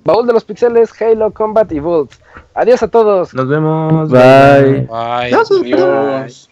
Baúl 0.05 0.29
de 0.29 0.33
los 0.33 0.45
Pixeles, 0.45 0.93
Halo 1.03 1.33
Combat 1.33 1.73
y 1.73 1.81
Volt. 1.81 2.13
Adiós 2.55 2.85
a 2.85 2.89
todos. 2.89 3.35
Nos 3.35 3.49
vemos. 3.49 4.11
Bye. 4.11 4.87
Bye. 4.89 5.35
Adiós. 5.35 6.49